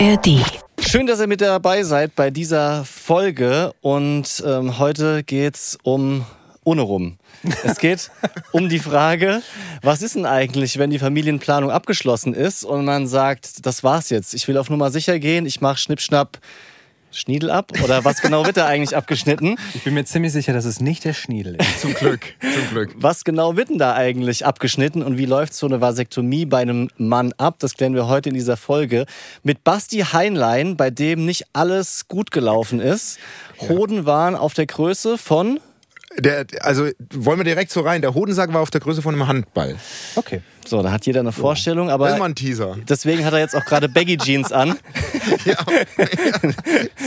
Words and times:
ARD. 0.00 0.40
Schön, 0.80 1.06
dass 1.06 1.20
ihr 1.20 1.28
mit 1.28 1.40
dabei 1.40 1.84
seid 1.84 2.16
bei 2.16 2.30
dieser 2.30 2.84
Folge 2.84 3.72
und 3.80 4.42
ähm, 4.44 4.80
heute 4.80 5.22
geht's 5.22 5.78
um 5.84 6.26
ohne 6.64 6.82
rum. 6.82 7.18
Es 7.62 7.78
geht 7.78 8.10
um 8.52 8.68
die 8.68 8.80
Frage, 8.80 9.40
was 9.82 10.02
ist 10.02 10.16
denn 10.16 10.26
eigentlich, 10.26 10.78
wenn 10.78 10.90
die 10.90 10.98
Familienplanung 10.98 11.70
abgeschlossen 11.70 12.34
ist 12.34 12.64
und 12.64 12.84
man 12.84 13.06
sagt, 13.06 13.64
das 13.66 13.84
war's 13.84 14.10
jetzt. 14.10 14.34
Ich 14.34 14.48
will 14.48 14.58
auf 14.58 14.68
Nummer 14.68 14.90
sicher 14.90 15.20
gehen, 15.20 15.46
ich 15.46 15.60
mache 15.60 15.78
Schnippschnapp 15.78 16.38
Schniedel 17.18 17.50
ab? 17.50 17.72
Oder 17.82 18.04
was 18.04 18.20
genau 18.20 18.44
wird 18.46 18.56
da 18.56 18.66
eigentlich 18.66 18.96
abgeschnitten? 18.96 19.56
Ich 19.74 19.84
bin 19.84 19.94
mir 19.94 20.04
ziemlich 20.04 20.32
sicher, 20.32 20.52
dass 20.52 20.64
es 20.64 20.80
nicht 20.80 21.04
der 21.04 21.12
Schniedel 21.12 21.56
ist. 21.56 21.80
Zum 21.80 21.94
Glück, 21.94 22.34
zum 22.40 22.68
Glück. 22.70 22.94
Was 22.96 23.24
genau 23.24 23.56
wird 23.56 23.70
denn 23.70 23.78
da 23.78 23.94
eigentlich 23.94 24.46
abgeschnitten 24.46 25.02
und 25.02 25.18
wie 25.18 25.26
läuft 25.26 25.54
so 25.54 25.66
eine 25.66 25.80
Vasektomie 25.80 26.46
bei 26.46 26.58
einem 26.58 26.88
Mann 26.96 27.32
ab? 27.38 27.56
Das 27.58 27.74
klären 27.74 27.94
wir 27.94 28.08
heute 28.08 28.28
in 28.28 28.34
dieser 28.34 28.56
Folge 28.56 29.06
mit 29.42 29.64
Basti 29.64 30.00
Heinlein, 30.00 30.76
bei 30.76 30.90
dem 30.90 31.24
nicht 31.24 31.46
alles 31.52 32.08
gut 32.08 32.30
gelaufen 32.30 32.80
ist. 32.80 33.18
Hoden 33.68 34.06
waren 34.06 34.34
auf 34.34 34.54
der 34.54 34.66
Größe 34.66 35.18
von 35.18 35.60
Der, 36.18 36.46
also 36.60 36.88
wollen 37.12 37.38
wir 37.38 37.44
direkt 37.44 37.70
so 37.72 37.80
rein. 37.80 38.00
Der 38.00 38.14
Hodensack 38.14 38.52
war 38.52 38.60
auf 38.60 38.70
der 38.70 38.80
Größe 38.80 39.02
von 39.02 39.14
einem 39.14 39.26
Handball. 39.26 39.74
Okay. 40.14 40.40
so, 40.64 40.80
da 40.82 40.92
hat 40.92 41.06
jeder 41.06 41.20
eine 41.20 41.32
Vorstellung, 41.32 41.88
Das 41.88 41.94
ist 41.96 42.00
mal 42.00 42.12
aber 42.14 42.24
ein 42.24 42.34
Teaser. 42.36 42.76
deswegen 42.88 43.24
hat 43.24 43.32
er 43.32 43.40
jetzt 43.40 43.56
auch 43.56 43.64
gerade 43.64 43.88
Baggy 43.88 44.16
Jeans 44.16 44.52
an. 44.52 44.76
Ja. 45.46 45.56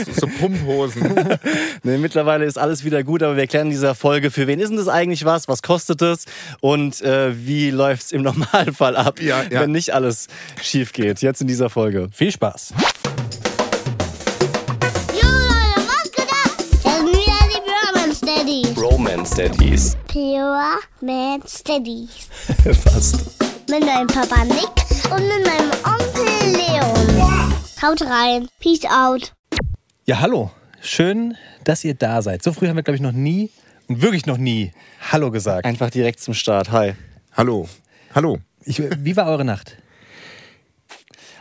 so, 0.04 0.12
so 0.20 0.26
Pumphosen. 0.26 1.14
Nee, 1.84 1.98
mittlerweile 1.98 2.44
ist 2.44 2.58
alles 2.58 2.84
wieder 2.84 3.02
gut, 3.04 3.22
aber 3.22 3.36
wir 3.36 3.46
klären 3.46 3.66
in 3.68 3.70
dieser 3.70 3.94
Folge, 3.94 4.30
für 4.30 4.46
wen 4.46 4.58
ist 4.60 4.68
denn 4.70 4.76
das 4.76 4.88
eigentlich 4.88 5.24
was, 5.24 5.46
was 5.48 5.62
kostet 5.62 6.02
es 6.02 6.24
und 6.60 7.00
äh, 7.02 7.46
wie 7.46 7.70
läuft 7.70 8.02
es 8.06 8.12
im 8.12 8.22
Normalfall 8.28 8.96
ab, 8.96 9.20
Ja, 9.22 9.42
ja. 9.50 9.60
wenn 9.62 9.70
nicht 9.72 9.94
alles 9.94 10.26
schief 10.62 10.92
geht. 10.92 11.22
Jetzt 11.22 11.40
in 11.40 11.46
dieser 11.46 11.70
Folge. 11.70 12.08
Viel 12.12 12.32
Spaß. 12.32 12.74
Daddies. 19.36 19.96
Pure 20.08 20.78
Man 21.00 21.42
Steadies. 21.46 22.28
Fast. 22.82 23.26
Mit 23.70 23.84
meinem 23.84 24.06
Papa 24.06 24.44
Nick 24.44 24.68
und 25.10 25.22
mit 25.22 25.46
meinem 25.46 25.70
Onkel 25.84 26.52
Leon. 26.56 27.52
Haut 27.82 28.02
rein. 28.02 28.48
Peace 28.60 28.84
out. 28.84 29.32
Ja, 30.06 30.20
hallo. 30.20 30.50
Schön, 30.80 31.36
dass 31.64 31.84
ihr 31.84 31.94
da 31.94 32.22
seid. 32.22 32.42
So 32.42 32.52
früh 32.52 32.68
haben 32.68 32.76
wir, 32.76 32.82
glaube 32.82 32.96
ich, 32.96 33.02
noch 33.02 33.12
nie, 33.12 33.50
wirklich 33.88 34.26
noch 34.26 34.38
nie, 34.38 34.72
Hallo 35.10 35.30
gesagt. 35.30 35.64
Einfach 35.64 35.90
direkt 35.90 36.20
zum 36.20 36.34
Start. 36.34 36.70
Hi. 36.70 36.94
Hallo. 37.32 37.68
Hallo. 38.14 38.38
Ich, 38.64 38.78
wie 38.78 39.16
war 39.16 39.26
eure 39.26 39.44
Nacht? 39.44 39.76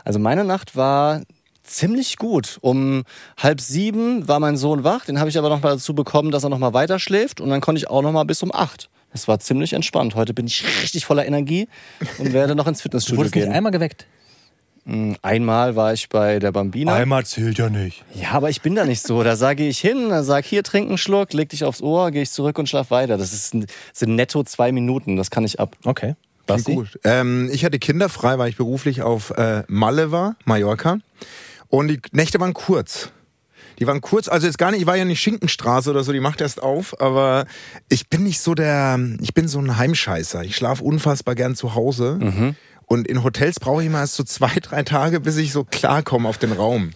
Also 0.04 0.20
meine 0.20 0.44
Nacht 0.46 0.76
war 0.76 1.22
ziemlich 1.68 2.18
gut. 2.18 2.58
Um 2.62 3.04
halb 3.38 3.62
sieben 3.62 4.28
war 4.28 4.40
mein 4.40 4.58
Sohn 4.58 4.84
wach. 4.84 5.06
Den 5.06 5.20
habe 5.20 5.30
ich 5.30 5.38
aber 5.38 5.50
noch 5.50 5.62
mal 5.62 5.72
dazu 5.72 5.94
bekommen, 5.94 6.32
dass 6.32 6.44
er 6.44 6.50
noch 6.50 6.60
mal 6.60 6.74
weiter 6.74 7.00
schläft. 7.00 7.42
Und 7.42 7.50
dann 7.50 7.62
konnte 7.62 7.80
ich 7.80 7.90
auch 7.90 8.02
noch 8.02 8.12
mal 8.12 8.24
bis 8.24 8.42
um 8.44 8.54
acht. 8.54 8.90
Das 9.12 9.28
war 9.28 9.40
ziemlich 9.40 9.74
entspannt. 9.74 10.16
Heute 10.16 10.34
bin 10.34 10.48
ich 10.48 10.64
richtig 10.82 11.06
voller 11.06 11.26
Energie 11.26 11.68
und 12.18 12.34
werde 12.34 12.56
noch 12.56 12.68
ins 12.68 12.80
Du 12.80 12.84
Fitnessstudio 12.84 13.18
wurdest 13.20 13.36
nicht 13.36 13.46
gehen. 13.46 13.54
einmal 13.54 13.72
geweckt. 13.72 14.06
Einmal 15.22 15.76
war 15.76 15.92
ich 15.92 16.08
bei 16.08 16.40
der 16.40 16.54
Bambina. 16.54 16.94
Einmal 16.94 17.26
zählt 17.26 17.58
ja 17.58 17.70
nicht. 17.70 18.06
Ja, 18.14 18.32
aber 18.32 18.50
ich 18.50 18.62
bin 18.62 18.74
da 18.74 18.86
nicht 18.86 19.02
so. 19.02 19.22
Da 19.22 19.36
sage 19.36 19.68
ich 19.68 19.80
hin, 19.80 20.10
dann 20.10 20.24
sag 20.24 20.46
hier, 20.46 20.64
trink 20.64 20.88
einen 20.88 20.98
Schluck, 20.98 21.34
leg 21.34 21.50
dich 21.50 21.66
aufs 21.66 21.82
Ohr, 21.82 22.10
gehe 22.12 22.22
ich 22.22 22.32
zurück 22.32 22.58
und 22.58 22.70
schlaf 22.70 22.90
weiter. 22.90 23.18
Das 23.18 23.34
ist, 23.34 23.50
sind 23.94 24.16
netto 24.16 24.44
zwei 24.44 24.72
Minuten. 24.72 25.18
Das 25.18 25.30
kann 25.30 25.44
ich 25.44 25.60
ab. 25.60 25.76
Okay. 25.84 26.16
Gut. 26.64 26.98
Ähm, 27.04 27.50
ich 27.52 27.66
hatte 27.66 27.80
Kinder 27.80 28.08
frei, 28.08 28.38
weil 28.38 28.48
ich 28.48 28.56
beruflich 28.56 29.02
auf 29.02 29.32
äh, 29.32 29.64
Malle 29.68 30.14
war, 30.14 30.38
Mallorca. 30.46 31.00
Und 31.70 31.88
die 31.90 32.00
Nächte 32.12 32.40
waren 32.40 32.54
kurz. 32.54 33.12
Die 33.80 33.86
waren 33.86 34.02
kurz, 34.02 34.28
also 34.28 34.48
jetzt 34.48 34.58
gar 34.58 34.72
nicht, 34.72 34.82
ich 34.82 34.88
war 34.88 34.96
ja 34.98 35.06
nicht 35.06 35.22
Schinkenstraße 35.22 35.92
oder 35.92 36.04
so, 36.04 36.12
die 36.12 36.20
macht 36.20 36.42
erst 36.42 36.64
auf, 36.64 37.00
aber 37.00 37.46
ich 37.90 38.10
bin 38.10 38.24
nicht 38.24 38.40
so 38.40 38.56
der, 38.56 39.00
ich 39.22 39.36
bin 39.36 39.48
so 39.48 39.60
ein 39.60 39.78
Heimscheißer. 39.78 40.44
Ich 40.44 40.56
schlafe 40.56 40.84
unfassbar 40.84 41.36
gern 41.36 41.56
zu 41.56 41.76
Hause. 41.76 42.18
Und 42.90 43.06
in 43.06 43.22
Hotels 43.22 43.60
brauche 43.60 43.82
ich 43.82 43.88
immer 43.88 44.00
erst 44.00 44.16
so 44.16 44.24
zwei, 44.24 44.50
drei 44.62 44.82
Tage, 44.84 45.20
bis 45.20 45.36
ich 45.36 45.52
so 45.52 45.66
klarkomme 45.66 46.28
auf 46.30 46.38
den 46.38 46.54
Raum. 46.54 46.92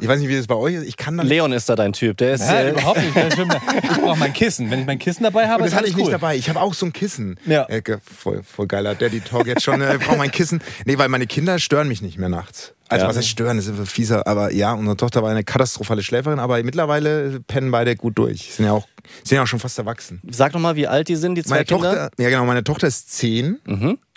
Ich 0.00 0.06
weiß 0.06 0.20
nicht, 0.20 0.28
wie 0.28 0.36
das 0.36 0.46
bei 0.46 0.54
euch 0.54 0.74
ist. 0.76 0.86
Ich 0.86 0.96
kann 0.96 1.16
dann 1.16 1.26
Leon 1.26 1.52
ist 1.52 1.68
da 1.68 1.74
dein 1.74 1.92
Typ. 1.92 2.16
Der 2.18 2.34
ist. 2.34 2.42
Ja, 2.42 2.60
äh, 2.60 2.70
überhaupt 2.70 3.00
nicht. 3.02 3.16
Ich 3.16 3.88
brauche 4.00 4.18
mein 4.18 4.32
Kissen. 4.32 4.70
Wenn 4.70 4.80
ich 4.80 4.86
mein 4.86 5.00
Kissen 5.00 5.24
dabei 5.24 5.48
habe, 5.48 5.62
Und 5.62 5.66
ist 5.66 5.72
das 5.72 5.78
hatte 5.80 5.88
ich 5.88 5.96
nicht 5.96 6.06
cool. 6.06 6.12
dabei. 6.12 6.36
Ich 6.36 6.48
habe 6.48 6.60
auch 6.60 6.74
so 6.74 6.86
ein 6.86 6.92
Kissen. 6.92 7.40
Ja. 7.44 7.64
Äh, 7.68 7.82
voll, 8.02 8.42
voll 8.44 8.68
geiler 8.68 8.94
Daddy 8.94 9.20
Talk 9.20 9.46
jetzt 9.48 9.64
schon. 9.64 9.80
Äh, 9.82 9.98
brauche 9.98 10.16
mein 10.16 10.30
Kissen. 10.30 10.62
Nee, 10.84 10.96
weil 10.98 11.08
meine 11.08 11.26
Kinder 11.26 11.58
stören 11.58 11.88
mich 11.88 12.02
nicht 12.02 12.18
mehr 12.18 12.28
nachts. 12.28 12.74
Also 12.88 13.04
Ja. 13.04 13.08
was 13.08 13.16
heißt 13.16 13.28
stören, 13.28 13.56
das 13.56 13.66
ist 13.66 13.90
fieser. 13.90 14.26
Aber 14.28 14.52
ja, 14.52 14.72
unsere 14.74 14.96
Tochter 14.96 15.22
war 15.24 15.30
eine 15.30 15.42
katastrophale 15.42 16.02
Schläferin, 16.04 16.38
aber 16.38 16.62
mittlerweile 16.62 17.40
pennen 17.40 17.70
beide 17.72 17.96
gut 17.96 18.16
durch. 18.18 18.52
Sind 18.54 18.66
ja 18.66 18.72
auch, 18.72 18.86
sind 19.24 19.36
ja 19.36 19.42
auch 19.42 19.46
schon 19.46 19.58
fast 19.60 19.78
erwachsen. 19.78 20.20
Sag 20.30 20.52
noch 20.52 20.60
mal, 20.60 20.76
wie 20.76 20.86
alt 20.86 21.08
die 21.08 21.16
sind, 21.16 21.34
die 21.34 21.42
zwei 21.42 21.56
Meine 21.56 21.64
Kinder. 21.64 21.88
Tochter, 21.88 22.10
ja 22.22 22.28
genau, 22.28 22.44
meine 22.44 22.62
Tochter 22.62 22.86
ist 22.86 23.10
10 23.12 23.58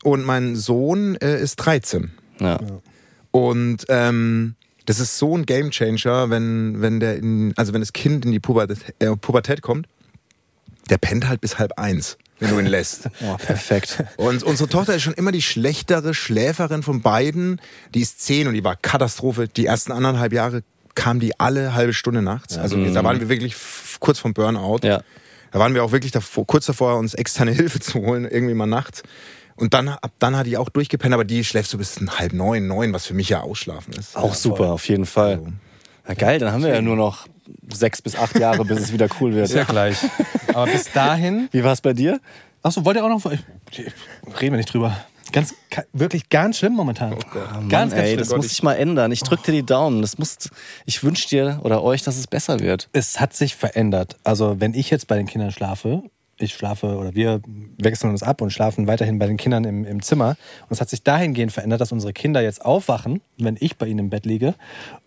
und 0.05 0.23
mein 0.23 0.55
Sohn 0.55 1.15
äh, 1.15 1.41
ist 1.41 1.55
13. 1.57 2.11
Ja. 2.39 2.59
Und 3.31 3.85
ähm, 3.89 4.55
das 4.85 4.99
ist 4.99 5.17
so 5.17 5.35
ein 5.35 5.47
Gamechanger, 5.47 6.29
wenn, 6.29 6.79
wenn 6.79 6.99
der 6.99 7.17
in, 7.17 7.53
also 7.55 7.73
wenn 7.73 7.81
das 7.81 7.91
Kind 7.91 8.23
in 8.23 8.31
die 8.31 8.39
Pubertät, 8.39 8.93
äh, 8.99 9.15
Pubertät 9.15 9.63
kommt, 9.63 9.87
der 10.91 10.99
pennt 10.99 11.27
halt 11.27 11.41
bis 11.41 11.57
halb 11.57 11.79
eins, 11.79 12.19
wenn 12.39 12.51
du 12.51 12.59
ihn 12.59 12.67
lässt. 12.67 13.09
Oh, 13.21 13.35
perfekt. 13.37 14.03
Und 14.17 14.43
unsere 14.43 14.69
Tochter 14.69 14.93
ist 14.95 15.01
schon 15.01 15.15
immer 15.15 15.31
die 15.31 15.41
schlechtere 15.41 16.13
Schläferin 16.13 16.83
von 16.83 17.01
beiden. 17.01 17.59
Die 17.95 18.01
ist 18.01 18.21
zehn 18.21 18.47
und 18.47 18.53
die 18.53 18.63
war 18.63 18.75
Katastrophe. 18.75 19.47
Die 19.47 19.65
ersten 19.65 19.91
anderthalb 19.91 20.33
Jahre 20.33 20.61
kam 20.93 21.19
die 21.19 21.39
alle 21.39 21.73
halbe 21.73 21.93
Stunde 21.93 22.21
nachts. 22.21 22.59
Also 22.59 22.77
da 22.93 23.03
waren 23.03 23.19
wir 23.19 23.29
wirklich 23.29 23.55
kurz 23.99 24.19
vom 24.19 24.35
Burnout. 24.35 24.81
Ja. 24.83 25.01
Da 25.51 25.59
waren 25.59 25.73
wir 25.73 25.83
auch 25.83 25.91
wirklich 25.91 26.11
davor, 26.11 26.45
kurz 26.45 26.67
davor, 26.67 26.97
uns 26.97 27.15
externe 27.15 27.51
Hilfe 27.53 27.79
zu 27.79 28.01
holen, 28.01 28.25
irgendwie 28.25 28.53
mal 28.53 28.67
nachts. 28.67 29.01
Und 29.55 29.73
dann, 29.73 29.87
ab 29.87 30.11
dann 30.19 30.35
hat 30.35 30.47
die 30.47 30.57
auch 30.57 30.69
durchgepennt, 30.69 31.13
aber 31.13 31.23
die 31.23 31.43
schläft 31.43 31.69
so 31.69 31.77
bis 31.77 31.99
halb 32.17 32.33
neun, 32.33 32.67
neun, 32.67 32.91
was 32.93 33.05
für 33.05 33.13
mich 33.13 33.29
ja 33.29 33.41
ausschlafen 33.41 33.93
ist. 33.93 34.17
Auch 34.17 34.33
super, 34.33 34.73
auf 34.73 34.87
jeden 34.89 35.05
Fall. 35.05 35.41
Na 36.07 36.13
geil, 36.13 36.39
dann 36.39 36.51
haben 36.51 36.63
wir 36.63 36.73
ja 36.73 36.81
nur 36.81 36.95
noch 36.95 37.27
sechs 37.71 38.01
bis 38.01 38.15
acht 38.15 38.37
Jahre, 38.37 38.65
bis 38.65 38.79
es 38.79 38.93
wieder 38.93 39.07
cool 39.19 39.33
wird. 39.33 39.45
Ist 39.45 39.55
ja 39.55 39.63
gleich. 39.63 39.97
Aber 40.49 40.65
bis 40.65 40.91
dahin. 40.91 41.47
Wie 41.51 41.63
war 41.63 41.73
es 41.73 41.81
bei 41.81 41.93
dir? 41.93 42.19
Achso, 42.61 42.83
wollt 42.83 42.97
ihr 42.97 43.05
auch 43.05 43.09
noch. 43.09 43.31
Ich, 43.31 43.39
reden 44.41 44.53
wir 44.53 44.57
nicht 44.57 44.73
drüber. 44.73 44.97
Ganz, 45.31 45.53
wirklich 45.91 46.29
ganz 46.29 46.57
schlimm 46.57 46.73
momentan. 46.73 47.11
ganz, 47.11 47.51
Mann, 47.51 47.69
ganz 47.69 47.93
ey, 47.93 48.07
schlimm. 48.07 48.17
das 48.19 48.29
muss 48.29 48.51
ich 48.51 48.63
mal 48.63 48.75
ändern. 48.75 49.11
Ich 49.11 49.21
drück 49.21 49.43
dir 49.43 49.51
die 49.51 49.65
Daumen. 49.65 50.01
Das 50.01 50.17
muss, 50.17 50.37
ich 50.85 51.03
wünsche 51.03 51.27
dir 51.27 51.59
oder 51.63 51.83
euch, 51.83 52.03
dass 52.03 52.17
es 52.17 52.27
besser 52.27 52.59
wird. 52.59 52.89
es 52.93 53.19
hat 53.19 53.33
sich 53.33 53.55
verändert. 53.55 54.17
Also 54.23 54.59
wenn 54.59 54.73
ich 54.73 54.89
jetzt 54.89 55.07
bei 55.07 55.17
den 55.17 55.25
Kindern 55.25 55.51
schlafe, 55.51 56.03
ich 56.37 56.53
schlafe 56.53 56.97
oder 56.97 57.15
wir 57.15 57.41
wechseln 57.77 58.09
uns 58.09 58.21
ab 58.23 58.41
und 58.41 58.51
schlafen 58.51 58.87
weiterhin 58.87 59.19
bei 59.19 59.27
den 59.27 59.37
Kindern 59.37 59.63
im, 59.63 59.85
im 59.85 60.01
Zimmer. 60.01 60.29
Und 60.63 60.71
es 60.71 60.81
hat 60.81 60.89
sich 60.89 61.03
dahingehend 61.03 61.51
verändert, 61.51 61.81
dass 61.81 61.91
unsere 61.91 62.13
Kinder 62.13 62.41
jetzt 62.41 62.63
aufwachen, 62.65 63.21
wenn 63.37 63.55
ich 63.59 63.77
bei 63.77 63.87
ihnen 63.87 63.99
im 63.99 64.09
Bett 64.09 64.25
liege 64.25 64.53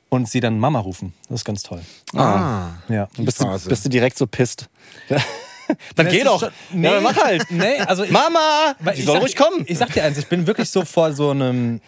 und 0.08 0.28
sie 0.28 0.40
dann 0.40 0.58
Mama 0.58 0.78
rufen. 0.80 1.12
Das 1.28 1.40
ist 1.40 1.44
ganz 1.44 1.62
toll. 1.62 1.80
Ah. 2.14 2.68
Ja. 2.88 3.08
Dann 3.16 3.24
bist, 3.26 3.40
du, 3.42 3.58
bist 3.68 3.84
du 3.84 3.88
direkt 3.90 4.16
so 4.16 4.26
pisst. 4.26 4.68
dann 5.08 6.06
Das 6.06 6.10
geh 6.10 6.24
doch. 6.24 6.40
schon- 6.40 6.82
Ja, 6.82 6.92
dann 6.94 7.02
mach 7.02 7.16
halt. 7.16 7.44
Nee, 7.50 7.76
also 7.86 8.04
ich, 8.04 8.10
Mama! 8.10 8.74
Die 8.80 9.00
ich 9.00 9.04
soll 9.04 9.16
sag- 9.16 9.22
ruhig 9.22 9.36
kommen. 9.36 9.64
Ich 9.66 9.76
sag 9.76 9.92
dir 9.92 10.04
eins, 10.04 10.16
ich 10.16 10.28
bin 10.28 10.46
wirklich 10.46 10.70
so 10.70 10.84
vor 10.86 11.12
so 11.12 11.30
einem 11.30 11.80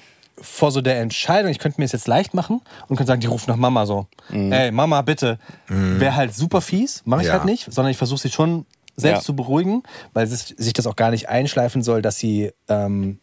vor 0.42 0.70
so 0.70 0.80
der 0.80 1.00
Entscheidung, 1.00 1.50
ich 1.50 1.58
könnte 1.58 1.78
mir 1.80 1.84
es 1.84 1.92
jetzt 1.92 2.08
leicht 2.08 2.32
machen 2.32 2.62
und 2.88 2.96
könnte 2.96 3.08
sagen, 3.08 3.20
die 3.20 3.26
ruft 3.26 3.46
nach 3.46 3.56
Mama 3.56 3.84
so. 3.84 4.06
Mhm. 4.30 4.50
Ey, 4.52 4.70
Mama, 4.70 5.02
bitte. 5.02 5.38
Wäre 5.68 6.14
halt 6.16 6.34
super 6.34 6.62
fies, 6.62 7.02
mache 7.04 7.20
ich 7.22 7.26
Ja. 7.26 7.34
halt 7.34 7.44
nicht, 7.44 7.70
sondern 7.70 7.90
ich 7.90 7.98
versuche 7.98 8.20
sie 8.20 8.30
schon 8.30 8.64
selbst 9.00 9.20
Ja. 9.22 9.24
zu 9.24 9.34
beruhigen, 9.36 9.82
weil 10.12 10.26
es, 10.26 10.48
sich 10.56 10.72
das 10.72 10.86
auch 10.86 10.96
gar 10.96 11.10
nicht 11.10 11.28
einschleifen 11.28 11.82
soll, 11.82 12.02
dass 12.02 12.18
sie 12.18 12.52
ähm, 12.68 13.18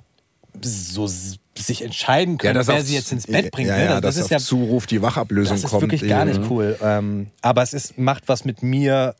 so 0.62 1.08
sich 1.08 1.82
entscheiden 1.84 2.38
können, 2.38 2.66
wer 2.68 2.76
auf- 2.76 2.82
sie 2.82 2.96
jetzt 2.96 3.12
ins 3.12 3.28
Bett 3.28 3.52
bringt. 3.52 3.70
Ja, 3.70 3.78
ne? 3.78 3.85
ja, 3.85 4.02
das, 4.02 4.16
dass 4.16 4.26
ist 4.26 4.32
ja 4.32 4.38
Zuruf 4.40 4.85
die 4.88 5.02
Wachablösung 5.02 5.56
das 5.56 5.64
ist 5.64 5.70
kommt. 5.70 5.82
wirklich 5.84 6.08
gar 6.08 6.28
eben. 6.28 6.40
nicht 6.40 6.52
cool. 6.52 6.78
Ähm, 6.84 7.28
aber 7.41 7.62
es 7.64 7.74
ist, 7.74 7.97
macht 7.97 8.28
was 8.28 8.46
mit 8.46 8.62
mir 8.64 9.16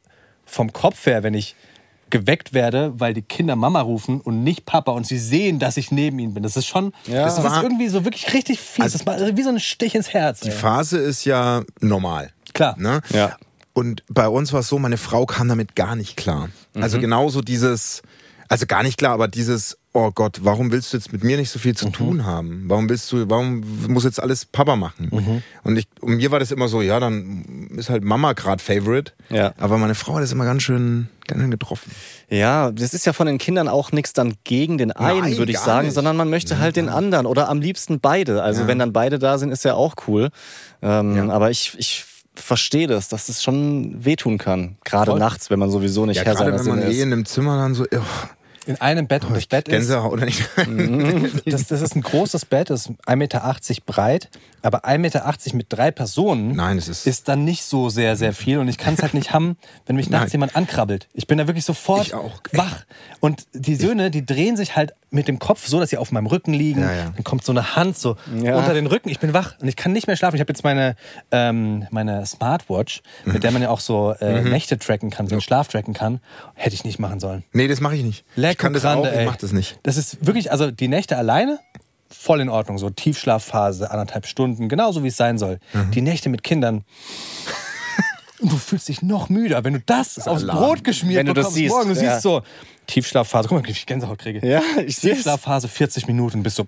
vom 0.45 0.71
Kopf 0.74 1.06
her, 1.06 1.24
wenn 1.24 1.33
ich 1.33 1.56
geweckt 2.09 2.54
werde, 2.54 2.94
weil 3.00 3.13
die 3.13 3.21
Kinder 3.21 3.56
Mama 3.57 3.81
rufen 3.81 4.21
und 4.21 4.44
nicht 4.44 4.65
Papa 4.65 4.94
und 4.94 5.06
sie 5.06 5.18
sehen, 5.18 5.60
dass 5.60 5.75
ich 5.77 5.92
neben 5.92 6.18
ihnen 6.19 6.33
bin. 6.33 6.42
Das 6.44 6.56
ist 6.56 6.65
schon, 6.65 6.94
Ja. 7.06 7.25
das 7.25 7.38
ist 7.38 7.44
war- 7.44 7.62
irgendwie 7.62 7.89
so 7.89 8.06
wirklich 8.06 8.33
richtig 8.33 8.60
fies. 8.60 8.83
Also- 8.83 8.98
das 9.00 9.06
war 9.06 9.36
wie 9.38 9.44
so 9.44 9.50
ein 9.50 9.60
Stich 9.60 9.94
ins 9.94 10.13
Herz. 10.13 10.39
Die 10.39 10.50
ey. 10.50 10.56
Phase 10.56 11.00
ist 11.00 11.25
ja 11.25 11.63
normal. 11.81 12.31
Klar. 12.53 12.75
Ne? 12.80 13.01
Ja. 13.10 13.36
Und 13.77 14.01
bei 14.09 14.27
uns 14.27 14.53
war 14.53 14.62
es 14.62 14.69
so, 14.69 14.79
meine 14.79 14.97
Frau 14.97 15.27
kam 15.27 15.47
damit 15.50 15.75
gar 15.75 15.95
nicht 15.95 16.18
klar. 16.18 16.50
Mhm. 16.74 16.81
Also 16.81 17.00
genauso 17.00 17.41
dieses, 17.41 18.01
also 18.50 18.65
gar 18.65 18.81
nicht 18.81 18.97
klar, 18.97 19.13
aber 19.13 19.27
dieses, 19.27 19.77
oh 19.94 20.09
Gott, 20.09 20.39
warum 20.41 20.71
willst 20.71 20.94
du 20.94 20.97
jetzt 20.97 21.13
mit 21.13 21.24
mir 21.24 21.38
nicht 21.38 21.51
so 21.51 21.59
viel 21.59 21.74
Mhm. 21.74 21.75
zu 21.75 21.89
tun 21.91 22.25
haben? 22.25 22.63
Warum 22.68 22.89
willst 22.89 23.12
du, 23.12 23.29
warum 23.29 23.63
muss 23.88 24.03
jetzt 24.03 24.19
alles 24.19 24.45
Papa 24.45 24.75
machen? 24.75 25.09
Mhm. 25.12 25.44
Und 25.63 25.77
ich, 25.77 25.85
und 26.01 26.15
mir 26.18 26.31
war 26.31 26.39
das 26.39 26.51
immer 26.51 26.68
so, 26.69 26.81
ja, 26.81 27.00
dann 27.00 27.69
ist 27.77 27.91
halt 27.91 28.03
Mama 28.03 28.33
gerade 28.33 28.63
Favorite. 28.63 29.12
Ja. 29.29 29.53
Aber 29.59 29.77
meine 29.77 29.94
Frau 29.94 30.15
hat 30.15 30.24
das 30.24 30.31
immer 30.31 30.45
ganz 30.45 30.63
schön, 30.63 31.09
ganz 31.27 31.41
schön 31.41 31.51
getroffen. 31.51 31.91
Ja, 32.29 32.71
das 32.71 32.95
ist 32.95 33.06
ja 33.06 33.13
von 33.13 33.27
den 33.27 33.38
Kindern 33.38 33.68
auch 33.68 33.91
nichts 33.91 34.12
dann 34.13 34.33
gegen 34.44 34.79
den 34.79 34.91
einen, 34.91 35.21
Nein, 35.21 35.38
würde 35.38 35.51
ich 35.51 35.59
sagen, 35.59 35.85
nicht. 35.85 35.94
sondern 35.94 36.18
man 36.18 36.31
möchte 36.31 36.57
halt 36.57 36.77
den 36.77 36.89
anderen 36.89 37.27
oder 37.27 37.47
am 37.47 37.62
liebsten 37.62 38.00
beide. 38.00 38.41
Also 38.41 38.62
Ja. 38.62 38.68
wenn 38.68 38.79
dann 38.79 38.91
beide 38.91 39.19
da 39.19 39.38
sind, 39.38 39.51
ist 39.51 39.63
ja 39.65 39.75
auch 39.75 39.94
cool. 40.07 40.29
Ähm, 40.81 41.15
Ja. 41.15 41.29
Aber 41.29 41.51
ich, 41.51 41.75
ich 41.77 42.06
verstehe 42.39 42.88
das, 42.88 43.10
dass 43.10 43.28
das 43.28 43.44
schon 43.44 44.04
wehtun 44.06 44.38
kann. 44.38 44.78
Gerade 44.84 45.12
Voll. 45.12 45.19
nachts, 45.19 45.50
wenn 45.50 45.60
man 45.60 45.69
sowieso 45.69 46.06
nicht 46.06 46.18
Ja, 46.18 46.24
Herr 46.24 46.36
gerade 46.36 46.57
wenn 46.60 46.66
man 46.66 46.81
eh 46.84 46.92
ist. 46.92 47.01
in 47.01 47.13
einem 47.13 47.25
Zimmer 47.25 47.57
dann 47.57 47.74
so, 47.74 47.84
oh, 47.84 47.98
In 48.66 48.80
einem 48.81 49.07
Bett 49.07 49.24
und 49.25 49.36
das 49.36 49.45
Bett 49.45 49.68
ist, 49.68 49.72
Gänsehaut 49.74 50.13
oder 50.13 50.25
nicht? 50.25 50.42
das, 51.45 51.68
das 51.68 51.81
ist 51.81 51.95
ein 51.95 52.01
großes 52.01 52.45
Bett, 52.45 52.69
das 52.69 52.88
ist 52.88 52.89
1,80 53.07 53.16
Meter 53.16 53.56
breit, 53.86 54.30
aber 54.67 54.85
1,80 54.85 54.97
Meter 54.99 55.55
mit 55.55 55.65
drei 55.69 55.91
Personen 55.91 56.55
Nein, 56.55 56.77
es 56.77 56.87
ist- 56.87 57.07
ist 57.07 57.27
dann 57.27 57.43
nicht 57.43 57.63
so 57.63 57.89
sehr, 57.89 58.15
sehr 58.15 58.33
viel 58.33 58.59
und 58.59 58.67
ich 58.67 58.77
kann 58.77 58.93
es 58.93 59.01
halt 59.01 59.13
nicht 59.13 59.31
haben, 59.33 59.57
wenn 59.85 59.95
mich 59.95 60.09
nachts 60.09 60.25
Nein. 60.27 60.31
jemand 60.33 60.55
ankrabbelt. 60.55 61.07
Ich 61.13 61.25
bin 61.25 61.37
da 61.37 61.47
wirklich 61.47 61.65
sofort 61.65 62.11
wach. 62.53 62.85
Und 63.19 63.45
die 63.53 63.75
Söhne, 63.75 64.11
die 64.11 64.25
drehen 64.25 64.55
sich 64.57 64.75
halt 64.75 64.93
mit 65.09 65.27
dem 65.29 65.39
Kopf 65.39 65.65
so, 65.67 65.79
dass 65.79 65.89
sie 65.89 65.97
auf 65.97 66.11
meinem 66.11 66.25
Rücken 66.27 66.53
liegen. 66.53 66.81
Ja, 66.81 66.93
ja. 66.93 67.09
Dann 67.15 67.23
kommt 67.23 67.43
so 67.45 67.51
eine 67.53 67.75
Hand 67.77 67.97
so 67.97 68.17
Ja. 68.43 68.57
unter 68.57 68.73
den 68.73 68.87
Rücken. 68.87 69.09
Ich 69.09 69.19
bin 69.19 69.33
wach 69.33 69.55
und 69.61 69.67
ich 69.67 69.75
kann 69.77 69.93
nicht 69.93 70.05
mehr 70.05 70.17
schlafen. 70.17 70.35
Ich 70.35 70.41
habe 70.41 70.51
jetzt 70.51 70.63
meine, 70.65 70.95
ähm, 71.31 71.87
meine 71.91 72.25
Smartwatch, 72.25 73.01
mit 73.25 73.43
der 73.43 73.51
man 73.51 73.61
ja 73.61 73.69
auch 73.69 73.79
so 73.79 74.13
äh, 74.19 74.41
Mhm. 74.41 74.49
Nächte 74.49 74.77
tracken 74.77 75.09
kann, 75.09 75.27
so 75.27 75.35
den 75.35 75.41
Schlaf 75.41 75.69
tracken 75.69 75.93
kann. 75.93 76.19
Hätte 76.55 76.75
ich 76.75 76.83
nicht 76.83 76.99
machen 76.99 77.19
sollen. 77.21 77.43
Nee, 77.53 77.67
das 77.69 77.79
mache 77.79 77.95
ich 77.95 78.03
nicht. 78.03 78.25
Leck 78.35 78.51
ich 78.51 78.57
kann 78.57 78.73
das 78.73 78.81
Grande, 78.83 79.07
auch, 79.09 79.13
ich 79.13 79.19
ey. 79.19 79.25
mach 79.25 79.37
das 79.37 79.53
nicht. 79.53 79.79
Das 79.83 79.95
ist 79.97 80.25
wirklich, 80.27 80.51
also 80.51 80.71
die 80.71 80.89
Nächte 80.89 81.17
alleine, 81.17 81.59
voll 82.09 82.42
in 82.42 82.50
Ordnung. 82.50 82.77
So 82.77 82.89
Tiefschlafphase, 82.89 83.92
anderthalb 83.92 84.25
Stunden, 84.27 84.69
genauso 84.69 85.04
wie 85.04 85.07
es 85.09 85.18
sein 85.18 85.38
soll. 85.38 85.59
Mhm. 85.74 85.92
Die 85.92 86.01
Nächte 86.01 86.30
mit 86.30 86.44
Kindern. 86.44 86.83
Und 88.39 88.51
du 88.51 88.57
fühlst 88.57 88.88
dich 88.88 89.01
noch 89.01 89.30
müder, 89.30 89.63
wenn 89.63 89.74
du 89.74 89.80
das 89.83 90.27
aufs 90.27 90.44
Alarm. 90.44 90.59
Brot 90.59 90.83
geschmiert 90.83 91.19
Wenn 91.19 91.25
du 91.25 91.33
das 91.33 91.45
bekommst 91.45 91.56
siehst, 91.56 91.71
morgen. 91.74 91.94
Du 91.95 92.01
ja. 92.01 92.12
siehst 92.13 92.21
so 92.21 92.44
Tiefschlafphase. 92.86 93.48
Guck 93.50 93.59
mal, 93.62 93.68
wie 93.68 93.71
ich 93.71 93.86
Gänsehaut 93.86 94.19
kriege. 94.19 94.48
Ja, 94.48 94.62
ich. 94.86 94.95
Tiefschlafphase 94.98 95.68
40 95.68 96.07
Minuten, 96.07 96.44
bist 96.44 96.57
so, 96.57 96.68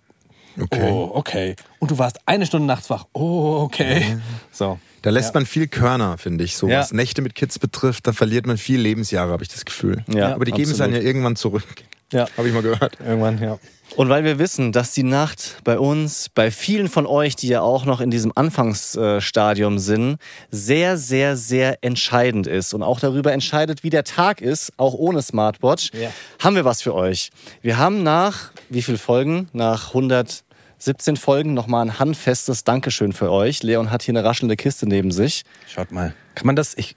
Okay. 0.59 0.89
oh, 0.91 1.11
okay. 1.13 1.55
Und 1.77 1.91
du 1.91 1.97
warst 1.99 2.19
eine 2.25 2.45
Stunde 2.45 2.65
nachts 2.67 2.89
wach. 2.89 3.05
Oh, 3.13 3.61
okay. 3.63 4.17
So. 4.51 4.79
Da 5.03 5.11
lässt 5.11 5.33
man 5.33 5.45
viel 5.45 5.67
Körner, 5.67 6.17
finde 6.17 6.43
ich. 6.43 6.57
So 6.57 6.67
Ja. 6.67 6.79
was 6.79 6.91
Nächte 6.91 7.21
mit 7.21 7.35
Kids 7.35 7.59
betrifft, 7.59 8.07
da 8.07 8.13
verliert 8.13 8.45
man 8.47 8.57
viel 8.57 8.79
Lebensjahre, 8.81 9.31
habe 9.31 9.43
ich 9.43 9.49
das 9.49 9.63
Gefühl. 9.63 10.03
Ja, 10.13 10.33
Aber 10.33 10.43
die 10.45 10.51
geben 10.51 10.71
es 10.71 10.77
dann 10.77 10.87
absolut. 10.87 11.03
ja 11.03 11.07
irgendwann 11.07 11.35
zurück. 11.37 11.63
Ja. 12.11 12.27
Habe 12.37 12.47
ich 12.47 12.53
mal 12.53 12.63
gehört. 12.63 12.97
Irgendwann, 12.99 13.41
ja. 13.41 13.57
Und 13.95 14.09
weil 14.09 14.23
wir 14.23 14.37
wissen, 14.37 14.71
dass 14.71 14.91
die 14.91 15.03
Nacht 15.03 15.57
bei 15.63 15.79
uns, 15.79 16.29
bei 16.29 16.51
vielen 16.51 16.89
von 16.89 17.05
euch, 17.07 17.35
die 17.35 17.47
ja 17.47 17.61
auch 17.61 17.85
noch 17.85 18.01
in 18.01 18.11
diesem 18.11 18.31
Anfangsstadium 18.35 19.79
sind, 19.79 20.17
sehr, 20.51 20.97
sehr, 20.97 21.35
sehr 21.35 21.77
entscheidend 21.83 22.47
ist 22.47 22.73
und 22.73 22.83
auch 22.83 22.99
darüber 22.99 23.31
entscheidet, 23.33 23.83
wie 23.83 23.89
der 23.89 24.03
Tag 24.03 24.41
ist, 24.41 24.71
auch 24.77 24.93
ohne 24.93 25.21
Smartwatch, 25.21 25.91
Ja. 25.93 26.11
haben 26.39 26.55
wir 26.55 26.65
was 26.65 26.81
für 26.81 26.93
euch. 26.93 27.31
Wir 27.61 27.77
haben 27.77 28.03
nach, 28.03 28.51
wie 28.69 28.81
viele 28.81 28.97
Folgen? 28.99 29.49
Nach 29.53 29.89
117 29.89 31.17
Folgen 31.17 31.53
nochmal 31.53 31.85
ein 31.85 31.99
handfestes 31.99 32.63
Dankeschön 32.63 33.11
für 33.13 33.31
euch. 33.31 33.63
Leon 33.63 33.91
hat 33.91 34.03
hier 34.03 34.13
eine 34.13 34.23
raschelnde 34.23 34.55
Kiste 34.55 34.87
neben 34.87 35.11
sich. 35.11 35.43
Schaut 35.67 35.91
mal. 35.91 36.13
Kann 36.35 36.45
man 36.45 36.55
das, 36.55 36.73
ich, 36.77 36.95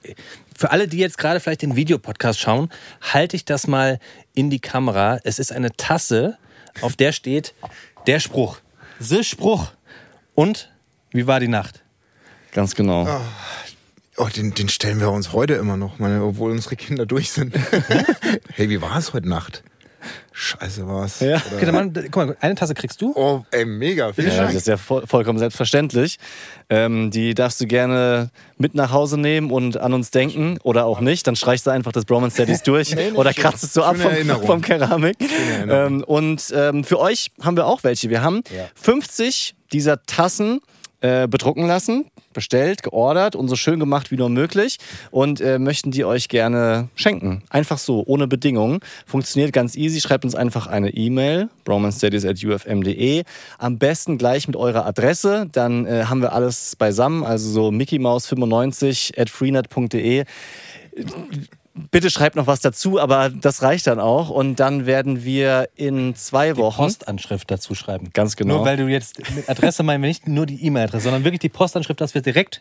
für 0.57 0.71
alle, 0.71 0.89
die 0.89 0.99
jetzt 0.99 1.19
gerade 1.19 1.41
vielleicht 1.41 1.63
den 1.63 1.77
Videopodcast 1.77 2.41
schauen, 2.41 2.71
halte 3.01 3.37
ich 3.37 3.45
das 3.45 3.67
mal 3.67 3.99
in 4.35 4.51
die 4.51 4.61
Kamera. 4.61 5.19
Es 5.25 5.39
ist 5.39 5.53
eine 5.53 5.77
Tasse, 5.77 6.39
auf 6.81 6.97
der 6.97 7.13
steht 7.13 7.55
der 8.07 8.21
Spruch. 8.21 8.59
The 8.99 9.25
Spruch. 9.25 9.73
Und 10.35 10.71
wie 11.11 11.27
war 11.27 11.41
die 11.41 11.49
Nacht? 11.49 11.83
Ganz 12.53 12.75
genau. 12.75 13.21
Oh, 14.17 14.29
den, 14.29 14.53
den 14.55 14.69
stellen 14.69 15.01
wir 15.01 15.11
uns 15.11 15.33
heute 15.33 15.55
immer 15.55 15.77
noch, 15.77 15.99
meine, 15.99 16.23
obwohl 16.23 16.53
unsere 16.53 16.77
Kinder 16.77 17.07
durch 17.07 17.33
sind. 17.33 17.55
hey, 18.55 18.69
wie 18.69 18.81
war 18.83 18.97
es 18.97 19.15
heute 19.15 19.29
Nacht? 19.29 19.63
Scheiße 20.33 20.87
war's. 20.89 21.21
Ja. 21.21 21.37
Okay, 21.55 21.67
dann 21.67 21.75
mal, 21.75 21.91
guck 22.11 22.17
mal, 22.17 22.37
eine 22.41 22.55
Tasse 22.55 22.75
kriegst 22.75 23.01
du. 23.03 23.13
Oh, 23.15 23.45
ey, 23.51 23.65
mega. 23.65 24.13
Vielen 24.13 24.29
Ja, 24.29 24.37
Dank. 24.39 24.49
das 24.49 24.57
ist 24.63 24.67
ja 24.67 24.77
voll, 24.77 25.07
vollkommen 25.07 25.39
selbstverständlich. 25.39 26.19
Ähm, 26.71 27.11
die 27.11 27.35
darfst 27.35 27.61
du 27.61 27.67
gerne 27.67 28.31
mit 28.57 28.75
nach 28.75 28.93
Hause 28.93 29.19
nehmen 29.19 29.51
und 29.51 29.77
an 29.77 29.93
uns 29.93 30.11
denken 30.11 30.59
oder 30.63 30.87
auch 30.87 31.01
nicht. 31.01 31.27
Dann 31.27 31.37
streichst 31.37 31.67
du 31.67 31.71
einfach 31.71 31.93
das 31.93 32.05
Bromance 32.05 32.37
Daddies 32.37 32.63
durch 32.65 32.97
oder 33.15 33.33
kratzt 33.35 33.65
es 33.65 33.73
so 33.75 33.83
ab 33.83 33.97
vom, 33.97 34.43
vom 34.47 34.61
Keramik. 34.63 35.17
Ähm, 35.69 36.03
und 36.05 36.53
ähm, 36.57 36.85
für 36.85 36.99
euch 36.99 37.31
haben 37.41 37.57
wir 37.57 37.67
auch 37.67 37.85
welche. 37.85 38.09
Wir 38.11 38.23
haben 38.23 38.43
50 38.75 39.55
dieser 39.73 40.03
Tassen 40.05 40.61
äh, 41.03 41.29
bedrucken 41.29 41.67
lassen, 41.67 42.07
bestellt, 42.33 42.83
geordert 42.83 43.37
und 43.37 43.49
so 43.49 43.57
schön 43.57 43.79
gemacht 43.81 44.11
wie 44.11 44.17
nur 44.17 44.29
möglich 44.29 44.79
und 45.11 45.41
äh, 45.41 45.59
möchten 45.59 45.91
die 45.91 46.05
euch 46.05 46.29
gerne 46.29 46.89
schenken. 46.95 47.43
Einfach 47.51 47.79
so, 47.79 48.03
ohne 48.07 48.27
Bedingungen. 48.29 48.81
Funktioniert 49.07 49.53
ganz 49.53 49.77
easy. 49.77 50.01
Schreibt 50.01 50.25
uns 50.25 50.35
einfach 50.35 50.67
eine 50.67 50.91
E-Mail, 50.91 51.49
bromanstudies.ufm.de. 51.65 53.25
Am 53.59 53.79
besten 53.79 54.17
gleich 54.17 54.47
mit 54.47 54.57
eurer 54.57 54.87
Adresse, 54.87 55.49
dann 55.53 55.87
äh, 55.87 56.05
haben 56.05 56.23
wir 56.23 56.33
alles 56.33 56.77
beisammen. 56.77 57.25
Also 57.25 57.51
so 57.51 57.69
mickeymaus95 57.69 59.19
at 59.19 59.29
freenet.de. 59.29 60.25
Bitte 61.91 62.11
schreibt 62.11 62.37
noch 62.37 62.47
was 62.47 62.61
dazu, 62.61 63.01
aber 63.01 63.31
das 63.31 63.63
reicht 63.63 63.87
dann 63.87 63.99
auch. 63.99 64.29
Und 64.29 64.57
dann 64.57 64.85
werden 64.85 65.25
wir 65.25 65.69
in 65.75 66.15
zwei 66.15 66.57
Wochen. 66.57 66.83
Postanschrift 66.83 67.51
dazu 67.51 67.75
schreiben. 67.75 68.11
Ganz 68.13 68.37
genau. 68.37 68.57
Nur 68.57 68.67
weil 68.67 68.77
du 68.77 68.89
jetzt 68.89 69.21
mit 69.35 69.49
Adresse 69.49 69.83
meinen 69.83 70.03
wir 70.03 70.09
nicht 70.09 70.29
nur 70.29 70.45
die 70.45 70.65
E-Mail-Adresse, 70.67 71.05
sondern 71.05 71.25
wirklich 71.25 71.41
die 71.41 71.49
Postanschrift, 71.49 72.01
dass 72.01 72.15
wir 72.15 72.21
direkt 72.21 72.61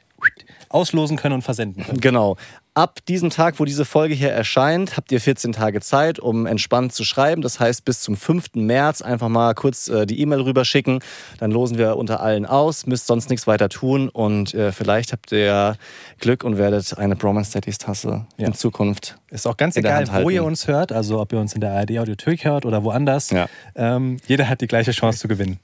auslosen 0.73 1.17
können 1.17 1.35
und 1.35 1.41
versenden 1.41 1.83
können. 1.83 1.99
Genau. 2.01 2.37
Ab 2.73 2.99
diesem 3.09 3.29
Tag, 3.29 3.59
wo 3.59 3.65
diese 3.65 3.83
Folge 3.83 4.13
hier 4.13 4.29
erscheint, 4.31 4.95
habt 4.95 5.11
ihr 5.11 5.19
14 5.19 5.51
Tage 5.51 5.81
Zeit, 5.81 6.19
um 6.19 6.45
entspannt 6.45 6.93
zu 6.93 7.03
schreiben. 7.03 7.41
Das 7.41 7.59
heißt, 7.59 7.83
bis 7.83 7.99
zum 7.99 8.15
5. 8.15 8.51
März 8.55 9.01
einfach 9.01 9.27
mal 9.27 9.53
kurz 9.55 9.89
äh, 9.89 10.05
die 10.05 10.21
E-Mail 10.21 10.39
rüberschicken. 10.39 10.99
Dann 11.39 11.51
losen 11.51 11.77
wir 11.77 11.97
unter 11.97 12.21
allen 12.21 12.45
aus, 12.45 12.85
müsst 12.85 13.07
sonst 13.07 13.29
nichts 13.29 13.45
weiter 13.45 13.67
tun. 13.67 14.07
Und 14.07 14.53
äh, 14.53 14.71
vielleicht 14.71 15.11
habt 15.11 15.33
ihr 15.33 15.75
Glück 16.19 16.45
und 16.45 16.57
werdet 16.57 16.97
eine 16.97 17.17
Bromance 17.17 17.51
Daddies 17.51 17.77
Tasse 17.77 18.25
Ja. 18.37 18.47
in 18.47 18.53
Zukunft. 18.53 19.17
Ist 19.29 19.45
auch 19.47 19.57
ganz 19.57 19.75
egal, 19.75 20.07
wo 20.23 20.29
ihr 20.29 20.45
uns 20.45 20.67
hört, 20.67 20.93
also 20.93 21.19
ob 21.19 21.33
ihr 21.33 21.39
uns 21.39 21.53
in 21.53 21.59
der 21.59 21.73
ARD 21.73 21.99
Audiothek 21.99 22.45
hört 22.45 22.65
oder 22.65 22.85
woanders. 22.85 23.31
Ja. 23.31 23.47
Ähm, 23.75 24.17
jeder 24.27 24.47
hat 24.47 24.61
die 24.61 24.67
gleiche 24.67 24.91
Chance 24.91 25.19
zu 25.19 25.27
gewinnen. 25.27 25.59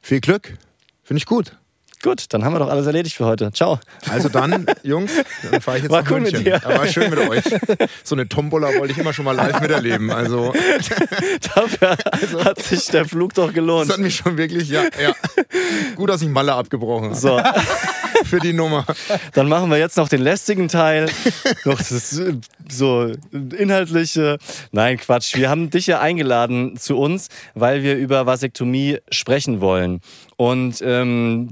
Viel 0.00 0.20
Glück. 0.20 0.56
Finde 1.02 1.18
ich 1.18 1.26
gut. 1.26 1.56
Gut, 2.02 2.24
dann 2.30 2.44
haben 2.44 2.52
wir 2.52 2.58
doch 2.58 2.68
alles 2.68 2.86
erledigt 2.86 3.14
für 3.16 3.26
heute. 3.26 3.52
Ciao. 3.52 3.78
Also 4.10 4.28
dann, 4.28 4.66
Jungs, 4.82 5.12
dann 5.48 5.60
fahre 5.60 5.76
ich 5.76 5.84
jetzt 5.84 5.92
War 5.92 6.02
nach 6.02 6.10
cool 6.10 6.20
mit 6.20 6.32
München. 6.32 6.44
dir. 6.44 6.64
Aber 6.66 6.78
war 6.80 6.86
schön 6.88 7.10
mit 7.10 7.18
euch. 7.20 7.44
So 8.02 8.16
eine 8.16 8.28
Tombola 8.28 8.68
wollte 8.78 8.92
ich 8.92 8.98
immer 8.98 9.12
schon 9.12 9.24
mal 9.24 9.32
live 9.36 9.60
miterleben. 9.60 10.10
Also 10.10 10.52
Dafür 11.54 11.96
hat 12.44 12.60
sich 12.60 12.86
der 12.86 13.04
Flug 13.04 13.34
doch 13.34 13.52
gelohnt. 13.52 13.88
das 13.88 13.96
hat 13.96 14.02
mich 14.02 14.16
schon 14.16 14.36
wirklich, 14.36 14.68
ja, 14.68 14.82
ja. 15.00 15.14
Gut, 15.94 16.10
dass 16.10 16.22
ich 16.22 16.28
Malle 16.28 16.54
abgebrochen 16.54 17.10
habe. 17.10 17.14
So. 17.16 17.40
Für 18.24 18.38
die 18.38 18.52
Nummer. 18.52 18.84
Dann 19.34 19.48
machen 19.48 19.70
wir 19.70 19.78
jetzt 19.78 19.96
noch 19.96 20.08
den 20.08 20.22
lästigen 20.22 20.68
Teil. 20.68 21.08
noch 21.64 21.78
das 21.78 22.20
so 22.68 23.12
inhaltliche. 23.32 24.38
Nein, 24.70 24.96
Quatsch. 24.98 25.34
Wir 25.36 25.50
haben 25.50 25.70
dich 25.70 25.86
ja 25.88 26.00
eingeladen 26.00 26.76
zu 26.76 26.96
uns, 26.98 27.28
weil 27.54 27.82
wir 27.82 27.96
über 27.96 28.26
Vasektomie 28.26 28.98
sprechen 29.10 29.60
wollen. 29.60 30.00
Und 30.36 30.80
ähm, 30.82 31.50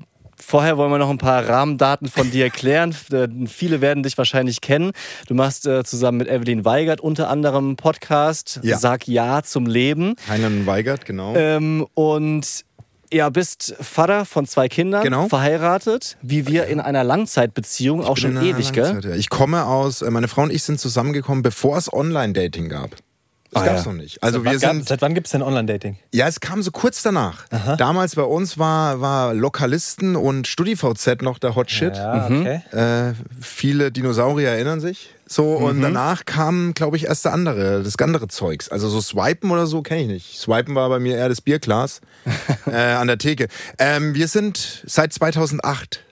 Vorher 0.50 0.76
wollen 0.76 0.90
wir 0.90 0.98
noch 0.98 1.10
ein 1.10 1.18
paar 1.18 1.48
Rahmendaten 1.48 2.08
von 2.08 2.28
dir 2.32 2.42
erklären. 2.46 2.92
Äh, 3.12 3.28
Viele 3.46 3.80
werden 3.80 4.02
dich 4.02 4.18
wahrscheinlich 4.18 4.60
kennen. 4.60 4.90
Du 5.28 5.34
machst 5.34 5.64
äh, 5.64 5.84
zusammen 5.84 6.18
mit 6.18 6.26
Evelyn 6.26 6.64
Weigert 6.64 7.00
unter 7.00 7.30
anderem 7.30 7.66
einen 7.68 7.76
Podcast 7.76 8.58
Ja. 8.64 8.76
Sag 8.76 9.06
Ja 9.06 9.44
zum 9.44 9.66
Leben. 9.66 10.16
Heinlein 10.28 10.66
Weigert, 10.66 11.04
genau. 11.04 11.36
Ähm, 11.36 11.86
und 11.94 12.64
ja, 13.12 13.28
bist 13.30 13.76
Vater 13.80 14.24
von 14.24 14.44
zwei 14.44 14.66
Kindern, 14.66 15.04
Genau. 15.04 15.28
verheiratet, 15.28 16.16
wie 16.20 16.48
wir 16.48 16.66
in 16.66 16.80
einer 16.80 17.04
Langzeitbeziehung, 17.04 18.04
auch 18.04 18.14
bin 18.14 18.34
schon 18.34 18.44
ewig, 18.44 18.72
gell? 18.72 18.82
Langzeit, 18.86 19.04
ja. 19.04 19.14
Ich 19.14 19.30
komme 19.30 19.66
aus, 19.66 20.02
äh, 20.02 20.10
meine 20.10 20.26
Frau 20.26 20.42
und 20.42 20.52
ich 20.52 20.64
sind 20.64 20.80
zusammengekommen, 20.80 21.42
bevor 21.44 21.76
es 21.76 21.92
Online-Dating 21.92 22.68
gab. 22.68 22.90
Das 23.52 23.62
Ah, 23.62 23.66
gab's 23.66 23.84
ja. 23.84 23.90
noch 23.92 23.98
nicht. 24.00 24.22
Also 24.22 24.38
Seit 24.38 24.44
wir 24.44 24.50
wann 24.52 24.60
gab- 24.60 24.72
sind, 24.76 24.88
Seit 24.88 25.02
wann 25.02 25.14
gibt 25.14 25.26
es 25.26 25.32
denn 25.32 25.42
Online-Dating? 25.42 25.96
ja, 26.12 26.28
es 26.28 26.38
kam 26.38 26.62
so 26.62 26.70
kurz 26.70 27.02
danach. 27.02 27.46
Damals 27.78 28.14
bei 28.14 28.22
uns 28.22 28.58
war, 28.58 29.00
war 29.00 29.34
Lokalisten 29.34 30.14
und 30.14 30.46
StudiVZ 30.46 31.22
noch 31.22 31.38
der 31.40 31.56
Hot 31.56 31.68
Shit. 31.70 31.96
Ja, 31.96 32.28
Mhm. 32.28 32.40
okay. 32.42 32.62
Äh, 33.10 33.14
viele 33.40 33.90
Dinosaurier 33.90 34.50
erinnern 34.50 34.80
sich. 34.80 35.10
So, 35.26 35.58
Mhm. 35.58 35.64
und 35.64 35.80
danach 35.82 36.24
kam, 36.26 36.74
glaube 36.74 36.96
ich, 36.96 37.06
erst 37.06 37.24
der 37.24 37.32
andere, 37.32 37.82
das 37.82 37.94
andere 37.98 38.28
Zeugs. 38.28 38.68
Also 38.68 38.88
so 38.88 39.00
Swipen 39.00 39.50
oder 39.50 39.66
so 39.66 39.82
kenne 39.82 40.02
ich 40.02 40.08
nicht. 40.08 40.38
Swipen 40.38 40.74
war 40.76 40.88
bei 40.88 41.00
mir 41.00 41.16
eher 41.16 41.28
das 41.28 41.40
Bierglas 41.40 42.00
äh, 42.66 42.70
an 42.76 43.08
der 43.08 43.18
Theke. 43.18 43.48
Ähm, 43.78 44.14
wir 44.14 44.28
sind 44.28 44.84
seit 44.86 45.12
2008 45.12 46.04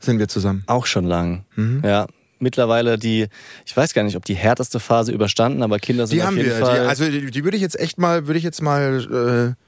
sind 0.00 0.18
wir 0.18 0.28
zusammen. 0.28 0.64
Auch 0.66 0.84
schon 0.84 1.06
lang. 1.06 1.44
Mhm. 1.56 1.80
Ja. 1.82 2.06
Mittlerweile 2.38 2.98
die, 2.98 3.26
ich 3.64 3.76
weiß 3.76 3.94
gar 3.94 4.02
nicht, 4.02 4.16
ob 4.16 4.24
die 4.24 4.34
härteste 4.34 4.80
Phase 4.80 5.12
überstanden, 5.12 5.62
aber 5.62 5.78
Kinder 5.78 6.06
sind 6.06 6.16
Die 6.16 6.22
auf 6.22 6.28
haben 6.28 6.36
jeden 6.36 6.48
wir. 6.50 6.56
Die, 6.56 6.60
Fall. 6.62 6.86
also 6.88 7.04
die, 7.08 7.30
die 7.30 7.44
würde 7.44 7.56
ich 7.56 7.62
jetzt 7.62 7.78
echt 7.78 7.98
mal, 7.98 8.26
würde 8.26 8.38
ich 8.38 8.44
jetzt 8.44 8.60
mal, 8.60 9.54
äh, 9.56 9.64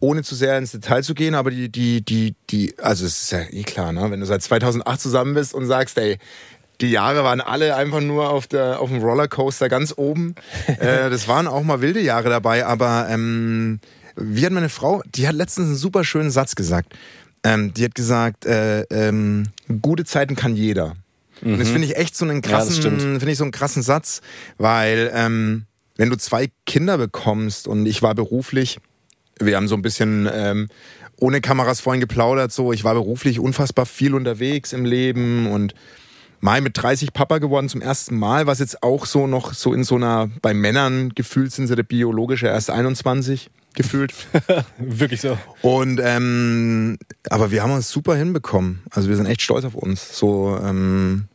ohne 0.00 0.22
zu 0.22 0.34
sehr 0.34 0.58
ins 0.58 0.72
Detail 0.72 1.02
zu 1.02 1.14
gehen, 1.14 1.34
aber 1.34 1.50
die, 1.50 1.68
die, 1.70 2.02
die, 2.02 2.34
die, 2.50 2.74
also 2.78 3.06
es 3.06 3.24
ist 3.24 3.32
ja 3.32 3.40
eh 3.50 3.62
klar, 3.62 3.92
ne? 3.92 4.10
Wenn 4.10 4.20
du 4.20 4.26
seit 4.26 4.42
2008 4.42 5.00
zusammen 5.00 5.34
bist 5.34 5.54
und 5.54 5.66
sagst, 5.66 5.96
ey, 5.98 6.18
die 6.80 6.90
Jahre 6.90 7.24
waren 7.24 7.40
alle 7.40 7.74
einfach 7.76 8.00
nur 8.00 8.28
auf, 8.28 8.46
der, 8.46 8.80
auf 8.80 8.90
dem 8.90 9.02
Rollercoaster 9.02 9.68
ganz 9.68 9.94
oben. 9.96 10.34
äh, 10.66 11.08
das 11.10 11.28
waren 11.28 11.46
auch 11.46 11.62
mal 11.62 11.80
wilde 11.80 12.00
Jahre 12.00 12.28
dabei, 12.28 12.66
aber 12.66 13.06
ähm, 13.08 13.80
wie 14.16 14.44
hat 14.44 14.52
meine 14.52 14.68
Frau, 14.68 15.02
die 15.14 15.26
hat 15.26 15.34
letztens 15.34 15.68
einen 15.68 15.76
super 15.76 16.04
schönen 16.04 16.30
Satz 16.30 16.54
gesagt. 16.54 16.94
Ähm, 17.44 17.72
die 17.74 17.84
hat 17.84 17.94
gesagt, 17.94 18.44
äh, 18.44 18.82
ähm, 18.90 19.44
gute 19.80 20.04
Zeiten 20.04 20.36
kann 20.36 20.56
jeder. 20.56 20.96
Und 21.42 21.58
das 21.58 21.68
finde 21.68 21.86
ich 21.86 21.96
echt 21.96 22.16
so 22.16 22.24
einen 22.24 22.38
Mhm. 22.38 22.42
krassen, 22.42 22.74
stimmt. 22.74 23.00
finde 23.02 23.30
ich 23.30 23.38
so 23.38 23.44
einen 23.44 23.52
krassen 23.52 23.82
Satz, 23.82 24.20
weil 24.58 25.10
ähm, 25.14 25.66
wenn 25.96 26.10
du 26.10 26.16
zwei 26.16 26.48
Kinder 26.66 26.98
bekommst 26.98 27.68
und 27.68 27.86
ich 27.86 28.02
war 28.02 28.14
beruflich, 28.14 28.78
wir 29.40 29.56
haben 29.56 29.68
so 29.68 29.74
ein 29.74 29.82
bisschen 29.82 30.28
ähm, 30.32 30.68
ohne 31.18 31.40
Kameras 31.40 31.80
vorhin 31.80 32.00
geplaudert, 32.00 32.52
so 32.52 32.72
ich 32.72 32.84
war 32.84 32.94
beruflich 32.94 33.38
unfassbar 33.38 33.86
viel 33.86 34.14
unterwegs 34.14 34.72
im 34.72 34.84
Leben 34.84 35.46
und 35.46 35.74
mal 36.40 36.60
mit 36.60 36.76
30 36.80 37.12
Papa 37.12 37.38
geworden 37.38 37.68
zum 37.68 37.80
ersten 37.80 38.18
Mal, 38.18 38.46
was 38.46 38.58
jetzt 38.58 38.82
auch 38.82 39.06
so 39.06 39.26
noch 39.26 39.52
so 39.54 39.72
in 39.72 39.84
so 39.84 39.96
einer, 39.96 40.28
bei 40.42 40.52
Männern 40.54 41.10
gefühlt 41.14 41.52
sind 41.52 41.66
sie 41.66 41.76
der 41.76 41.82
biologische 41.82 42.46
erst 42.46 42.70
21 42.70 43.50
gefühlt. 43.76 44.12
Wirklich 44.78 45.20
so. 45.20 45.38
Und 45.62 46.00
ähm, 46.02 46.98
aber 47.30 47.50
wir 47.52 47.62
haben 47.62 47.72
uns 47.72 47.88
super 47.88 48.16
hinbekommen. 48.16 48.82
Also 48.90 49.08
wir 49.08 49.16
sind 49.16 49.26
echt 49.26 49.42
stolz 49.42 49.64
auf 49.64 49.74
uns. 49.76 50.18
So, 50.18 50.58
ähm, 50.62 51.26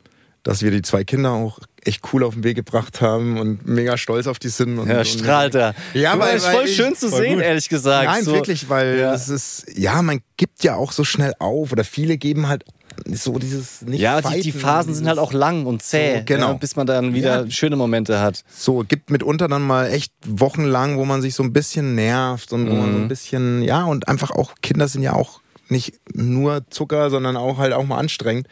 dass 0.43 0.62
wir 0.62 0.71
die 0.71 0.81
zwei 0.81 1.03
Kinder 1.05 1.31
auch 1.31 1.60
echt 1.83 2.01
cool 2.13 2.24
auf 2.24 2.33
den 2.33 2.43
Weg 2.43 2.55
gebracht 2.57 3.00
haben 3.01 3.39
und 3.39 3.65
mega 3.67 3.98
stolz 3.98 4.27
auf 4.27 4.38
die 4.39 4.50
sind. 4.50 4.77
Und, 4.79 4.88
Ja, 4.89 5.03
strahlt 5.05 5.55
er. 5.55 5.74
Ja, 5.93 6.17
weil- 6.19 6.36
ist 6.38 6.45
voll 6.48 6.65
ich- 6.65 6.75
schön 6.75 6.95
zu 6.95 7.10
voll 7.10 7.21
sehen, 7.21 7.36
gut. 7.36 7.43
ehrlich 7.43 7.69
gesagt. 7.69 8.05
Nein, 8.05 8.24
so, 8.24 8.33
wirklich, 8.33 8.67
weil 8.69 9.00
Ja. 9.00 9.13
es 9.13 9.29
ist, 9.29 9.65
ja, 9.75 10.01
man 10.01 10.19
gibt 10.38 10.63
ja 10.63 10.75
auch 10.75 10.91
so 10.91 11.03
schnell 11.03 11.33
auf 11.39 11.71
oder 11.71 11.83
viele 11.83 12.17
geben 12.17 12.48
halt 12.48 12.65
so 13.05 13.39
dieses 13.39 13.81
nicht 13.81 14.01
Ja, 14.01 14.22
die, 14.22 14.41
die 14.41 14.51
Phasen 14.51 14.93
sind 14.93 15.08
halt 15.08 15.20
auch 15.20 15.34
lang 15.34 15.65
und 15.65 15.81
zäh, 15.81 16.17
So, 16.20 16.24
genau. 16.25 16.48
ja, 16.50 16.53
bis 16.53 16.75
man 16.75 16.88
dann 16.88 17.13
wieder 17.13 17.43
Ja. 17.46 17.50
schöne 17.51 17.75
Momente 17.75 18.20
hat. 18.20 18.43
So, 18.53 18.84
gibt 18.88 19.10
mitunter 19.10 19.48
dann 19.48 19.62
mal 19.62 19.88
echt 19.89 20.13
wochenlang, 20.25 20.98
wo 20.98 21.05
man 21.05 21.22
sich 21.22 21.36
so 21.36 21.43
ein 21.43 21.53
bisschen 21.53 21.96
nervt 21.96 22.53
und 22.53 22.70
wo 22.70 22.75
man 22.75 22.91
so 22.91 22.98
Mhm. 23.00 23.05
ein 23.05 23.08
bisschen, 23.08 23.62
ja, 23.63 23.84
und 23.86 24.08
einfach 24.08 24.31
auch, 24.31 24.53
Kinder 24.62 24.88
sind 24.88 25.01
ja 25.03 25.13
auch 25.13 25.41
nicht 25.70 25.93
nur 26.13 26.63
Zucker, 26.70 27.10
sondern 27.10 27.38
auch 27.38 27.58
halt 27.58 27.74
auch 27.74 27.86
mal 27.86 27.98
anstrengend. 27.98 28.48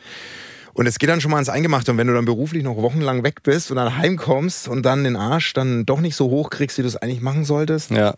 Und 0.73 0.85
es 0.87 0.97
geht 0.99 1.09
dann 1.09 1.19
schon 1.19 1.31
mal 1.31 1.39
ins 1.39 1.49
Eingemachte. 1.49 1.91
Und 1.91 1.97
wenn 1.97 2.07
du 2.07 2.13
dann 2.13 2.23
beruflich 2.23 2.63
noch 2.63 2.77
wochenlang 2.77 3.23
weg 3.23 3.43
bist 3.43 3.69
und 3.69 3.75
dann 3.77 3.97
heimkommst 3.97 4.69
und 4.69 4.83
dann 4.85 5.03
den 5.03 5.17
Arsch 5.17 5.51
dann 5.53 5.85
doch 5.85 5.99
nicht 5.99 6.15
so 6.15 6.29
hoch 6.29 6.49
kriegst, 6.49 6.77
wie 6.77 6.83
du 6.83 6.87
es 6.87 6.95
eigentlich 6.95 7.19
machen 7.21 7.43
solltest, 7.43 7.91
Ja, 7.91 8.15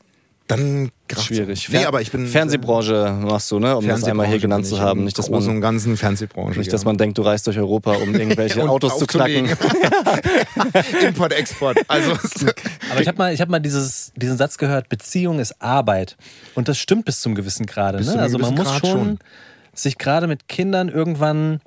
dann 0.51 0.91
kracht's. 1.07 1.25
schwierig. 1.25 1.69
Nee, 1.69 1.85
aber 1.85 2.01
ich 2.01 2.11
bin 2.11 2.27
Fernsehbranche 2.27 3.17
machst 3.21 3.49
du, 3.51 3.59
ne? 3.59 3.77
Um 3.77 3.87
das 3.87 4.03
einmal 4.03 4.27
hier 4.27 4.39
genannt 4.39 4.65
zu 4.65 4.79
haben. 4.79 5.03
Nicht, 5.03 5.17
dass 5.17 5.29
man, 5.29 5.47
und 5.47 5.61
ganzen 5.61 5.97
Fernsehbranche. 5.97 6.59
nicht, 6.59 6.71
dass 6.71 6.85
man 6.85 6.97
denkt, 6.97 7.17
du 7.17 7.21
reist 7.21 7.47
durch 7.47 7.57
Europa, 7.57 7.93
um 7.93 8.13
irgendwelche 8.15 8.61
Und 8.61 8.69
Autos 8.69 8.99
zu 8.99 9.05
knacken. 9.05 9.49
Import, 11.05 11.33
Export. 11.33 11.77
Also, 11.87 12.11
Aber 12.91 13.01
ich 13.01 13.07
habe 13.07 13.17
mal, 13.17 13.33
ich 13.33 13.41
hab 13.41 13.49
mal 13.49 13.59
dieses, 13.59 14.11
diesen 14.15 14.37
Satz 14.37 14.57
gehört, 14.57 14.89
Beziehung 14.89 15.39
ist 15.39 15.61
Arbeit. 15.61 16.17
Und 16.55 16.67
das 16.67 16.77
stimmt 16.77 17.05
bis 17.05 17.21
zum 17.21 17.35
gewissen 17.35 17.65
Grade. 17.65 18.03
Ne? 18.03 18.19
Also 18.19 18.37
man 18.37 18.53
muss 18.53 18.77
schon, 18.77 18.89
schon. 18.89 19.19
sich 19.73 19.97
gerade 19.97 20.27
mit 20.27 20.47
Kindern 20.47 20.89
irgendwann 20.89 21.61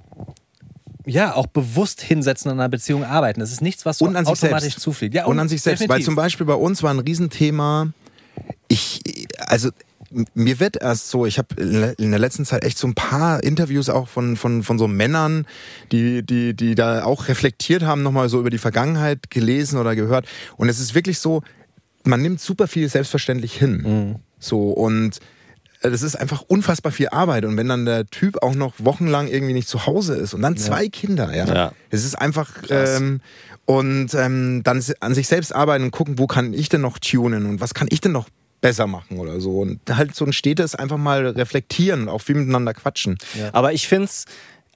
ja 1.07 1.35
auch 1.35 1.47
bewusst 1.47 2.01
hinsetzen 2.01 2.51
und 2.51 2.57
an 2.57 2.61
einer 2.61 2.69
Beziehung 2.69 3.05
arbeiten. 3.05 3.41
Das 3.41 3.53
ist 3.53 3.61
nichts, 3.61 3.85
was 3.85 3.99
so 3.99 4.07
und 4.07 4.17
automatisch 4.17 4.61
selbst. 4.61 4.81
zufliegt. 4.81 5.15
Ja, 5.15 5.27
und, 5.27 5.39
an 5.39 5.49
sich 5.49 5.63
selbst. 5.63 5.81
Weil 5.81 5.87
definitiv. 5.89 6.07
zum 6.07 6.15
Beispiel 6.17 6.47
bei 6.47 6.55
uns 6.55 6.83
war 6.83 6.91
ein 6.91 6.99
Riesenthema, 7.01 7.93
ich, 8.75 9.01
also 9.39 9.71
mir 10.35 10.61
wird 10.61 10.77
erst 10.77 11.11
so, 11.11 11.27
ich 11.27 11.39
habe 11.39 11.95
in 11.99 12.11
der 12.11 12.21
letzten 12.21 12.45
Zeit 12.45 12.65
echt 12.65 12.79
so 12.79 12.87
ein 12.87 12.95
paar 12.95 13.43
Interviews 13.43 13.89
auch 13.89 14.09
von, 14.09 14.37
von, 14.37 14.63
von 14.63 14.79
so 14.79 14.87
Männern, 14.87 15.47
die, 15.93 16.25
die, 16.25 16.55
die 16.55 16.75
da 16.75 17.05
auch 17.05 17.29
reflektiert 17.29 17.83
haben, 17.83 18.03
nochmal 18.03 18.29
so 18.29 18.41
über 18.41 18.51
die 18.51 18.59
Vergangenheit 18.59 19.31
gelesen 19.31 19.79
oder 19.79 19.97
gehört. 19.97 20.27
Und 20.57 20.69
es 20.69 20.79
ist 20.79 20.95
wirklich 20.95 21.19
so, 21.19 21.43
man 22.05 22.21
nimmt 22.21 22.41
super 22.41 22.69
viel 22.69 22.89
selbstverständlich 22.89 23.55
hin. 23.55 23.83
Mhm. 23.83 24.17
So 24.39 24.71
und 24.71 25.19
äh, 25.81 25.91
das 25.91 26.03
ist 26.03 26.17
einfach 26.17 26.43
unfassbar 26.43 26.93
viel 26.93 27.09
Arbeit. 27.09 27.45
Und 27.45 27.57
wenn 27.57 27.69
dann 27.69 27.85
der 27.85 28.07
Typ 28.07 28.43
auch 28.43 28.55
noch 28.55 28.75
wochenlang 28.79 29.29
irgendwie 29.29 29.55
nicht 29.55 29.69
zu 29.69 29.87
Hause 29.87 30.15
ist 30.15 30.35
und 30.35 30.43
dann 30.43 30.57
zwei 30.57 30.89
Kinder, 30.89 31.35
ja. 31.35 31.47
Ja. 31.47 31.73
Es 31.91 32.05
ist 32.05 32.15
einfach, 32.17 32.51
ähm, 32.69 33.21
und 33.65 34.15
ähm, 34.15 34.63
dann 34.63 34.85
an 35.01 35.15
sich 35.15 35.27
selbst 35.27 35.55
arbeiten 35.55 35.85
und 35.85 35.91
gucken, 35.91 36.19
wo 36.19 36.27
kann 36.27 36.53
ich 36.53 36.69
denn 36.69 36.83
noch 36.83 36.99
tunen 36.99 37.47
und 37.47 37.61
was 37.61 37.75
kann 37.75 37.89
ich 37.91 38.01
denn 38.01 38.13
noch 38.13 38.29
besser 38.65 38.87
machen 38.87 39.19
oder 39.19 39.43
so. 39.43 39.61
Und 39.61 39.79
halt 39.91 40.15
so 40.15 40.25
ein 40.25 40.33
stetes 40.33 40.75
einfach 40.75 40.97
mal 40.97 41.27
reflektieren 41.27 42.09
auch 42.09 42.23
viel 42.23 42.35
miteinander 42.35 42.73
quatschen. 42.73 43.19
Aber 43.53 43.75
ich 43.75 43.87
find's 43.87 44.25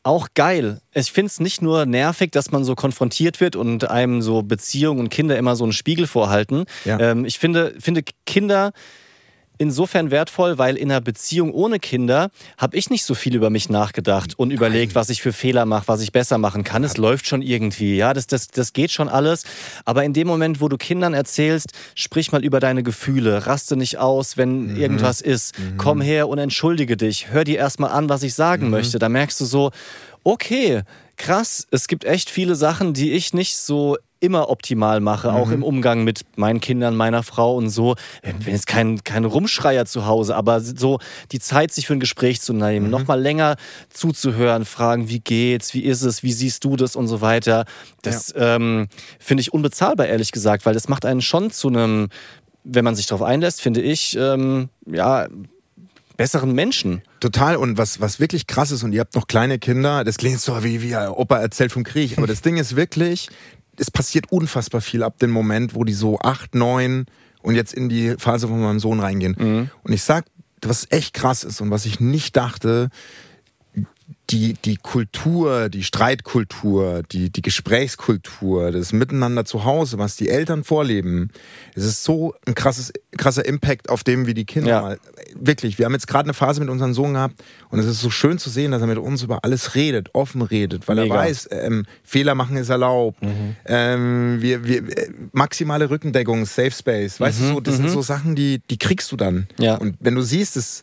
auch 0.02 0.28
geil. 0.34 0.82
Ich 0.92 1.10
find's 1.10 1.40
nicht 1.40 1.62
nur 1.62 1.86
nervig, 1.86 2.30
dass 2.32 2.50
man 2.50 2.64
so 2.64 2.74
konfrontiert 2.74 3.40
wird 3.40 3.56
und 3.56 3.88
einem 3.88 4.20
so 4.20 4.42
Beziehungen 4.42 5.00
und 5.00 5.08
Kinder 5.08 5.38
immer 5.38 5.56
so 5.56 5.64
einen 5.64 5.72
Spiegel 5.72 6.06
vorhalten. 6.06 6.66
Ja. 6.84 7.00
Ähm, 7.00 7.24
ich 7.24 7.38
finde, 7.38 7.76
finde 7.80 8.02
Kinder 8.26 8.72
insofern 9.58 10.10
wertvoll, 10.10 10.58
weil 10.58 10.76
in 10.76 10.90
einer 10.90 11.00
Beziehung 11.00 11.52
ohne 11.52 11.78
Kinder 11.78 12.30
habe 12.56 12.76
ich 12.76 12.90
nicht 12.90 13.04
so 13.04 13.14
viel 13.14 13.34
über 13.34 13.50
mich 13.50 13.68
nachgedacht 13.68 14.38
und 14.38 14.50
überlegt, 14.50 14.94
was 14.94 15.10
ich 15.10 15.20
für 15.20 15.32
Fehler 15.32 15.66
mache, 15.66 15.88
was 15.88 16.00
ich 16.00 16.12
besser 16.12 16.38
machen 16.38 16.64
kann. 16.64 16.84
Es 16.84 16.96
läuft 16.96 17.26
schon 17.26 17.42
irgendwie, 17.42 17.96
ja, 17.96 18.14
das, 18.14 18.26
das, 18.26 18.48
das 18.48 18.72
geht 18.72 18.90
schon 18.90 19.08
alles. 19.08 19.44
Aber 19.84 20.04
in 20.04 20.12
dem 20.12 20.26
Moment, 20.26 20.60
wo 20.60 20.68
du 20.68 20.76
Kindern 20.76 21.14
erzählst, 21.14 21.72
sprich 21.94 22.32
mal 22.32 22.44
über 22.44 22.60
deine 22.60 22.82
Gefühle, 22.82 23.46
raste 23.46 23.76
nicht 23.76 23.98
aus, 23.98 24.36
wenn 24.36 24.76
irgendwas 24.76 25.20
ist, 25.20 25.54
komm 25.76 26.00
her 26.00 26.28
und 26.28 26.38
entschuldige 26.38 26.96
dich, 26.96 27.30
hör 27.30 27.44
dir 27.44 27.58
erstmal 27.58 27.90
an, 27.90 28.08
was 28.08 28.22
ich 28.22 28.34
sagen 28.34 28.70
möchte. 28.70 28.98
Da 28.98 29.08
merkst 29.08 29.40
du 29.40 29.44
so, 29.44 29.70
okay, 30.24 30.82
krass, 31.16 31.66
es 31.70 31.88
gibt 31.88 32.04
echt 32.04 32.30
viele 32.30 32.54
Sachen, 32.54 32.94
die 32.94 33.12
ich 33.12 33.34
nicht 33.34 33.56
so 33.56 33.96
immer 34.20 34.50
optimal 34.50 35.00
mache, 35.00 35.32
auch 35.32 35.50
im 35.50 35.62
Umgang 35.62 36.04
mit 36.04 36.22
meinen 36.36 36.60
Kindern, 36.60 36.96
meiner 36.96 37.22
Frau 37.22 37.56
und 37.56 37.70
so. 37.70 37.94
Ich 38.22 38.34
bin 38.44 38.54
jetzt 38.54 38.66
kein, 38.66 39.02
kein 39.04 39.24
Rumschreier 39.24 39.86
zu 39.86 40.06
Hause, 40.06 40.34
aber 40.34 40.60
so 40.60 40.98
die 41.32 41.38
Zeit, 41.38 41.72
sich 41.72 41.86
für 41.86 41.92
ein 41.92 42.00
Gespräch 42.00 42.40
zu 42.40 42.52
nehmen, 42.52 42.90
noch 42.90 43.06
mal 43.06 43.20
länger 43.20 43.56
zuzuhören, 43.90 44.64
fragen, 44.64 45.08
wie 45.08 45.20
geht's, 45.20 45.74
wie 45.74 45.84
ist 45.84 46.02
es, 46.02 46.22
wie 46.22 46.32
siehst 46.32 46.64
du 46.64 46.76
das 46.76 46.96
und 46.96 47.06
so 47.06 47.20
weiter. 47.20 47.64
Das 48.02 48.34
ähm, 48.36 48.88
finde 49.18 49.42
ich 49.42 49.52
unbezahlbar, 49.52 50.06
ehrlich 50.06 50.32
gesagt, 50.32 50.66
weil 50.66 50.74
das 50.74 50.88
macht 50.88 51.04
einen 51.04 51.22
schon 51.22 51.50
zu 51.50 51.68
einem, 51.68 52.08
wenn 52.64 52.84
man 52.84 52.96
sich 52.96 53.06
darauf 53.06 53.22
einlässt, 53.22 53.60
finde 53.60 53.80
ich, 53.80 54.16
ähm, 54.18 54.68
ja, 54.86 55.28
besseren 56.18 56.52
Menschen. 56.52 57.02
Total. 57.20 57.56
Und 57.56 57.78
was, 57.78 58.00
was 58.00 58.20
wirklich 58.20 58.46
krass 58.46 58.70
ist, 58.70 58.82
und 58.82 58.92
ihr 58.92 59.00
habt 59.00 59.14
noch 59.14 59.26
kleine 59.26 59.58
Kinder, 59.58 60.04
das 60.04 60.18
klingt 60.18 60.40
so 60.40 60.62
wie, 60.62 60.82
wie 60.82 60.94
Opa 60.94 61.38
erzählt 61.38 61.72
vom 61.72 61.84
Krieg, 61.84 62.18
aber 62.18 62.26
das 62.26 62.42
Ding 62.42 62.58
ist 62.58 62.76
wirklich, 62.76 63.30
es 63.78 63.90
passiert 63.90 64.30
unfassbar 64.30 64.80
viel 64.80 65.02
ab 65.02 65.18
dem 65.18 65.30
Moment, 65.30 65.74
wo 65.74 65.84
die 65.84 65.92
so 65.92 66.18
acht, 66.18 66.54
neun 66.54 67.06
und 67.42 67.54
jetzt 67.54 67.72
in 67.72 67.88
die 67.88 68.14
Phase 68.18 68.48
von 68.48 68.60
meinem 68.60 68.80
Sohn 68.80 69.00
reingehen. 69.00 69.34
Und 69.82 69.92
ich 69.92 70.02
sag, 70.02 70.24
was 70.62 70.86
echt 70.90 71.14
krass 71.14 71.44
ist 71.44 71.60
und 71.60 71.70
was 71.70 71.86
ich 71.86 72.00
nicht 72.00 72.36
dachte, 72.36 72.88
die, 74.30 74.54
die 74.54 74.76
Kultur, 74.76 75.68
die 75.68 75.82
Streitkultur, 75.84 77.02
die, 77.10 77.30
die 77.30 77.42
Gesprächskultur, 77.42 78.72
das 78.72 78.92
Miteinander 78.92 79.44
zu 79.44 79.64
Hause, 79.64 79.98
was 79.98 80.16
die 80.16 80.28
Eltern 80.28 80.64
vorleben, 80.64 81.30
es 81.74 81.84
ist 81.84 82.04
so 82.04 82.34
ein 82.46 82.54
krasses, 82.54 82.92
krasser 83.16 83.44
Impact 83.46 83.88
auf 83.88 84.04
dem, 84.04 84.26
wie 84.26 84.34
die 84.34 84.44
Kinder 84.44 84.68
Ja. 84.68 84.80
mal. 84.82 84.98
Wirklich, 85.34 85.78
wir 85.78 85.86
haben 85.86 85.92
jetzt 85.92 86.06
gerade 86.08 86.24
eine 86.24 86.34
Phase 86.34 86.60
mit 86.60 86.68
unserem 86.68 86.94
Sohn 86.94 87.14
gehabt 87.14 87.42
und 87.70 87.78
es 87.78 87.86
ist 87.86 88.00
so 88.00 88.10
schön 88.10 88.38
zu 88.38 88.50
sehen, 88.50 88.70
dass 88.72 88.80
er 88.82 88.86
mit 88.86 88.98
uns 88.98 89.22
über 89.22 89.44
alles 89.44 89.74
redet, 89.74 90.10
offen 90.14 90.42
redet, 90.42 90.88
weil 90.88 90.96
Mega. 90.96 91.14
er 91.14 91.20
weiß, 91.20 91.48
ähm, 91.52 91.84
Fehler 92.02 92.34
machen 92.34 92.56
ist 92.56 92.68
erlaubt. 92.68 93.18
Ähm, 93.66 94.38
wir, 94.40 94.64
wir, 94.64 94.78
äh, 94.96 95.10
maximale 95.32 95.90
Rückendeckung, 95.90 96.44
Safe 96.46 96.70
Space, 96.70 97.20
weißt 97.20 97.40
du, 97.40 97.44
so, 97.46 97.60
das 97.60 97.76
sind 97.76 97.90
so 97.90 98.02
Sachen, 98.02 98.34
die, 98.34 98.60
die 98.70 98.78
kriegst 98.78 99.10
du 99.12 99.16
dann. 99.16 99.48
Ja. 99.58 99.76
Und 99.76 99.96
wenn 100.00 100.14
du 100.14 100.22
siehst, 100.22 100.56
es 100.56 100.82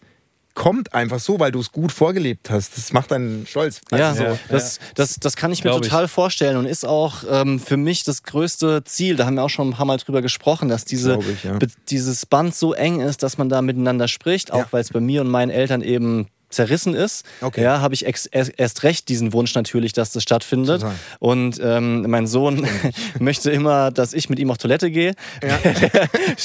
kommt 0.56 0.94
einfach 0.94 1.20
so, 1.20 1.40
weil 1.40 1.52
du 1.52 1.60
es 1.60 1.72
gut 1.72 1.92
vorgelebt 1.92 2.50
hast, 2.50 2.76
das 2.78 2.92
macht 2.94 3.12
einen 3.14 3.46
stolz. 3.46 3.82
Ja, 3.92 4.10
Also 4.10 4.24
so. 4.24 4.40
das, 4.50 4.80
das, 4.96 5.20
das 5.20 5.36
kann 5.36 5.52
ich 5.52 5.64
mir 5.64 5.70
Glaub 5.70 5.84
ich. 5.84 5.90
total 5.90 6.08
vorstellen 6.08 6.58
und 6.58 6.66
ist 6.66 6.86
auch 6.86 7.24
ähm, 7.30 7.60
für 7.60 7.78
mich 7.78 8.04
das 8.04 8.24
größte 8.24 8.84
Ziel. 8.86 9.16
Da 9.18 9.26
haben 9.26 9.36
wir 9.36 9.44
auch 9.44 9.50
schon 9.50 9.70
ein 9.70 9.74
paar 9.74 9.86
Mal 9.86 9.98
drüber 9.98 10.22
gesprochen, 10.24 10.68
dass 10.70 10.86
diese, 10.86 11.20
ich, 11.20 11.44
ja. 11.44 11.60
dieses 11.90 12.26
Band 12.26 12.56
so 12.56 12.74
eng 12.74 13.02
ist, 13.02 13.22
dass 13.22 13.38
man 13.38 13.50
da 13.50 13.62
miteinander 13.62 14.08
spricht, 14.08 14.52
auch 14.52 14.58
Ja. 14.60 14.68
weil 14.72 14.82
es 14.82 14.90
bei 14.92 15.00
mir 15.02 15.22
und 15.22 15.28
meinen 15.30 15.52
Eltern 15.52 15.82
eben 15.82 16.28
zerrissen 16.56 16.96
ist. 16.96 17.26
Okay. 17.42 17.62
Ja, 17.64 17.82
habe 17.82 17.94
ich 17.94 18.06
ex 18.06 18.26
erst 18.26 18.84
recht 18.84 19.10
diesen 19.10 19.34
Wunsch 19.34 19.54
natürlich, 19.56 19.94
dass 19.94 20.12
das 20.12 20.24
stattfindet. 20.24 20.82
Total. 20.82 20.96
Und 21.20 21.60
ähm, 21.64 22.10
mein 22.10 22.26
Sohn 22.28 22.68
möchte 23.20 23.52
immer, 23.52 23.92
dass 23.92 24.14
ich 24.14 24.30
mit 24.30 24.40
ihm 24.40 24.50
auf 24.50 24.58
Toilette 24.58 24.90
gehe. 24.90 25.14
Ja. 25.44 25.60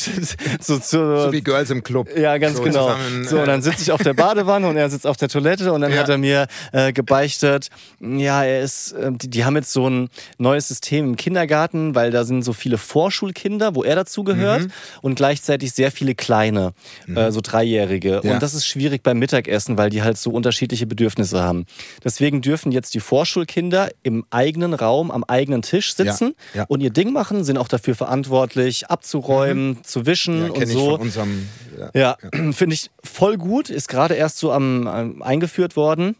so, 0.60 0.78
zu, 0.78 0.80
so 1.22 1.32
wie 1.32 1.40
Girls 1.42 1.70
im 1.70 1.82
Club. 1.82 2.08
ja, 2.16 2.36
ganz 2.38 2.56
So 2.56 2.62
genau. 2.62 2.88
zusammen, 2.88 3.24
so, 3.28 3.38
und 3.40 3.46
dann 3.46 3.62
sitze 3.62 3.82
ich 3.82 3.92
auf 3.92 4.02
der 4.02 4.14
Badewanne 4.20 4.68
und 4.68 4.76
er 4.76 4.90
sitzt 4.90 5.06
auf 5.06 5.16
der 5.16 5.28
Toilette 5.28 5.72
und 5.72 5.80
dann 5.80 5.92
Ja. 5.92 6.00
hat 6.00 6.08
er 6.08 6.18
mir 6.18 6.46
äh, 6.72 6.92
gebeichtet, 6.92 7.68
ja, 8.00 8.44
er 8.44 8.60
ist, 8.62 8.92
äh, 8.92 9.10
die, 9.12 9.28
die 9.30 9.44
haben 9.44 9.56
jetzt 9.56 9.72
so 9.72 9.88
ein 9.88 10.08
neues 10.38 10.68
System 10.68 11.06
im 11.10 11.16
Kindergarten, 11.16 11.94
weil 11.94 12.10
da 12.10 12.24
sind 12.24 12.42
so 12.44 12.52
viele 12.52 12.78
Vorschulkinder, 12.78 13.74
wo 13.74 13.82
er 13.84 13.94
dazugehört 13.96 14.62
Mhm. 14.62 14.70
und 15.02 15.14
gleichzeitig 15.14 15.72
sehr 15.72 15.90
viele 15.90 16.14
kleine, 16.14 16.72
äh, 17.14 17.30
so 17.30 17.40
Dreijährige. 17.40 18.20
Ja. 18.22 18.32
Und 18.32 18.42
das 18.42 18.54
ist 18.54 18.66
schwierig 18.66 19.02
beim 19.02 19.18
Mittagessen, 19.18 19.76
weil 19.78 19.90
die 19.90 19.99
die 20.00 20.04
halt 20.04 20.18
so 20.18 20.30
unterschiedliche 20.30 20.86
Bedürfnisse 20.86 21.42
haben. 21.42 21.66
Deswegen 22.04 22.40
dürfen 22.40 22.72
jetzt 22.72 22.94
die 22.94 23.00
Vorschulkinder 23.00 23.90
im 24.02 24.24
eigenen 24.30 24.74
Raum, 24.74 25.10
am 25.10 25.24
eigenen 25.24 25.62
Tisch 25.62 25.94
sitzen 25.94 26.34
Ja, 26.54 26.60
ja. 26.60 26.64
und 26.68 26.80
ihr 26.80 26.90
Ding 26.90 27.12
machen, 27.12 27.44
sind 27.44 27.58
auch 27.58 27.68
dafür 27.68 27.94
verantwortlich, 27.94 28.88
abzuräumen, 28.88 29.78
zu 29.84 30.06
wischen 30.06 30.46
Ja, 30.46 30.52
und 30.52 30.62
ich 30.62 30.70
so. 30.70 30.90
von 30.92 31.00
unserem. 31.00 31.48
Ja. 31.78 31.90
Ja, 31.94 32.16
finde 32.52 32.74
ich 32.74 32.90
voll 33.04 33.36
gut. 33.36 33.70
Ist 33.70 33.88
gerade 33.88 34.14
erst 34.14 34.38
so 34.38 34.52
am, 34.52 34.86
am 34.86 35.22
eingeführt 35.22 35.76
worden. 35.76 36.16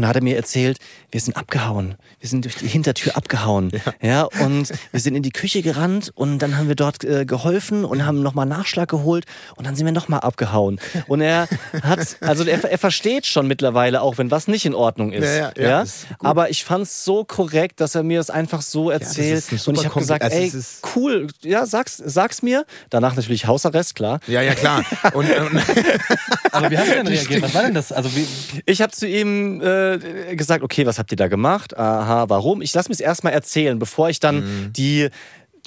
Und 0.00 0.04
da 0.04 0.08
hat 0.08 0.16
er 0.16 0.22
mir 0.22 0.34
erzählt, 0.36 0.78
wir 1.10 1.20
sind 1.20 1.36
abgehauen. 1.36 1.94
Wir 2.20 2.28
sind 2.30 2.46
durch 2.46 2.56
die 2.56 2.66
Hintertür 2.68 3.18
abgehauen. 3.18 3.70
Ja, 4.00 4.22
und 4.22 4.72
wir 4.92 5.00
sind 5.00 5.14
in 5.14 5.22
die 5.22 5.30
Küche 5.30 5.60
gerannt 5.60 6.10
und 6.14 6.38
dann 6.38 6.56
haben 6.56 6.68
wir 6.68 6.74
dort 6.74 7.04
äh, 7.04 7.26
geholfen 7.26 7.84
und 7.84 8.06
haben 8.06 8.22
nochmal 8.22 8.46
Nachschlag 8.46 8.88
geholt 8.88 9.26
und 9.56 9.66
dann 9.66 9.76
sind 9.76 9.84
wir 9.84 9.92
nochmal 9.92 10.20
abgehauen. 10.20 10.80
Und 11.06 11.20
er 11.20 11.48
hat, 11.82 12.16
also 12.20 12.44
er, 12.44 12.64
er 12.64 12.78
versteht 12.78 13.26
schon 13.26 13.46
mittlerweile 13.46 14.00
auch, 14.00 14.16
wenn 14.16 14.30
was 14.30 14.48
nicht 14.48 14.64
in 14.64 14.74
Ordnung 14.74 15.12
ist. 15.12 15.24
Ja, 15.24 15.52
ja, 15.56 15.68
ja, 15.68 15.82
ist. 15.82 16.06
Aber 16.20 16.48
ich 16.48 16.64
fand 16.64 16.84
es 16.84 17.04
so 17.04 17.24
korrekt, 17.24 17.80
dass 17.80 17.94
er 17.94 18.02
mir 18.02 18.18
das 18.18 18.30
einfach 18.30 18.62
so 18.62 18.88
erzählt. 18.90 19.44
und 19.66 19.74
ich 19.78 19.84
habe 19.84 19.98
gesagt, 19.98 20.22
also 20.22 20.36
ey, 20.36 20.46
es 20.46 20.54
ist- 20.54 20.82
cool, 20.96 21.26
ja, 21.42 21.66
sag's, 21.66 22.00
sag's 22.02 22.40
mir. 22.40 22.64
Danach 22.88 23.16
natürlich 23.16 23.46
Hausarrest, 23.46 23.94
klar. 23.96 24.20
Ja, 24.28 24.40
ja, 24.40 24.54
klar. 24.54 24.82
Und, 25.12 25.28
und 25.30 25.60
Aber 26.52 26.70
wie 26.70 26.78
hast 26.78 26.88
du 26.88 26.94
denn 26.94 27.06
reagiert? 27.06 27.42
Was 27.42 27.54
war 27.54 27.62
denn 27.62 27.74
das? 27.74 27.92
Also 27.92 28.14
wie, 28.16 28.26
Ich 28.66 28.80
habe 28.80 28.92
zu 28.92 29.06
ihm 29.06 29.60
äh, 29.60 29.89
gesagt, 29.98 30.62
okay, 30.62 30.86
was 30.86 30.98
habt 30.98 31.10
ihr 31.12 31.16
da 31.16 31.28
gemacht? 31.28 31.76
Aha, 31.76 32.28
warum? 32.28 32.62
Ich 32.62 32.72
lass 32.74 32.88
mich 32.88 33.00
erstmal 33.00 33.32
erzählen, 33.32 33.78
bevor 33.78 34.08
ich 34.10 34.20
dann 34.20 34.36
Mhm. 34.40 34.72
die 34.72 35.08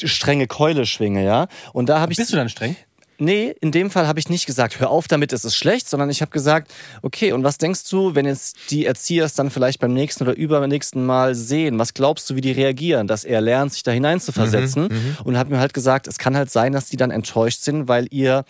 strenge 0.04 0.48
Keule 0.48 0.86
schwinge, 0.86 1.24
ja? 1.24 1.48
Und 1.74 1.88
da 1.90 2.00
habe 2.00 2.12
ich 2.12 2.18
bist 2.18 2.32
du 2.32 2.36
dann 2.38 2.50
streng? 2.50 2.76
Nee, 3.20 3.56
in 3.62 3.72
dem 3.72 3.92
Fall 3.92 4.08
habe 4.08 4.20
ich 4.20 4.28
nicht 4.28 4.48
gesagt, 4.48 4.80
hör 4.80 4.90
auf 4.90 5.08
damit, 5.08 5.32
es 5.34 5.46
ist 5.46 5.56
schlecht, 5.56 5.88
sondern 5.88 6.10
ich 6.10 6.22
habe 6.22 6.32
gesagt, 6.32 6.74
okay, 7.04 7.32
und 7.32 7.44
was 7.44 7.60
denkst 7.60 7.88
du, 7.92 8.16
wenn 8.16 8.26
jetzt 8.26 8.58
die 8.72 8.86
Erzieher 8.88 9.24
es 9.26 9.36
dann 9.36 9.52
vielleicht 9.52 9.80
beim 9.80 9.94
nächsten 9.94 10.24
oder 10.24 10.36
übernächsten 10.36 11.06
Mal 11.06 11.36
sehen? 11.36 11.78
Was 11.78 11.94
glaubst 11.94 12.28
du, 12.30 12.36
wie 12.36 12.42
die 12.42 12.52
reagieren, 12.52 13.08
dass 13.08 13.24
er 13.24 13.40
lernt, 13.40 13.72
sich 13.72 13.84
da 13.84 13.92
hineinzuversetzen? 13.92 14.90
Und 15.24 15.38
habe 15.38 15.52
mir 15.52 15.60
halt 15.60 15.76
gesagt, 15.76 16.08
es 16.08 16.18
kann 16.18 16.36
halt 16.36 16.50
sein, 16.50 16.74
dass 16.74 16.88
die 16.88 16.98
dann 16.98 17.12
enttäuscht 17.12 17.62
sind, 17.62 17.88
weil 17.88 18.08
ihr 18.10 18.46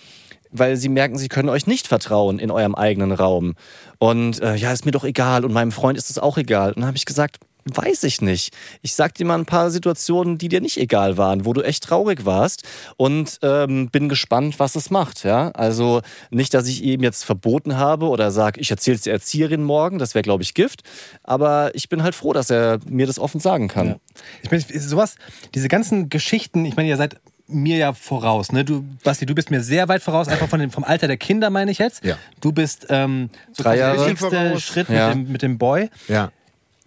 weil 0.53 0.77
sie 0.77 0.89
merken, 0.89 1.17
sie 1.17 1.27
können 1.27 1.49
euch 1.49 1.67
nicht 1.67 1.87
vertrauen 1.87 2.39
in 2.39 2.51
eurem 2.51 2.75
eigenen 2.75 3.11
Raum. 3.11 3.55
Und 3.99 4.41
äh, 4.41 4.55
ja, 4.55 4.71
ist 4.71 4.85
mir 4.85 4.91
doch 4.91 5.03
egal 5.03 5.43
und 5.43 5.51
meinem 5.51 5.71
Freund 5.71 5.97
ist 5.97 6.09
es 6.09 6.17
auch 6.17 6.37
egal. 6.37 6.69
Und 6.69 6.77
dann 6.77 6.87
habe 6.87 6.97
ich 6.97 7.05
gesagt, 7.05 7.39
weiß 7.65 8.03
ich 8.03 8.21
nicht. 8.21 8.53
Ich 8.81 8.93
sag 8.93 9.15
dir 9.15 9.25
mal 9.25 9.37
ein 9.37 9.45
paar 9.45 9.71
Situationen, 9.71 10.37
die 10.37 10.49
dir 10.49 10.61
nicht 10.61 10.77
egal 10.77 11.17
waren, 11.17 11.45
wo 11.45 11.53
du 11.53 11.61
echt 11.61 11.83
traurig 11.83 12.25
warst 12.25 12.63
und 12.97 13.39
ähm, 13.41 13.89
bin 13.89 14.09
gespannt, 14.09 14.59
was 14.59 14.75
es 14.75 14.89
macht. 14.89 15.23
Ja, 15.23 15.49
also 15.51 16.01
nicht, 16.29 16.53
dass 16.53 16.67
ich 16.67 16.83
ihm 16.83 17.01
jetzt 17.03 17.23
verboten 17.23 17.77
habe 17.77 18.07
oder 18.07 18.31
sage, 18.31 18.59
ich 18.59 18.69
erzähle 18.71 18.95
es 18.95 19.03
der 19.03 19.13
Erzieherin 19.13 19.63
morgen. 19.63 19.97
Das 19.97 20.13
wäre, 20.13 20.23
glaube 20.23 20.43
ich, 20.43 20.53
Gift. 20.53 20.83
Aber 21.23 21.71
ich 21.73 21.89
bin 21.89 22.03
halt 22.03 22.15
froh, 22.15 22.33
dass 22.33 22.49
er 22.49 22.79
mir 22.89 23.07
das 23.07 23.19
offen 23.19 23.39
sagen 23.39 23.67
kann. 23.67 23.87
Ja. 23.87 23.95
Ich 24.43 24.51
meine, 24.51 24.63
sowas, 24.81 25.15
diese 25.55 25.67
ganzen 25.67 26.09
Geschichten, 26.09 26.65
ich 26.65 26.75
meine, 26.75 26.89
ihr 26.89 26.97
seid 26.97 27.21
mir 27.47 27.77
ja 27.77 27.93
voraus, 27.93 28.51
ne? 28.51 28.63
Du, 28.65 28.83
Basti, 29.03 29.25
du 29.25 29.35
bist 29.35 29.51
mir 29.51 29.61
sehr 29.61 29.87
weit 29.89 30.01
voraus, 30.01 30.27
einfach 30.27 30.47
von 30.47 30.59
dem, 30.59 30.71
vom 30.71 30.83
Alter 30.83 31.07
der 31.07 31.17
Kinder, 31.17 31.49
meine 31.49 31.71
ich 31.71 31.77
jetzt. 31.77 32.03
Ja. 32.03 32.17
Du 32.41 32.51
bist 32.51 32.87
ähm, 32.89 33.29
so 33.51 33.63
Drei 33.63 33.77
Jahre. 33.77 33.97
der 33.97 34.07
nächste. 34.07 34.59
Schritt 34.59 34.89
Ja. 34.89 35.09
mit, 35.09 35.15
dem, 35.27 35.31
mit 35.31 35.41
dem 35.41 35.57
Boy. 35.57 35.89
ja. 36.07 36.31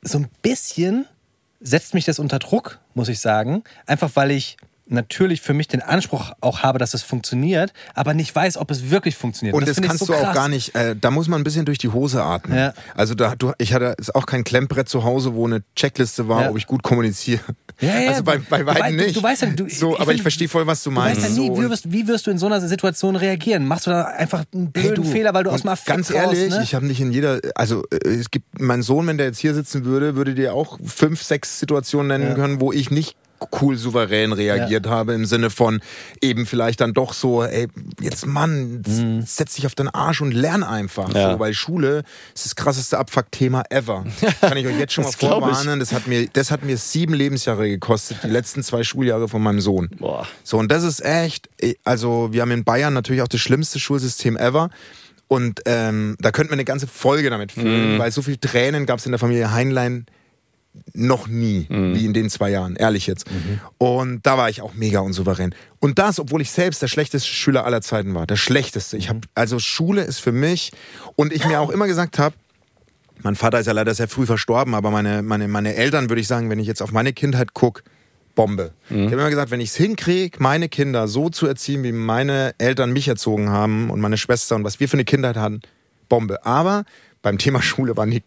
So 0.02 0.18
ein 0.18 0.28
bisschen 0.42 1.06
setzt 1.60 1.92
mich 1.94 2.04
das 2.04 2.18
unter 2.18 2.38
Druck, 2.38 2.78
muss 2.94 3.08
ich 3.08 3.18
sagen. 3.18 3.64
Einfach 3.86 4.10
weil 4.14 4.30
ich 4.30 4.56
natürlich 4.88 5.40
für 5.40 5.52
mich 5.54 5.68
den 5.68 5.82
Anspruch 5.82 6.30
auch 6.40 6.60
habe, 6.62 6.78
dass 6.78 6.94
es 6.94 7.02
funktioniert, 7.02 7.72
aber 7.94 8.14
nicht 8.14 8.34
weiß, 8.34 8.56
ob 8.56 8.70
es 8.70 8.90
wirklich 8.90 9.16
funktioniert. 9.16 9.54
Und 9.54 9.66
das, 9.66 9.74
finde 9.76 9.86
ich 9.86 9.90
kannst 9.90 10.06
so 10.06 10.12
du 10.12 10.18
auch 10.18 10.32
gar 10.32 10.48
nicht, 10.48 10.74
äh, 10.74 10.94
da 10.94 11.10
muss 11.10 11.28
man 11.28 11.40
ein 11.40 11.44
bisschen 11.44 11.64
durch 11.64 11.78
die 11.78 11.88
Hose 11.88 12.22
atmen. 12.22 12.56
Ja. 12.56 12.74
Also 12.94 13.14
da, 13.14 13.34
du, 13.34 13.52
ich 13.58 13.72
hatte 13.74 13.94
ist 13.98 14.14
auch 14.14 14.26
kein 14.26 14.44
Klemmbrett 14.44 14.88
zu 14.88 15.02
Hause, 15.04 15.34
wo 15.34 15.46
eine 15.46 15.62
Checkliste 15.74 16.28
war, 16.28 16.42
Ja. 16.44 16.50
ob 16.50 16.56
ich 16.56 16.66
gut 16.66 16.82
kommuniziere. 16.82 17.40
Ja, 17.80 17.98
ja, 18.00 18.10
also 18.10 18.22
bei, 18.22 18.38
bei 18.38 18.58
du 18.60 18.64
beiden 18.64 18.80
wei- 18.82 18.90
du- 18.92 18.96
nicht. 18.96 19.16
du 19.16 19.22
weißt 19.22 19.42
ja, 19.42 19.48
du- 19.50 19.68
so, 19.68 19.90
ich 19.94 19.96
aber 19.96 20.04
find- 20.06 20.14
ich 20.16 20.22
verstehe 20.22 20.48
voll, 20.48 20.66
was 20.66 20.82
du 20.82 20.90
Du 20.90 20.94
meinst. 20.96 21.20
weißt 21.22 21.36
ja 21.36 21.42
nie, 21.42 21.48
so, 21.48 21.56
wie 21.58 21.64
und- 21.64 21.70
wirst, 21.70 21.92
wie 21.92 22.06
wirst 22.08 22.26
du 22.26 22.30
in 22.30 22.38
so 22.38 22.46
einer 22.46 22.60
Situation 22.66 23.16
reagieren? 23.16 23.66
Machst 23.66 23.86
du 23.86 23.90
da 23.90 24.04
einfach 24.04 24.44
einen 24.54 24.70
Hey, 24.74 24.84
blöden 24.88 25.04
du, 25.04 25.10
Fehler, 25.10 25.34
weil 25.34 25.44
du 25.44 25.50
und 25.50 25.56
aus 25.56 25.62
dem 25.62 25.68
Affekt 25.70 25.88
Ganz 25.88 26.10
raus, 26.10 26.32
ehrlich, 26.34 26.50
ne? 26.50 26.60
ich 26.62 26.74
habe 26.74 26.86
nicht 26.86 27.00
in 27.00 27.12
jeder, 27.12 27.40
also 27.54 27.82
äh, 27.90 28.08
es 28.08 28.30
gibt, 28.30 28.60
mein 28.60 28.82
Sohn, 28.82 29.06
wenn 29.06 29.18
der 29.18 29.26
jetzt 29.26 29.38
hier 29.40 29.52
sitzen 29.52 29.84
würde, 29.84 30.16
würde 30.16 30.34
dir 30.34 30.54
auch 30.54 30.78
fünf, 30.86 31.22
sechs 31.22 31.58
Situationen 31.60 32.06
nennen 32.20 32.34
können, 32.34 32.60
wo 32.60 32.72
ich 32.72 32.90
nicht 32.90 33.14
cool 33.60 33.76
souverän 33.76 34.32
reagiert 34.32 34.86
habe 34.86 35.14
im 35.14 35.24
Sinne 35.26 35.50
von 35.50 35.80
eben 36.20 36.46
vielleicht 36.46 36.80
dann 36.80 36.92
doch 36.94 37.12
so, 37.12 37.42
ey, 37.44 37.68
jetzt 38.00 38.26
Mann, 38.26 38.82
Mhm. 38.86 39.22
setz 39.26 39.54
dich 39.54 39.66
auf 39.66 39.74
den 39.74 39.88
Arsch 39.88 40.20
und 40.20 40.32
lern 40.32 40.62
einfach. 40.62 41.12
Ja. 41.14 41.32
So, 41.32 41.38
weil 41.38 41.54
Schule 41.54 42.02
ist 42.34 42.44
das 42.46 42.56
krasseste 42.56 42.98
Abfuck-Thema 42.98 43.64
ever. 43.70 44.04
Kann 44.40 44.56
ich 44.56 44.66
euch 44.66 44.78
jetzt 44.78 44.92
schon 44.92 45.04
mal 45.04 45.12
vorwarnen. 45.12 45.80
Das 45.80 45.92
hat, 45.92 46.06
mir, 46.06 46.28
das 46.32 46.50
hat 46.50 46.64
mir 46.64 46.76
sieben 46.76 47.14
Lebensjahre 47.14 47.68
gekostet, 47.68 48.18
die 48.22 48.28
letzten 48.28 48.62
zwei 48.62 48.82
Schuljahre 48.82 49.28
von 49.28 49.42
meinem 49.42 49.60
Sohn. 49.60 49.88
Boah. 49.98 50.26
So, 50.44 50.58
und 50.58 50.70
das 50.70 50.82
ist 50.84 51.04
echt, 51.04 51.48
also 51.84 52.28
wir 52.32 52.42
haben 52.42 52.50
in 52.50 52.64
Bayern 52.64 52.94
natürlich 52.94 53.22
auch 53.22 53.28
das 53.28 53.40
schlimmste 53.40 53.78
Schulsystem 53.78 54.36
ever. 54.36 54.70
Und 55.28 55.60
ähm, 55.66 56.16
da 56.20 56.30
könnten 56.30 56.50
wir 56.50 56.54
eine 56.54 56.64
ganze 56.64 56.86
Folge 56.86 57.30
damit 57.30 57.50
füllen, 57.50 57.98
weil 57.98 58.12
so 58.12 58.22
viel 58.22 58.36
Tränen 58.36 58.86
gab 58.86 59.00
es 59.00 59.06
in 59.06 59.12
der 59.12 59.18
Familie 59.18 59.52
Heinlein 59.52 60.06
noch 60.92 61.26
nie, 61.26 61.66
wie 61.68 62.04
in 62.04 62.12
den 62.12 62.30
zwei 62.30 62.50
Jahren, 62.50 62.76
ehrlich 62.76 63.06
jetzt. 63.06 63.26
Und 63.78 64.26
da 64.26 64.38
war 64.38 64.48
ich 64.48 64.62
auch 64.62 64.74
mega 64.74 65.00
unsouverän. 65.00 65.54
Und 65.80 65.98
das, 65.98 66.18
obwohl 66.18 66.40
ich 66.40 66.50
selbst 66.50 66.82
der 66.82 66.88
schlechteste 66.88 67.28
Schüler 67.28 67.64
aller 67.64 67.82
Zeiten 67.82 68.14
war, 68.14 68.26
der 68.26 68.36
schlechteste. 68.36 68.96
Ich 68.96 69.08
habe 69.08 69.20
also 69.34 69.58
Schule 69.58 70.02
ist 70.02 70.20
für 70.20 70.32
mich 70.32 70.72
und 71.16 71.32
ich 71.32 71.46
mir 71.46 71.60
auch 71.60 71.70
immer 71.70 71.86
gesagt 71.86 72.18
habe, 72.18 72.34
mein 73.22 73.36
Vater 73.36 73.60
ist 73.60 73.66
ja 73.66 73.72
leider 73.72 73.94
sehr 73.94 74.08
früh 74.08 74.26
verstorben, 74.26 74.74
aber 74.74 74.90
meine, 74.90 75.22
meine, 75.22 75.48
meine 75.48 75.74
Eltern, 75.74 76.10
würde 76.10 76.20
ich 76.20 76.28
sagen, 76.28 76.50
wenn 76.50 76.58
ich 76.58 76.66
jetzt 76.66 76.82
auf 76.82 76.92
meine 76.92 77.12
Kindheit 77.12 77.54
gucke, 77.54 77.82
Bombe. 78.34 78.72
Ich 78.90 78.96
habe 78.96 79.14
immer 79.14 79.30
gesagt, 79.30 79.50
wenn 79.50 79.60
ich 79.60 79.70
es 79.70 79.76
hinkriege, 79.76 80.36
meine 80.40 80.68
Kinder 80.68 81.08
so 81.08 81.30
zu 81.30 81.46
erziehen, 81.46 81.82
wie 81.82 81.92
meine 81.92 82.54
Eltern 82.58 82.92
mich 82.92 83.08
erzogen 83.08 83.48
haben 83.48 83.90
und 83.90 84.00
meine 84.00 84.18
Schwester 84.18 84.54
und 84.54 84.62
was 84.62 84.78
wir 84.78 84.88
für 84.88 84.96
eine 84.96 85.04
Kindheit 85.04 85.36
hatten, 85.36 85.62
Bombe. 86.08 86.44
Aber 86.44 86.84
beim 87.22 87.38
Thema 87.38 87.62
Schule 87.62 87.96
waren 87.96 88.10
die 88.10 88.22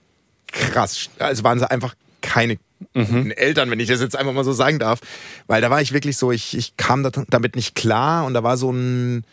krass. 0.48 1.10
Also 1.20 1.44
waren 1.44 1.60
sie 1.60 1.70
einfach 1.70 1.94
keine 2.22 2.58
guten 2.94 3.32
Eltern, 3.32 3.70
wenn 3.72 3.80
ich 3.80 3.88
das 3.90 4.02
jetzt 4.02 4.16
einfach 4.16 4.34
mal 4.34 4.44
so 4.44 4.54
sagen 4.54 4.80
darf. 4.80 5.00
Weil 5.48 5.62
da 5.62 5.70
war 5.70 5.82
ich 5.82 5.92
wirklich 5.92 6.18
so, 6.18 6.32
ich, 6.32 6.56
ich 6.56 6.78
kam 6.78 7.04
da, 7.04 7.12
damit 7.30 7.56
nicht 7.56 7.76
klar 7.76 8.26
und 8.26 8.34
da 8.34 8.44
war 8.44 8.58
so 8.58 8.72
ein. 8.72 9.24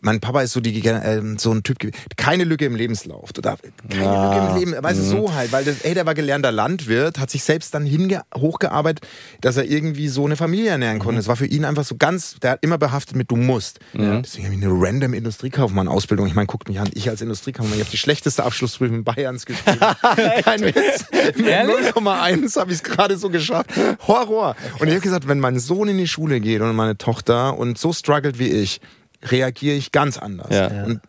Mein 0.00 0.20
Papa 0.20 0.42
ist 0.42 0.52
so, 0.52 0.60
die, 0.60 0.84
äh, 0.86 1.22
so 1.38 1.52
ein 1.52 1.62
Typ, 1.62 1.78
keine 2.16 2.44
Lücke 2.44 2.64
im 2.64 2.74
Lebenslauf. 2.74 3.32
Darf, 3.32 3.60
keine 3.88 4.04
Lücke 4.04 4.48
im 4.48 4.56
Leben, 4.72 4.82
weißt 4.82 4.98
du, 4.98 5.04
so 5.04 5.34
halt, 5.34 5.52
weil 5.52 5.64
das, 5.64 5.80
ey, 5.82 5.94
der 5.94 6.06
war 6.06 6.14
gelernter 6.14 6.52
Landwirt, 6.52 7.18
hat 7.18 7.30
sich 7.30 7.42
selbst 7.44 7.74
dann 7.74 7.84
hinge 7.84 8.22
hochgearbeitet, 8.36 9.06
dass 9.40 9.56
er 9.56 9.64
irgendwie 9.64 10.08
so 10.08 10.26
eine 10.26 10.36
Familie 10.36 10.70
ernähren 10.70 10.98
konnte. 10.98 11.20
Es 11.20 11.28
war 11.28 11.36
für 11.36 11.46
ihn 11.46 11.64
einfach 11.64 11.84
so 11.84 11.96
ganz, 11.96 12.36
der 12.40 12.52
hat 12.52 12.58
immer 12.62 12.78
behaftet 12.78 13.16
mit, 13.16 13.30
du 13.30 13.36
musst. 13.36 13.80
Deswegen 14.22 14.46
habe 14.46 14.56
ich 14.56 14.62
eine 14.62 14.72
random 14.72 15.14
Industriekaufmann-Ausbildung. 15.14 16.26
Ich 16.26 16.34
meine, 16.34 16.46
guckt 16.46 16.68
mich 16.68 16.80
an, 16.80 16.88
ich 16.94 17.08
als 17.08 17.20
Industriekaufmann, 17.20 17.74
ich 17.74 17.80
habe 17.80 17.90
die 17.90 17.98
schlechteste 17.98 18.44
Abschlussprüfung 18.44 19.04
Bayerns 19.04 19.46
geschrieben. 19.46 19.78
Kein 20.44 20.60
Witz. 20.62 21.06
Mit 21.36 21.46
0,1 21.46 22.58
habe 22.58 22.72
ich 22.72 22.78
es 22.78 22.82
gerade 22.82 23.16
so 23.16 23.30
geschafft. 23.30 23.70
Horror. 24.06 24.56
Und 24.78 24.88
ich 24.88 24.94
habe 24.94 25.02
gesagt, 25.02 25.28
wenn 25.28 25.40
mein 25.40 25.58
Sohn 25.58 25.88
in 25.88 25.98
die 25.98 26.08
Schule 26.08 26.40
geht 26.40 26.60
und 26.60 26.74
meine 26.74 26.96
Tochter 26.98 27.56
und 27.56 27.78
so 27.78 27.92
struggelt 27.92 28.38
wie 28.38 28.48
ich, 28.48 28.80
reagiere 29.22 29.76
ich 29.76 29.92
ganz 29.92 30.18
anders. 30.18 30.50
Ja. 30.50 30.84
Und 30.84 31.00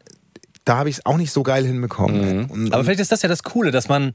da 0.65 0.78
habe 0.78 0.89
ich 0.89 0.97
es 0.97 1.06
auch 1.06 1.17
nicht 1.17 1.32
so 1.32 1.43
geil 1.43 1.65
hinbekommen. 1.65 2.45
Und, 2.50 2.74
Aber 2.74 2.84
vielleicht 2.84 3.00
ist 3.00 3.12
das 3.12 3.21
ja 3.21 3.30
das 3.30 3.43
Coole, 3.43 3.71
dass 3.71 3.88
man 3.89 4.13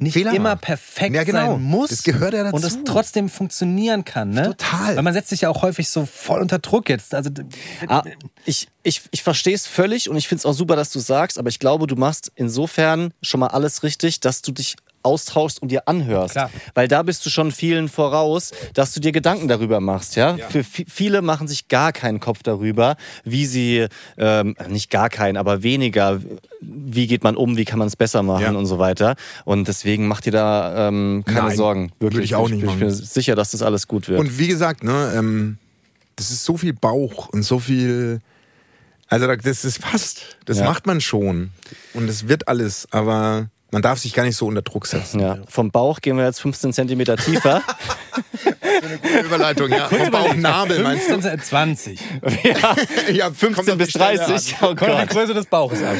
nicht 0.00 0.12
Fehler 0.14 0.32
immer 0.32 0.50
macht. 0.50 0.60
perfekt 0.62 1.14
Ja, 1.14 1.24
genau. 1.24 1.52
sein 1.54 1.62
muss 1.62 1.90
Das 1.90 2.02
gehört 2.04 2.32
ja 2.32 2.44
dazu. 2.44 2.54
und 2.56 2.64
es 2.64 2.78
trotzdem 2.84 3.28
funktionieren 3.28 4.04
kann. 4.04 4.30
Ne? 4.30 4.44
Total. 4.56 4.96
Weil 4.96 5.02
man 5.02 5.12
setzt 5.12 5.28
sich 5.30 5.40
ja 5.42 5.48
auch 5.48 5.62
häufig 5.62 5.88
so 5.88 6.06
voll 6.06 6.40
unter 6.40 6.60
Druck 6.60 6.88
jetzt. 6.88 7.14
Also, 7.14 7.30
Ah, 7.88 8.02
ich 8.44 8.68
ich, 8.84 9.02
ich 9.10 9.22
verstehe 9.24 9.54
es 9.54 9.66
völlig 9.66 10.08
und 10.08 10.16
ich 10.16 10.28
finde 10.28 10.40
es 10.40 10.46
auch 10.46 10.52
super, 10.52 10.76
dass 10.76 10.90
du 10.90 11.00
sagst, 11.00 11.36
aber 11.38 11.48
ich 11.48 11.58
glaube, 11.58 11.86
du 11.88 11.96
machst 11.96 12.30
insofern 12.36 13.12
schon 13.22 13.40
mal 13.40 13.48
alles 13.48 13.82
richtig, 13.82 14.20
dass 14.20 14.40
du 14.42 14.52
dich 14.52 14.76
austauschst 15.02 15.62
und 15.62 15.68
dir 15.70 15.86
anhörst. 15.88 16.32
Klar. 16.32 16.50
Weil 16.74 16.88
da 16.88 17.02
bist 17.02 17.24
du 17.24 17.30
schon 17.30 17.52
vielen 17.52 17.88
voraus, 17.88 18.52
dass 18.74 18.92
du 18.92 19.00
dir 19.00 19.12
Gedanken 19.12 19.48
darüber 19.48 19.80
machst. 19.80 20.16
Ja? 20.16 20.36
Für 20.50 20.60
vi- 20.60 20.86
viele 20.88 21.22
machen 21.22 21.48
sich 21.48 21.68
gar 21.68 21.92
keinen 21.92 22.20
Kopf 22.20 22.42
darüber, 22.42 22.96
wie 23.24 23.46
sie, 23.46 23.86
ähm, 24.16 24.56
nicht 24.68 24.90
gar 24.90 25.08
keinen, 25.08 25.36
aber 25.36 25.62
weniger, 25.62 26.20
wie 26.60 27.06
geht 27.06 27.22
man 27.22 27.36
um, 27.36 27.56
wie 27.56 27.64
kann 27.64 27.78
man 27.78 27.88
es 27.88 27.96
besser 27.96 28.22
machen 28.22 28.42
Ja. 28.42 28.50
und 28.52 28.66
so 28.66 28.78
weiter. 28.78 29.16
Und 29.44 29.68
deswegen 29.68 30.08
mach 30.08 30.20
dir 30.20 30.32
da 30.32 30.88
ähm, 30.88 31.22
keine 31.26 31.48
Nein, 31.48 31.56
Sorgen. 31.56 31.92
Wirklich. 32.00 32.14
würde 32.14 32.24
ich 32.24 32.34
auch 32.34 32.48
nicht 32.48 32.56
Ich 32.58 32.60
bin 32.60 32.68
machen. 32.70 32.80
mir 32.80 32.90
sicher, 32.92 33.34
dass 33.36 33.52
das 33.52 33.62
alles 33.62 33.86
gut 33.88 34.08
wird. 34.08 34.18
Und 34.20 34.38
wie 34.38 34.48
gesagt, 34.48 34.82
ne, 34.84 35.12
ähm, 35.16 35.58
das 36.16 36.30
ist 36.30 36.44
so 36.44 36.56
viel 36.56 36.72
Bauch 36.72 37.28
und 37.28 37.42
so 37.44 37.58
viel. 37.60 38.20
Also 39.08 39.26
da- 39.26 39.36
das 39.36 39.64
ist 39.64 39.78
fast. 39.82 40.36
Das 40.44 40.58
Ja. 40.58 40.64
macht 40.64 40.86
man 40.86 41.00
schon. 41.00 41.50
Und 41.94 42.10
es 42.10 42.28
wird 42.28 42.48
alles, 42.48 42.88
aber 42.90 43.48
Man 43.70 43.82
darf 43.82 43.98
sich 43.98 44.14
gar 44.14 44.22
nicht 44.24 44.36
so 44.36 44.46
unter 44.46 44.62
Druck 44.62 44.86
setzen. 44.86 45.20
Ja. 45.20 45.38
Vom 45.46 45.70
Bauch 45.70 46.00
gehen 46.00 46.16
wir 46.16 46.24
jetzt 46.24 46.40
15 46.40 46.72
Zentimeter 46.72 47.16
tiefer. 47.18 47.62
Gute 49.02 49.18
Überleitung, 49.26 49.70
ja. 49.70 49.88
Vom 49.88 50.10
Bauchnabel 50.10 50.78
meinst 50.80 51.08
du? 51.10 51.20
15, 51.20 51.40
20. 51.42 52.00
ja, 52.44 52.54
Ja, 53.12 53.24
kommt 53.26 53.38
15 53.38 53.72
auf 53.72 53.78
bis 53.78 53.86
die 53.88 53.90
Stelle 53.98 54.16
30. 54.18 54.54
an. 54.54 54.68
Oh 54.70 54.74
Kommt 54.74 55.02
die. 55.02 55.06
Größe 55.14 55.34
des 55.34 55.46
Bauches 55.46 55.80
an. 55.82 55.96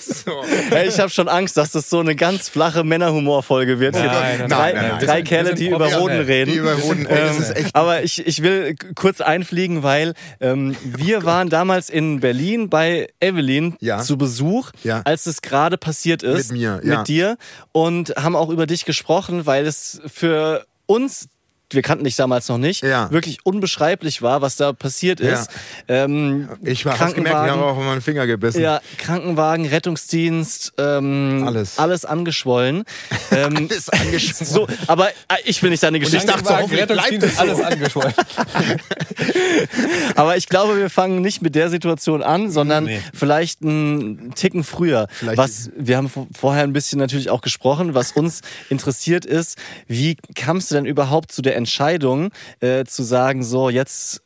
So. 0.00 0.32
Hey, 0.70 0.88
ich 0.88 0.98
habe 1.00 1.10
schon 1.10 1.28
Angst, 1.28 1.56
dass 1.56 1.72
das 1.72 1.88
so 1.88 2.00
eine 2.00 2.14
ganz 2.14 2.48
flache 2.48 2.84
Männerhumorfolge 2.84 3.80
wird. 3.80 3.94
Nein, 3.94 4.04
nein, 4.06 4.48
drei 4.48 4.72
nein, 4.72 4.74
nein, 4.74 4.88
nein. 4.98 5.06
drei 5.06 5.22
Kerle, 5.22 5.54
die 5.54 5.68
über 5.68 5.86
Hoden 5.86 5.92
professionell. 5.92 6.22
reden. 6.24 6.50
Die 6.52 6.58
über 6.58 6.76
Hoden, 6.82 7.06
ey, 7.06 7.20
das 7.20 7.36
Ähm, 7.36 7.42
ist 7.42 7.56
echt. 7.56 7.76
Aber 7.76 8.02
ich, 8.02 8.26
ich 8.26 8.42
will 8.42 8.74
kurz 8.94 9.20
einfliegen, 9.20 9.82
weil 9.82 10.14
ähm, 10.40 10.76
wir 10.84 11.24
waren 11.24 11.48
damals 11.48 11.88
in 11.90 12.20
Berlin 12.20 12.68
bei 12.68 13.08
Evelyn 13.20 13.76
Ja. 13.80 13.98
zu 14.00 14.18
Besuch, 14.18 14.70
Ja. 14.82 15.00
als 15.04 15.26
es 15.26 15.40
gerade 15.40 15.78
passiert 15.78 16.22
ist. 16.22 16.33
Mit 16.38 16.52
mir, 16.52 16.80
ja. 16.84 16.98
Mit 16.98 17.08
dir. 17.08 17.36
Und 17.72 18.14
haben 18.16 18.36
auch 18.36 18.48
über 18.50 18.66
dich 18.66 18.84
gesprochen, 18.84 19.46
weil 19.46 19.66
es 19.66 20.00
für 20.06 20.66
uns 20.86 21.28
wir 21.70 21.82
kannten 21.82 22.04
dich 22.04 22.16
damals 22.16 22.48
noch 22.48 22.58
nicht, 22.58 22.82
Ja. 22.84 23.10
wirklich 23.10 23.38
unbeschreiblich 23.44 24.22
war, 24.22 24.42
was 24.42 24.56
da 24.56 24.72
passiert 24.72 25.20
Ja. 25.20 25.40
ist. 25.40 25.50
Ähm, 25.88 26.48
Ich 26.48 26.50
habe 26.50 26.54
gemerkt, 26.54 26.72
ich 26.72 26.86
habe 26.86 26.96
Krankenwagen, 26.98 27.60
auch 27.62 27.76
auf 27.78 27.84
meinen 27.84 28.00
Finger 28.02 28.26
gebissen. 28.26 28.60
ja, 28.60 28.80
Krankenwagen, 28.98 29.66
Rettungsdienst, 29.66 30.74
ähm, 30.78 31.44
Alles. 31.46 31.78
alles 31.78 32.04
angeschwollen. 32.04 32.84
ähm, 33.32 33.68
Alles 33.70 33.88
angeschwollen. 33.88 34.46
so, 34.52 34.66
aber 34.86 35.08
äh, 35.08 35.12
ich 35.44 35.62
will 35.62 35.70
nicht 35.70 35.82
deine 35.82 35.98
ich 35.98 36.04
Geschichte. 36.04 36.26
dachte, 36.26 36.48
hoffentlich 36.58 36.86
bleibt 36.86 36.90
Rettungsdienst 36.90 37.26
es 37.26 37.32
ist 37.32 37.40
alles 37.40 37.60
angeschwollen. 37.60 38.14
aber 40.16 40.36
ich 40.36 40.48
glaube, 40.48 40.76
wir 40.76 40.90
fangen 40.90 41.20
nicht 41.22 41.42
mit 41.42 41.54
der 41.54 41.70
Situation 41.70 42.22
an, 42.22 42.50
sondern 42.50 42.84
Nee. 42.84 43.00
vielleicht 43.12 43.62
einen 43.62 44.34
Ticken 44.34 44.64
früher. 44.64 45.06
Vielleicht- 45.10 45.38
was 45.38 45.70
wir 45.76 45.96
haben 45.96 46.10
vorher 46.34 46.62
ein 46.64 46.72
bisschen 46.72 46.98
natürlich 46.98 47.30
auch 47.30 47.40
gesprochen. 47.40 47.94
Was 47.94 48.12
uns 48.12 48.40
interessiert 48.70 49.24
ist, 49.24 49.58
wie 49.86 50.16
kamst 50.34 50.70
du 50.70 50.74
denn 50.76 50.86
überhaupt 50.86 51.32
zu 51.32 51.42
der 51.42 51.53
Entscheidung, 51.54 52.30
äh, 52.60 52.84
zu 52.84 53.02
sagen, 53.02 53.42
so 53.42 53.70
jetzt 53.70 54.20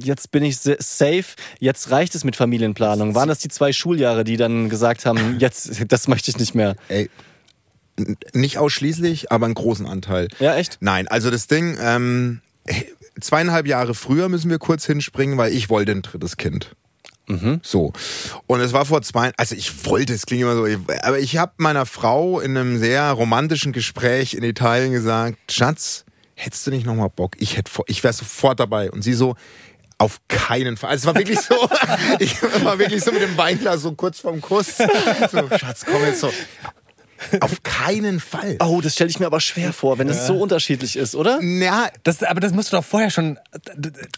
jetzt 0.00 0.32
bin 0.32 0.42
ich 0.42 0.58
sa- 0.58 0.74
safe, 0.80 1.36
jetzt 1.60 1.90
reicht 1.92 2.16
es 2.16 2.24
mit 2.24 2.34
Familienplanung. 2.34 3.14
Waren 3.14 3.28
das 3.28 3.38
die 3.38 3.48
zwei 3.48 3.72
Schuljahre, 3.72 4.24
die 4.24 4.36
dann 4.36 4.68
gesagt 4.68 5.06
haben, 5.06 5.36
jetzt, 5.38 5.70
das 5.92 6.08
möchte 6.08 6.30
ich 6.32 6.38
nicht 6.38 6.56
mehr? 6.56 6.74
Ey, 6.88 7.08
nicht 8.32 8.58
ausschließlich, 8.58 9.30
aber 9.30 9.46
einen 9.46 9.54
großen 9.54 9.86
Anteil. 9.86 10.28
Ja, 10.40 10.56
echt? 10.56 10.78
Nein, 10.80 11.06
also 11.06 11.30
das 11.30 11.46
Ding, 11.46 11.78
ähm, 11.80 12.40
zweieinhalb 13.20 13.66
Jahre 13.66 13.94
früher 13.94 14.28
müssen 14.28 14.50
wir 14.50 14.58
kurz 14.58 14.86
hinspringen, 14.86 15.38
weil 15.38 15.52
ich 15.52 15.70
wollte 15.70 15.92
ein 15.92 16.02
drittes 16.02 16.36
Kind. 16.36 16.74
So. 17.62 17.92
Und 18.48 18.58
es 18.60 18.72
war 18.72 18.84
vor 18.86 19.02
zwei, 19.02 19.30
also 19.36 19.54
ich 19.54 19.86
wollte, 19.86 20.12
es 20.14 20.26
klingt 20.26 20.42
immer 20.42 20.56
so, 20.56 20.66
aber 21.02 21.20
ich 21.20 21.36
habe 21.36 21.52
meiner 21.58 21.86
Frau 21.86 22.40
in 22.40 22.56
einem 22.56 22.76
sehr 22.80 23.08
romantischen 23.12 23.70
Gespräch 23.72 24.34
in 24.34 24.42
Italien 24.42 24.90
gesagt, 24.90 25.36
Schatz, 25.52 26.04
hättest 26.40 26.66
du 26.66 26.70
nicht 26.70 26.86
nochmal 26.86 27.10
Bock? 27.10 27.36
Ich 27.38 27.60
ich 27.86 28.02
wäre 28.02 28.14
sofort 28.14 28.60
dabei. 28.60 28.90
Und 28.90 29.02
sie 29.02 29.12
so, 29.12 29.36
auf 29.98 30.18
keinen 30.28 30.78
Fall. 30.78 30.90
Also 30.90 31.02
es 31.02 31.14
war 31.14 31.20
wirklich 31.20 31.40
so, 31.40 31.54
ich 32.18 32.42
war 32.64 32.78
wirklich 32.78 33.04
so 33.04 33.12
mit 33.12 33.20
dem 33.20 33.36
Weinglas 33.36 33.82
so 33.82 33.92
kurz 33.92 34.20
vorm 34.20 34.40
Kuss. 34.40 34.78
So, 34.78 35.48
Schatz, 35.58 35.84
komm 35.84 36.04
jetzt 36.06 36.20
so. 36.20 36.32
Auf 37.40 37.62
keinen 37.62 38.20
Fall. 38.20 38.56
Oh, 38.60 38.80
das 38.80 38.94
stelle 38.94 39.10
ich 39.10 39.20
mir 39.20 39.26
aber 39.26 39.40
schwer 39.40 39.72
vor, 39.72 39.98
wenn 39.98 40.08
es 40.08 40.26
so 40.26 40.38
unterschiedlich 40.40 40.96
ist, 40.96 41.14
oder? 41.14 41.40
Ja, 41.42 41.88
Das, 42.04 42.22
aber 42.22 42.40
das 42.40 42.52
musst 42.52 42.72
du 42.72 42.76
doch 42.76 42.84
vorher 42.84 43.10
schon. 43.10 43.38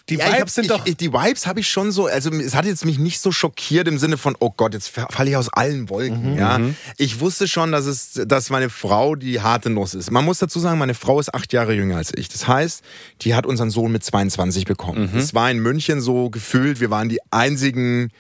Die 0.09 0.17
ja, 0.17 0.27
Vibes 0.27 0.41
hab, 0.41 0.51
sind 0.51 0.65
ich, 0.65 0.71
doch. 0.71 0.87
Ich, 0.87 0.97
die 0.97 1.13
Vibes 1.13 1.47
habe 1.47 1.61
ich 1.61 1.69
schon 1.69 1.93
so, 1.93 2.07
also 2.07 2.31
es 2.31 2.55
hat 2.55 2.65
jetzt 2.65 2.85
mich 2.85 2.99
nicht 2.99 3.21
so 3.21 3.33
schockiert 3.33 3.89
im 3.89 3.99
Sinne 3.99 4.17
von, 4.17 4.37
oh 4.39 4.51
Gott, 4.51 4.75
jetzt 4.75 4.89
falle 4.89 5.31
ich 5.31 5.37
aus 5.37 5.49
allen 5.53 5.89
Wolken. 5.89 6.37
Ja, 6.37 6.61
ich 6.97 7.21
wusste 7.21 7.49
schon, 7.49 7.73
dass 7.73 7.87
es, 7.87 8.21
dass 8.27 8.51
meine 8.51 8.71
Frau 8.71 9.17
die 9.17 9.41
harte 9.41 9.71
Nuss 9.71 9.95
ist. 9.95 10.11
Man 10.11 10.25
muss 10.25 10.39
dazu 10.39 10.61
sagen, 10.61 10.79
meine 10.79 10.95
Frau 10.95 11.19
ist 11.21 11.35
acht 11.35 11.53
Jahre 11.53 11.75
jünger 11.75 11.97
als 11.97 12.13
ich. 12.15 12.29
Das 12.29 12.47
heißt, 12.47 12.83
die 13.23 13.35
hat 13.35 13.47
unseren 13.47 13.71
Sohn 13.71 13.93
mit 13.93 14.05
22 14.05 14.65
bekommen. 14.65 15.11
Es 15.17 15.35
war 15.35 15.51
in 15.51 15.59
München 15.59 16.01
so 16.01 16.31
gefühlt, 16.31 16.81
wir 16.81 16.91
waren 16.91 17.09
die 17.09 17.21
einzigen, 17.31 18.11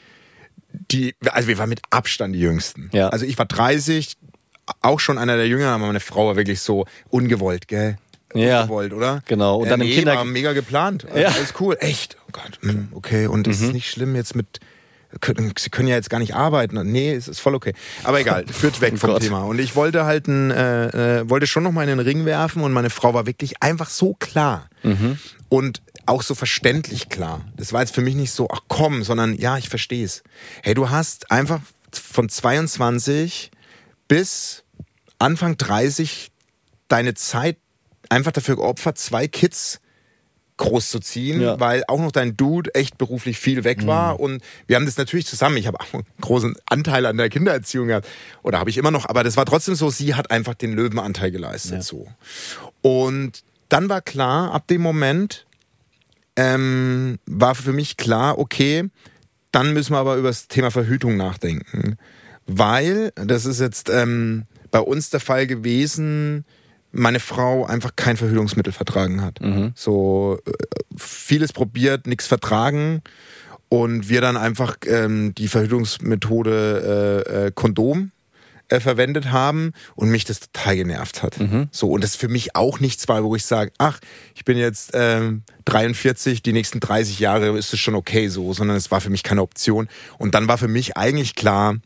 die, 0.90 1.14
also 1.30 1.48
wir 1.48 1.58
waren 1.58 1.68
mit 1.68 1.82
Abstand 1.90 2.34
die 2.34 2.40
Jüngsten. 2.40 2.90
Ja. 2.92 3.08
Also 3.08 3.24
ich 3.26 3.38
war 3.38 3.46
30, 3.46 4.16
auch 4.80 5.00
schon 5.00 5.18
einer 5.18 5.36
der 5.36 5.46
Jüngeren, 5.48 5.72
aber 5.74 5.86
meine 5.86 6.00
Frau 6.00 6.28
war 6.28 6.36
wirklich 6.36 6.60
so 6.60 6.86
ungewollt, 7.10 7.68
gell? 7.68 7.98
Ja. 8.34 8.62
Ungewollt, 8.62 8.92
oder? 8.94 9.22
Genau. 9.26 9.58
Und 9.58 9.68
dann 9.70 9.80
im 9.82 9.86
nee, 9.88 9.94
Kinder- 9.96 10.14
war 10.16 10.24
mega 10.24 10.52
geplant. 10.54 11.04
Also 11.06 11.18
Ja. 11.18 11.28
Alles 11.28 11.52
cool. 11.60 11.76
Echt? 11.80 12.16
Oh 12.26 12.30
Gott. 12.32 12.58
hm, 12.62 12.88
Okay. 12.92 13.26
Und 13.26 13.46
es 13.46 13.60
ist 13.60 13.72
nicht 13.72 13.90
schlimm 13.90 14.16
jetzt 14.16 14.34
mit. 14.34 14.60
können- 15.20 15.52
Sie 15.58 15.68
können 15.68 15.88
ja 15.88 15.96
jetzt 15.96 16.08
gar 16.08 16.18
nicht 16.20 16.34
arbeiten. 16.34 16.80
Nee, 16.90 17.12
es 17.12 17.28
ist 17.28 17.40
voll 17.40 17.54
okay. 17.54 17.74
Aber 18.04 18.18
egal, 18.18 18.46
führt 18.50 18.80
weg 18.80 18.96
vom 18.98 19.10
Gott. 19.10 19.22
Thema. 19.22 19.42
Und 19.44 19.58
ich 19.58 19.76
wollte 19.76 20.06
halt 20.06 20.26
ein, 20.26 20.50
äh, 20.50 21.18
äh, 21.20 21.28
wollte 21.28 21.46
schon 21.46 21.62
noch 21.64 21.72
mal 21.72 21.82
in 21.82 21.88
den 21.90 22.00
Ring 22.00 22.24
werfen 22.24 22.62
und 22.62 22.72
meine 22.72 22.88
Frau 22.88 23.12
war 23.12 23.26
wirklich 23.26 23.62
einfach 23.62 23.90
so 23.90 24.14
klar. 24.18 24.70
Und 25.50 25.82
auch 26.06 26.22
so 26.22 26.34
verständlich 26.34 27.10
klar. 27.10 27.42
Das 27.58 27.74
war 27.74 27.82
jetzt 27.82 27.94
für 27.94 28.00
mich 28.00 28.14
nicht 28.14 28.32
so, 28.32 28.48
ach 28.50 28.60
komm, 28.68 29.04
sondern 29.04 29.34
ja, 29.36 29.58
ich 29.58 29.68
verstehe 29.68 30.04
es. 30.06 30.22
Hey, 30.62 30.72
du 30.72 30.88
hast 30.88 31.30
einfach 31.30 31.60
von 31.92 32.30
22 32.30 33.50
bis 34.08 34.61
Anfang 35.22 35.56
30 35.56 36.30
deine 36.88 37.14
Zeit 37.14 37.56
einfach 38.08 38.32
dafür 38.32 38.56
geopfert, 38.56 38.98
zwei 38.98 39.28
Kids 39.28 39.80
groß 40.58 40.90
zu 40.90 41.00
ziehen, 41.00 41.40
Ja. 41.40 41.58
weil 41.58 41.82
auch 41.88 41.98
noch 41.98 42.12
dein 42.12 42.36
Dude 42.36 42.74
echt 42.74 42.98
beruflich 42.98 43.38
viel 43.38 43.64
weg 43.64 43.86
war 43.86 44.20
und 44.20 44.42
wir 44.66 44.76
haben 44.76 44.84
das 44.84 44.96
natürlich 44.98 45.26
zusammen, 45.26 45.56
ich 45.56 45.66
habe 45.66 45.80
auch 45.80 45.92
einen 45.94 46.04
großen 46.20 46.54
Anteil 46.66 47.06
an 47.06 47.16
der 47.16 47.30
Kindererziehung 47.30 47.88
gehabt 47.88 48.06
oder 48.42 48.58
habe 48.58 48.68
ich 48.70 48.76
immer 48.76 48.90
noch, 48.90 49.08
aber 49.08 49.24
das 49.24 49.36
war 49.36 49.46
trotzdem 49.46 49.74
so, 49.74 49.90
sie 49.90 50.14
hat 50.14 50.30
einfach 50.30 50.54
den 50.54 50.74
Löwenanteil 50.74 51.30
geleistet 51.30 51.82
so. 51.82 52.06
Und 52.82 53.42
dann 53.70 53.88
war 53.88 54.02
klar, 54.02 54.52
ab 54.52 54.66
dem 54.68 54.82
Moment 54.82 55.46
ähm, 56.36 57.18
war 57.26 57.54
für 57.54 57.72
mich 57.72 57.96
klar, 57.96 58.38
okay, 58.38 58.88
dann 59.50 59.72
müssen 59.72 59.92
wir 59.94 59.98
aber 59.98 60.16
über 60.16 60.28
das 60.28 60.48
Thema 60.48 60.70
Verhütung 60.70 61.16
nachdenken. 61.16 61.96
Weil, 62.46 63.12
das 63.14 63.44
ist 63.46 63.60
jetzt 63.60 63.88
ähm, 63.88 64.44
bei 64.72 64.80
uns 64.80 65.10
der 65.10 65.20
Fall 65.20 65.46
gewesen, 65.46 66.44
meine 66.90 67.20
Frau 67.20 67.64
einfach 67.64 67.94
kein 67.94 68.16
Verhütungsmittel 68.16 68.72
vertragen 68.72 69.22
hat. 69.22 69.38
So 69.76 70.40
äh, 70.44 70.52
vieles 70.96 71.52
probiert, 71.52 72.08
nichts 72.08 72.26
vertragen. 72.26 73.02
Und 73.68 74.08
wir 74.10 74.20
dann 74.20 74.36
einfach 74.36 74.76
ähm, 74.86 75.34
die 75.34 75.48
Verhütungsmethode 75.48 77.24
äh, 77.26 77.46
äh, 77.46 77.52
Kondom 77.54 78.10
äh, 78.68 78.80
verwendet 78.80 79.32
haben 79.32 79.72
und 79.94 80.10
mich 80.10 80.26
das 80.26 80.40
total 80.40 80.76
genervt 80.76 81.22
hat. 81.22 81.38
So 81.70 81.90
und 81.90 82.04
das 82.04 82.14
für 82.14 82.28
mich 82.28 82.54
auch 82.54 82.80
nichts 82.80 83.08
war, 83.08 83.24
wo 83.24 83.34
ich 83.34 83.46
sage, 83.46 83.72
ach, 83.78 83.98
ich 84.34 84.44
bin 84.44 84.58
jetzt 84.58 84.90
ähm, 84.92 85.42
43, 85.64 86.42
die 86.42 86.52
nächsten 86.52 86.80
30 86.80 87.18
Jahre 87.18 87.56
ist 87.56 87.72
es 87.72 87.80
schon 87.80 87.94
okay 87.94 88.28
so, 88.28 88.52
sondern 88.52 88.76
es 88.76 88.90
war 88.90 89.00
für 89.00 89.10
mich 89.10 89.22
keine 89.22 89.40
Option. 89.40 89.88
Und 90.18 90.34
dann 90.34 90.48
war 90.48 90.58
für 90.58 90.68
mich 90.68 90.98
eigentlich 90.98 91.34
klar, 91.34 91.76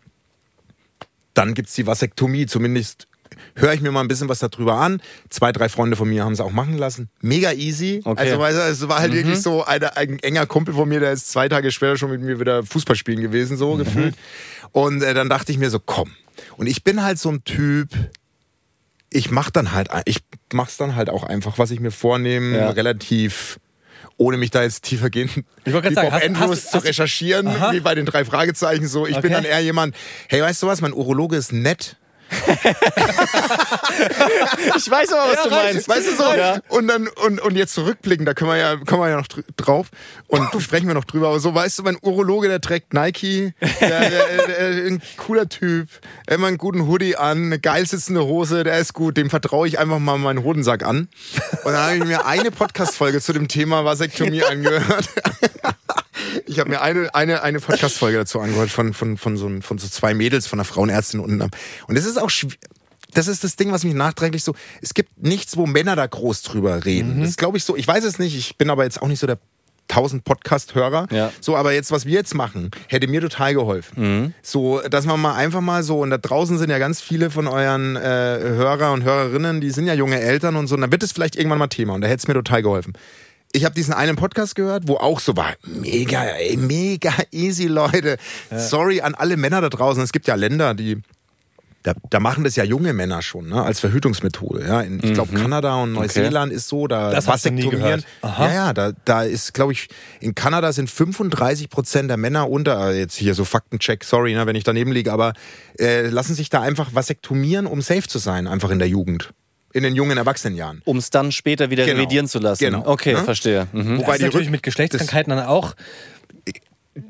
dann 1.36 1.54
gibt's 1.54 1.74
die 1.74 1.86
Vasektomie, 1.86 2.46
zumindest 2.46 3.08
höre 3.56 3.72
ich 3.72 3.80
mir 3.80 3.90
mal 3.90 4.00
ein 4.00 4.08
bisschen 4.08 4.28
was 4.28 4.38
darüber 4.38 4.74
an. 4.76 5.00
Zwei, 5.30 5.50
drei 5.52 5.68
Freunde 5.68 5.96
von 5.96 6.08
mir 6.08 6.24
haben 6.24 6.32
es 6.32 6.40
auch 6.40 6.52
machen 6.52 6.78
lassen. 6.78 7.08
Mega 7.20 7.52
easy. 7.52 8.00
Okay. 8.04 8.20
Also 8.20 8.38
weißt 8.38 8.56
du, 8.56 8.62
es 8.62 8.88
war 8.88 9.00
halt 9.00 9.12
wirklich 9.12 9.40
so 9.42 9.64
eine, 9.64 9.96
ein 9.96 10.18
enger 10.20 10.46
Kumpel 10.46 10.74
von 10.74 10.88
mir, 10.88 11.00
der 11.00 11.12
ist 11.12 11.30
zwei 11.30 11.48
Tage 11.48 11.72
später 11.72 11.96
schon 11.96 12.10
mit 12.10 12.20
mir 12.20 12.38
wieder 12.40 12.62
Fußball 12.62 12.96
spielen 12.96 13.20
gewesen, 13.20 13.56
so 13.56 13.74
gefühlt. 13.76 14.14
Und 14.72 15.02
äh, 15.02 15.12
dann 15.14 15.28
dachte 15.28 15.52
ich 15.52 15.58
mir 15.58 15.70
so, 15.70 15.80
komm. 15.80 16.12
Und 16.56 16.66
ich 16.66 16.84
bin 16.84 17.02
halt 17.02 17.18
so 17.18 17.30
ein 17.30 17.42
Typ, 17.44 17.88
ich 19.10 19.30
mach 19.30 19.50
dann 19.50 19.72
halt, 19.72 19.88
ich 20.04 20.18
mach's 20.52 20.76
dann 20.76 20.94
halt 20.94 21.10
auch 21.10 21.24
einfach, 21.24 21.58
was 21.58 21.70
ich 21.70 21.80
mir 21.80 21.90
vornehme, 21.90 22.56
Ja. 22.58 22.70
relativ 22.70 23.58
ohne 24.18 24.36
mich 24.36 24.50
da 24.50 24.62
jetzt 24.62 24.84
tiefergehend 24.84 25.30
Ich 25.64 25.72
wollte 25.72 25.92
gerade 25.92 25.94
sagen, 25.94 26.12
hast- 26.12 26.24
Andrews 26.24 26.50
hast- 26.64 26.70
zu 26.72 26.78
recherchieren, 26.78 27.48
wie 27.72 27.80
bei 27.80 27.94
den 27.94 28.06
drei 28.06 28.24
Fragezeichen 28.24 28.88
so. 28.88 29.06
Ich 29.06 29.14
bin 29.16 29.26
Okay. 29.32 29.34
dann 29.34 29.44
eher 29.44 29.60
jemand, 29.60 29.94
hey, 30.28 30.40
weißt 30.42 30.62
du 30.62 30.66
was, 30.66 30.80
mein 30.80 30.92
Urologe 30.94 31.36
ist 31.36 31.52
nett. 31.52 31.96
Ich 34.76 34.90
weiß 34.90 35.12
aber, 35.12 35.32
was 35.32 35.42
du 35.44 35.50
meinst. 35.50 35.88
Weißt 35.88 36.06
du 36.08 36.16
so? 36.16 36.34
Ja. 36.36 36.58
Und 36.68 36.88
dann 36.88 37.08
und, 37.08 37.40
und 37.40 37.56
jetzt 37.56 37.74
zurückblicken, 37.74 38.26
da 38.26 38.34
können 38.34 38.50
wir 38.50 38.56
ja 38.58 38.76
kommen 38.76 39.02
wir 39.02 39.08
ja 39.10 39.16
noch 39.16 39.26
dr- 39.26 39.44
drauf 39.56 39.86
und 40.26 40.48
sprechen 40.62 40.86
wir 40.86 40.94
noch 40.94 41.04
drüber. 41.04 41.28
Aber 41.28 41.40
so, 41.40 41.54
weißt 41.54 41.78
du, 41.78 41.82
mein 41.84 41.96
Urologe, 42.02 42.48
der 42.48 42.60
trägt 42.60 42.92
Nike, 42.92 43.54
der, 43.80 44.00
der, 44.00 44.10
der, 44.10 44.46
der, 44.46 44.86
ein 44.86 45.02
cooler 45.16 45.48
Typ, 45.48 45.88
immer 46.28 46.48
einen 46.48 46.58
guten 46.58 46.86
Hoodie 46.86 47.16
an, 47.16 47.46
eine 47.46 47.58
geil 47.58 47.86
sitzende 47.86 48.24
Hose, 48.24 48.64
der 48.64 48.78
ist 48.78 48.92
gut. 48.92 49.16
Dem 49.16 49.30
vertraue 49.30 49.66
ich 49.68 49.78
einfach 49.78 49.98
mal 49.98 50.18
meinen 50.18 50.42
Hodensack 50.42 50.84
an. 50.84 51.08
Und 51.64 51.72
dann 51.72 51.82
habe 51.82 51.96
ich 51.96 52.04
mir 52.04 52.26
eine 52.26 52.50
Podcast-Folge 52.50 53.20
zu 53.20 53.32
dem 53.32 53.48
Thema 53.48 53.84
Vasektomie 53.84 54.42
angehört. 54.44 55.08
Ich 56.46 56.58
habe 56.58 56.70
mir 56.70 56.80
eine, 56.80 57.14
eine, 57.14 57.42
eine 57.42 57.60
Podcast-Folge 57.60 58.18
dazu 58.18 58.40
angehört 58.40 58.70
von, 58.70 58.94
von, 58.94 59.16
von, 59.16 59.36
so, 59.36 59.50
von 59.60 59.78
so 59.78 59.88
zwei 59.88 60.14
Mädels, 60.14 60.46
von 60.46 60.58
einer 60.58 60.64
Frauenärztin 60.64 61.20
unten. 61.20 61.42
Und 61.42 61.94
das 61.94 62.04
ist 62.04 62.18
auch 62.18 62.30
das 63.14 63.28
ist 63.28 63.44
das 63.44 63.56
Ding, 63.56 63.72
was 63.72 63.84
mich 63.84 63.94
nachträglich 63.94 64.44
so. 64.44 64.54
Es 64.82 64.92
gibt 64.92 65.22
nichts, 65.22 65.56
wo 65.56 65.66
Männer 65.66 65.96
da 65.96 66.06
groß 66.06 66.42
drüber 66.42 66.84
reden. 66.84 67.20
Das 67.22 67.36
glaube 67.36 67.56
ich 67.56 67.64
so. 67.64 67.76
Ich 67.76 67.86
weiß 67.88 68.04
es 68.04 68.18
nicht. 68.18 68.36
Ich 68.36 68.56
bin 68.58 68.68
aber 68.68 68.84
jetzt 68.84 69.00
auch 69.00 69.08
nicht 69.08 69.20
so 69.20 69.26
der 69.26 69.38
tausend 69.88 70.24
Podcast-Hörer. 70.24 71.06
Ja. 71.10 71.32
So, 71.40 71.56
aber 71.56 71.72
jetzt, 71.72 71.90
was 71.90 72.06
wir 72.06 72.14
jetzt 72.14 72.34
machen, 72.34 72.70
hätte 72.88 73.06
mir 73.06 73.20
total 73.20 73.54
geholfen. 73.54 74.34
So, 74.42 74.80
dass 74.80 75.06
man 75.06 75.20
mal 75.20 75.34
einfach 75.34 75.60
mal 75.60 75.82
so, 75.82 76.00
und 76.00 76.10
da 76.10 76.18
draußen 76.18 76.58
sind 76.58 76.70
ja 76.70 76.78
ganz 76.78 77.00
viele 77.00 77.30
von 77.30 77.46
euren 77.46 77.96
äh, 77.96 78.00
Hörer 78.00 78.92
und 78.92 79.04
Hörerinnen, 79.04 79.60
die 79.60 79.70
sind 79.70 79.86
ja 79.86 79.94
junge 79.94 80.20
Eltern 80.20 80.56
und 80.56 80.66
so, 80.66 80.74
und 80.74 80.80
dann 80.80 80.92
wird 80.92 81.02
es 81.02 81.12
vielleicht 81.12 81.36
irgendwann 81.36 81.58
mal 81.58 81.68
Thema 81.68 81.94
und 81.94 82.00
da 82.00 82.08
hätte 82.08 82.18
es 82.18 82.28
mir 82.28 82.34
total 82.34 82.62
geholfen. 82.62 82.94
Ich 83.52 83.64
habe 83.64 83.74
diesen 83.74 83.94
einen 83.94 84.16
Podcast 84.16 84.54
gehört, 84.54 84.86
wo 84.86 84.96
auch 84.96 85.20
so 85.20 85.36
war, 85.36 85.54
mega, 85.64 86.22
ey, 86.24 86.56
mega 86.56 87.12
easy, 87.32 87.66
Leute. 87.66 88.18
Sorry 88.54 89.00
an 89.00 89.14
alle 89.14 89.36
Männer 89.36 89.60
da 89.60 89.68
draußen. 89.68 90.02
Es 90.02 90.12
gibt 90.12 90.26
ja 90.26 90.34
Länder, 90.34 90.74
die 90.74 91.02
da, 91.86 91.94
da 92.10 92.18
machen 92.18 92.42
das 92.42 92.56
ja 92.56 92.64
junge 92.64 92.92
Männer 92.92 93.22
schon, 93.22 93.48
ne, 93.48 93.62
als 93.62 93.78
Verhütungsmethode. 93.78 94.66
Ja, 94.66 94.80
in, 94.80 94.98
ich 95.02 95.14
glaube, 95.14 95.34
Kanada 95.34 95.76
und 95.76 95.92
Neuseeland 95.92 96.52
ist 96.52 96.66
so, 96.66 96.88
da 96.88 97.12
Das 97.12 97.28
vasektomieren. 97.28 98.04
Ja, 98.22 98.52
ja, 98.52 98.72
da, 98.72 98.90
da 99.04 99.22
ist, 99.22 99.54
glaube 99.54 99.72
ich, 99.72 99.88
in 100.20 100.34
Kanada 100.34 100.72
sind 100.72 100.90
35 100.90 101.70
Prozent 101.70 102.10
der 102.10 102.16
Männer 102.16 102.50
unter, 102.50 102.90
äh, 102.90 102.98
jetzt 102.98 103.14
hier 103.14 103.34
so 103.34 103.44
Faktencheck, 103.44 104.02
sorry, 104.02 104.34
ne, 104.34 104.46
wenn 104.46 104.56
ich 104.56 104.64
daneben 104.64 104.90
liege, 104.90 105.12
aber 105.12 105.34
äh, 105.78 106.08
lassen 106.08 106.34
sich 106.34 106.50
da 106.50 106.60
einfach 106.60 106.92
vasektomieren, 106.92 107.66
um 107.66 107.80
safe 107.80 108.08
zu 108.08 108.18
sein, 108.18 108.48
einfach 108.48 108.70
in 108.70 108.80
der 108.80 108.88
Jugend. 108.88 109.30
In 109.76 109.82
den 109.82 109.94
jungen 109.94 110.16
Erwachsenenjahren. 110.16 110.80
Um 110.86 110.96
es 110.96 111.10
dann 111.10 111.32
später 111.32 111.68
wieder 111.68 111.84
Genau. 111.84 111.98
revidieren 111.98 112.26
zu 112.28 112.38
lassen. 112.38 112.64
Genau. 112.64 112.82
Okay, 112.86 113.12
Ne? 113.12 113.22
verstehe. 113.24 113.66
Mhm. 113.72 113.98
Wobei 113.98 114.12
das 114.12 114.16
ist 114.20 114.22
natürlich 114.24 114.48
mit 114.50 114.62
Geschlechtskrankheiten 114.62 115.30
dann 115.36 115.44
auch. 115.46 115.74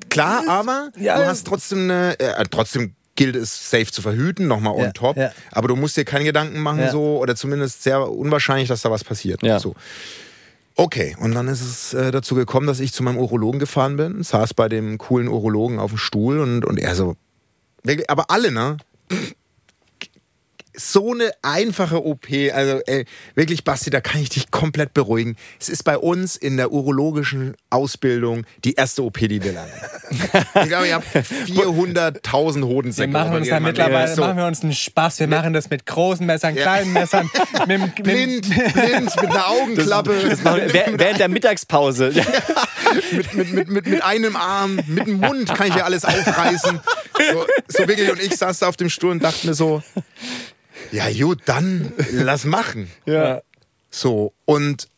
Klar, 0.08 0.42
aber 0.48 0.90
Ja. 0.98 1.16
du 1.20 1.26
hast 1.26 1.46
trotzdem 1.46 1.82
eine, 1.90 2.18
äh, 2.18 2.44
trotzdem 2.50 2.94
gilt 3.14 3.36
es 3.36 3.70
safe 3.70 3.86
zu 3.86 4.02
verhüten, 4.02 4.48
nochmal 4.48 4.74
on 4.74 4.80
Ja, 4.82 4.90
top. 4.92 5.16
ja. 5.16 5.30
Aber 5.52 5.68
du 5.68 5.76
musst 5.76 5.96
dir 5.96 6.04
keine 6.04 6.24
Gedanken 6.24 6.58
machen, 6.60 6.80
Ja. 6.80 6.90
so, 6.90 7.18
oder 7.18 7.36
zumindest 7.36 7.84
sehr 7.84 8.10
unwahrscheinlich, 8.10 8.68
dass 8.68 8.82
da 8.82 8.90
was 8.90 9.04
passiert. 9.04 9.42
Ja. 9.44 9.58
So. 9.60 9.74
Okay, 10.74 11.16
und 11.20 11.34
dann 11.34 11.46
ist 11.48 11.62
es 11.62 11.94
äh, 11.94 12.10
dazu 12.10 12.34
gekommen, 12.34 12.66
dass 12.66 12.80
ich 12.80 12.92
zu 12.92 13.02
meinem 13.04 13.16
Urologen 13.18 13.60
gefahren 13.60 13.96
bin, 13.96 14.22
saß 14.22 14.54
bei 14.54 14.68
dem 14.68 14.98
coolen 14.98 15.28
Urologen 15.28 15.78
auf 15.78 15.92
dem 15.92 15.98
Stuhl 15.98 16.40
und, 16.40 16.64
und 16.66 16.78
er 16.78 16.94
so, 16.96 17.16
aber 18.08 18.30
alle, 18.30 18.50
ne? 18.50 18.76
So 20.78 21.12
eine 21.12 21.30
einfache 21.42 22.04
OP, 22.04 22.26
also 22.52 22.80
ey, 22.86 23.06
wirklich, 23.34 23.64
Basti, 23.64 23.88
da 23.88 24.00
kann 24.02 24.20
ich 24.20 24.28
dich 24.28 24.50
komplett 24.50 24.92
beruhigen. 24.92 25.36
Es 25.58 25.68
ist 25.70 25.84
bei 25.84 25.96
uns 25.96 26.36
in 26.36 26.58
der 26.58 26.70
urologischen 26.70 27.56
Ausbildung 27.70 28.44
die 28.64 28.74
erste 28.74 29.02
OP, 29.02 29.18
die 29.18 29.42
wir 29.42 29.52
lernen. 29.52 29.72
Ich 30.62 30.68
glaube, 30.68 30.86
ich 30.86 30.92
habe 30.92 31.04
400.000 31.06 32.56
Wir 32.60 32.66
Hodensäcke. 32.66 33.10
machen 33.12 33.34
uns 33.34 33.48
da 33.48 33.58
mittlerweile 33.60 34.14
So. 34.14 34.20
machen 34.22 34.36
wir 34.36 34.46
uns 34.46 34.62
einen 34.62 34.72
Spaß. 34.72 35.18
Wir 35.20 35.26
machen 35.28 35.52
das 35.52 35.68
mit 35.70 35.84
großen 35.86 36.24
Messern, 36.24 36.54
kleinen 36.54 36.92
Messern, 36.92 37.28
mit, 37.66 37.70
dem- 37.70 37.80
mit, 37.82 37.94
Blind, 38.02 38.48
blind, 38.74 39.16
mit 39.20 39.30
einer 39.30 39.48
Augenklappe, 39.48 40.14
Das 40.28 40.42
machen 40.44 40.62
wir 40.72 40.98
während 40.98 41.20
der 41.20 41.28
Mittagspause. 41.28 42.12
mit, 43.12 43.34
mit, 43.34 43.52
mit, 43.52 43.68
mit, 43.68 43.86
mit 43.86 44.02
einem 44.04 44.36
Arm, 44.36 44.76
mit 44.86 45.06
dem 45.06 45.18
Mund 45.20 45.52
kann 45.54 45.68
ich 45.68 45.74
ja 45.74 45.84
alles 45.84 46.04
aufreißen. 46.04 46.80
So, 47.32 47.46
so 47.68 47.88
wirklich. 47.88 48.10
Und 48.10 48.22
ich 48.22 48.36
saß 48.36 48.60
da 48.60 48.68
auf 48.68 48.76
dem 48.76 48.88
Stuhl 48.90 49.10
und 49.10 49.22
dachte 49.24 49.46
mir 49.46 49.54
so, 49.54 49.82
ja 50.92 51.10
gut, 51.12 51.40
dann 51.46 51.92
lass 52.12 52.44
machen. 52.44 52.90
Ja. 53.06 53.40
So, 53.90 54.32
und 54.44 54.88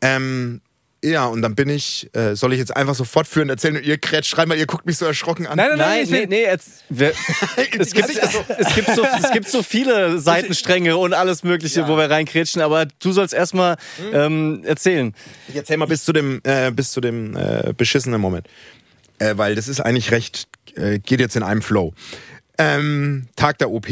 ähm, 0.00 0.60
ja, 1.02 1.26
und 1.26 1.42
dann 1.42 1.54
bin 1.54 1.68
ich, 1.68 2.08
äh, 2.14 2.34
soll 2.34 2.54
ich 2.54 2.58
jetzt 2.58 2.74
einfach 2.74 2.94
so 2.94 3.04
fortführend 3.04 3.50
erzählen 3.50 3.76
und 3.76 3.84
ihr 3.84 3.98
krätscht, 3.98 4.30
schreibt 4.30 4.48
mal, 4.48 4.56
ihr 4.56 4.64
guckt 4.66 4.86
mich 4.86 4.96
so 4.96 5.04
erschrocken 5.04 5.46
an. 5.46 5.58
Nein, 5.58 5.68
nein, 5.70 5.78
Nein, 5.78 6.04
ich 6.04 6.10
nee, 6.10 6.26
nee, 6.26 6.42
jetzt, 6.44 6.82
wir, 6.88 7.12
es, 7.78 7.92
gibt, 7.92 8.08
so- 8.08 8.44
es, 8.56 8.74
gibt 8.74 8.88
so, 8.94 9.04
es 9.04 9.30
gibt 9.32 9.48
so 9.48 9.62
viele 9.62 10.18
Seitenstränge 10.18 10.96
und 10.96 11.12
alles 11.12 11.42
Mögliche, 11.44 11.86
wo 11.88 11.98
wir 11.98 12.08
reinkrätschen, 12.08 12.62
aber 12.62 12.86
du 12.86 13.12
sollst 13.12 13.34
erstmal 13.34 13.76
ähm, 14.14 14.62
erzählen. 14.64 15.14
Ich 15.48 15.56
erzähl 15.56 15.76
mal 15.76 15.84
bis 15.86 16.04
zu 16.04 16.14
dem, 16.14 16.40
äh, 16.44 16.70
bis 16.70 16.90
zu 16.92 17.02
dem 17.02 17.36
äh, 17.36 17.74
beschissenen 17.76 18.20
Moment. 18.20 18.48
Äh, 19.18 19.34
weil 19.36 19.54
das 19.56 19.68
ist 19.68 19.80
eigentlich 19.80 20.10
recht, 20.10 20.48
äh, 20.74 20.98
geht 21.00 21.20
jetzt 21.20 21.36
in 21.36 21.42
einem 21.42 21.60
Flow. 21.60 21.92
Ähm, 22.56 23.26
Tag 23.36 23.58
der 23.58 23.70
OP. 23.70 23.86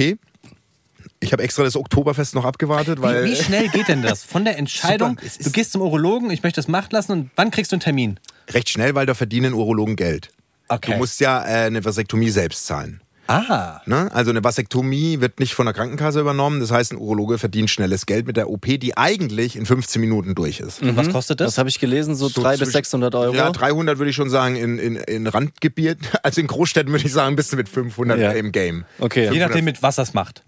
Ich 1.23 1.33
habe 1.33 1.43
extra 1.43 1.63
das 1.63 1.77
Oktoberfest 1.77 2.35
noch 2.35 2.45
abgewartet, 2.45 3.01
weil. 3.01 3.25
Wie, 3.25 3.31
wie 3.31 3.37
schnell 3.37 3.69
geht 3.69 3.89
denn 3.89 4.03
das? 4.03 4.25
Von 4.25 4.45
der 4.45 4.59
Entscheidung, 4.63 5.19
Super, 5.23 5.45
du 5.45 5.51
gehst 5.53 5.73
zum 5.73 5.81
Urologen, 5.83 6.31
ich 6.31 6.43
möchte 6.43 6.59
das 6.61 6.69
machen 6.69 6.89
lassen 6.91 7.13
und 7.13 7.31
wann 7.37 7.51
kriegst 7.51 7.73
du 7.73 7.77
einen 7.77 7.81
Termin? 7.81 8.19
recht 8.51 8.69
schnell, 8.69 8.95
weil 8.95 9.07
da 9.07 9.15
verdienen 9.15 9.55
Urologen 9.55 9.97
Geld. 9.97 10.31
Okay. 10.69 10.93
Du 10.93 10.99
musst 10.99 11.21
ja 11.21 11.43
äh, 11.45 11.67
eine 11.67 11.85
Vasektomie 11.85 12.31
selbst 12.31 12.67
zahlen. 12.67 13.01
Ah. 13.29 13.81
Ne? 13.87 14.11
Also 14.13 14.31
eine 14.31 14.43
Vasektomie 14.43 15.21
wird 15.21 15.39
nicht 15.39 15.55
von 15.55 15.65
der 15.65 15.73
Krankenkasse 15.73 16.21
übernommen. 16.21 16.59
Das 16.61 16.71
heißt, 16.73 16.93
ein 16.93 16.99
Urologe 16.99 17.39
verdient 17.39 17.71
schnelles 17.71 18.05
Geld 18.05 18.27
mit 18.27 18.37
der 18.37 18.51
OP, 18.51 18.67
die 18.67 18.97
eigentlich 18.97 19.55
in 19.57 19.65
15 19.65 20.01
Minuten 20.01 20.35
durch 20.35 20.59
ist. 20.61 20.83
Und 20.83 20.97
was 20.97 21.09
kostet 21.09 21.41
das? 21.41 21.53
Das 21.53 21.59
habe 21.59 21.69
ich 21.69 21.79
gelesen, 21.79 22.15
so, 22.17 22.27
So 22.29 22.41
300 22.43 22.59
bis 22.59 22.59
zwischen- 22.69 22.73
600 22.73 23.15
Euro. 23.15 23.35
Ja, 23.35 23.51
300 23.51 23.99
würde 23.99 24.11
ich 24.11 24.17
schon 24.17 24.29
sagen 24.29 24.57
in, 24.57 24.79
in, 24.79 24.97
in 24.97 25.27
Randgebiet. 25.29 25.99
Also 26.25 26.41
in 26.41 26.49
Großstädten 26.49 26.93
würde 26.93 27.07
ich 27.07 27.13
sagen, 27.13 27.37
bist 27.37 27.53
du 27.53 27.57
mit 27.57 27.69
500 27.69 28.19
Ja. 28.19 28.33
im 28.33 28.51
Game. 28.51 28.85
Okay. 28.99 29.31
Je 29.33 29.39
nachdem, 29.39 29.65
mit 29.65 29.83
was 29.83 29.97
das 29.97 30.15
macht. 30.15 30.43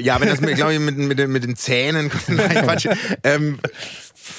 Ja, 0.00 0.20
wenn 0.20 0.28
das, 0.28 0.40
mit, 0.40 0.54
glaube 0.56 0.74
ich, 0.74 0.80
mit, 0.80 0.96
mit, 0.96 1.18
den- 1.18 1.30
mit 1.32 1.42
den 1.44 1.56
Zähnen. 1.56 2.10
Nein, 2.28 2.50
Quatsch. 2.64 2.86
Ähm, 3.24 3.58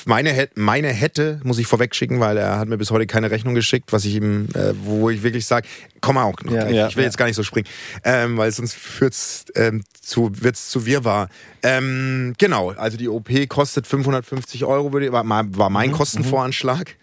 meine, 0.05 0.47
meine 0.55 0.87
hätte, 0.89 1.41
muss 1.43 1.57
ich 1.59 1.67
vorweg 1.67 1.93
schicken, 1.93 2.19
weil 2.21 2.37
er 2.37 2.57
hat 2.57 2.69
mir 2.69 2.77
bis 2.77 2.91
heute 2.91 3.05
keine 3.05 3.29
Rechnung 3.31 3.53
geschickt, 3.53 3.91
was 3.91 4.05
ich 4.05 4.15
ihm, 4.15 4.47
äh, 4.53 4.73
wo 4.83 5.09
ich 5.09 5.23
wirklich 5.23 5.45
sage, 5.45 5.67
komm 5.99 6.17
auch 6.17 6.35
noch 6.43 6.53
Ja, 6.53 6.69
ja, 6.69 6.87
ich 6.87 6.95
will 6.95 7.03
ja. 7.03 7.07
jetzt 7.07 7.17
gar 7.17 7.25
nicht 7.25 7.35
so 7.35 7.43
springen, 7.43 7.67
ähm, 8.05 8.37
weil 8.37 8.51
sonst 8.51 8.75
führt's 8.75 9.45
ähm, 9.55 9.83
zu, 9.99 10.31
wird's 10.41 10.69
zu 10.69 10.85
Wirrwarr. 10.85 11.27
Ähm, 11.63 12.33
genau, 12.37 12.71
also 12.71 12.97
die 12.97 13.09
OP 13.09 13.29
kostet 13.49 13.85
550 13.85 14.63
Euro, 14.65 14.93
würde, 14.93 15.11
war, 15.11 15.23
war 15.25 15.69
mein 15.69 15.89
Mhm, 15.89 15.93
Kostenvoranschlag. 15.93 16.95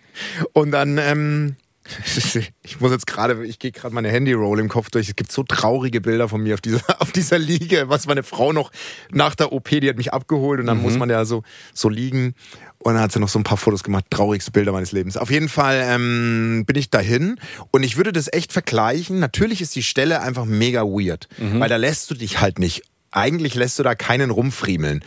Und 0.55 0.71
dann, 0.71 0.97
ähm, 0.99 1.57
ich 2.63 2.81
muss 2.81 2.91
jetzt 2.91 3.07
gerade, 3.07 3.45
ich 3.45 3.59
gehe 3.59 3.73
gerade 3.73 3.95
meine 3.95 4.09
Handy-Roll 4.09 4.61
im 4.61 4.69
Kopf 4.69 4.91
durch. 4.91 5.09
Es 5.09 5.17
gibt 5.17 5.33
so 5.33 5.43
traurige 5.43 6.01
Bilder 6.01 6.29
von 6.29 6.43
mir 6.43 6.55
auf 6.55 6.61
dieser, 6.61 6.81
auf 7.01 7.13
dieser 7.13 7.39
Liege, 7.39 7.89
was 7.89 8.07
meine 8.07 8.23
Frau 8.23 8.53
noch 8.53 8.71
nach 9.11 9.35
der 9.35 9.53
OP, 9.53 9.69
die 9.69 9.89
hat 9.89 9.97
mich 9.97 10.13
abgeholt 10.13 10.61
und 10.61 10.67
dann 10.67 10.81
muss 10.81 10.97
man 10.97 11.11
ja 11.11 11.25
so, 11.25 11.43
so 11.75 11.89
liegen. 11.89 12.35
Und 12.79 12.95
dann 12.95 13.03
hat 13.03 13.13
sie 13.13 13.21
noch 13.21 13.29
so 13.29 13.39
ein 13.39 13.45
paar 13.45 13.59
Fotos 13.59 13.85
gemacht, 13.85 14.07
traurigste 14.11 14.53
Bilder 14.53 14.73
meines 14.73 14.93
Lebens. 14.93 15.19
Auf 15.19 15.31
jeden 15.31 15.51
Fall 15.51 15.83
ähm, 15.85 16.65
bin 16.67 16.77
ich 16.77 16.89
dahin 16.89 17.37
und 17.71 17.83
ich 17.83 17.97
würde 17.99 18.13
das 18.13 18.33
echt 18.33 18.53
vergleichen. 18.53 19.19
Natürlich 19.19 19.61
ist 19.61 19.77
die 19.77 19.83
Stelle 19.83 20.23
einfach 20.23 20.47
mega 20.47 20.83
weird, 20.83 21.29
weil 21.39 21.69
da 21.69 21.77
lässt 21.77 22.11
du 22.11 22.15
dich 22.15 22.41
halt 22.41 22.59
nicht. 22.59 22.83
Eigentlich 23.11 23.55
lässt 23.55 23.79
du 23.79 23.83
da 23.83 23.95
keinen 23.95 24.31
rumfriemeln. 24.31 25.05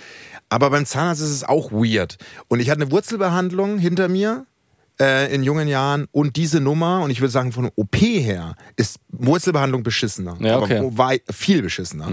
Aber 0.50 0.69
beim 0.69 0.86
Zahnarzt 0.86 1.22
ist 1.22 1.30
es 1.30 1.43
auch 1.43 1.72
weird. 1.72 2.17
Und 2.48 2.60
ich 2.60 2.69
hatte 2.69 2.82
eine 2.82 2.91
Wurzelbehandlung 2.91 3.80
hinter 3.80 4.08
mir 4.08 4.46
äh, 4.99 5.34
in 5.34 5.43
jungen 5.43 5.67
Jahren 5.67 6.08
und 6.12 6.36
diese 6.36 6.60
Nummer, 6.60 7.01
und 7.01 7.10
ich 7.10 7.21
würde 7.21 7.32
sagen, 7.32 7.51
von 7.51 7.69
OP 7.75 7.95
her 7.95 8.56
ist 8.75 8.97
Wurzelbehandlung 9.10 9.84
beschissener. 9.84 10.38
Ja, 10.39 10.60
okay. 10.60 10.77
Aber 10.77 11.17
viel 11.32 11.62
beschissener. 11.62 12.12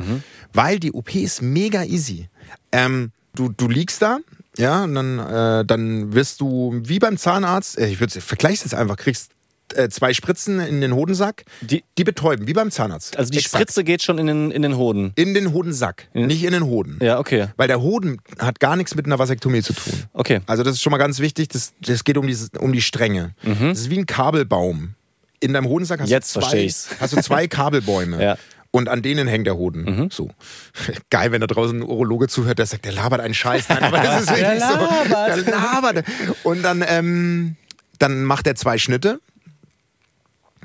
Weil 0.52 0.78
die 0.78 0.92
OP 0.92 1.14
ist 1.14 1.42
mega 1.42 1.84
easy. 1.84 2.28
Ähm, 2.72 3.12
du, 3.34 3.48
du 3.48 3.68
liegst 3.68 4.02
da, 4.02 4.18
ja, 4.56 4.84
und 4.84 4.94
dann, 4.94 5.18
äh, 5.18 5.64
dann 5.64 6.12
wirst 6.12 6.40
du 6.40 6.80
wie 6.84 6.98
beim 6.98 7.16
Zahnarzt, 7.16 7.78
äh, 7.78 7.88
ich 7.88 8.00
würde 8.00 8.20
vergleich's 8.20 8.64
jetzt 8.64 8.74
einfach, 8.74 8.96
kriegst 8.96 9.32
äh, 9.76 9.88
zwei 9.88 10.12
Spritzen 10.12 10.60
in 10.60 10.80
den 10.80 10.94
Hodensack, 10.94 11.44
Die- 11.60 11.84
die 11.98 12.04
betäuben, 12.04 12.46
wie 12.46 12.52
beim 12.52 12.70
Zahnarzt. 12.70 13.16
Also 13.16 13.30
die 13.30 13.38
Exakt. 13.38 13.54
Spritze 13.62 13.84
geht 13.84 14.02
schon 14.02 14.18
in 14.18 14.26
den, 14.26 14.50
in 14.50 14.62
den 14.62 14.76
Hoden. 14.76 15.12
In 15.16 15.34
den 15.34 15.52
Hodensack, 15.52 16.08
nicht 16.14 16.42
in 16.44 16.52
den 16.52 16.64
Hoden. 16.64 16.98
Ja, 17.02 17.18
okay. 17.18 17.48
Weil 17.56 17.68
der 17.68 17.80
Hoden 17.80 18.18
hat 18.38 18.60
gar 18.60 18.76
nichts 18.76 18.94
mit 18.94 19.06
einer 19.06 19.18
Vasektomie 19.18 19.62
zu 19.62 19.72
tun. 19.72 19.92
Okay. 20.12 20.40
Also 20.46 20.62
das 20.62 20.74
ist 20.74 20.82
schon 20.82 20.90
mal 20.90 20.98
ganz 20.98 21.18
wichtig, 21.20 21.48
das, 21.48 21.72
das 21.80 22.04
geht 22.04 22.16
um, 22.16 22.26
dieses, 22.26 22.50
um 22.58 22.72
die 22.72 22.82
Stränge. 22.82 23.34
Das 23.42 23.78
ist 23.80 23.90
wie 23.90 23.98
ein 23.98 24.06
Kabelbaum. 24.06 24.94
In 25.40 25.54
deinem 25.54 25.66
Hodensack 25.68 26.00
hast, 26.00 26.08
Mhm. 26.08 26.12
Jetzt 26.12 26.36
du, 26.36 26.40
zwei, 26.40 26.68
hast 27.00 27.12
du 27.14 27.22
zwei 27.22 27.46
Kabelbäume. 27.48 28.22
Ja. 28.22 28.34
Mhm. 28.34 28.38
Und 28.72 28.88
an 28.88 29.02
denen 29.02 29.26
hängt 29.26 29.48
der 29.48 29.56
Hoden. 29.56 30.10
So. 30.12 30.30
Geil, 31.10 31.32
wenn 31.32 31.40
da 31.40 31.48
draußen 31.48 31.78
ein 31.78 31.82
Urologe 31.82 32.28
zuhört, 32.28 32.58
der 32.60 32.66
sagt, 32.66 32.84
der 32.84 32.92
labert 32.92 33.20
einen 33.20 33.34
Scheiß. 33.34 33.68
Nein, 33.68 33.82
aber 33.82 33.98
das 33.98 34.20
ist 34.22 34.28
wirklich 34.36 34.46
Der 34.46 34.60
so. 34.60 34.74
labert. 34.76 35.46
Der 35.46 35.52
labert. 35.54 36.04
Und 36.44 36.62
dann, 36.62 36.84
ähm, 36.86 37.56
dann 37.98 38.22
macht 38.22 38.46
er 38.46 38.54
zwei 38.54 38.78
Schnitte. 38.78 39.20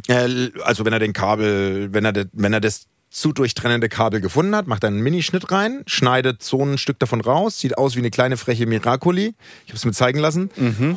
Äh, 0.08 0.52
also 0.64 0.86
wenn 0.86 0.94
er 0.94 1.00
den 1.00 1.14
Kabel, 1.14 1.94
wenn 1.94 2.06
er, 2.06 2.26
wenn 2.34 2.54
er 2.54 2.62
das 2.62 2.88
zu 3.10 3.32
durchtrennende 3.32 3.88
Kabel 3.88 4.20
gefunden 4.20 4.56
hat, 4.56 4.68
macht 4.68 4.84
er 4.84 4.88
einen 4.88 5.00
Minischnitt 5.00 5.50
rein, 5.52 5.84
schneidet 5.88 6.44
so 6.44 6.64
ein 6.64 6.78
Stück 6.78 7.00
davon 7.00 7.22
raus, 7.22 7.60
sieht 7.60 7.78
aus 7.78 7.96
wie 7.96 8.00
eine 8.00 8.12
kleine 8.12 8.36
freche 8.36 8.66
Miracoli. 8.66 9.36
Ich 9.64 9.70
habe 9.70 9.78
es 9.78 9.86
mir 9.86 9.94
zeigen 9.94 10.20
lassen. 10.20 10.50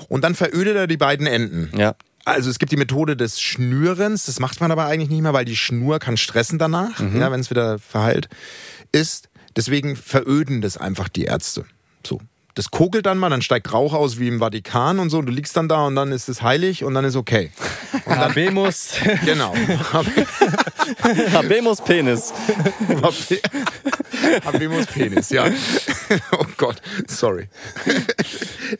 Und 0.08 0.24
dann 0.24 0.34
verödet 0.34 0.76
er 0.76 0.86
die 0.88 0.96
beiden 0.96 1.26
Enden. 1.28 1.70
Ja. 1.78 1.94
Also 2.24 2.50
es 2.50 2.58
gibt 2.58 2.72
die 2.72 2.76
Methode 2.76 3.16
des 3.16 3.40
Schnürens, 3.40 4.26
das 4.26 4.40
macht 4.40 4.60
man 4.60 4.70
aber 4.70 4.86
eigentlich 4.86 5.08
nicht 5.08 5.22
mehr, 5.22 5.32
weil 5.32 5.44
die 5.44 5.56
Schnur 5.56 5.98
kann 5.98 6.16
stressen 6.16 6.58
danach, 6.58 7.00
ja, 7.00 7.30
wenn 7.32 7.40
es 7.40 7.50
wieder 7.50 7.78
verheilt 7.78 8.28
ist. 8.92 9.28
Deswegen 9.56 9.96
veröden 9.96 10.60
das 10.60 10.76
einfach 10.76 11.08
die 11.08 11.24
Ärzte. 11.24 11.64
Das 12.58 12.72
kokelt 12.72 13.06
dann 13.06 13.18
mal, 13.18 13.30
dann 13.30 13.40
steigt 13.40 13.72
Rauch 13.72 13.94
aus 13.94 14.18
wie 14.18 14.26
im 14.26 14.40
Vatikan 14.40 14.98
und 14.98 15.10
so. 15.10 15.18
Und 15.18 15.26
du 15.26 15.32
liegst 15.32 15.56
dann 15.56 15.68
da 15.68 15.86
und 15.86 15.94
dann 15.94 16.10
ist 16.10 16.28
es 16.28 16.42
heilig 16.42 16.82
und 16.82 16.92
dann 16.92 17.04
ist 17.04 17.14
okay. 17.14 17.52
Habemus. 18.04 18.94
Genau. 19.24 19.54
Habemus 21.32 21.80
Penis. 21.80 22.34
Habemus 24.44 24.86
Penis, 24.86 25.30
ja. 25.30 25.46
oh 26.32 26.46
Gott, 26.56 26.82
sorry. 27.06 27.48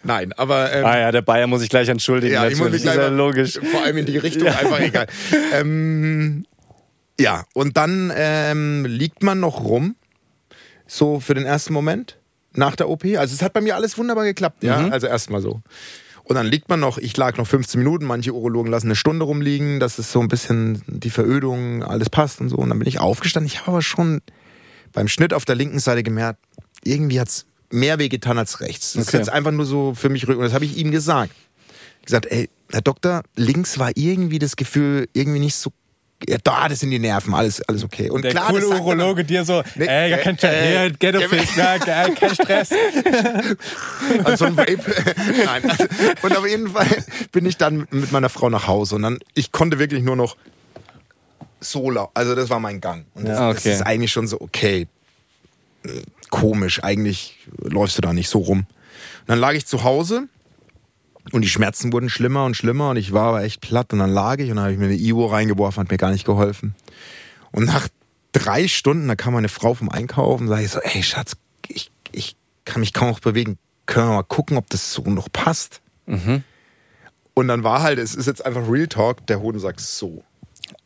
Nein, 0.02 0.32
aber 0.32 0.72
ähm, 0.72 0.84
Ah 0.84 0.98
ja, 0.98 1.12
der 1.12 1.22
Bayer 1.22 1.46
muss 1.46 1.62
ich 1.62 1.68
gleich 1.68 1.88
entschuldigen. 1.88 2.34
ja, 2.34 2.48
ich 2.48 2.58
muss 2.58 2.72
mich 2.72 2.82
natürlich. 2.82 2.82
gleich 2.82 2.96
ist 2.96 3.02
ja 3.12 3.16
logisch. 3.16 3.60
Vor 3.70 3.84
allem 3.84 3.98
in 3.98 4.06
die 4.06 4.18
Richtung, 4.18 4.48
einfach 4.48 4.80
egal. 4.80 5.06
Ähm, 5.52 6.46
ja, 7.20 7.44
und 7.54 7.76
dann 7.76 8.12
ähm, 8.12 8.84
liegt 8.86 9.22
man 9.22 9.38
noch 9.38 9.60
rum, 9.62 9.94
so 10.88 11.20
für 11.20 11.34
den 11.34 11.46
ersten 11.46 11.72
Moment 11.72 12.18
nach 12.54 12.76
der 12.76 12.88
OP. 12.88 13.04
Also 13.16 13.34
es 13.34 13.42
hat 13.42 13.52
bei 13.52 13.60
mir 13.60 13.76
alles 13.76 13.98
wunderbar 13.98 14.24
geklappt, 14.24 14.62
ja. 14.64 14.78
Mhm. 14.80 14.92
Also 14.92 15.06
erstmal 15.06 15.40
so. 15.40 15.60
Und 16.24 16.34
dann 16.34 16.46
liegt 16.46 16.68
man 16.68 16.78
noch, 16.80 16.98
ich 16.98 17.16
lag 17.16 17.38
noch 17.38 17.46
15 17.46 17.78
Minuten, 17.78 18.04
manche 18.04 18.32
Urologen 18.34 18.70
lassen 18.70 18.88
eine 18.88 18.96
Stunde 18.96 19.24
rumliegen, 19.24 19.80
dass 19.80 19.98
es 19.98 20.12
so 20.12 20.20
ein 20.20 20.28
bisschen 20.28 20.82
die 20.86 21.10
Verödung, 21.10 21.82
alles 21.82 22.10
passt 22.10 22.40
und 22.40 22.50
so. 22.50 22.56
Und 22.56 22.68
dann 22.68 22.78
bin 22.78 22.88
ich 22.88 23.00
aufgestanden. 23.00 23.46
Ich 23.46 23.60
habe 23.60 23.70
aber 23.70 23.82
schon 23.82 24.20
beim 24.92 25.08
Schnitt 25.08 25.32
auf 25.32 25.44
der 25.46 25.54
linken 25.54 25.78
Seite 25.78 26.02
gemerkt, 26.02 26.40
irgendwie 26.84 27.18
hat's 27.20 27.46
mehr 27.70 27.98
wehgetan 27.98 28.38
als 28.38 28.60
rechts. 28.60 28.92
Das 28.92 29.02
ist 29.02 29.08
Okay. 29.08 29.16
jetzt 29.18 29.30
einfach 29.30 29.52
nur 29.52 29.64
so 29.66 29.94
für 29.94 30.08
mich 30.10 30.28
rück. 30.28 30.36
Und 30.38 30.44
das 30.44 30.52
habe 30.52 30.64
ich 30.64 30.76
ihm 30.76 30.90
gesagt 30.90 31.32
gesagt, 32.04 32.26
ey, 32.26 32.48
Herr 32.70 32.80
Doktor, 32.80 33.22
links 33.36 33.78
war 33.78 33.90
irgendwie 33.94 34.38
das 34.38 34.56
Gefühl, 34.56 35.08
irgendwie 35.12 35.40
nicht 35.40 35.54
so. 35.54 35.70
Ja, 36.26 36.36
da, 36.42 36.68
das 36.68 36.80
sind 36.80 36.90
die 36.90 36.98
Nerven, 36.98 37.32
alles, 37.32 37.62
alles 37.62 37.84
okay. 37.84 38.10
Und 38.10 38.22
Der 38.22 38.32
klar, 38.32 38.48
coole 38.50 38.68
das 38.68 38.80
Urologe 38.80 39.24
dir 39.24 39.44
so, 39.44 39.62
Nee, 39.76 39.86
ey, 39.86 40.10
gar 40.10 40.18
kein 40.18 40.36
äh, 40.38 40.46
äh, 40.48 40.86
äh, 40.86 40.90
Ghetto-Fisch, 40.90 41.56
ja, 41.56 41.78
geil, 41.78 42.14
kein 42.18 42.34
Stress. 42.34 42.70
an 44.24 44.36
so 44.36 44.46
einem 44.46 44.56
Vape. 44.56 44.78
Nein. 45.44 45.70
Also, 45.70 45.84
und 46.22 46.36
auf 46.36 46.48
jeden 46.48 46.68
Fall 46.70 46.88
bin 47.30 47.46
ich 47.46 47.56
dann 47.56 47.86
mit 47.92 48.10
meiner 48.10 48.28
Frau 48.28 48.50
nach 48.50 48.66
Hause 48.66 48.96
und 48.96 49.02
dann, 49.02 49.18
ich 49.34 49.52
konnte 49.52 49.78
wirklich 49.78 50.02
nur 50.02 50.16
noch 50.16 50.36
so 51.60 51.90
lau 51.90 52.10
Also 52.14 52.34
das 52.34 52.50
war 52.50 52.58
mein 52.58 52.80
Gang. 52.80 53.04
Und 53.14 53.28
das, 53.28 53.38
Ja, 53.38 53.52
das 53.52 53.58
okay. 53.62 53.72
ist 53.74 53.82
eigentlich 53.82 54.10
schon 54.10 54.26
so, 54.26 54.40
okay, 54.40 54.88
äh, 55.84 55.88
komisch, 56.30 56.82
eigentlich 56.82 57.38
läufst 57.62 57.96
du 57.96 58.02
da 58.02 58.12
nicht 58.12 58.28
so 58.28 58.40
rum. 58.40 58.58
Und 58.60 59.28
dann 59.28 59.38
lag 59.38 59.52
ich 59.52 59.66
zu 59.66 59.84
Hause 59.84 60.28
und 61.32 61.42
die 61.42 61.48
Schmerzen 61.48 61.92
wurden 61.92 62.08
schlimmer 62.08 62.44
und 62.44 62.56
schlimmer 62.56 62.90
und 62.90 62.96
ich 62.96 63.12
war 63.12 63.28
aber 63.28 63.42
echt 63.42 63.60
platt 63.60 63.92
und 63.92 63.98
dann 63.98 64.10
lag 64.10 64.38
ich 64.38 64.50
und 64.50 64.56
dann 64.56 64.64
habe 64.64 64.72
ich 64.72 64.78
mir 64.78 64.86
eine 64.86 64.96
Ivo 64.96 65.26
reingeworfen, 65.26 65.82
hat 65.82 65.90
mir 65.90 65.98
gar 65.98 66.10
nicht 66.10 66.24
geholfen. 66.24 66.74
Und 67.50 67.64
nach 67.64 67.88
drei 68.32 68.68
Stunden, 68.68 69.08
da 69.08 69.16
kam 69.16 69.34
meine 69.34 69.48
Frau 69.48 69.74
vom 69.74 69.90
Einkaufen, 69.90 70.48
sage 70.48 70.64
ich 70.64 70.70
so, 70.70 70.80
ey 70.80 71.02
Schatz, 71.02 71.36
ich, 71.68 71.90
ich 72.12 72.36
kann 72.64 72.80
mich 72.80 72.92
kaum 72.92 73.08
noch 73.08 73.20
bewegen. 73.20 73.58
Können 73.86 74.08
wir 74.08 74.14
mal 74.14 74.22
gucken, 74.22 74.56
ob 74.56 74.68
das 74.70 74.92
so 74.92 75.02
noch 75.02 75.28
passt? 75.32 75.80
Und 77.34 77.48
dann 77.48 77.62
war 77.64 77.82
halt, 77.82 77.98
es 77.98 78.14
ist 78.14 78.26
jetzt 78.26 78.44
einfach 78.44 78.68
Real 78.68 78.86
Talk, 78.86 79.26
der 79.26 79.40
Hoden 79.40 79.58
sagt 79.60 79.80
so. 79.80 80.24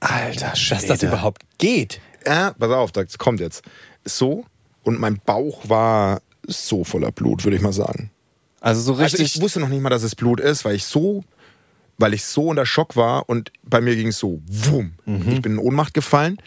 Alter 0.00 0.50
Dass 0.50 0.60
Schwede. 0.60 0.86
das 0.86 1.02
überhaupt 1.02 1.42
geht. 1.58 2.00
Äh, 2.24 2.52
pass 2.52 2.70
auf, 2.70 2.92
das 2.92 3.18
kommt 3.18 3.40
jetzt. 3.40 3.62
So 4.04 4.44
und 4.82 5.00
mein 5.00 5.20
Bauch 5.24 5.68
war 5.68 6.20
so 6.46 6.84
voller 6.84 7.12
Blut, 7.12 7.44
würde 7.44 7.56
ich 7.56 7.62
mal 7.62 7.72
sagen. 7.72 8.10
Also 8.62 8.80
so 8.80 8.92
Also 8.92 9.02
richtig. 9.02 9.34
ich 9.36 9.42
wusste 9.42 9.58
noch 9.60 9.68
nicht 9.68 9.82
mal, 9.82 9.90
dass 9.90 10.04
es 10.04 10.14
Blut 10.14 10.38
ist, 10.40 10.64
weil 10.64 10.76
ich 10.76 10.84
so, 10.84 11.24
weil 11.98 12.14
ich 12.14 12.24
so 12.24 12.46
unter 12.48 12.64
Schock 12.64 12.94
war 12.96 13.28
und 13.28 13.50
bei 13.64 13.80
mir 13.80 13.96
ging 13.96 14.08
es 14.08 14.18
so, 14.18 14.40
wumm. 14.46 14.92
Ich 15.28 15.42
bin 15.42 15.52
in 15.54 15.58
Ohnmacht 15.58 15.92
gefallen. 15.94 16.38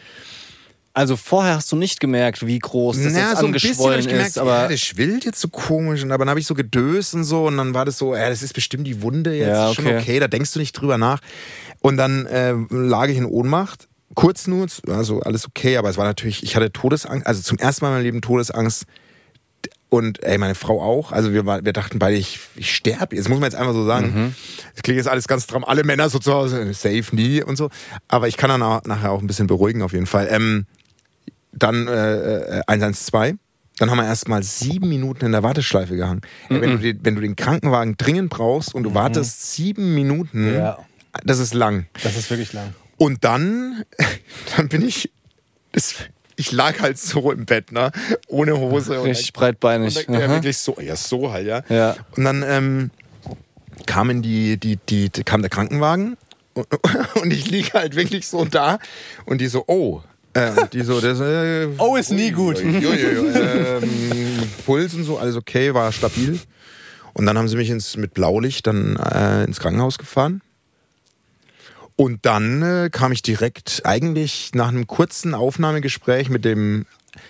Also 0.94 1.18
vorher 1.18 1.56
hast 1.56 1.70
du 1.74 1.76
nicht 1.76 2.00
gemerkt, 2.00 2.48
wie 2.48 2.58
groß 2.58 2.96
das 3.04 3.12
Na, 3.12 3.32
jetzt 3.32 3.40
so 3.42 3.46
angeschwollen 3.48 4.00
ich 4.00 4.08
gemerkt, 4.08 4.30
ist, 4.30 4.38
aber 4.38 4.62
ja, 4.62 4.68
das 4.70 4.80
schwillt 4.80 5.26
jetzt 5.26 5.42
so 5.42 5.50
komisch. 5.50 6.02
Und 6.04 6.14
aber 6.14 6.24
dann 6.24 6.30
habe 6.30 6.40
ich 6.40 6.48
so 6.48 6.54
gedöst 6.54 7.14
und 7.16 7.26
so 7.26 7.48
und 7.48 7.58
dann 7.58 7.74
war 7.74 7.84
das 7.84 7.98
so, 7.98 8.16
ja, 8.16 8.30
das 8.30 8.42
ist 8.42 8.54
bestimmt 8.54 8.88
die 8.88 9.02
Wunde 9.02 9.36
jetzt, 9.36 9.48
Ja, 9.50 9.70
ist 9.70 9.76
schon 9.76 9.88
okay. 9.88 10.00
okay, 10.00 10.20
da 10.22 10.30
denkst 10.30 10.54
du 10.54 10.60
nicht 10.60 10.72
drüber 10.72 10.98
nach. 10.98 11.20
Und 11.82 11.98
dann 11.98 12.26
äh, 12.28 12.54
lag 12.70 13.10
ich 13.10 13.18
in 13.18 13.26
Ohnmacht, 13.26 13.90
kurz 14.14 14.48
nur, 14.48 14.68
also 14.88 15.20
alles 15.20 15.46
okay, 15.46 15.76
aber 15.76 15.90
es 15.90 15.98
war 15.98 16.06
natürlich, 16.06 16.44
ich 16.44 16.56
hatte 16.56 16.72
Todesangst, 16.72 17.28
also 17.28 17.42
zum 17.42 17.58
ersten 17.58 17.84
Mal 17.84 17.90
in 17.90 17.96
meinem 17.96 18.04
Leben 18.06 18.22
Todesangst. 18.22 18.86
Und 19.90 20.24
ey, 20.24 20.38
meine 20.38 20.56
Frau 20.56 20.82
auch. 20.82 21.12
Also 21.12 21.32
wir, 21.32 21.46
war, 21.46 21.64
wir 21.64 21.72
dachten 21.74 22.00
beide, 22.00 22.18
ich, 22.18 22.40
ich 22.56 22.74
sterbe. 22.76 23.16
Das 23.16 23.30
muss 23.30 23.40
man 23.40 23.50
jetzt 23.50 23.56
einfach 23.56 23.74
so 23.74 23.86
sagen. 23.86 24.08
Mhm. 24.14 24.36
Das 24.74 24.84
klingt 24.84 24.98
jetzt 24.98 25.08
alles 25.08 25.28
ganz 25.28 25.48
dram. 25.48 25.64
Alle 25.64 25.84
Männer 25.84 26.10
so 26.10 26.20
zu 26.20 26.34
Hause, 26.34 26.74
safe 26.74 27.06
nie 27.16 27.44
und 27.44 27.56
so. 27.56 27.70
Aber 28.08 28.28
ich 28.28 28.36
kann 28.36 28.50
dann 28.50 28.62
auch, 28.64 28.84
nachher 28.86 29.12
auch 29.12 29.22
ein 29.22 29.28
bisschen 29.28 29.48
beruhigen 29.48 29.82
auf 29.84 29.94
jeden 29.94 30.08
Fall. 30.08 30.28
Ähm, 30.32 30.66
dann 31.52 31.88
äh, 31.88 32.60
äh, 32.60 32.62
112. 32.68 33.36
Dann 33.78 33.90
haben 33.92 33.98
wir 33.98 34.06
erst 34.06 34.28
mal 34.30 34.42
sieben 34.42 34.88
Minuten 34.90 35.26
in 35.26 35.32
der 35.34 35.44
Warteschleife 35.44 35.96
gehangen. 35.96 36.22
Ey, 36.50 36.62
wenn, 36.62 36.72
du 36.72 36.78
den, 36.80 37.00
wenn 37.04 37.16
du 37.16 37.22
den 37.22 37.36
Krankenwagen 37.36 37.96
dringend 37.98 38.30
brauchst 38.30 38.74
und 38.74 38.84
du 38.84 38.94
wartest 38.94 39.52
sieben 39.54 39.94
Minuten, 39.94 40.54
Ja. 40.56 40.78
das 41.26 41.40
ist 41.40 41.54
lang. 41.54 41.86
Das 42.04 42.16
ist 42.16 42.30
wirklich 42.30 42.54
lang. 42.54 42.74
Und 42.98 43.24
dann, 43.26 43.84
dann 44.58 44.70
bin 44.70 44.82
ich, 44.86 45.12
das, 45.74 45.96
ich 46.36 46.52
lag 46.52 46.80
halt 46.80 46.98
so 46.98 47.32
im 47.32 47.46
Bett, 47.46 47.72
ne, 47.72 47.92
ohne 48.28 48.58
Hose. 48.58 49.00
und 49.00 49.08
richtig 49.08 49.34
breitbeinig. 49.34 50.08
und 50.08 50.14
ja, 50.20 50.30
wirklich 50.30 50.58
so, 50.58 50.78
ja, 50.80 50.96
so 50.96 51.32
halt, 51.32 51.48
ja. 51.48 51.64
Ja. 51.70 51.96
Und 52.16 52.24
dann 52.26 52.44
ähm, 52.44 52.92
kamen 53.86 54.22
die, 54.22 54.58
die, 54.58 54.78
die, 54.78 55.10
kam 55.24 55.42
der 55.42 55.50
Krankenwagen 55.50 56.18
und, 56.54 56.68
und 57.22 57.32
ich 57.32 57.50
lieg 57.50 57.74
halt 57.74 57.96
wirklich 57.96 58.28
so 58.28 58.46
da 58.46 58.80
und 59.26 59.40
die 59.42 59.48
so, 59.48 59.64
oh. 59.68 60.02
Äh, 60.34 60.52
und 60.52 60.74
die 60.74 60.82
so, 60.82 61.00
das, 61.00 61.20
äh, 61.22 61.68
Oh, 61.78 61.96
ist 61.96 62.12
nie 62.12 62.32
gut. 62.32 62.58
ui, 62.58 62.76
ui, 62.76 62.86
ui, 62.86 63.18
ui, 63.20 63.32
ähm, 63.34 64.44
Puls 64.66 64.94
und 64.94 65.06
so, 65.06 65.18
alles 65.18 65.38
okay, 65.38 65.74
war 65.74 65.92
stabil. 65.94 66.40
Und 67.14 67.26
dann 67.26 67.38
haben 67.38 67.48
sie 67.48 67.56
mich 67.56 67.70
ins, 67.70 67.96
mit 67.96 68.14
Blaulicht 68.14 68.68
dann 68.68 68.98
äh, 68.98 69.46
ins 69.46 69.62
Krankenhaus 69.62 69.98
gefahren. 69.98 70.42
Und 71.96 72.26
dann 72.26 72.62
äh, 72.62 72.90
kam 72.92 73.12
ich 73.12 73.22
direkt 73.22 73.84
eigentlich 73.86 74.52
nach 74.54 74.68
einem 74.68 74.86
kurzen 74.86 75.34
Aufnahmegespräch 75.34 76.30
mit 76.30 76.44
dem, 76.44 76.86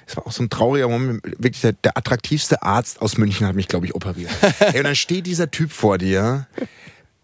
es 0.08 0.18
war 0.18 0.26
auch 0.26 0.32
so 0.32 0.42
ein 0.42 0.50
trauriger 0.50 0.88
Moment, 0.88 1.22
wirklich 1.24 1.62
der, 1.62 1.74
der 1.74 1.98
attraktivste 1.98 2.64
Arzt 2.64 3.02
aus 3.02 3.18
München 3.18 3.46
hat 3.46 3.56
mich, 3.56 3.68
glaube 3.68 3.86
ich, 3.86 3.94
operiert. 3.94 4.32
Ey, 4.60 4.80
und 4.80 4.86
dann 4.86 4.96
steht 4.96 5.28
dieser 5.28 5.52
Typ 5.52 5.72
vor 5.72 6.00
dir, 6.00 6.48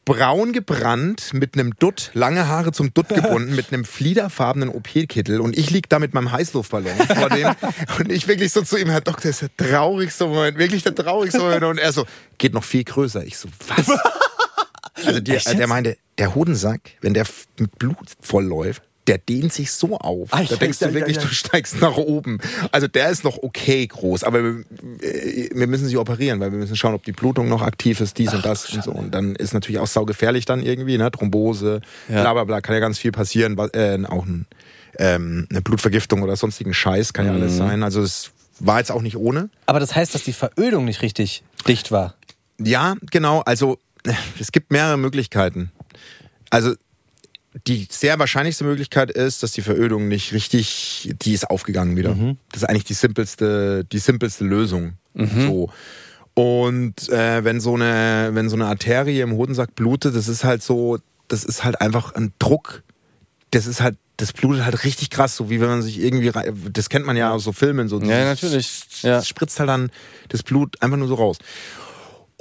braun 0.06 0.52
gebrannt, 0.52 1.34
mit 1.34 1.56
einem 1.56 1.76
Dutt, 1.78 2.12
lange 2.14 2.48
Haare 2.48 2.72
zum 2.72 2.94
Dutt 2.94 3.10
gebunden, 3.16 3.56
mit 3.56 3.74
einem 3.74 3.86
fliederfarbenen 3.86 4.70
OP-Kittel 4.70 5.42
und 5.42 5.58
ich 5.58 5.72
lieg 5.72 5.90
da 5.90 5.98
mit 5.98 6.14
meinem 6.14 6.32
Heißluftballon 6.32 6.96
vor 7.16 7.30
dem 7.30 7.50
und 8.00 8.12
ich 8.12 8.28
wirklich 8.28 8.52
so 8.52 8.62
zu 8.62 8.78
ihm, 8.78 8.90
Herr 8.90 9.02
Doktor, 9.02 9.30
das 9.30 9.42
ist 9.42 9.52
der 9.60 9.70
traurigste 9.70 10.28
Moment, 10.28 10.60
wirklich 10.60 10.84
der 10.84 10.94
traurigste 10.94 11.40
Moment 11.40 11.64
und 11.64 11.78
er 11.80 11.92
so, 11.92 12.06
geht 12.38 12.54
noch 12.54 12.64
viel 12.64 12.84
größer. 12.84 13.24
Ich 13.26 13.38
so, 13.38 13.50
was? 13.68 13.88
Also 15.06 15.20
der, 15.20 15.40
der 15.40 15.68
meinte, 15.68 15.98
der 16.18 16.36
Hodensack, 16.36 16.82
wenn 17.02 17.14
der 17.14 17.26
mit 17.58 17.78
Blut 17.80 17.98
voll 18.22 18.46
läuft, 18.46 18.84
der 19.08 19.18
dehnt 19.18 19.52
sich 19.52 19.72
so 19.72 19.98
auf. 19.98 20.30
Ah, 20.32 20.38
da 20.44 20.44
ja, 20.44 20.56
denkst 20.58 20.80
ja, 20.80 20.88
du 20.90 20.94
wirklich, 20.94 21.18
ja, 21.18 21.24
ja. 21.24 21.28
du 21.28 21.34
steigst 21.34 21.82
nach 21.82 21.98
oben. 21.98 22.38
Also 22.72 22.88
der 22.88 23.10
ist 23.10 23.24
noch 23.24 23.42
okay 23.42 23.88
groß, 23.88 24.24
aber 24.24 24.44
wir, 24.44 24.64
äh, 25.02 25.50
wir 25.54 25.66
müssen 25.68 25.88
sie 25.88 25.98
operieren, 25.98 26.40
weil 26.40 26.52
wir 26.52 26.60
müssen 26.60 26.76
schauen, 26.76 26.94
ob 26.94 27.04
die 27.04 27.12
Blutung 27.12 27.50
noch 27.50 27.64
aktiv 27.64 28.00
ist, 28.00 28.20
dies 28.20 28.32
und 28.34 28.46
das 28.46 28.70
und 28.72 28.84
so. 28.84 28.92
Und 28.92 29.16
dann 29.16 29.36
ist 29.36 29.54
natürlich 29.54 29.80
auch 29.80 29.88
saugefährlich 29.88 30.46
dann 30.46 30.62
irgendwie, 30.64 30.98
ne? 31.00 31.10
Thrombose, 31.10 31.82
Ja. 32.10 32.22
bla 32.22 32.34
bla 32.34 32.44
bla, 32.44 32.62
kann 32.62 32.76
ja 32.76 32.80
ganz 32.80 33.00
viel 33.00 33.12
passieren. 33.12 33.58
Äh, 33.74 33.98
auch 34.08 34.26
ein, 34.26 34.46
ähm, 35.00 35.48
eine 35.50 35.62
Blutvergiftung 35.64 36.22
oder 36.22 36.36
sonstigen 36.36 36.74
Scheiß 36.74 37.14
kann 37.14 37.26
ja 37.26 37.34
Mhm. 37.34 37.42
alles 37.42 37.58
sein. 37.58 37.82
Also 37.82 38.02
es 38.04 38.30
war 38.60 38.78
jetzt 38.78 38.92
auch 38.92 39.02
nicht 39.02 39.18
ohne. 39.18 39.50
Aber 39.66 39.80
das 39.80 39.96
heißt, 39.96 40.14
dass 40.14 40.24
die 40.24 40.34
Verödung 40.34 40.86
nicht 40.86 41.02
richtig 41.02 41.44
dicht 41.68 41.92
war. 41.92 42.14
Ja, 42.60 42.96
genau. 43.10 43.40
Also 43.40 43.80
es 44.40 44.52
gibt 44.52 44.72
mehrere 44.72 44.98
Möglichkeiten. 44.98 45.72
Also 46.50 46.74
die 47.68 47.88
sehr 47.90 48.18
wahrscheinlichste 48.18 48.64
Möglichkeit 48.64 49.12
ist, 49.12 49.44
dass 49.44 49.52
die 49.52 49.62
Verödung 49.62 50.08
nicht 50.08 50.32
richtig, 50.34 51.14
die 51.22 51.34
ist 51.34 51.50
aufgegangen 51.50 51.98
wieder. 51.98 52.16
Das 52.52 52.64
ist 52.64 52.70
eigentlich 52.70 52.86
die 52.86 52.94
simpelste, 52.94 53.84
die 53.86 54.00
simpelste 54.00 54.46
Lösung. 54.46 54.94
So. 55.42 55.70
Und 56.34 57.10
äh, 57.10 57.44
wenn 57.44 57.60
so 57.60 57.76
eine, 57.76 58.30
wenn 58.34 58.50
so 58.50 58.56
eine 58.56 58.68
Arterie 58.68 59.20
im 59.20 59.34
Hodensack 59.34 59.76
blutet, 59.76 60.16
das 60.16 60.30
ist 60.30 60.44
halt 60.46 60.64
so, 60.64 60.98
das 61.28 61.44
ist 61.44 61.64
halt 61.66 61.82
einfach 61.82 62.16
ein 62.16 62.32
Druck. 62.40 62.84
Das 63.52 63.68
ist 63.68 63.82
halt, 63.82 63.98
das 64.16 64.32
blutet 64.32 64.64
halt 64.64 64.86
richtig 64.86 65.10
krass, 65.10 65.36
so 65.36 65.50
wie 65.50 65.60
wenn 65.60 65.68
man 65.68 65.82
sich 65.82 66.00
irgendwie, 66.00 66.32
das 66.72 66.88
kennt 66.88 67.06
man 67.06 67.18
ja 67.18 67.32
aus 67.32 67.44
so 67.44 67.52
Filmen, 67.52 67.90
so 67.90 68.00
Ja, 68.00 68.24
natürlich. 68.24 68.84
Ja. 69.02 69.18
es 69.18 69.28
spritzt 69.28 69.60
halt 69.60 69.68
dann 69.68 69.92
das 70.30 70.44
Blut 70.44 70.82
einfach 70.82 70.98
nur 70.98 71.10
so 71.10 71.16
raus. 71.16 71.38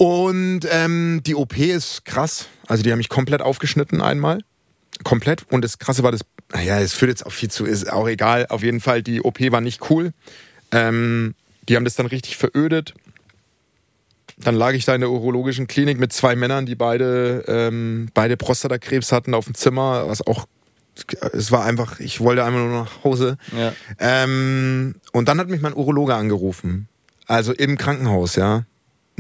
Und 0.01 0.61
ähm, 0.71 1.21
die 1.27 1.35
OP 1.35 1.59
ist 1.59 2.07
krass. 2.07 2.47
Also 2.67 2.83
die 2.83 2.91
haben 2.91 2.97
mich 2.97 3.11
komplett 3.11 3.43
aufgeschnitten 3.43 4.01
einmal. 4.01 4.41
Komplett. 5.05 5.45
Und 5.51 5.63
das 5.63 5.79
Krasse 5.79 6.03
war 6.03 6.11
das, 6.11 6.23
naja, 6.55 6.81
es 6.81 6.95
führt 6.95 7.11
jetzt 7.11 7.27
auch 7.27 7.33
viel 7.33 7.51
zu, 7.51 7.67
ist 7.67 7.93
auch 7.93 8.09
egal. 8.09 8.47
Auf 8.47 8.63
jeden 8.63 8.81
Fall, 8.81 9.03
die 9.03 9.21
OP 9.21 9.39
war 9.53 9.61
nicht 9.61 9.91
cool. 9.91 10.13
Ähm, 10.73 11.35
die 11.69 11.77
haben 11.77 11.85
das 11.85 11.97
dann 11.97 12.07
richtig 12.07 12.39
verödet. 12.39 12.95
Dann 14.39 14.55
lag 14.55 14.73
ich 14.73 14.87
da 14.87 14.95
in 14.95 15.03
der 15.03 15.11
urologischen 15.11 15.67
Klinik 15.67 16.01
mit 16.01 16.15
zwei 16.15 16.35
Männern, 16.35 16.65
die 16.65 16.77
beide, 16.77 17.45
ähm, 17.47 18.09
beide 18.15 18.39
Prostatakrebs 18.39 19.13
hatten 19.13 19.35
auf 19.35 19.45
dem 19.45 19.55
Zimmer, 19.55 20.09
was 20.09 20.27
auch, 20.27 20.47
es 21.35 21.53
war 21.53 21.67
einfach, 21.67 22.01
ich 22.01 22.21
wollte 22.21 22.43
einfach 22.43 22.61
nur 22.61 22.85
nach 22.85 23.05
Hause. 23.05 23.37
Ja. 23.55 23.75
Ähm, 23.99 24.95
und 25.13 25.29
dann 25.29 25.39
hat 25.39 25.51
mich 25.51 25.61
mein 25.61 25.75
Urologe 25.75 26.15
angerufen. 26.15 26.89
Also 27.27 27.53
im 27.53 27.77
Krankenhaus, 27.77 28.37
ja. 28.37 28.65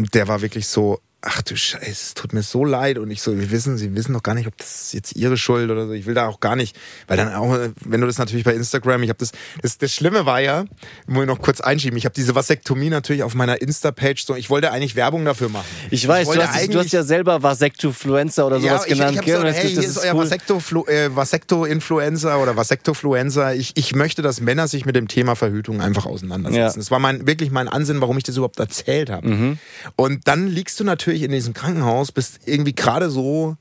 Der 0.06 0.28
war 0.28 0.42
wirklich 0.42 0.66
so, 0.66 1.00
ach 1.22 1.42
du 1.42 1.56
Scheiße, 1.56 1.90
es 1.90 2.14
tut 2.14 2.32
mir 2.32 2.42
so 2.42 2.64
leid. 2.64 2.98
Und 2.98 3.10
ich 3.10 3.22
so, 3.22 3.38
wir 3.38 3.50
wissen, 3.50 3.76
sie 3.76 3.94
wissen 3.94 4.12
doch 4.12 4.22
gar 4.22 4.34
nicht, 4.34 4.46
ob 4.46 4.56
das 4.56 4.92
jetzt 4.92 5.16
ihre 5.16 5.36
Schuld 5.36 5.70
oder 5.70 5.86
so. 5.86 5.92
Ich 5.92 6.06
will 6.06 6.14
da 6.14 6.26
auch 6.26 6.40
gar 6.40 6.56
nicht, 6.56 6.76
weil 7.08 7.16
dann 7.16 7.34
auch, 7.34 7.56
wenn 7.84 8.00
du 8.00 8.06
das 8.06 8.18
natürlich 8.18 8.44
bei 8.44 8.54
Instagram, 8.54 9.02
ich 9.02 9.10
habe 9.10 9.18
das, 9.18 9.32
das, 9.62 9.78
das 9.78 9.94
Schlimme 9.94 10.26
war 10.26 10.40
ja, 10.40 10.64
muss 11.06 11.22
ich 11.22 11.28
noch 11.28 11.40
kurz 11.40 11.60
einschieben, 11.60 11.98
ich 11.98 12.04
habe 12.04 12.14
diese 12.14 12.34
Vasektomie 12.34 12.90
natürlich 12.90 13.22
auf 13.22 13.34
meiner 13.34 13.60
Insta-Page 13.60 14.24
so, 14.24 14.34
ich 14.34 14.50
wollte 14.50 14.72
eigentlich 14.72 14.96
Werbung 14.96 15.24
dafür 15.24 15.48
machen. 15.48 15.66
Ich 15.90 16.06
weiß, 16.06 16.26
wollte 16.26 16.40
du 16.40 16.48
hast, 16.48 16.74
du 16.74 16.78
hast 16.78 16.92
ja 16.92 17.02
selber 17.02 17.42
Vasektofluencer 17.42 18.46
oder 18.46 18.60
sowas 18.60 18.86
ich, 18.86 18.94
genannt. 18.94 19.18
ich 19.18 19.24
gell? 19.26 19.40
so, 19.40 19.46
hey, 19.46 19.68
hier 19.68 19.82
ist 19.82 19.98
euer 19.98 20.14
cool. 20.14 20.88
Äh, 20.88 21.14
Vasekto-Influencer 21.14 22.40
oder 22.40 22.56
Vasektofluencer. 22.56 23.54
Ich, 23.54 23.72
ich 23.76 23.94
möchte, 23.94 24.22
dass 24.22 24.40
Männer 24.40 24.68
sich 24.68 24.86
mit 24.86 24.96
dem 24.96 25.08
Thema 25.08 25.36
Verhütung 25.36 25.80
einfach 25.80 26.06
auseinandersetzen. 26.06 26.60
Ja. 26.60 26.72
Das 26.72 26.90
war 26.90 26.98
mein, 26.98 27.26
wirklich 27.26 27.50
mein 27.50 27.68
Ansinn, 27.68 28.00
warum 28.00 28.16
ich 28.16 28.24
das 28.24 28.36
überhaupt 28.36 28.58
erzählt 28.58 29.10
habe. 29.10 29.28
Mhm. 29.28 29.58
Und 29.96 30.26
dann 30.26 30.46
liegst 30.46 30.78
du 30.80 30.84
natürlich 30.84 31.09
in 31.12 31.32
diesem 31.32 31.54
Krankenhaus, 31.54 32.12
bist 32.12 32.40
irgendwie 32.46 32.74
gerade 32.74 33.10
so, 33.10 33.56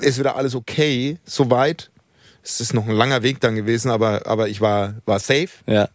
ist 0.00 0.18
wieder 0.18 0.36
alles 0.36 0.54
okay, 0.54 1.18
soweit. 1.24 1.90
Es 2.42 2.60
ist 2.60 2.74
noch 2.74 2.88
ein 2.88 2.94
langer 2.94 3.22
Weg 3.22 3.40
dann 3.40 3.54
gewesen, 3.54 3.90
aber, 3.90 4.26
aber 4.26 4.48
ich 4.48 4.60
war, 4.60 4.94
war 5.04 5.20
safe. 5.20 5.50
Ja. 5.66 5.88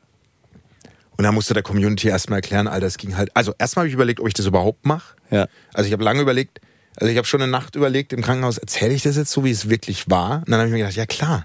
Und 1.17 1.23
dann 1.23 1.33
musste 1.33 1.53
der 1.53 1.63
Community 1.63 2.07
erstmal 2.07 2.37
erklären, 2.37 2.67
Alter, 2.67 2.85
es 2.85 2.97
ging 2.97 3.17
halt. 3.17 3.35
Also 3.35 3.53
erstmal 3.57 3.81
habe 3.83 3.89
ich 3.89 3.95
überlegt, 3.95 4.19
ob 4.19 4.27
ich 4.27 4.33
das 4.33 4.45
überhaupt 4.45 4.85
mache. 4.85 5.15
Ja. 5.31 5.47
Also 5.73 5.87
ich 5.87 5.93
habe 5.93 6.03
lange 6.03 6.21
überlegt, 6.21 6.61
also 6.95 7.11
ich 7.11 7.17
habe 7.17 7.27
schon 7.27 7.41
eine 7.41 7.51
Nacht 7.51 7.75
überlegt 7.75 8.13
im 8.13 8.21
Krankenhaus, 8.21 8.57
erzähle 8.57 8.93
ich 8.93 9.03
das 9.03 9.17
jetzt 9.17 9.31
so, 9.31 9.43
wie 9.43 9.51
es 9.51 9.69
wirklich 9.69 10.09
war? 10.09 10.39
Und 10.39 10.51
dann 10.51 10.59
habe 10.59 10.67
ich 10.67 10.71
mir 10.71 10.79
gedacht, 10.79 10.95
ja 10.95 11.05
klar. 11.05 11.43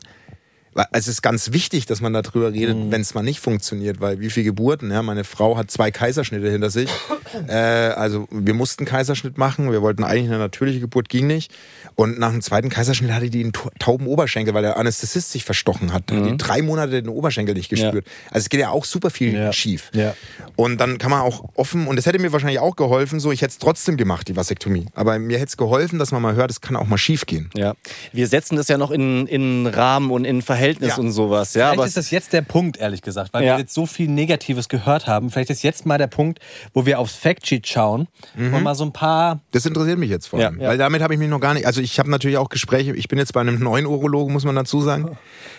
Es 0.92 1.08
ist 1.08 1.22
ganz 1.22 1.52
wichtig, 1.52 1.86
dass 1.86 2.00
man 2.00 2.12
darüber 2.12 2.52
redet, 2.52 2.76
wenn 2.90 3.00
es 3.02 3.14
mal 3.14 3.22
nicht 3.22 3.40
funktioniert, 3.40 4.00
weil 4.00 4.20
wie 4.20 4.30
viele 4.30 4.44
Geburten, 4.44 4.90
ja, 4.90 5.02
meine 5.02 5.24
Frau 5.24 5.56
hat 5.56 5.70
zwei 5.70 5.90
Kaiserschnitte 5.90 6.50
hinter 6.50 6.70
sich. 6.70 6.88
äh, 7.48 7.52
also 7.54 8.26
wir 8.30 8.54
mussten 8.54 8.84
Kaiserschnitt 8.84 9.36
machen, 9.36 9.70
wir 9.70 9.82
wollten 9.82 10.02
eigentlich 10.04 10.28
eine 10.28 10.38
natürliche 10.38 10.80
Geburt, 10.80 11.08
ging 11.08 11.26
nicht. 11.26 11.52
Und 11.94 12.18
nach 12.18 12.30
dem 12.30 12.40
zweiten 12.40 12.70
Kaiserschnitt 12.70 13.12
hatte 13.12 13.28
die 13.28 13.40
einen 13.42 13.52
tauben 13.78 14.06
Oberschenkel, 14.06 14.54
weil 14.54 14.62
der 14.62 14.78
Anästhesist 14.78 15.30
sich 15.32 15.44
verstochen 15.44 15.92
hat. 15.92 16.10
Hat 16.10 16.24
Die 16.26 16.36
drei 16.38 16.62
Monate 16.62 17.02
den 17.02 17.08
Oberschenkel 17.08 17.54
nicht 17.54 17.68
gespürt. 17.68 18.06
Also 18.30 18.44
es 18.44 18.48
geht 18.48 18.60
ja 18.60 18.70
auch 18.70 18.86
super 18.86 19.10
viel 19.10 19.34
Ja. 19.34 19.52
schief. 19.52 19.90
Ja. 19.94 20.14
Und 20.56 20.78
dann 20.80 20.96
kann 20.96 21.10
man 21.10 21.20
auch 21.20 21.50
offen, 21.54 21.86
und 21.86 21.98
es 21.98 22.06
hätte 22.06 22.18
mir 22.18 22.32
wahrscheinlich 22.32 22.60
auch 22.60 22.76
geholfen, 22.76 23.20
so 23.20 23.30
ich 23.30 23.42
hätte 23.42 23.52
es 23.52 23.58
trotzdem 23.58 23.96
gemacht, 23.98 24.26
die 24.28 24.36
Vasektomie. 24.36 24.86
Aber 24.94 25.18
mir 25.18 25.36
hätte 25.36 25.48
es 25.48 25.56
geholfen, 25.58 25.98
dass 25.98 26.12
man 26.12 26.22
mal 26.22 26.34
hört, 26.34 26.50
es 26.50 26.60
kann 26.62 26.76
auch 26.76 26.86
mal 26.86 26.98
schief 26.98 27.26
gehen. 27.26 27.50
Ja. 27.54 27.74
Wir 28.12 28.26
setzen 28.26 28.56
das 28.56 28.68
ja 28.68 28.78
noch 28.78 28.90
in, 28.90 29.26
in 29.26 29.66
Rahmen 29.66 30.10
und 30.10 30.24
in 30.24 30.40
Verhältnis 30.40 30.61
Ja. 30.80 30.96
und 30.98 31.12
sowas. 31.12 31.54
Ja, 31.54 31.66
Vielleicht 31.66 31.78
aber 31.78 31.86
ist 31.86 31.96
das 31.96 32.10
jetzt 32.10 32.32
der 32.32 32.42
Punkt, 32.42 32.76
ehrlich 32.78 33.02
gesagt, 33.02 33.32
weil 33.34 33.44
Ja. 33.44 33.54
wir 33.56 33.60
jetzt 33.60 33.74
so 33.74 33.86
viel 33.86 34.08
Negatives 34.08 34.68
gehört 34.68 35.06
haben. 35.06 35.30
Vielleicht 35.30 35.50
ist 35.50 35.62
jetzt 35.62 35.86
mal 35.86 35.98
der 35.98 36.06
Punkt, 36.06 36.38
wo 36.74 36.86
wir 36.86 36.98
aufs 36.98 37.14
Factsheet 37.14 37.66
schauen 37.66 38.08
und 38.36 38.62
mal 38.62 38.74
so 38.74 38.84
ein 38.84 38.92
paar. 38.92 39.40
Das 39.52 39.66
interessiert 39.66 39.98
mich 39.98 40.10
jetzt 40.10 40.26
vor 40.28 40.38
allem. 40.40 40.60
ja. 40.60 40.68
Weil 40.68 40.78
damit 40.78 41.02
habe 41.02 41.14
ich 41.14 41.18
mich 41.20 41.28
noch 41.28 41.40
gar 41.40 41.54
nicht. 41.54 41.66
Also 41.66 41.80
ich 41.80 41.98
habe 41.98 42.10
natürlich 42.10 42.36
auch 42.38 42.48
Gespräche, 42.48 42.94
ich 42.94 43.08
bin 43.08 43.18
jetzt 43.18 43.32
bei 43.32 43.40
einem 43.40 43.58
neuen 43.58 43.86
Urologen, 43.86 44.32
muss 44.32 44.44
man 44.44 44.54
dazu 44.56 44.80
sagen. 44.82 45.16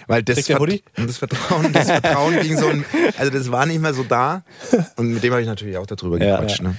Weil 0.08 0.22
das, 0.24 0.39
Vert- 0.47 0.84
das 0.95 1.18
Vertrauen, 1.18 1.72
das 1.72 1.89
Vertrauen 1.89 2.39
ging 2.41 2.58
so 2.58 2.68
ein, 2.68 2.84
also 3.18 3.32
das 3.32 3.51
war 3.51 3.66
nicht 3.66 3.82
mehr 3.82 3.93
so 3.93 4.04
da. 4.04 4.43
Und 4.97 5.10
mit 5.14 5.24
dem 5.24 5.32
habe 5.32 5.41
ich 5.41 5.47
natürlich 5.47 5.78
auch 5.78 5.86
darüber 5.86 6.18
Ja, 6.24 6.38
gequatscht. 6.38 6.62
ja. 6.62 6.70
Ne? 6.70 6.76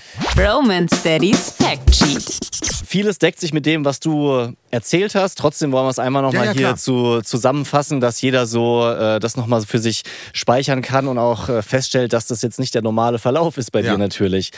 Romance 0.50 1.02
Daddy's 1.02 1.50
Fact 1.50 1.94
Sheet. 1.94 2.40
vieles 2.86 3.18
deckt 3.18 3.40
sich 3.40 3.52
mit 3.54 3.64
dem, 3.66 3.84
was 3.84 4.00
du 4.00 4.52
erzählt 4.74 5.14
hast. 5.14 5.38
Trotzdem 5.38 5.72
wollen 5.72 5.86
wir 5.86 5.90
es 5.90 5.98
einmal 5.98 6.22
nochmal 6.22 6.46
Ja, 6.46 6.52
ja, 6.52 6.58
hier 6.58 6.76
zu, 6.76 7.22
zusammenfassen, 7.22 8.00
dass 8.00 8.20
jeder 8.20 8.46
so 8.46 8.86
äh, 8.86 9.20
das 9.20 9.36
nochmal 9.36 9.62
für 9.62 9.78
sich 9.78 10.02
speichern 10.32 10.82
kann 10.82 11.06
und 11.08 11.16
auch 11.16 11.48
äh, 11.48 11.62
feststellt, 11.62 12.12
dass 12.12 12.26
das 12.26 12.42
jetzt 12.42 12.58
nicht 12.58 12.74
der 12.74 12.82
normale 12.82 13.18
Verlauf 13.18 13.56
ist 13.56 13.70
bei 13.70 13.80
Ja. 13.80 13.92
dir 13.92 13.98
natürlich. 13.98 14.50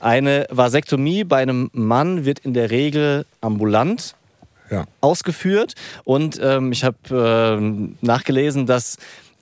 Eine 0.00 0.46
Vasektomie 0.50 1.24
bei 1.24 1.38
einem 1.42 1.70
Mann 1.72 2.24
wird 2.24 2.38
in 2.38 2.54
der 2.54 2.70
Regel 2.70 3.26
ambulant 3.40 4.14
Ja. 4.70 4.84
ausgeführt. 5.00 5.74
Und 6.04 6.40
ähm, 6.42 6.72
ich 6.72 6.84
habe 6.84 6.96
ähm, 7.10 7.96
nachgelesen, 8.00 8.66
dass 8.66 8.96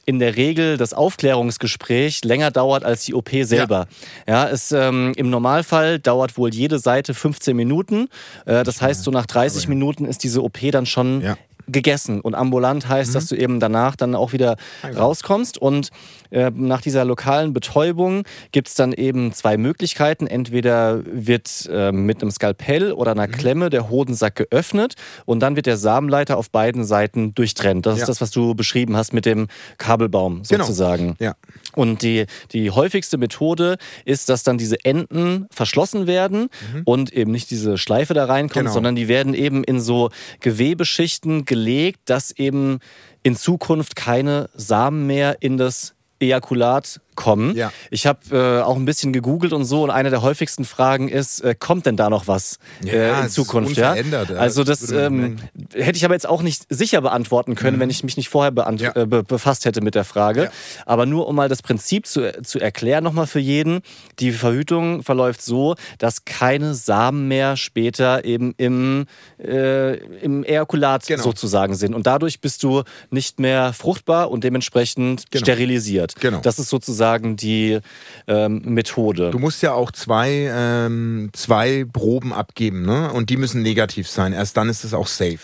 in 0.05 0.19
der 0.19 0.37
Regel 0.37 0.77
das 0.77 0.95
Aufklärungsgespräch 0.95 2.25
länger 2.25 2.51
dauert 2.51 2.85
als 2.85 3.05
die 3.05 3.15
OP 3.15 3.31
selber. 3.43 3.87
Ja, 4.27 4.49
es, 4.49 4.73
ähm, 4.73 5.13
Im 5.17 5.31
Normalfall 5.31 5.99
dauert 5.99 6.37
wohl 6.37 6.53
jede 6.53 6.79
Seite 6.79 7.15
15 7.15 7.57
Minuten. 7.57 8.09
Äh, 8.45 8.65
das 8.65 8.83
heißt, 8.83 9.05
so 9.05 9.11
nach 9.11 9.27
30 9.27 9.69
Minuten 9.69 10.05
ist 10.05 10.25
diese 10.25 10.43
OP 10.43 10.59
dann 10.71 10.87
schon 10.87 11.21
Ja. 11.23 11.37
Gegessen. 11.69 12.21
Und 12.21 12.35
ambulant 12.35 12.89
heißt, 12.89 13.15
dass 13.15 13.27
du 13.27 13.35
eben 13.37 13.61
danach 13.61 13.97
dann 13.97 14.15
auch 14.15 14.33
wieder 14.33 14.57
rauskommst. 14.97 15.59
Und 15.59 15.91
äh, 16.31 16.51
nach 16.55 16.81
dieser 16.81 17.05
lokalen 17.05 17.53
Betäubung 17.53 18.25
gibt 18.53 18.69
es 18.69 18.75
dann 18.75 18.93
eben 18.93 19.33
zwei 19.33 19.57
Möglichkeiten. 19.57 20.27
Entweder 20.27 21.01
wird 21.05 21.69
äh, 21.71 21.93
mit 21.93 22.23
einem 22.23 22.31
Skalpell 22.31 22.93
oder 22.93 23.13
einer 23.13 23.29
Klemme 23.29 23.71
der 23.71 23.89
Hodensack 23.91 24.37
geöffnet 24.37 24.95
und 25.27 25.41
dann 25.41 25.57
wird 25.57 25.67
der 25.67 25.77
Samenleiter 25.77 26.37
auf 26.37 26.51
beiden 26.51 26.85
Seiten 26.85 27.35
durchtrennt. 27.35 27.87
Das 27.87 27.97
Ja. 27.99 28.03
ist 28.03 28.09
das, 28.09 28.21
was 28.21 28.31
du 28.31 28.55
beschrieben 28.55 28.97
hast 28.97 29.13
mit 29.13 29.27
dem 29.27 29.49
Kabelbaum 29.79 30.43
Genau. 30.49 30.65
sozusagen. 30.65 31.17
Ja. 31.19 31.35
Und 31.75 32.03
die, 32.03 32.27
die 32.53 32.71
häufigste 32.71 33.19
Methode 33.19 33.77
ist, 34.05 34.29
dass 34.29 34.43
dann 34.43 34.59
diese 34.59 34.85
Enden 34.85 35.47
verschlossen 35.51 36.07
werden 36.07 36.49
und 36.85 37.13
eben 37.13 37.31
nicht 37.31 37.51
diese 37.51 37.79
Schleife 37.79 38.15
da 38.15 38.25
reinkommt, 38.25 38.53
Mhm. 38.57 38.61
Genau. 38.63 38.73
sondern 38.75 38.97
die 38.97 39.09
werden 39.09 39.35
eben 39.35 39.65
in 39.65 39.81
so 39.81 40.11
Gewebeschichten 40.41 41.45
gelegt, 41.53 42.01
dass 42.07 42.31
eben 42.31 42.79
in 43.23 43.37
Zukunft 43.37 43.95
keine 43.95 44.49
Samen 44.55 45.07
mehr 45.07 45.37
in 45.41 45.59
das 45.59 45.95
Ejakulat 46.19 47.03
kommen. 47.15 47.57
Ja. 47.57 47.73
Ich 47.91 48.07
habe 48.07 48.21
äh, 48.31 48.63
auch 48.63 48.77
ein 48.77 48.85
bisschen 48.85 49.13
gegoogelt 49.13 49.53
und 49.53 49.65
so 49.65 49.83
und 49.83 49.91
eine 49.91 50.11
der 50.11 50.23
häufigsten 50.23 50.65
Fragen 50.65 51.09
ist, 51.09 51.41
äh, 51.41 51.55
kommt 51.59 51.87
denn 51.87 51.97
da 51.97 52.11
noch 52.11 52.27
was 52.29 52.59
Ja, 52.83 52.93
äh, 52.93 53.21
in 53.25 53.29
Zukunft? 53.29 53.77
Ja? 53.77 53.95
Also 54.37 54.65
Das 54.65 54.81
das 54.81 54.91
ähm, 54.91 55.37
hätte 55.75 55.97
ich 55.97 56.05
aber 56.05 56.15
jetzt 56.15 56.29
auch 56.29 56.43
nicht 56.43 56.65
sicher 56.69 57.01
beantworten 57.01 57.55
können, 57.55 57.79
wenn 57.81 57.91
ich 57.91 58.03
mich 58.05 58.17
nicht 58.17 58.29
vorher 58.29 58.51
Mhm. 58.53 58.77
Ja. 58.79 58.95
äh, 58.97 59.07
be 59.07 59.23
befasst 59.23 59.65
hätte 59.65 59.81
mit 59.81 59.95
der 59.95 60.05
Frage. 60.05 60.51
Aber 60.87 61.07
nur 61.07 61.27
um 61.29 61.37
mal 61.37 61.49
das 61.49 61.63
Prinzip 61.63 62.07
zu, 62.07 62.33
zu 62.43 62.59
erklären 62.59 63.03
nochmal 63.05 63.27
für 63.27 63.39
jeden. 63.41 63.81
Die 64.19 64.33
Verhütung 64.33 65.03
verläuft 65.03 65.43
so, 65.43 65.75
dass 65.99 66.25
keine 66.25 66.75
Samen 66.75 67.29
mehr 67.29 67.57
später 67.57 68.25
eben 68.25 68.55
im, 68.57 69.07
äh, 69.43 69.95
im 70.21 70.45
Ejakulat 70.45 71.07
Genau. 71.07 71.23
sozusagen 71.23 71.75
sind. 71.75 71.95
Und 71.95 72.07
dadurch 72.07 72.41
bist 72.41 72.63
du 72.63 72.83
nicht 73.11 73.39
mehr 73.41 73.73
fruchtbar 73.73 74.31
und 74.31 74.45
dementsprechend 74.45 75.31
Genau. 75.31 75.45
sterilisiert. 75.45 76.15
Genau. 76.21 76.41
Das 76.43 76.59
ist 76.59 76.69
sozusagen 76.69 77.02
die 77.37 77.79
ähm, 78.27 78.63
Methode. 78.65 79.31
Du 79.31 79.39
musst 79.39 79.63
ja 79.63 79.73
auch 79.73 79.91
zwei, 79.91 80.51
ähm, 80.53 81.31
zwei 81.33 81.85
Proben 81.91 82.33
abgeben, 82.33 82.83
ne? 82.83 83.13
Und 83.13 83.31
die 83.31 83.37
müssen 83.37 83.63
negativ 83.63 84.09
sein. 84.09 84.33
Erst 84.33 84.57
dann 84.57 84.69
ist 84.69 84.85
es 84.85 84.95
auch 84.95 85.07
safe. 85.07 85.39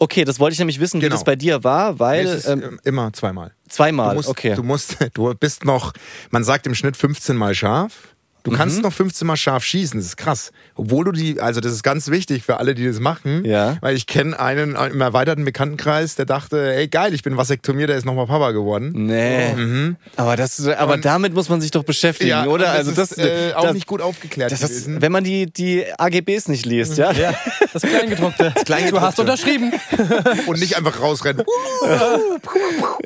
Okay, 0.00 0.24
das 0.24 0.38
wollte 0.38 0.52
ich 0.52 0.58
nämlich 0.60 0.78
wissen, 0.78 1.00
wie 1.00 1.06
Genau. 1.06 1.16
das 1.16 1.24
bei 1.24 1.34
dir 1.34 1.64
war, 1.64 1.98
weil 1.98 2.26
ist 2.26 2.46
ähm, 2.46 2.62
ähm, 2.62 2.80
immer 2.84 3.12
zweimal. 3.12 3.52
zweimal. 3.68 4.10
Du 4.10 4.16
musst, 4.16 4.28
okay. 4.28 4.54
du 4.54 4.62
musst, 4.62 4.96
du 5.14 5.34
bist 5.34 5.64
noch, 5.64 5.92
man 6.30 6.44
sagt 6.44 6.66
im 6.66 6.74
Schnitt 6.74 6.96
15 6.96 7.36
mal 7.36 7.54
scharf. 7.54 8.14
Du 8.48 8.54
Mhm. 8.54 8.56
kannst 8.56 8.80
noch 8.82 8.92
15 8.94 9.26
mal 9.26 9.36
scharf 9.36 9.62
schießen, 9.62 10.00
das 10.00 10.06
ist 10.06 10.16
krass. 10.16 10.52
Obwohl 10.74 11.04
du 11.04 11.12
die, 11.12 11.38
also 11.38 11.60
das 11.60 11.72
ist 11.72 11.82
ganz 11.82 12.08
wichtig 12.08 12.44
für 12.44 12.58
alle, 12.58 12.74
die 12.74 12.86
das 12.86 12.98
machen. 12.98 13.44
Ja. 13.44 13.76
Weil 13.82 13.94
ich 13.94 14.06
kenne 14.06 14.40
einen 14.40 14.74
im 14.74 15.00
erweiterten 15.02 15.44
Bekanntenkreis, 15.44 16.14
der 16.14 16.24
dachte, 16.24 16.72
ey 16.74 16.88
geil, 16.88 17.12
ich 17.12 17.22
bin 17.22 17.36
Vasektomiert, 17.36 17.90
der 17.90 17.98
ist 17.98 18.06
nochmal 18.06 18.26
Papa 18.26 18.52
geworden. 18.52 18.92
Nee. 18.94 19.94
Aber, 20.16 20.36
das, 20.36 20.66
aber 20.66 20.94
Und- 20.94 21.04
damit 21.04 21.34
muss 21.34 21.50
man 21.50 21.60
sich 21.60 21.70
doch 21.72 21.84
beschäftigen, 21.84 22.30
Ja, 22.30 22.46
oder? 22.46 22.64
und 22.64 22.70
also 22.70 22.92
das 22.92 23.12
ist, 23.12 23.18
äh, 23.18 23.52
auch 23.54 23.64
das, 23.64 23.74
nicht 23.74 23.86
gut 23.86 24.00
aufgeklärt 24.00 24.50
das 24.50 24.62
ist, 24.62 25.00
wenn 25.02 25.12
man 25.12 25.24
die, 25.24 25.52
die 25.52 25.84
AGBs 25.98 26.48
nicht 26.48 26.64
liest, 26.64 26.96
ja? 26.96 27.12
Ja, 27.12 27.34
das 27.74 27.82
Kleingedruckte. 27.82 28.52
Das 28.54 28.64
Kleingedruckte. 28.64 29.00
Du 29.00 29.06
hast 29.06 29.20
unterschrieben. 29.20 29.72
und 30.46 30.58
nicht 30.58 30.74
einfach 30.76 31.00
rausrennen. 31.02 31.44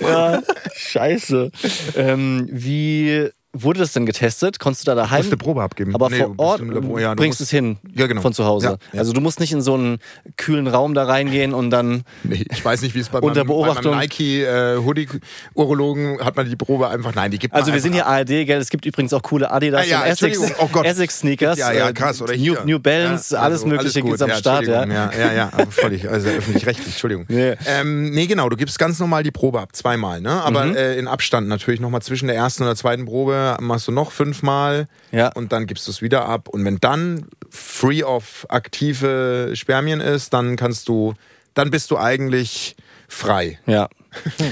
ja. 0.00 0.42
Scheiße. 0.76 1.50
Ähm, 1.96 2.48
wie 2.50 3.28
wurde 3.54 3.80
das 3.80 3.92
denn 3.92 4.06
getestet? 4.06 4.58
Konntest 4.58 4.86
du 4.86 4.90
da 4.90 4.94
daheim? 4.94 5.18
musst 5.18 5.30
eine 5.30 5.36
Probe 5.36 5.62
abgeben. 5.62 5.94
Aber 5.94 6.08
Nee, 6.10 6.18
vor 6.18 6.28
du 6.34 6.42
Ort 6.42 6.60
ja, 7.00 7.10
du 7.10 7.16
bringst 7.16 7.40
musst- 7.40 7.40
es 7.40 7.50
hin 7.50 7.76
Ja, 7.94 8.06
genau. 8.06 8.20
von 8.22 8.32
zu 8.32 8.44
Hause. 8.44 8.78
Ja. 8.92 8.98
Also 8.98 9.12
du 9.12 9.20
musst 9.20 9.40
nicht 9.40 9.52
in 9.52 9.60
so 9.62 9.74
einen 9.74 9.98
kühlen 10.36 10.66
Raum 10.66 10.94
da 10.94 11.04
reingehen 11.04 11.52
und 11.54 11.70
dann... 11.70 12.02
Nee, 12.22 12.44
ich 12.50 12.64
weiß 12.64 12.82
nicht, 12.82 12.94
wie 12.94 13.00
es 13.00 13.08
bei 13.08 13.18
Unter 13.18 13.40
meinem, 13.44 13.48
bei 13.48 13.54
Beobachtung. 13.54 13.92
meinem 13.92 14.00
Nike 14.00 14.42
äh, 14.44 14.76
Hoodie 14.78 15.06
Urologen 15.54 16.18
hat 16.24 16.36
man 16.36 16.48
die 16.48 16.56
Probe 16.56 16.88
einfach. 16.88 17.14
Nein, 17.14 17.30
die 17.30 17.38
gibt 17.38 17.54
Also 17.54 17.72
wir 17.72 17.80
sind 17.80 17.92
hier 17.92 18.06
ARD, 18.06 18.28
gell? 18.46 18.58
Es 18.60 18.70
gibt 18.70 18.86
übrigens 18.86 19.12
auch 19.12 19.22
coole 19.22 19.50
Adidas 19.50 19.82
Ah, 19.82 19.88
ja, 19.88 20.00
und 20.02 20.06
Essex. 20.08 20.38
Oh. 20.58 20.82
Essex 20.82 21.18
Sneakers. 21.18 21.58
Ja, 21.58 21.72
ja, 21.72 21.88
äh, 21.88 21.92
krass. 21.92 22.20
Oder 22.22 22.32
New, 22.34 22.38
hier. 22.56 22.62
New 22.64 22.78
Balance, 22.78 23.34
Ja, 23.34 23.40
alles 23.42 23.60
also 23.62 23.66
Mögliche 23.68 24.00
gut. 24.00 24.10
gibt's 24.12 24.22
am 24.22 24.30
ja, 24.30 24.36
Start, 24.36 24.66
ja. 24.66 24.84
Ja. 24.86 25.10
Ja, 25.12 25.32
ja, 25.32 25.48
aber 25.52 25.70
völlig, 25.70 26.08
also 26.08 26.28
öffentlich-rechtlich, 26.28 26.86
Entschuldigung. 26.88 27.26
Nee. 27.28 27.54
Ähm, 27.66 28.10
nee, 28.10 28.26
genau, 28.26 28.48
du 28.48 28.56
gibst 28.56 28.78
ganz 28.78 28.98
normal 28.98 29.22
die 29.22 29.30
Probe 29.30 29.60
ab, 29.60 29.70
zweimal, 29.74 30.20
ne? 30.20 30.42
Aber 30.42 30.64
Mhm. 30.64 30.76
äh, 30.76 30.96
in 30.96 31.08
Abstand 31.08 31.48
natürlich 31.48 31.80
nochmal 31.80 32.02
zwischen 32.02 32.26
der 32.28 32.36
ersten 32.36 32.62
und 32.62 32.68
der 32.68 32.76
zweiten 32.76 33.04
Probe 33.04 33.41
machst 33.60 33.88
du 33.88 33.92
noch 33.92 34.12
fünfmal 34.12 34.88
Ja. 35.10 35.28
und 35.32 35.52
dann 35.52 35.66
gibst 35.66 35.86
du 35.86 35.90
es 35.90 36.02
wieder 36.02 36.26
ab. 36.26 36.48
Und 36.48 36.64
wenn 36.64 36.78
dann 36.78 37.26
free 37.50 38.02
of 38.02 38.46
aktive 38.48 39.52
Spermien 39.54 40.00
ist, 40.00 40.32
dann 40.32 40.56
kannst 40.56 40.88
du, 40.88 41.14
dann 41.54 41.70
bist 41.70 41.90
du 41.90 41.98
eigentlich 41.98 42.76
frei. 43.08 43.58
Ja. 43.66 43.88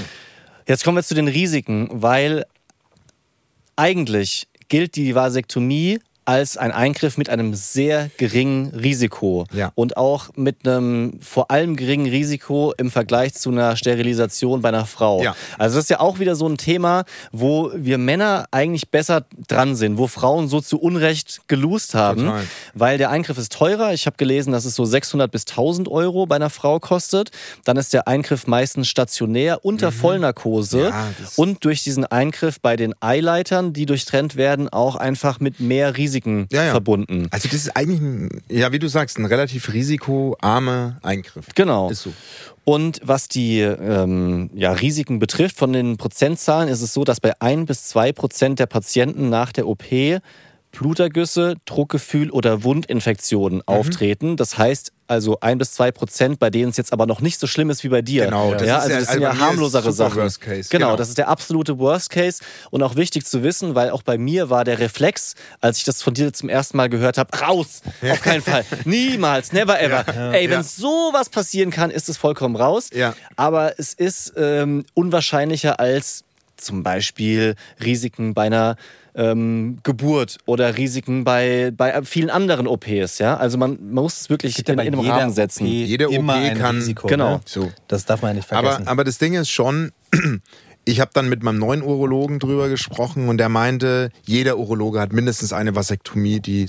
Jetzt 0.67 0.83
kommen 0.83 0.97
wir 0.97 1.03
zu 1.03 1.15
den 1.15 1.27
Risiken, 1.27 1.89
weil 1.91 2.45
eigentlich 3.75 4.47
gilt 4.69 4.95
die 4.95 5.15
Vasektomie 5.15 5.99
als 6.25 6.55
ein 6.57 6.71
Eingriff 6.71 7.17
mit 7.17 7.29
einem 7.29 7.53
sehr 7.55 8.09
geringen 8.17 8.69
Risiko 8.75 9.45
Ja. 9.53 9.71
und 9.75 9.97
auch 9.97 10.29
mit 10.35 10.67
einem 10.67 11.19
vor 11.21 11.49
allem 11.51 11.75
geringen 11.75 12.07
Risiko 12.07 12.73
im 12.77 12.91
Vergleich 12.91 13.33
zu 13.33 13.49
einer 13.49 13.75
Sterilisation 13.75 14.61
bei 14.61 14.69
einer 14.69 14.85
Frau. 14.85 15.21
Ja. 15.23 15.35
Also 15.57 15.75
das 15.77 15.85
ist 15.85 15.89
ja 15.89 15.99
auch 15.99 16.19
wieder 16.19 16.35
so 16.35 16.47
ein 16.47 16.57
Thema, 16.57 17.05
wo 17.31 17.71
wir 17.75 17.97
Männer 17.97 18.45
eigentlich 18.51 18.89
besser 18.89 19.25
dran 19.47 19.75
sind, 19.75 19.97
wo 19.97 20.07
Frauen 20.07 20.47
so 20.47 20.61
zu 20.61 20.79
Unrecht 20.79 21.41
gelust 21.47 21.95
haben, 21.95 22.25
Total. 22.25 22.43
weil 22.73 22.97
der 22.97 23.09
Eingriff 23.09 23.37
ist 23.37 23.51
teurer. 23.51 23.93
Ich 23.93 24.05
habe 24.05 24.17
gelesen, 24.17 24.51
dass 24.53 24.65
es 24.65 24.75
so 24.75 24.85
600 24.85 25.31
bis 25.31 25.45
1000 25.45 25.87
Euro 25.89 26.25
bei 26.27 26.35
einer 26.35 26.49
Frau 26.49 26.79
kostet. 26.79 27.31
Dann 27.65 27.77
ist 27.77 27.93
der 27.93 28.07
Eingriff 28.07 28.47
meistens 28.47 28.87
stationär 28.87 29.65
unter 29.65 29.91
Vollnarkose 29.91 30.77
Mhm. 30.77 30.83
Ja, 30.83 31.07
das- 31.19 31.37
und 31.37 31.65
durch 31.65 31.83
diesen 31.83 32.05
Eingriff 32.05 32.59
bei 32.61 32.75
den 32.75 32.93
Eileitern, 33.01 33.73
die 33.73 33.85
durchtrennt 33.85 34.35
werden, 34.35 34.69
auch 34.69 34.95
einfach 34.95 35.39
mit 35.39 35.59
mehr 35.59 35.97
Risiken 36.11 36.47
Ja, 36.51 36.63
ja. 36.65 36.71
verbunden. 36.71 37.27
Also 37.31 37.47
das 37.47 37.57
ist 37.57 37.75
eigentlich, 37.75 38.01
ein, 38.01 38.29
ja, 38.49 38.71
wie 38.71 38.79
du 38.79 38.87
sagst, 38.87 39.17
ein 39.17 39.25
relativ 39.25 39.71
risikoarmer 39.73 40.97
Eingriff. 41.01 41.47
Genau. 41.55 41.89
Ist 41.89 42.03
so. 42.03 42.13
Und 42.63 42.99
was 43.03 43.27
die 43.27 43.59
ähm, 43.61 44.49
ja, 44.53 44.71
Risiken 44.73 45.19
betrifft, 45.19 45.57
von 45.57 45.73
den 45.73 45.97
Prozentzahlen 45.97 46.69
ist 46.69 46.81
es 46.81 46.93
so, 46.93 47.03
dass 47.03 47.19
bei 47.19 47.33
ein 47.39 47.65
bis 47.65 47.85
zwei 47.85 48.11
Prozent 48.11 48.59
der 48.59 48.67
Patienten 48.67 49.29
nach 49.29 49.51
der 49.51 49.67
OP 49.67 49.83
Blutergüsse, 50.71 51.55
Druckgefühl 51.65 52.29
oder 52.31 52.63
Wundinfektionen 52.63 53.57
Mhm. 53.59 53.63
auftreten. 53.65 54.37
Das 54.37 54.57
heißt 54.57 54.91
also 55.07 55.37
ein 55.41 55.57
bis 55.57 55.73
zwei 55.73 55.91
Prozent, 55.91 56.39
bei 56.39 56.49
denen 56.49 56.69
es 56.69 56.77
jetzt 56.77 56.93
aber 56.93 57.05
noch 57.05 57.19
nicht 57.19 57.37
so 57.37 57.45
schlimm 57.45 57.69
ist 57.69 57.83
wie 57.83 57.89
bei 57.89 58.01
dir. 58.01 58.25
Genau, 58.25 58.53
das 58.53 58.63
ja, 58.65 58.77
ist 58.77 58.83
also 58.83 58.89
ja- 58.93 58.99
das 58.99 59.07
also 59.09 59.11
sind 59.11 59.19
bei 59.21 59.27
ja 59.27 59.33
ist 59.33 59.39
harmlosere 59.41 59.91
Sachen. 59.91 60.21
Worst 60.21 60.39
Case, 60.39 60.69
Genau, 60.69 60.85
genau. 60.87 60.95
das 60.97 61.09
ist 61.09 61.17
der 61.17 61.27
absolute 61.27 61.77
Worst 61.79 62.09
Case 62.11 62.41
und 62.69 62.81
auch 62.81 62.95
wichtig 62.95 63.25
zu 63.25 63.43
wissen, 63.43 63.75
weil 63.75 63.89
auch 63.89 64.03
bei 64.03 64.17
mir 64.17 64.49
war 64.49 64.63
der 64.63 64.79
Reflex, 64.79 65.35
als 65.59 65.79
ich 65.79 65.83
das 65.83 66.01
von 66.01 66.13
dir 66.13 66.31
zum 66.31 66.47
ersten 66.47 66.77
Mal 66.77 66.87
gehört 66.87 67.17
habe, 67.17 67.37
raus, 67.37 67.81
auf 68.09 68.21
keinen 68.21 68.41
Fall, 68.41 68.63
niemals, 68.85 69.51
never 69.51 69.81
ever. 69.81 70.05
Ey, 70.33 70.45
wenn 70.49 70.59
Ja. 70.59 70.63
sowas 70.63 71.27
passieren 71.29 71.71
kann, 71.71 71.91
ist 71.91 72.07
es 72.07 72.15
vollkommen 72.15 72.55
raus. 72.55 72.89
Ja. 72.93 73.13
Aber 73.35 73.77
es 73.77 73.93
ist 73.93 74.31
ähm, 74.37 74.85
unwahrscheinlicher 74.93 75.79
als 75.81 76.23
zum 76.61 76.83
Beispiel 76.83 77.55
Risiken 77.83 78.33
bei 78.33 78.43
einer 78.43 78.75
ähm, 79.13 79.79
Geburt 79.83 80.37
oder 80.45 80.77
Risiken 80.77 81.23
bei, 81.23 81.71
bei 81.75 82.01
vielen 82.03 82.29
anderen 82.29 82.67
OPs. 82.67 83.19
Ja? 83.19 83.35
Also 83.37 83.57
man, 83.57 83.77
man 83.91 84.03
muss 84.03 84.21
es 84.21 84.29
wirklich 84.29 84.57
in, 84.59 84.73
in 84.73 84.79
einem 84.79 85.01
jeder 85.01 85.13
Rahmen 85.15 85.31
setzen. 85.33 85.63
OP 85.65 85.69
Jede 85.71 86.07
OP 86.09 86.13
immer 86.15 86.33
ein 86.35 86.57
kann- 86.57 86.75
Risiko. 86.77 87.07
Genau. 87.07 87.35
Ne? 87.35 87.41
So. 87.45 87.71
Das 87.87 88.05
darf 88.05 88.21
man 88.21 88.29
ja 88.31 88.35
nicht 88.35 88.47
vergessen. 88.47 88.83
Aber, 88.83 88.91
aber 88.91 89.03
das 89.03 89.17
Ding 89.17 89.33
ist 89.33 89.49
schon, 89.49 89.91
ich 90.85 90.99
habe 90.99 91.11
dann 91.13 91.27
mit 91.29 91.43
meinem 91.43 91.59
neuen 91.59 91.81
Urologen 91.81 92.39
drüber 92.39 92.69
gesprochen 92.69 93.27
und 93.27 93.37
der 93.37 93.49
meinte, 93.49 94.11
jeder 94.25 94.57
Urologe 94.57 94.99
hat 95.01 95.11
mindestens 95.11 95.51
eine 95.51 95.75
Vasektomie, 95.75 96.39
die, 96.39 96.67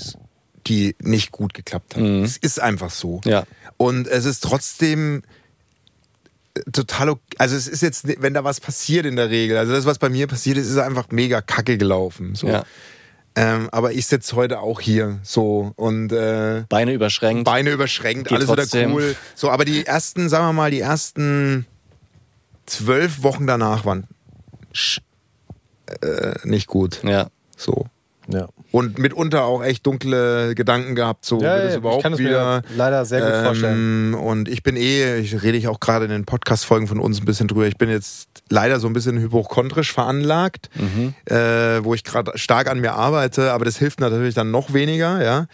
die 0.66 0.96
nicht 1.00 1.30
gut 1.32 1.54
geklappt 1.54 1.94
hat. 1.96 2.02
Es 2.02 2.36
ist 2.36 2.60
einfach 2.60 2.90
so. 2.90 3.20
Ja. 3.24 3.44
Und 3.76 4.06
es 4.08 4.24
ist 4.24 4.40
trotzdem 4.42 5.22
total 6.72 7.10
okay. 7.10 7.22
Also 7.38 7.56
es 7.56 7.68
ist 7.68 7.82
jetzt, 7.82 8.06
wenn 8.22 8.34
da 8.34 8.44
was 8.44 8.60
passiert 8.60 9.06
in 9.06 9.16
der 9.16 9.30
Regel, 9.30 9.56
also 9.56 9.72
das, 9.72 9.86
was 9.86 9.98
bei 9.98 10.08
mir 10.08 10.26
passiert 10.26 10.58
ist, 10.58 10.68
ist 10.68 10.78
einfach 10.78 11.08
mega 11.10 11.40
kacke 11.40 11.78
gelaufen. 11.78 12.34
So. 12.34 12.48
Ja. 12.48 12.64
Ähm, 13.34 13.68
aber 13.72 13.92
ich 13.92 14.06
sitze 14.06 14.36
heute 14.36 14.60
auch 14.60 14.80
hier 14.80 15.18
so 15.22 15.72
und 15.76 16.12
äh, 16.12 16.64
Beine 16.68 16.92
überschränkt. 16.92 17.44
Beine 17.44 17.70
überschränkt, 17.70 18.28
Geht 18.28 18.36
alles 18.36 18.48
trotzdem. 18.48 18.90
wieder 18.90 19.00
cool. 19.00 19.16
So, 19.34 19.50
aber 19.50 19.64
die 19.64 19.86
ersten, 19.86 20.28
sagen 20.28 20.44
wir 20.46 20.52
mal, 20.52 20.70
die 20.70 20.80
ersten 20.80 21.66
zwölf 22.66 23.22
Wochen 23.22 23.46
danach 23.46 23.86
waren 23.86 24.06
äh, 26.02 26.34
nicht 26.44 26.66
gut. 26.66 27.00
ja. 27.04 27.28
So. 27.56 27.86
Ja. 28.28 28.48
Und 28.70 28.98
mitunter 28.98 29.44
auch 29.44 29.62
echt 29.62 29.86
dunkle 29.86 30.54
Gedanken 30.54 30.94
gehabt, 30.94 31.24
so 31.24 31.40
Ja, 31.42 31.56
wird 31.56 31.64
es 31.66 31.72
ja, 31.72 31.78
überhaupt 31.78 31.98
ich 31.98 32.02
kann 32.04 32.12
es 32.14 32.18
wieder. 32.18 32.62
mir 32.68 32.76
leider 32.76 33.04
sehr 33.04 33.20
gut 33.20 33.46
vorstellen. 33.46 34.14
Und 34.14 34.48
ich 34.48 34.62
bin 34.62 34.76
eh, 34.76 35.18
ich 35.18 35.42
rede 35.42 35.58
ich 35.58 35.68
auch 35.68 35.80
gerade 35.80 36.04
in 36.06 36.10
den 36.10 36.24
Podcast-Folgen 36.24 36.86
von 36.86 36.98
uns 37.00 37.20
ein 37.20 37.24
bisschen 37.24 37.48
drüber. 37.48 37.66
Ich 37.66 37.76
bin 37.76 37.90
jetzt 37.90 38.28
leider 38.48 38.80
so 38.80 38.86
ein 38.86 38.92
bisschen 38.92 39.18
hypochondrisch 39.18 39.92
veranlagt, 39.92 40.70
Mhm. 40.76 41.14
äh, 41.26 41.84
wo 41.84 41.94
ich 41.94 42.04
gerade 42.04 42.32
stark 42.38 42.70
an 42.70 42.80
mir 42.80 42.92
arbeite, 42.94 43.52
aber 43.52 43.64
das 43.64 43.76
hilft 43.76 44.00
natürlich 44.00 44.34
dann 44.34 44.50
noch 44.50 44.72
weniger, 44.72 45.22
ja. 45.22 45.46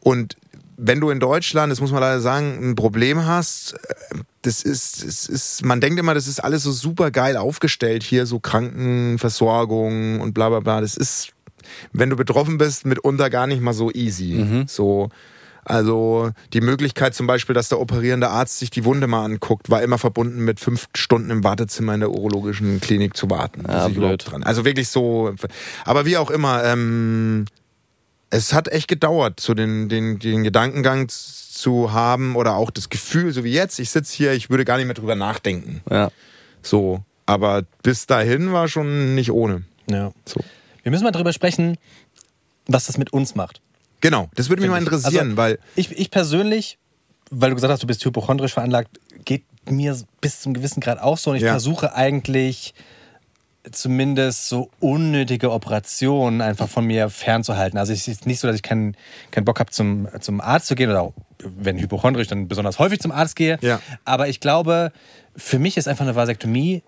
Und 0.00 0.36
wenn 0.76 1.00
du 1.00 1.10
in 1.10 1.20
Deutschland, 1.20 1.70
das 1.70 1.80
muss 1.80 1.92
man 1.92 2.00
leider 2.00 2.20
sagen, 2.20 2.70
ein 2.70 2.74
Problem 2.74 3.26
hast, 3.26 3.74
äh, 3.74 4.18
das 4.42 4.62
ist, 4.62 5.06
das 5.06 5.26
ist, 5.26 5.64
man 5.64 5.80
denkt 5.80 5.98
immer, 6.00 6.14
das 6.14 6.26
ist 6.26 6.40
alles 6.42 6.62
so 6.64 6.72
super 6.72 7.10
geil 7.10 7.36
aufgestellt 7.36 8.02
hier, 8.02 8.26
so 8.26 8.40
Krankenversorgung 8.40 10.20
und 10.20 10.34
bla 10.34 10.48
bla 10.48 10.60
bla. 10.60 10.80
Das 10.80 10.96
ist, 10.96 11.30
wenn 11.92 12.10
du 12.10 12.16
betroffen 12.16 12.58
bist, 12.58 12.86
mitunter 12.86 13.30
gar 13.30 13.46
nicht 13.46 13.60
mal 13.60 13.72
so 13.72 13.90
easy. 13.90 14.64
So. 14.66 15.08
Also 15.64 16.30
die 16.52 16.60
Möglichkeit 16.60 17.14
zum 17.14 17.26
Beispiel, 17.26 17.54
dass 17.54 17.70
der 17.70 17.80
operierende 17.80 18.28
Arzt 18.28 18.58
sich 18.58 18.70
die 18.70 18.84
Wunde 18.84 19.06
mal 19.06 19.24
anguckt, 19.24 19.70
war 19.70 19.82
immer 19.82 19.96
verbunden 19.98 20.44
mit 20.44 20.60
fünf 20.60 20.88
Stunden 20.94 21.30
im 21.30 21.42
Wartezimmer 21.42 21.94
in 21.94 22.00
der 22.00 22.10
urologischen 22.10 22.80
Klinik 22.80 23.16
zu 23.16 23.30
warten. 23.30 23.64
Ja, 23.66 23.86
blöd. 23.86 23.96
überhaupt 23.96 24.30
dran. 24.30 24.42
Also 24.42 24.64
wirklich 24.64 24.88
so. 24.88 25.34
Aber 25.84 26.04
wie 26.04 26.18
auch 26.18 26.30
immer, 26.30 26.62
ähm, 26.64 27.46
es 28.28 28.52
hat 28.52 28.68
echt 28.68 28.88
gedauert, 28.88 29.40
so 29.40 29.54
den, 29.54 29.88
den, 29.88 30.18
den 30.18 30.44
Gedankengang 30.44 31.08
zu 31.08 31.92
haben 31.92 32.36
oder 32.36 32.56
auch 32.56 32.70
das 32.70 32.90
Gefühl, 32.90 33.32
so 33.32 33.44
wie 33.44 33.52
jetzt, 33.52 33.78
ich 33.78 33.90
sitze 33.90 34.14
hier, 34.14 34.32
ich 34.32 34.50
würde 34.50 34.64
gar 34.64 34.76
nicht 34.76 34.86
mehr 34.86 34.94
drüber 34.94 35.14
nachdenken. 35.14 35.80
Ja. 35.90 36.10
So. 36.60 37.02
Aber 37.26 37.62
bis 37.82 38.06
dahin 38.06 38.52
war 38.52 38.68
schon 38.68 39.14
nicht 39.14 39.30
ohne. 39.30 39.62
Ja. 39.88 40.12
So. 40.26 40.40
Wir 40.84 40.90
müssen 40.92 41.02
mal 41.04 41.10
drüber 41.10 41.32
sprechen, 41.32 41.76
was 42.66 42.86
das 42.86 42.96
mit 42.96 43.12
uns 43.12 43.34
macht. 43.34 43.60
Genau, 44.00 44.28
das 44.36 44.48
würde 44.48 44.62
mich 44.62 44.70
mal 44.70 44.78
interessieren, 44.78 45.30
Also, 45.30 45.36
weil 45.36 45.58
Ich, 45.76 45.90
ich 45.90 46.10
persönlich, 46.10 46.78
weil 47.30 47.50
du 47.50 47.56
gesagt 47.56 47.72
hast, 47.72 47.82
du 47.82 47.86
bist 47.86 48.04
hypochondrisch 48.04 48.52
veranlagt, 48.54 49.00
geht 49.24 49.44
mir 49.68 49.98
bis 50.20 50.40
zum 50.42 50.52
gewissen 50.54 50.80
Grad 50.80 51.00
auch 51.00 51.16
so. 51.18 51.30
Und 51.30 51.36
ich 51.36 51.42
Ja. 51.42 51.50
versuche 51.52 51.94
eigentlich 51.94 52.74
zumindest 53.72 54.48
so 54.48 54.70
unnötige 54.80 55.50
Operationen 55.50 56.42
einfach 56.42 56.68
von 56.68 56.84
mir 56.84 57.08
fernzuhalten. 57.08 57.78
Also 57.78 57.94
es 57.94 58.06
ist 58.08 58.26
nicht 58.26 58.40
so, 58.40 58.46
dass 58.46 58.56
ich 58.56 58.62
keinen 58.62 58.94
keinen 59.30 59.46
Bock 59.46 59.58
habe, 59.58 59.70
zum, 59.70 60.06
zum 60.20 60.42
Arzt 60.42 60.66
zu 60.66 60.74
gehen 60.74 60.90
oder 60.90 61.00
auch, 61.00 61.14
wenn 61.42 61.78
hypochondrisch, 61.78 62.28
dann 62.28 62.46
besonders 62.46 62.78
häufig 62.78 63.00
zum 63.00 63.10
Arzt 63.10 63.36
gehe. 63.36 63.58
Ja. 63.62 63.80
Aber 64.04 64.28
ich 64.28 64.40
glaube, 64.40 64.92
für 65.34 65.58
mich 65.58 65.78
ist 65.78 65.88
einfach 65.88 66.04
eine 66.04 66.14
Vasektomie 66.14 66.82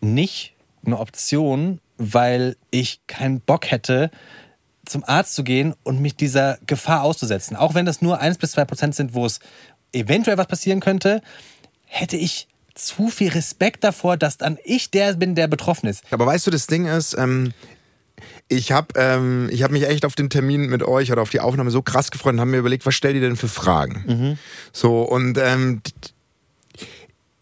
nicht 0.00 0.54
eine 0.84 0.98
Option, 0.98 1.80
weil 1.98 2.56
ich 2.70 3.00
keinen 3.06 3.40
Bock 3.40 3.70
hätte, 3.70 4.10
zum 4.84 5.04
Arzt 5.04 5.34
zu 5.34 5.44
gehen 5.44 5.74
und 5.82 6.00
mich 6.00 6.16
dieser 6.16 6.58
Gefahr 6.66 7.02
auszusetzen. 7.02 7.56
Auch 7.56 7.74
wenn 7.74 7.86
das 7.86 8.02
nur 8.02 8.20
1 8.20 8.38
bis 8.38 8.52
2 8.52 8.64
Prozent 8.64 8.94
sind, 8.94 9.14
wo 9.14 9.26
es 9.26 9.40
eventuell 9.92 10.38
was 10.38 10.46
passieren 10.46 10.80
könnte, 10.80 11.22
hätte 11.84 12.16
ich 12.16 12.48
zu 12.74 13.08
viel 13.08 13.30
Respekt 13.30 13.84
davor, 13.84 14.16
dass 14.16 14.36
dann 14.36 14.58
ich 14.64 14.90
der 14.90 15.14
bin, 15.14 15.34
der 15.34 15.48
betroffen 15.48 15.88
ist. 15.88 16.04
Aber 16.10 16.26
weißt 16.26 16.46
du, 16.46 16.50
das 16.50 16.66
Ding 16.66 16.86
ist, 16.86 17.14
ähm, 17.14 17.52
ich 18.48 18.72
habe 18.72 18.88
ähm, 18.96 19.48
ich 19.50 19.62
hab 19.62 19.70
mich 19.70 19.86
echt 19.88 20.04
auf 20.04 20.14
den 20.14 20.30
Termin 20.30 20.68
mit 20.68 20.82
euch 20.82 21.10
oder 21.10 21.22
auf 21.22 21.30
die 21.30 21.40
Aufnahme 21.40 21.70
so 21.70 21.82
krass 21.82 22.10
gefreut 22.10 22.34
und 22.34 22.40
habe 22.40 22.50
mir 22.50 22.58
überlegt, 22.58 22.86
was 22.86 22.94
stellt 22.94 23.14
ihr 23.14 23.20
denn 23.20 23.36
für 23.36 23.48
Fragen? 23.48 24.04
So, 24.72 25.02
und 25.02 25.38
ähm, 25.38 25.82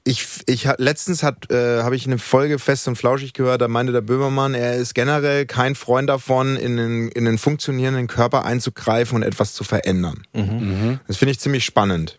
ich, 0.06 0.42
ich 0.46 0.68
letztens 0.76 1.22
hat 1.22 1.50
äh, 1.50 1.82
habe 1.82 1.96
ich 1.96 2.06
eine 2.06 2.18
Folge 2.18 2.58
fest 2.58 2.86
und 2.88 2.96
flauschig 2.96 3.32
gehört, 3.32 3.62
da 3.62 3.68
meinte 3.68 3.92
der 3.92 4.02
Böhmermann, 4.02 4.52
er 4.54 4.74
ist 4.76 4.94
generell 4.94 5.46
kein 5.46 5.74
Freund 5.74 6.10
davon, 6.10 6.56
in 6.56 6.76
den, 6.76 7.08
in 7.08 7.24
den 7.24 7.38
funktionierenden 7.38 8.06
Körper 8.06 8.44
einzugreifen 8.44 9.16
und 9.16 9.22
etwas 9.22 9.54
zu 9.54 9.64
verändern. 9.64 10.26
Das 11.08 11.16
finde 11.16 11.32
ich 11.32 11.40
ziemlich 11.40 11.64
spannend. 11.64 12.18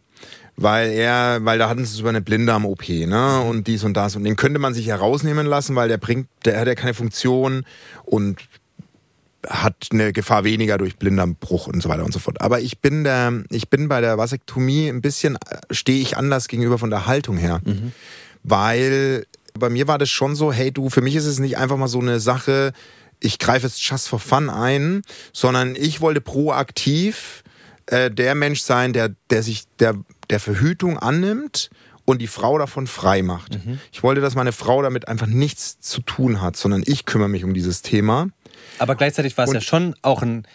Weil 0.57 0.91
er, 0.91 1.43
weil 1.43 1.59
da 1.59 1.67
hatten 1.67 1.83
sie 1.83 1.93
es 1.93 1.99
über 1.99 2.09
eine 2.09 2.21
Blinddarm-OP, 2.21 2.87
ne? 2.87 3.41
Und 3.41 3.67
dies 3.67 3.83
und 3.83 3.93
das. 3.95 4.15
Und 4.15 4.23
den 4.23 4.37
könnte 4.37 4.57
man 4.57 4.73
sich 4.73 4.87
herausnehmen 4.87 5.45
lassen, 5.45 5.75
weil 5.75 5.89
der 5.89 5.97
bringt, 5.97 6.29
der 6.45 6.57
hat 6.61 6.67
ja 6.67 6.75
keine 6.75 6.93
Funktion 6.93 7.65
und 8.05 8.39
hat 9.47 9.89
eine 9.91 10.13
Gefahr 10.13 10.43
weniger 10.43 10.77
durch 10.77 10.97
Blinddarmbruch 10.97 11.67
und 11.67 11.81
so 11.81 11.89
weiter 11.89 12.05
und 12.05 12.13
so 12.13 12.19
fort. 12.19 12.41
Aber 12.41 12.59
ich 12.59 12.79
bin 12.79 13.03
der, 13.03 13.43
ich 13.49 13.69
bin 13.69 13.87
bei 13.87 14.01
der 14.01 14.17
Vasektomie 14.17 14.89
ein 14.89 15.01
bisschen, 15.01 15.35
äh, 15.35 15.57
stehe 15.71 16.01
ich 16.01 16.17
anders 16.17 16.47
gegenüber 16.47 16.77
von 16.77 16.89
der 16.89 17.05
Haltung 17.05 17.37
her. 17.37 17.61
Weil 18.43 19.25
bei 19.57 19.69
mir 19.69 19.87
war 19.87 19.97
das 19.97 20.09
schon 20.09 20.35
so, 20.35 20.51
hey 20.51 20.71
du, 20.71 20.89
für 20.89 21.01
mich 21.01 21.15
ist 21.15 21.25
es 21.25 21.39
nicht 21.39 21.57
einfach 21.57 21.77
mal 21.77 21.87
so 21.87 21.99
eine 21.99 22.19
Sache, 22.19 22.73
ich 23.19 23.39
greife 23.39 23.65
jetzt 23.65 23.81
just 23.81 24.07
for 24.09 24.19
fun 24.19 24.49
ein, 24.49 25.01
sondern 25.33 25.75
ich 25.75 26.01
wollte 26.01 26.21
proaktiv 26.21 27.43
äh, 27.87 28.11
der 28.11 28.35
Mensch 28.35 28.61
sein, 28.61 28.93
der, 28.93 29.15
der 29.29 29.41
sich 29.43 29.63
der, 29.79 29.95
der 30.29 30.39
Verhütung 30.39 30.99
annimmt 30.99 31.69
und 32.03 32.21
die 32.21 32.27
Frau 32.27 32.57
davon 32.57 32.85
frei 32.87 33.23
macht. 33.23 33.55
Ich 33.91 34.03
wollte, 34.03 34.21
dass 34.21 34.35
meine 34.35 34.51
Frau 34.51 34.81
damit 34.81 35.07
einfach 35.07 35.27
nichts 35.27 35.79
zu 35.79 36.01
tun 36.01 36.41
hat, 36.41 36.55
sondern 36.55 36.83
ich 36.85 37.05
kümmere 37.05 37.29
mich 37.29 37.43
um 37.43 37.53
dieses 37.53 37.81
Thema. 37.81 38.27
Aber 38.79 38.95
gleichzeitig 38.95 39.37
war 39.37 39.45
es 39.45 39.53
ja 39.53 39.61
schon 39.61 39.95
auch 40.01 40.21
ein 40.21 40.45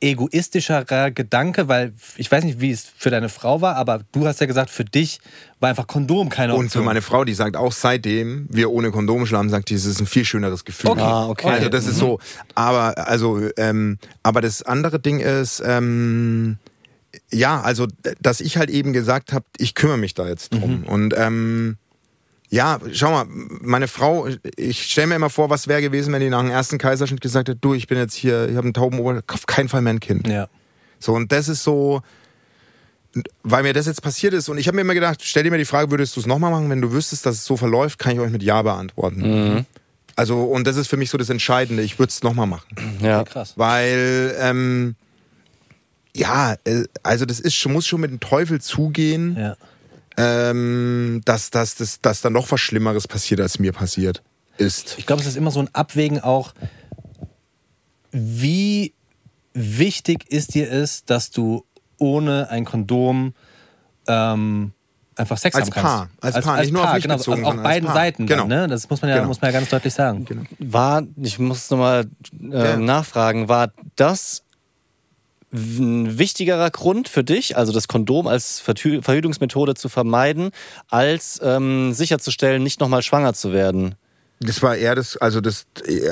egoistischerer 0.00 1.10
Gedanke, 1.10 1.68
weil 1.68 1.92
ich 2.16 2.30
weiß 2.30 2.44
nicht, 2.44 2.60
wie 2.60 2.70
es 2.70 2.86
für 2.96 3.10
deine 3.10 3.28
Frau 3.28 3.60
war, 3.60 3.76
aber 3.76 4.00
du 4.12 4.26
hast 4.26 4.40
ja 4.40 4.46
gesagt, 4.46 4.70
für 4.70 4.84
dich 4.84 5.20
war 5.60 5.68
einfach 5.68 5.86
Kondom 5.86 6.30
keine 6.30 6.54
Option. 6.54 6.64
Und 6.64 6.70
für 6.70 6.82
meine 6.82 7.02
Frau, 7.02 7.24
die 7.24 7.34
sagt 7.34 7.56
auch 7.56 7.72
seitdem 7.72 8.46
wir 8.50 8.70
ohne 8.70 8.90
Kondom 8.90 9.26
schlafen, 9.26 9.50
sagt 9.50 9.68
die, 9.68 9.74
es 9.74 9.84
ist 9.84 10.00
ein 10.00 10.06
viel 10.06 10.24
schöneres 10.24 10.64
Gefühl. 10.64 10.90
Okay. 10.90 11.02
Ah, 11.02 11.28
okay. 11.28 11.48
Also 11.48 11.68
das 11.68 11.86
ist 11.86 11.98
so. 11.98 12.18
Aber 12.54 12.96
also, 13.06 13.40
ähm, 13.58 13.98
aber 14.22 14.40
das 14.40 14.62
andere 14.62 15.00
Ding 15.00 15.20
ist, 15.20 15.62
ähm, 15.64 16.58
ja, 17.30 17.60
also 17.60 17.86
dass 18.20 18.40
ich 18.40 18.56
halt 18.56 18.70
eben 18.70 18.92
gesagt 18.92 19.32
habe, 19.32 19.44
ich 19.58 19.74
kümmere 19.74 19.98
mich 19.98 20.14
da 20.14 20.26
jetzt 20.26 20.54
drum. 20.54 20.84
Und 20.84 21.14
ähm, 21.16 21.76
ja, 22.50 22.78
schau 22.92 23.10
mal, 23.12 23.26
meine 23.28 23.86
Frau, 23.88 24.28
ich 24.56 24.82
stelle 24.90 25.06
mir 25.08 25.14
immer 25.16 25.30
vor, 25.30 25.50
was 25.50 25.68
wäre 25.68 25.80
gewesen, 25.82 26.12
wenn 26.12 26.20
die 26.20 26.30
nach 26.30 26.40
dem 26.42 26.50
ersten 26.50 26.78
Kaiserschnitt 26.78 27.20
gesagt 27.20 27.48
hätte, 27.48 27.58
du, 27.60 27.74
ich 27.74 27.86
bin 27.86 27.96
jetzt 27.96 28.14
hier, 28.14 28.48
ich 28.48 28.56
habe 28.56 28.64
einen 28.64 28.74
Taubenober, 28.74 29.22
auf 29.28 29.46
keinen 29.46 29.68
Fall 29.68 29.82
mehr 29.82 29.92
ein 29.94 30.00
Kind. 30.00 30.26
ja. 30.28 30.48
So, 31.02 31.14
und 31.14 31.32
das 31.32 31.48
ist 31.48 31.62
so, 31.64 32.02
weil 33.42 33.62
mir 33.62 33.72
das 33.72 33.86
jetzt 33.86 34.02
passiert 34.02 34.34
ist, 34.34 34.48
und 34.50 34.58
ich 34.58 34.66
habe 34.66 34.74
mir 34.76 34.82
immer 34.82 34.94
gedacht, 34.94 35.20
stell 35.22 35.42
dir 35.44 35.50
mir 35.50 35.56
die 35.58 35.64
Frage, 35.64 35.90
würdest 35.90 36.14
du 36.16 36.20
es 36.20 36.26
nochmal 36.26 36.50
machen, 36.50 36.68
wenn 36.68 36.82
du 36.82 36.92
wüsstest, 36.92 37.24
dass 37.24 37.36
es 37.36 37.44
so 37.46 37.56
verläuft, 37.56 37.98
kann 37.98 38.12
ich 38.12 38.20
euch 38.20 38.30
mit 38.30 38.42
Ja 38.42 38.60
beantworten. 38.62 39.64
Also, 40.16 40.42
und 40.44 40.66
das 40.66 40.76
ist 40.76 40.88
für 40.88 40.96
mich 40.98 41.08
so 41.08 41.16
das 41.16 41.30
Entscheidende, 41.30 41.82
ich 41.82 41.98
würde 41.98 42.10
es 42.10 42.22
nochmal 42.22 42.46
machen. 42.46 42.66
Ja. 43.00 43.24
Krass. 43.24 43.54
Weil, 43.56 44.36
ähm, 44.38 44.94
ja, 46.14 46.56
äh, 46.64 46.84
also 47.02 47.24
das 47.24 47.40
ist, 47.40 47.54
schon- 47.54 47.72
muss 47.72 47.86
schon 47.86 48.00
mit 48.02 48.10
dem 48.10 48.20
Teufel 48.20 48.60
zugehen, 48.60 49.36
Ja. 49.38 49.56
Ähm, 50.20 51.22
dass, 51.24 51.50
dass, 51.50 51.76
dass, 51.76 52.00
dass 52.00 52.20
da 52.20 52.28
noch 52.30 52.50
was 52.50 52.60
Schlimmeres 52.60 53.08
passiert, 53.08 53.40
als 53.40 53.58
mir 53.58 53.72
passiert 53.72 54.22
ist. 54.58 54.96
Ich 54.98 55.06
glaube, 55.06 55.22
es 55.22 55.28
ist 55.28 55.36
immer 55.36 55.50
so 55.50 55.60
ein 55.60 55.68
Abwägen 55.74 56.20
auch, 56.20 56.52
wie 58.12 58.92
wichtig 59.54 60.30
ist 60.30 60.54
dir 60.54 60.70
es, 60.70 61.04
dass 61.04 61.30
du 61.30 61.64
ohne 61.98 62.50
ein 62.50 62.64
Kondom 62.64 63.34
ähm, 64.06 64.72
einfach 65.16 65.38
Sex 65.38 65.56
Als 65.56 65.66
haben 65.66 65.70
kannst. 65.72 65.86
Paar, 65.86 66.08
als 66.34 66.44
Paar, 66.44 66.60
nicht 66.60 66.72
nur 66.72 66.82
auf 66.92 67.00
genau, 67.00 67.16
bezogen, 67.16 67.38
also 67.38 67.48
auf 67.50 67.54
als 67.58 67.62
beiden 67.62 67.86
Paar. 67.86 67.94
Seiten. 67.96 68.26
Genau. 68.26 68.40
Dann, 68.46 68.48
ne? 68.48 68.68
Das 68.68 68.88
muss 68.90 69.00
man 69.02 69.10
ja, 69.10 69.16
Genau. 69.16 69.28
muss 69.28 69.40
man 69.40 69.52
ja 69.52 69.58
ganz 69.58 69.70
deutlich 69.70 69.94
sagen. 69.94 70.26
War, 70.58 71.02
ich 71.16 71.38
muss 71.38 71.70
nochmal 71.70 72.06
äh, 72.42 72.56
Ja. 72.70 72.76
nachfragen, 72.76 73.48
war 73.48 73.70
das 73.96 74.42
ein 75.52 76.18
wichtigerer 76.18 76.70
Grund 76.70 77.08
für 77.08 77.24
dich, 77.24 77.56
also 77.56 77.72
das 77.72 77.88
Kondom 77.88 78.26
als 78.26 78.60
Verhütungsmethode 78.60 79.74
zu 79.74 79.88
vermeiden, 79.88 80.50
als 80.88 81.40
ähm, 81.42 81.92
sicherzustellen, 81.92 82.62
nicht 82.62 82.80
nochmal 82.80 83.02
schwanger 83.02 83.34
zu 83.34 83.52
werden? 83.52 83.96
Das 84.42 84.62
war 84.62 84.74
eher 84.74 84.94
das, 84.94 85.18
also 85.18 85.42
das, 85.42 85.66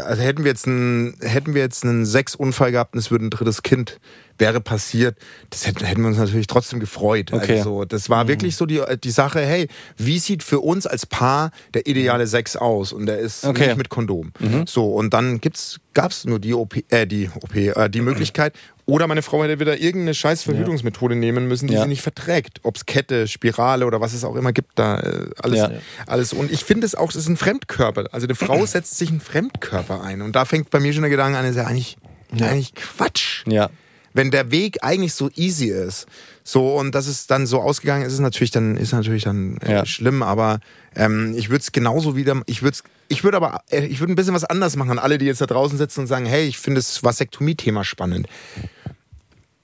also 0.04 0.22
hätten 0.22 0.44
wir 0.44 0.50
jetzt 0.50 0.66
einen, 0.66 1.16
hätten 1.20 1.54
wir 1.54 1.62
jetzt 1.62 1.84
einen 1.84 2.04
Sexunfall 2.04 2.72
gehabt 2.72 2.92
und 2.92 2.98
es 2.98 3.10
würde 3.10 3.24
ein 3.24 3.30
drittes 3.30 3.62
Kind 3.62 3.98
wäre 4.38 4.60
passiert, 4.60 5.16
das 5.50 5.66
hätten, 5.66 5.84
hätten 5.84 6.02
wir 6.02 6.08
uns 6.08 6.18
natürlich 6.18 6.46
trotzdem 6.46 6.80
gefreut. 6.80 7.32
Okay. 7.32 7.58
Also 7.58 7.84
das 7.84 8.08
war 8.08 8.28
wirklich 8.28 8.56
so 8.56 8.66
die, 8.66 8.82
die 9.02 9.10
Sache, 9.10 9.40
hey, 9.40 9.68
wie 9.96 10.18
sieht 10.18 10.42
für 10.42 10.60
uns 10.60 10.86
als 10.86 11.06
Paar 11.06 11.50
der 11.74 11.86
ideale 11.86 12.26
Sex 12.26 12.56
aus? 12.56 12.92
Und 12.92 13.06
der 13.06 13.18
ist 13.18 13.44
Okay. 13.44 13.68
nicht 13.68 13.76
mit 13.78 13.88
Kondom. 13.88 14.32
So, 14.66 14.92
und 14.92 15.12
dann 15.12 15.40
gibt's, 15.40 15.80
gab's 15.94 16.24
nur 16.24 16.38
die 16.38 16.54
OP, 16.54 16.76
äh, 16.90 17.06
die 17.06 17.28
OP, 17.34 17.56
äh, 17.56 17.88
die 17.88 18.00
Möglichkeit, 18.02 18.54
oder 18.88 19.06
meine 19.06 19.20
Frau 19.20 19.44
hätte 19.44 19.60
wieder 19.60 19.78
irgendeine 19.78 20.14
scheiß 20.14 20.44
Verhütungsmethode 20.44 21.14
nehmen 21.14 21.46
müssen, 21.46 21.68
die 21.68 21.74
Ja. 21.74 21.82
sie 21.82 21.88
nicht 21.88 22.00
verträgt. 22.00 22.60
Ob's 22.62 22.86
Kette, 22.86 23.28
Spirale 23.28 23.84
oder 23.86 24.00
was 24.00 24.14
es 24.14 24.24
auch 24.24 24.34
immer 24.34 24.52
gibt, 24.54 24.78
da 24.78 24.98
äh, 25.00 25.26
alles, 25.42 25.58
Ja. 25.58 25.70
alles. 26.06 26.32
Und 26.32 26.50
ich 26.50 26.64
finde 26.64 26.86
es 26.86 26.94
auch, 26.94 27.10
es 27.10 27.16
ist 27.16 27.28
ein 27.28 27.36
Fremdkörper. 27.36 28.06
Also 28.12 28.26
eine 28.26 28.34
Frau 28.34 28.64
setzt 28.66 28.96
sich 28.96 29.10
einen 29.10 29.20
Fremdkörper 29.20 30.00
ein. 30.02 30.22
Und 30.22 30.34
da 30.34 30.46
fängt 30.46 30.70
bei 30.70 30.80
mir 30.80 30.94
schon 30.94 31.02
der 31.02 31.10
Gedanke 31.10 31.36
an, 31.38 31.44
ist 31.44 31.56
ja 31.56 31.66
eigentlich, 31.66 31.98
eigentlich 32.32 32.74
Quatsch. 32.74 33.44
Ja. 33.46 33.68
Wenn 34.14 34.30
der 34.30 34.50
Weg 34.50 34.78
eigentlich 34.82 35.12
so 35.12 35.28
easy 35.36 35.66
ist, 35.68 36.06
so 36.42 36.74
und 36.76 36.94
dass 36.94 37.06
es 37.06 37.26
dann 37.26 37.46
so 37.46 37.60
ausgegangen 37.60 38.06
ist, 38.06 38.14
ist 38.14 38.20
natürlich 38.20 38.50
dann 38.50 38.78
ist 38.78 38.92
natürlich 38.92 39.24
dann 39.24 39.58
äh, 39.58 39.70
Ja. 39.72 39.86
schlimm. 39.86 40.22
Aber 40.22 40.60
ähm, 40.96 41.34
ich 41.36 41.50
würde 41.50 41.60
es 41.60 41.72
genauso 41.72 42.16
wieder, 42.16 42.40
ich 42.46 42.62
würde 42.62 42.78
ich 43.08 43.22
würde 43.22 43.36
aber, 43.36 43.60
äh, 43.70 43.84
ich 43.86 44.00
würde 44.00 44.12
ein 44.14 44.16
bisschen 44.16 44.34
was 44.34 44.44
anders 44.44 44.76
machen 44.76 44.90
an 44.92 44.98
alle, 44.98 45.18
die 45.18 45.26
jetzt 45.26 45.40
da 45.42 45.46
draußen 45.46 45.76
sitzen 45.78 46.00
und 46.00 46.06
sagen, 46.08 46.24
hey, 46.26 46.46
ich 46.46 46.58
finde 46.58 46.78
das 46.80 47.04
Vasektomie-Thema 47.04 47.84
spannend 47.84 48.28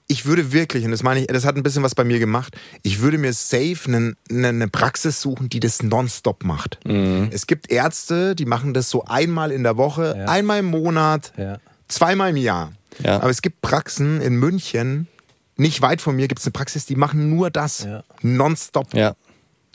ich 0.07 0.25
würde 0.25 0.51
wirklich, 0.51 0.85
und 0.85 0.91
das 0.91 1.01
meine 1.03 1.21
ich, 1.21 1.27
das 1.27 1.45
hat 1.45 1.55
ein 1.55 1.63
bisschen 1.63 1.83
was 1.83 1.95
bei 1.95 2.03
mir 2.03 2.19
gemacht, 2.19 2.55
ich 2.83 2.99
würde 3.01 3.17
mir 3.17 3.33
safe 3.33 3.79
eine, 3.87 4.15
eine, 4.29 4.67
Praxis 4.67 5.21
suchen, 5.21 5.49
die 5.49 5.59
das 5.59 5.81
nonstop 5.81 6.43
macht. 6.43 6.79
Es 6.85 7.47
gibt 7.47 7.71
Ärzte, 7.71 8.35
die 8.35 8.45
machen 8.45 8.73
das 8.73 8.89
so 8.89 9.03
einmal 9.05 9.51
in 9.51 9.63
der 9.63 9.77
Woche, 9.77 10.15
Ja. 10.17 10.25
einmal 10.25 10.59
im 10.59 10.65
Monat, 10.65 11.33
Ja. 11.37 11.57
zweimal 11.87 12.29
im 12.29 12.37
Jahr. 12.37 12.71
Ja. 13.03 13.17
Aber 13.17 13.29
es 13.29 13.41
gibt 13.41 13.61
Praxen 13.61 14.21
in 14.21 14.35
München, 14.35 15.07
nicht 15.57 15.81
weit 15.81 16.01
von 16.01 16.15
mir 16.15 16.27
gibt 16.27 16.39
es 16.39 16.45
eine 16.45 16.51
Praxis, 16.51 16.85
die 16.85 16.95
machen 16.95 17.29
nur 17.29 17.49
das. 17.49 17.83
Ja. 17.83 18.03
Nonstop. 18.21 18.93
Ja. 18.93 19.15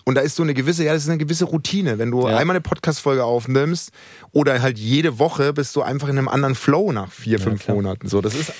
Und 0.04 0.14
da 0.14 0.20
ist 0.22 0.36
so 0.36 0.42
eine 0.42 0.54
gewisse, 0.54 0.84
ja, 0.84 0.92
das 0.92 1.02
ist 1.02 1.08
eine 1.08 1.18
gewisse 1.18 1.44
Routine. 1.44 1.98
Wenn 1.98 2.10
du 2.10 2.28
Ja. 2.28 2.36
einmal 2.36 2.56
eine 2.56 2.60
Podcast-Folge 2.62 3.24
aufnimmst 3.24 3.90
oder 4.32 4.60
halt 4.62 4.78
jede 4.78 5.18
Woche 5.18 5.52
bist 5.52 5.74
du 5.76 5.82
einfach 5.82 6.08
in 6.08 6.18
einem 6.18 6.28
anderen 6.28 6.54
Flow 6.54 6.92
nach 6.92 7.12
vier, 7.12 7.38
fünf 7.38 7.64
klar. 7.64 7.76
Monaten. 7.76 8.08
So, 8.08 8.20
das 8.20 8.34
ist 8.34 8.52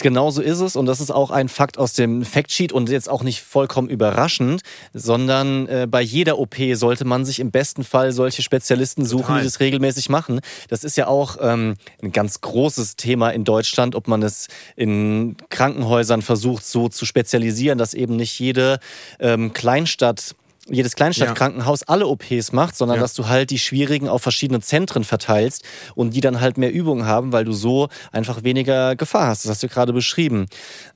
Genau 0.00 0.30
so 0.30 0.40
ist 0.40 0.60
es 0.60 0.76
und 0.76 0.86
das 0.86 1.00
ist 1.00 1.10
auch 1.10 1.30
ein 1.30 1.48
Fakt 1.48 1.78
aus 1.78 1.92
dem 1.92 2.24
Factsheet 2.24 2.72
und 2.72 2.88
jetzt 2.88 3.08
auch 3.10 3.22
nicht 3.22 3.42
vollkommen 3.42 3.88
überraschend, 3.90 4.62
sondern 4.92 5.66
äh, 5.68 5.86
bei 5.90 6.00
jeder 6.00 6.38
OP 6.38 6.56
sollte 6.74 7.04
man 7.04 7.24
sich 7.24 7.38
im 7.40 7.50
besten 7.50 7.84
Fall 7.84 8.12
solche 8.12 8.42
Spezialisten 8.42 9.04
suchen, 9.04 9.22
Total. 9.26 9.38
die 9.40 9.44
das 9.44 9.60
regelmäßig 9.60 10.08
machen. 10.08 10.40
Das 10.68 10.84
ist 10.84 10.96
ja 10.96 11.06
auch 11.06 11.36
ähm, 11.40 11.74
ein 12.02 12.12
ganz 12.12 12.40
großes 12.40 12.96
Thema 12.96 13.30
in 13.30 13.44
Deutschland, 13.44 13.94
ob 13.94 14.08
man 14.08 14.22
es 14.22 14.48
in 14.76 15.36
Krankenhäusern 15.50 16.22
versucht 16.22 16.64
so 16.64 16.88
zu 16.88 17.04
spezialisieren, 17.04 17.76
dass 17.78 17.92
eben 17.94 18.16
nicht 18.16 18.38
jede 18.38 18.78
ähm, 19.20 19.52
Kleinstadt 19.52 20.34
jedes 20.68 20.96
Kleinstadtkrankenhaus 20.96 21.82
alle 21.82 22.06
OPs 22.06 22.52
macht, 22.52 22.76
sondern 22.76 22.96
Ja. 22.96 23.02
dass 23.02 23.14
du 23.14 23.28
halt 23.28 23.50
die 23.50 23.58
schwierigen 23.58 24.08
auf 24.08 24.22
verschiedene 24.22 24.60
Zentren 24.60 25.04
verteilst 25.04 25.62
und 25.94 26.14
die 26.14 26.20
dann 26.20 26.40
halt 26.40 26.56
mehr 26.58 26.72
Übung 26.72 27.04
haben, 27.06 27.32
weil 27.32 27.44
du 27.44 27.52
so 27.52 27.88
einfach 28.12 28.44
weniger 28.44 28.96
Gefahr 28.96 29.26
hast. 29.28 29.44
Das 29.44 29.50
hast 29.50 29.62
du 29.62 29.68
gerade 29.68 29.92
beschrieben. 29.92 30.46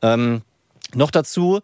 Ähm, 0.02 0.42
noch 0.94 1.10
dazu, 1.10 1.60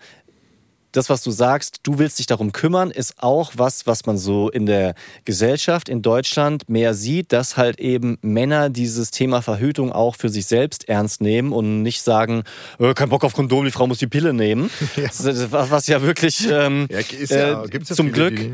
das, 0.96 1.10
was 1.10 1.22
du 1.22 1.30
sagst, 1.30 1.80
du 1.82 1.98
willst 1.98 2.18
dich 2.18 2.26
darum 2.26 2.52
kümmern, 2.52 2.90
ist 2.90 3.14
auch 3.22 3.52
was, 3.56 3.86
was 3.86 4.06
man 4.06 4.16
so 4.16 4.48
in 4.50 4.66
der 4.66 4.94
Gesellschaft 5.24 5.88
in 5.88 6.02
Deutschland 6.02 6.68
mehr 6.68 6.94
sieht, 6.94 7.32
dass 7.32 7.56
halt 7.56 7.80
eben 7.80 8.18
Männer 8.22 8.70
dieses 8.70 9.10
Thema 9.10 9.42
Verhütung 9.42 9.92
auch 9.92 10.16
für 10.16 10.28
sich 10.28 10.46
selbst 10.46 10.88
ernst 10.88 11.20
nehmen 11.20 11.52
und 11.52 11.82
nicht 11.82 12.02
sagen, 12.02 12.44
äh, 12.78 12.94
kein 12.94 13.08
Bock 13.08 13.24
auf 13.24 13.32
Kondom, 13.34 13.64
die 13.64 13.70
Frau 13.70 13.86
muss 13.86 13.98
die 13.98 14.06
Pille 14.06 14.32
nehmen. 14.32 14.70
Ist, 14.96 15.24
Was 15.52 15.86
ja 15.86 16.02
wirklich 16.02 16.48
ähm, 16.50 16.86
Ja, 16.90 17.00
ja, 17.00 17.64
äh, 17.64 17.68
ja 17.72 17.80
zum 17.82 18.06
viele, 18.06 18.10
Glück 18.12 18.36
die- 18.36 18.52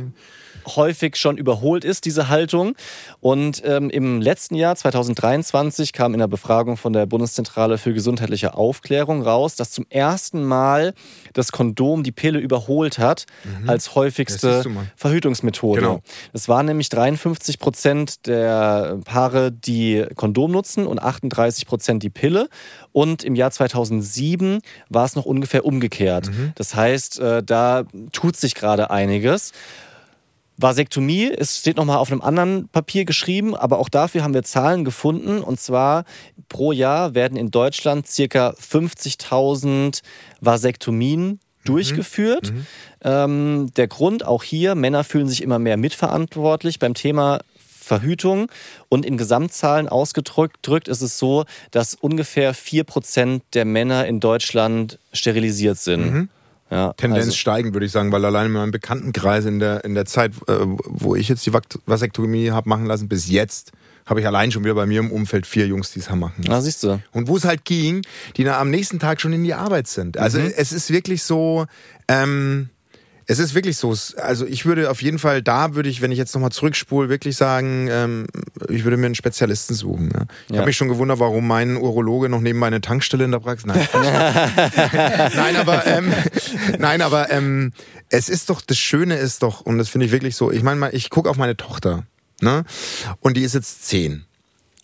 häufig 0.67 1.17
schon 1.17 1.37
überholt 1.39 1.85
ist, 1.85 2.05
diese 2.05 2.29
Haltung. 2.29 2.75
Und 3.21 3.63
ähm, 3.65 3.91
im 3.91 4.21
letzten 4.21 4.55
Jahr, 4.55 4.77
2023, 4.77 5.93
kam 5.93 6.15
in 6.15 6.21
der 6.21 6.29
Befragung 6.29 6.77
von 6.77 6.93
der 6.93 7.07
Bundeszentrale 7.07 7.79
für 7.79 7.93
gesundheitliche 7.93 8.55
Aufklärung 8.55 9.23
raus, 9.23 9.57
dass 9.57 9.71
zum 9.71 9.87
ersten 9.89 10.45
Mal 10.45 10.95
das 11.33 11.53
Kondom 11.53 12.03
die 12.03 12.13
Pille 12.13 12.39
überholt 12.39 12.99
hat 12.99 13.27
als 13.67 13.87
Ja, 13.87 13.95
häufigste. 13.97 14.65
Verhütungsmethode. 14.97 15.81
Genau. 15.81 16.01
Es 16.33 16.49
waren 16.49 16.67
nämlich 16.67 16.89
53 16.89 17.59
Prozent 17.59 18.27
der 18.27 18.99
Paare, 19.05 19.53
die 19.53 20.05
Kondom 20.15 20.53
nutzen 20.53 20.87
und 20.87 21.01
38 21.01 21.67
Prozent 21.67 22.03
die 22.03 22.11
Pille. 22.11 22.49
Und 22.93 23.25
im 23.25 23.35
Jahr 23.35 23.51
2007 23.51 24.61
war 24.89 25.05
es 25.05 25.17
noch 25.17 25.25
ungefähr 25.25 25.65
umgekehrt. 25.65 26.29
Mhm. 26.29 26.53
Das 26.55 26.75
heißt, 26.75 27.21
äh, 27.21 27.43
da 27.43 27.85
tut 28.13 28.37
sich 28.37 28.55
gerade 28.55 28.91
einiges. 28.91 29.53
Vasektomie, 30.61 31.31
es 31.31 31.59
steht 31.59 31.77
nochmal 31.77 31.99
auf 31.99 32.11
einem 32.11 32.21
anderen 32.21 32.69
Papier 32.69 33.05
geschrieben, 33.05 33.57
aber 33.57 33.79
auch 33.79 33.89
dafür 33.89 34.23
haben 34.23 34.35
wir 34.35 34.43
Zahlen 34.43 34.85
gefunden. 34.85 35.41
Und 35.43 35.61
zwar 35.61 36.05
pro 36.49 36.73
Jahr 36.73 37.15
werden 37.15 37.37
in 37.37 37.51
Deutschland 37.51 38.07
circa 38.07 38.51
50.000 38.51 40.03
Vasektomien 40.41 41.41
durchgeführt. 41.65 42.53
Ähm, 43.03 43.71
der 43.77 43.89
Grund 43.89 44.25
auch 44.25 44.43
hier, 44.43 44.75
Männer 44.75 45.05
fühlen 45.05 45.29
sich 45.29 45.43
immer 45.43 45.59
mehr 45.59 45.77
mitverantwortlich 45.77 46.79
beim 46.79 46.95
Thema 46.95 47.41
Verhütung. 47.91 48.51
Und 48.89 49.05
in 49.05 49.17
Gesamtzahlen 49.17 49.89
ausgedrückt 49.89 50.59
drückt 50.63 50.89
ist 50.89 51.03
es 51.03 51.19
so, 51.19 51.45
dass 51.71 51.95
ungefähr 51.95 52.55
4% 52.55 53.41
der 53.53 53.65
Männer 53.65 54.07
in 54.07 54.21
Deutschland 54.21 54.99
sterilisiert 55.13 55.79
sind. 55.79 56.31
Ja, 56.71 56.93
Tendenz 56.93 57.27
also- 57.27 57.37
steigen, 57.37 57.75
würde 57.75 57.87
ich 57.87 57.93
sagen, 57.93 58.13
weil 58.13 58.25
allein 58.25 58.47
in 58.47 58.53
meinem 58.53 58.71
Bekanntenkreis 58.71 59.45
in 59.45 59.59
der, 59.59 59.85
in 59.85 59.95
der 59.95 60.07
Zeit, 60.07 60.33
äh, 60.47 60.59
wo 60.61 61.17
ich 61.17 61.29
jetzt 61.29 61.45
die 61.47 61.53
Vasektomie 61.53 62.51
habe 62.53 62.69
machen 62.69 62.87
lassen, 62.87 63.09
bis 63.09 63.29
jetzt, 63.29 63.73
habe 64.07 64.21
ich 64.21 64.27
allein 64.27 64.51
schon 64.51 64.65
wieder 64.65 64.75
bei 64.75 64.87
mir 64.87 65.01
im 65.01 65.11
Umfeld 65.11 65.47
vier 65.47 65.67
Jungs, 65.67 65.93
die 65.93 66.01
es 66.01 66.11
haben 66.11 66.21
machen 66.21 66.43
lassen. 66.43 66.51
Na, 66.51 66.61
siehst 66.61 66.83
du. 66.83 67.01
Und 67.13 67.29
wo 67.29 67.37
es 67.37 67.45
halt 67.45 67.65
ging, 67.65 68.03
die 68.37 68.45
dann 68.45 68.55
am 68.55 68.71
nächsten 68.71 68.99
Tag 68.99 69.21
schon 69.21 69.33
in 69.33 69.45
die 69.45 69.55
Arbeit 69.55 69.87
sind. 69.87 70.19
Also 70.19 70.39
es 70.39 70.73
ist 70.73 70.91
wirklich 70.91 71.23
so, 71.23 71.67
ähm, 72.09 72.71
Es 73.31 73.39
ist 73.39 73.55
wirklich 73.55 73.77
so. 73.77 73.95
Also 74.17 74.45
ich 74.45 74.67
würde 74.67 74.91
auf 74.91 75.03
jeden 75.03 75.21
Fall, 75.21 75.41
da 75.41 75.77
würde 75.77 75.89
ich, 75.89 76.01
wenn 76.01 76.11
ich 76.11 76.19
jetzt 76.19 76.35
nochmal 76.35 76.51
zurückspule, 76.51 77.09
wirklich 77.09 77.37
sagen, 77.37 77.87
ähm, 77.89 78.27
ich 78.69 78.83
würde 78.83 78.97
mir 78.97 79.07
einen 79.07 79.15
Spezialisten 79.15 79.75
suchen. 79.75 80.09
Ne? 80.09 80.27
Ich 80.47 80.51
Ja. 80.51 80.57
habe 80.59 80.67
mich 80.67 80.77
schon 80.77 80.89
gewundert, 80.89 81.21
warum 81.21 81.47
mein 81.47 81.77
Urologe 81.77 82.29
noch 82.29 82.41
nebenbei 82.41 82.67
eine 82.67 82.81
Tankstelle 82.81 83.23
in 83.23 83.31
der 83.31 83.39
Praxis. 83.39 83.67
Nein, 83.67 83.87
nein 85.37 85.57
aber, 85.57 85.87
ähm, 85.87 86.13
nein, 86.79 87.03
aber 87.03 87.31
ähm, 87.31 87.73
es 88.09 88.29
ist 88.29 88.51
doch, 88.51 88.61
das 88.63 88.79
Schöne 88.79 89.15
ist 89.17 89.45
doch, 89.45 89.61
und 89.61 89.79
das 89.79 89.89
finde 89.89 90.07
ich 90.07 90.13
wirklich 90.13 90.35
so, 90.35 90.51
ich 90.51 90.65
meine 90.65 90.81
mal, 90.81 90.91
ich 90.93 91.09
gucke 91.09 91.31
auf 91.31 91.37
meine 91.37 91.57
Tochter, 91.57 92.03
ne? 92.41 92.65
Und 93.21 93.37
die 93.37 93.43
ist 93.43 93.55
jetzt 93.55 93.87
zehn. 93.87 94.25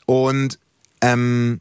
Und 0.05 0.61
ähm, 1.01 1.61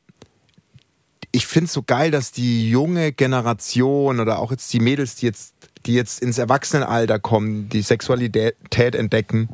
ich 1.32 1.48
finde 1.48 1.66
es 1.66 1.74
so 1.74 1.82
geil, 1.82 2.12
dass 2.12 2.32
die 2.32 2.70
junge 2.70 3.12
Generation 3.12 4.20
oder 4.20 4.38
auch 4.38 4.52
jetzt 4.52 4.72
die 4.72 4.80
Mädels, 4.80 5.16
die 5.16 5.26
jetzt, 5.26 5.54
die 5.86 5.94
jetzt 5.94 6.22
ins 6.22 6.38
Erwachsenenalter 6.38 7.20
kommen, 7.20 7.70
die 7.70 7.82
Sexualität 7.82 8.96
entdecken, 8.96 9.50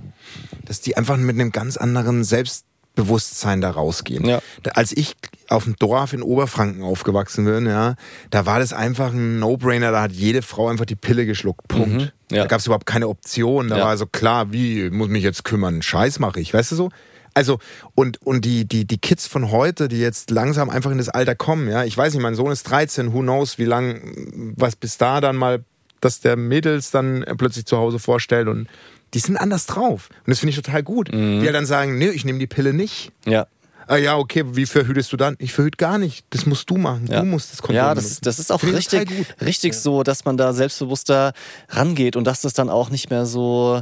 dass 0.66 0.82
die 0.82 0.98
einfach 0.98 1.18
mit 1.18 1.36
einem 1.40 1.52
ganz 1.52 1.78
anderen 1.78 2.24
Selbstbewusstsein 2.24 3.62
da 3.62 3.72
rausgehen. 3.72 4.26
Ja. 4.26 4.42
Als 4.74 4.92
ich 4.92 5.16
auf 5.50 5.66
dem 5.66 5.76
Dorf 5.78 6.14
in 6.14 6.22
Oberfranken 6.22 6.84
aufgewachsen 6.84 7.46
bin, 7.46 7.66
ja, 7.66 7.96
da 8.30 8.46
war 8.46 8.60
das 8.60 8.72
einfach 8.74 9.12
ein 9.12 9.40
No-Brainer, 9.40 9.92
da 9.92 10.02
hat 10.04 10.12
jede 10.14 10.42
Frau 10.42 10.70
einfach 10.70 10.86
die 10.86 10.96
Pille 10.96 11.26
geschluckt. 11.26 11.68
Punkt. 11.68 11.90
Mhm. 11.94 12.12
Ja. 12.32 12.44
Da 12.44 12.46
gab 12.48 12.60
es 12.60 12.66
überhaupt 12.66 12.86
keine 12.86 13.08
Option. 13.10 13.68
Da 13.68 13.78
Ja. 13.78 13.86
war 13.86 13.98
so 13.98 14.06
klar, 14.06 14.54
wie 14.54 14.90
muss 14.90 15.10
mich 15.10 15.24
jetzt 15.24 15.44
kümmern? 15.44 15.82
Scheiß 15.82 16.20
mache 16.20 16.40
ich, 16.40 16.54
weißt 16.54 16.72
du 16.72 16.76
so? 16.76 16.90
Also, 17.34 17.60
und, 17.96 18.22
und 18.22 18.44
die, 18.44 18.68
die, 18.68 18.86
die 18.86 18.98
Kids 18.98 19.26
von 19.26 19.52
heute, 19.52 19.88
die 19.88 20.00
jetzt 20.00 20.32
langsam 20.32 20.70
einfach 20.70 20.92
in 20.92 20.98
das 20.98 21.08
Alter 21.08 21.34
kommen, 21.34 21.70
ja, 21.70 21.86
ich 21.86 21.98
weiß 21.98 22.14
nicht, 22.14 22.22
mein 22.22 22.36
Sohn 22.36 22.52
ist 22.52 22.64
13, 22.64 23.14
who 23.14 23.22
knows, 23.22 23.58
wie 23.58 23.64
lang, 23.64 24.54
was 24.58 24.76
bis 24.76 24.98
da 24.98 25.22
dann 25.22 25.38
mal, 25.38 25.64
dass 26.02 26.20
der 26.20 26.36
Mädels 26.36 26.92
dann 26.92 27.24
plötzlich 27.38 27.66
zu 27.66 27.78
Hause 27.78 28.00
vorstellt 28.00 28.48
und 28.48 28.68
die 29.14 29.20
sind 29.20 29.38
anders 29.38 29.66
drauf. 29.66 30.10
Und 30.26 30.30
das 30.30 30.40
finde 30.40 30.52
ich 30.52 30.56
total 30.56 30.84
gut. 30.84 31.12
Mhm. 31.14 31.40
Die 31.40 31.46
ja 31.46 31.52
dann 31.52 31.66
sagen, 31.66 31.98
nee, 31.98 32.10
ich 32.10 32.26
nehme 32.26 32.40
die 32.40 32.48
Pille 32.48 32.74
nicht. 32.74 33.12
Ja. 33.26 33.48
Ah 33.88 33.98
ja, 33.98 34.16
okay, 34.18 34.44
wie 34.56 34.66
verhütest 34.66 35.12
du 35.12 35.18
dann? 35.18 35.36
Ich 35.40 35.52
verhüte 35.52 35.76
gar 35.76 35.98
nicht. 35.98 36.26
Das 36.30 36.46
musst 36.46 36.70
du 36.70 36.78
machen. 36.78 37.08
Ja. 37.10 37.20
Du 37.20 37.26
musst 37.26 37.52
das 37.52 37.62
Kondom 37.62 37.76
Ja, 37.76 37.94
das, 37.94 38.06
benutzen. 38.06 38.22
das 38.24 38.40
ist 38.40 38.52
auch 38.52 38.62
total 38.62 38.76
richtig, 38.76 39.10
richtig 39.42 39.74
so, 39.74 40.04
dass 40.04 40.24
man 40.24 40.38
da 40.38 40.54
selbstbewusster 40.54 41.34
rangeht 41.70 42.16
und 42.16 42.24
dass 42.24 42.42
das 42.42 42.54
dann 42.54 42.70
auch 42.70 42.90
nicht 42.90 43.10
mehr 43.10 43.26
so 43.26 43.82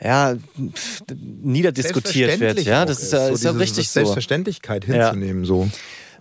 ja, 0.00 0.36
niederdiskutiert 1.42 2.40
wird. 2.40 2.60
Ja, 2.60 2.84
das 2.84 3.02
ist 3.02 3.12
ja, 3.12 3.28
so 3.28 3.34
ist 3.34 3.44
ja 3.44 3.50
richtig 3.52 3.88
so. 3.88 3.94
Selbstverständlichkeit 3.94 4.86
Ja. 4.86 5.06
hinzunehmen, 5.10 5.44
so. 5.44 5.68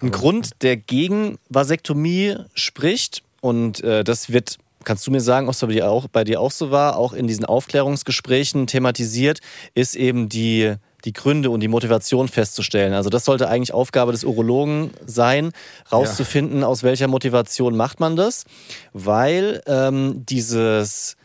Ein 0.01 0.11
Grund, 0.11 0.51
der 0.61 0.77
gegen 0.77 1.37
Vasektomie 1.49 2.35
spricht 2.53 3.23
und 3.41 3.83
äh, 3.83 4.03
das 4.03 4.31
wird 4.31 4.57
Kannst 4.88 5.05
du 5.05 5.11
mir 5.11 5.19
sagen, 5.19 5.49
ob 5.49 5.53
es 5.53 5.59
bei 5.59 5.67
dir, 5.67 5.89
auch, 5.91 6.07
bei 6.07 6.23
dir 6.23 6.39
auch 6.39 6.49
so 6.49 6.71
war, 6.71 6.95
auch 6.95 7.11
in 7.11 7.27
diesen 7.27 7.43
Aufklärungsgesprächen 7.43 8.67
thematisiert, 8.67 9.41
ist 9.73 9.97
eben 9.97 10.29
die, 10.29 10.75
die 11.03 11.11
Gründe 11.11 11.49
und 11.49 11.59
die 11.59 11.67
Motivation 11.67 12.29
festzustellen. 12.29 12.93
Also 12.93 13.09
das 13.09 13.25
sollte 13.25 13.49
eigentlich 13.49 13.73
Aufgabe 13.73 14.13
des 14.13 14.23
Urologen 14.23 14.91
sein, 15.05 15.51
rauszufinden, 15.91 16.63
aus 16.63 16.83
welcher 16.83 17.09
Motivation 17.09 17.75
macht 17.75 17.99
man 17.99 18.15
das, 18.15 18.45
weil 18.93 19.61
ähm, 19.67 20.25
dieses 20.25 21.17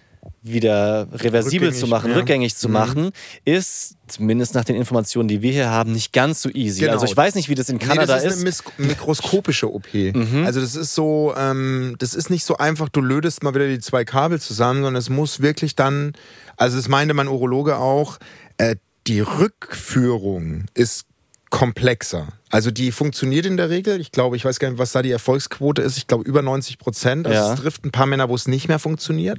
wieder 0.43 1.09
reversibel 1.13 1.69
Rückgängig, 1.69 1.81
zu 1.81 1.87
machen, 1.87 2.11
ja. 2.11 2.17
rückgängig 2.17 2.57
zu 2.57 2.69
Mhm. 2.69 2.73
machen, 2.75 3.11
ist 3.45 3.97
zumindest 4.07 4.55
nach 4.55 4.65
den 4.65 4.77
Informationen, 4.77 5.29
die 5.29 5.43
wir 5.43 5.53
hier 5.53 5.71
haben, 5.71 5.93
nicht 5.93 6.13
ganz 6.13 6.43
so 6.43 6.49
easy. 6.51 6.81
Genau. 6.81 6.93
Also 6.93 7.07
ich 7.07 7.17
weiß 7.17 7.35
nicht, 7.35 7.49
wie 7.49 7.55
das 7.55 7.69
in 7.69 7.79
Kanada 7.79 8.17
nee, 8.17 8.25
das 8.25 8.35
ist. 8.35 8.41
Mhm. 8.43 8.47
ist. 8.47 8.63
eine 8.79 8.87
mikroskopische 8.89 9.73
OP. 9.73 9.87
Also 10.45 10.61
das 10.61 10.77
ist 10.77 10.95
so, 10.95 11.35
ähm, 11.37 11.97
das 11.99 12.15
ist 12.15 12.31
nicht 12.31 12.45
so 12.45 12.57
einfach, 12.57 12.89
du 12.89 13.01
lödest 13.01 13.43
mal 13.43 13.55
wieder 13.55 13.69
die 13.69 13.79
zwei 13.81 14.05
Kabel 14.05 14.41
zusammen, 14.41 14.83
sondern 14.83 14.97
es 15.01 15.09
muss 15.11 15.41
wirklich 15.41 15.75
dann, 15.77 16.13
also 16.57 16.77
das 16.77 16.89
meinte 16.89 17.15
mein 17.15 17.29
Urologe 17.29 17.77
auch, 17.79 18.19
äh, 18.59 18.77
die 19.07 19.21
Rückführung 19.21 20.67
ist 20.75 21.07
komplexer. 21.53 22.29
Also 22.51 22.71
die 22.71 22.91
funktioniert 22.93 23.45
in 23.47 23.57
der 23.57 23.69
Regel. 23.71 24.01
Ich 24.01 24.11
glaube, 24.11 24.37
ich 24.37 24.45
weiß 24.45 24.59
gar 24.59 24.69
nicht, 24.71 24.79
was 24.79 24.93
da 24.93 25.03
die 25.03 25.11
Erfolgsquote 25.11 25.83
ist. 25.83 25.97
Ich 25.99 26.07
glaube 26.07 26.25
über 26.25 26.41
90 26.43 26.79
Prozent. 26.79 27.27
Also 27.27 27.39
Ja. 27.39 27.47
Mhm. 27.49 27.55
es 27.55 27.61
trifft 27.61 27.85
ein 27.85 27.91
paar 27.93 28.07
Männer, 28.07 28.29
wo 28.31 28.35
es 28.35 28.49
nicht 28.49 28.69
mehr 28.69 28.79
funktioniert. 28.79 29.39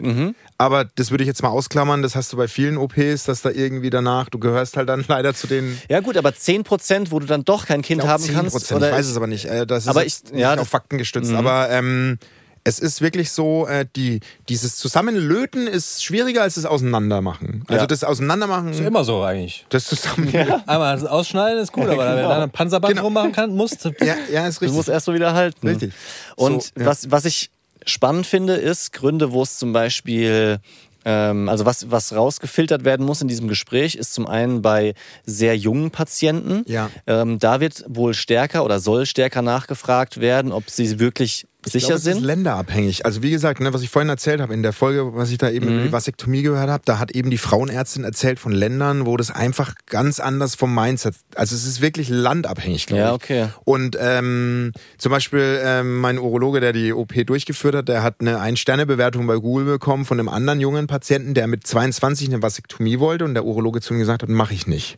Aber 0.58 0.86
das 0.86 1.10
würde 1.12 1.24
ich 1.24 1.28
jetzt 1.28 1.42
mal 1.44 1.50
ausklammern. 1.50 2.02
Das 2.04 2.16
hast 2.16 2.32
du 2.32 2.38
bei 2.38 2.48
vielen 2.48 2.78
OPs, 2.78 3.24
dass 3.26 3.42
da 3.42 3.50
irgendwie 3.50 3.90
danach, 3.90 4.30
du 4.30 4.38
gehörst 4.40 4.78
halt 4.78 4.90
dann 4.90 5.04
leider 5.10 5.34
zu 5.34 5.48
den 5.48 5.78
Ja 5.90 6.00
gut, 6.00 6.16
aber 6.16 6.34
10 6.36 6.64
Prozent, 6.64 7.12
wo 7.12 7.20
du 7.20 7.26
dann 7.26 7.44
doch 7.44 7.66
kein 7.66 7.82
Kind 7.82 8.04
haben 8.04 8.24
10%, 8.24 8.34
kannst. 8.34 8.56
ich 8.72 8.72
weiß 8.80 9.08
es 9.08 9.18
aber 9.18 9.28
nicht. 9.28 9.46
Äh, 9.46 9.66
Das 9.66 9.84
ist 9.84 9.90
Aber 9.90 10.06
ich- 10.06 10.24
nicht 10.32 10.36
ja, 10.40 10.56
auf 10.56 10.68
Fakten 10.70 10.98
gestützt. 11.00 11.32
Mhm. 11.32 11.38
Aber 11.38 11.70
ähm, 11.72 12.20
es 12.66 12.80
ist 12.80 13.02
wirklich 13.02 13.32
so, 13.32 13.68
äh, 13.68 13.86
die, 13.96 14.22
dieses 14.48 14.78
Zusammenlöten 14.78 15.68
ist 15.68 16.04
schwieriger 16.04 16.44
als 16.44 16.56
das 16.56 16.66
Auseinandermachen. 16.66 17.64
Also 17.68 17.82
Ja. 17.82 17.88
das 17.88 18.04
Auseinandermachen, 18.04 18.70
Ist 18.70 18.80
immer 18.80 19.04
so 19.04 19.22
eigentlich. 19.24 19.66
das 19.70 19.86
zusammen. 19.88 20.34
Einmal 20.66 20.96
das 20.98 21.06
ausschneiden 21.06 21.62
ist 21.62 21.72
gut, 21.74 21.88
aber 21.88 22.06
wenn 22.16 22.24
du 22.24 22.30
dann 22.30 22.42
ein 22.44 22.52
Panzerband 22.52 22.94
Genau. 22.94 23.04
rummachen 23.06 23.32
kann, 23.34 23.56
musst 23.56 23.84
du. 23.84 23.90
Ja, 24.02 24.16
ja, 24.32 24.48
ist 24.48 24.58
Du 24.62 24.66
richtig. 24.66 24.72
musst 24.78 24.90
erst 24.90 25.08
mal 25.08 25.14
wieder 25.14 25.34
halten. 25.34 25.68
Richtig. 25.68 25.94
Und 26.36 26.64
So, 26.64 26.70
ja. 26.80 26.86
was, 26.86 27.12
was 27.12 27.26
ich 27.26 27.50
spannend 27.86 28.26
finde, 28.26 28.54
ist 28.56 28.94
Gründe, 28.94 29.34
wo 29.34 29.44
es 29.44 29.58
zum 29.58 29.74
Beispiel, 29.74 30.60
ähm, 31.04 31.50
also 31.50 31.66
was, 31.66 31.92
was 31.92 32.16
rausgefiltert 32.16 32.86
werden 32.86 33.06
muss 33.06 33.22
in 33.22 33.28
diesem 33.28 33.50
Gespräch, 33.50 33.96
ist 33.96 34.14
zum 34.14 34.26
einen 34.26 34.62
bei 34.62 34.94
sehr 35.26 35.58
jungen 35.58 35.92
Patienten. 35.92 36.64
Ja. 36.66 36.90
Ähm, 37.08 37.40
da 37.40 37.60
wird 37.60 37.84
wohl 37.90 38.14
stärker 38.14 38.64
oder 38.64 38.80
soll 38.80 39.06
stärker 39.06 39.42
nachgefragt 39.42 40.22
werden, 40.22 40.54
ob 40.54 40.70
sie 40.70 41.00
wirklich 41.02 41.42
Ich 41.44 41.48
sicher 41.72 41.88
glaube, 41.88 42.00
es 42.00 42.06
ist 42.08 42.14
sind. 42.16 42.24
länderabhängig. 42.24 43.06
Also 43.06 43.22
wie 43.24 43.32
gesagt, 43.32 43.60
ne, 43.60 43.74
was 43.74 43.82
ich 43.82 43.90
vorhin 43.90 44.10
erzählt 44.10 44.42
habe, 44.42 44.54
in 44.54 44.64
der 44.64 44.74
Folge, 44.74 45.16
was 45.16 45.30
ich 45.32 45.38
da 45.38 45.50
eben 45.50 45.66
Mhm. 45.68 45.74
über 45.76 45.84
die 45.84 45.92
Vasektomie 45.92 46.42
gehört 46.42 46.70
habe, 46.70 46.84
da 46.86 47.00
hat 47.00 47.12
eben 47.12 47.30
die 47.30 47.38
Frauenärztin 47.38 48.04
erzählt 48.04 48.40
von 48.40 48.52
Ländern, 48.52 49.06
wo 49.06 49.16
das 49.18 49.32
einfach 49.32 49.76
ganz 49.86 50.20
anders 50.20 50.56
vom 50.56 50.74
Mindset, 50.76 51.16
also 51.36 51.56
es 51.56 51.66
ist 51.66 51.82
wirklich 51.82 52.10
landabhängig, 52.10 52.86
glaube 52.88 53.02
Ja, 53.02 53.08
ich. 53.10 53.14
okay. 53.16 53.48
Und 53.64 53.98
ähm, 54.00 54.72
zum 54.98 55.12
Beispiel 55.12 55.60
ähm, 55.64 56.00
mein 56.00 56.18
Urologe, 56.20 56.60
der 56.60 56.74
die 56.74 56.94
OP 56.94 57.14
durchgeführt 57.26 57.76
hat, 57.76 57.88
der 57.90 58.04
hat 58.04 58.16
eine 58.20 58.40
Ein-Sterne-Bewertung 58.40 59.26
bei 59.28 59.38
Google 59.38 59.66
bekommen 59.66 60.06
von 60.06 60.20
einem 60.20 60.30
anderen 60.30 60.60
jungen 60.60 60.88
Patienten, 60.88 61.34
der 61.34 61.48
mit 61.48 61.66
22 61.68 62.28
eine 62.30 62.42
Vasektomie 62.42 63.00
wollte 63.00 63.26
und 63.26 63.34
der 63.34 63.46
Urologe 63.46 63.82
zu 63.82 63.94
ihm 63.94 64.00
gesagt 64.00 64.24
hat, 64.24 64.30
mache 64.30 64.54
ich 64.54 64.68
nicht. 64.68 64.98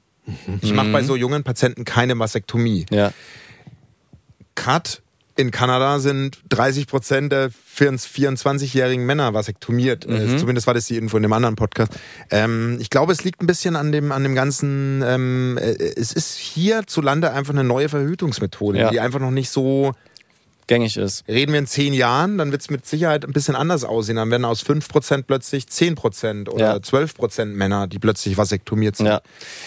Ich 0.61 0.73
mache 0.73 0.89
bei 0.89 1.03
so 1.03 1.15
jungen 1.15 1.43
Patienten 1.43 1.85
keine 1.85 2.17
Vasektomie. 2.17 2.87
Ja. 2.89 3.11
Cut 4.55 5.01
in 5.37 5.51
Kanada 5.51 5.99
sind 5.99 6.39
30 6.49 6.87
Prozent 6.87 7.31
der 7.31 7.49
24-jährigen 7.77 9.05
Männer 9.05 9.33
vasektomiert. 9.33 10.05
Äh, 10.05 10.37
zumindest 10.37 10.65
war 10.67 10.73
das 10.73 10.85
die 10.85 10.95
Info 10.97 11.17
in 11.17 11.23
dem 11.23 11.33
anderen 11.33 11.55
Podcast. 11.55 11.91
Ähm, 12.31 12.77
ich 12.79 12.89
glaube, 12.89 13.11
es 13.11 13.23
liegt 13.23 13.41
ein 13.41 13.47
bisschen 13.47 13.75
an 13.75 13.91
dem, 13.91 14.11
an 14.11 14.23
dem 14.23 14.33
ganzen, 14.35 15.03
ähm, 15.05 15.57
äh, 15.61 15.71
es 15.97 16.13
ist 16.13 16.35
hierzulande 16.37 17.31
einfach 17.33 17.53
eine 17.53 17.63
neue 17.63 17.89
Verhütungsmethode, 17.89 18.79
Ja. 18.79 18.89
die 18.91 18.99
einfach 18.99 19.19
noch 19.19 19.31
nicht 19.31 19.49
so, 19.49 19.93
Gängig 20.67 20.97
ist. 20.97 21.23
reden 21.27 21.51
wir 21.51 21.59
in 21.59 21.67
zehn 21.67 21.93
Jahren, 21.93 22.37
dann 22.37 22.51
wird 22.51 22.61
es 22.61 22.69
mit 22.69 22.85
Sicherheit 22.85 23.23
ein 23.25 23.33
bisschen 23.33 23.55
anders 23.55 23.83
aussehen. 23.83 24.15
Dann 24.15 24.31
werden 24.31 24.45
aus 24.45 24.61
5 24.61 24.87
Prozent 24.87 25.27
plötzlich 25.27 25.67
10 25.67 25.95
Prozent 25.95 26.49
oder 26.49 26.75
Ja. 26.75 26.81
12 26.81 27.13
Prozent 27.15 27.55
Männer, 27.55 27.87
die 27.87 27.99
plötzlich 27.99 28.37
vasektomiert 28.37 28.95
sind. 28.97 29.05
Ja. 29.07 29.21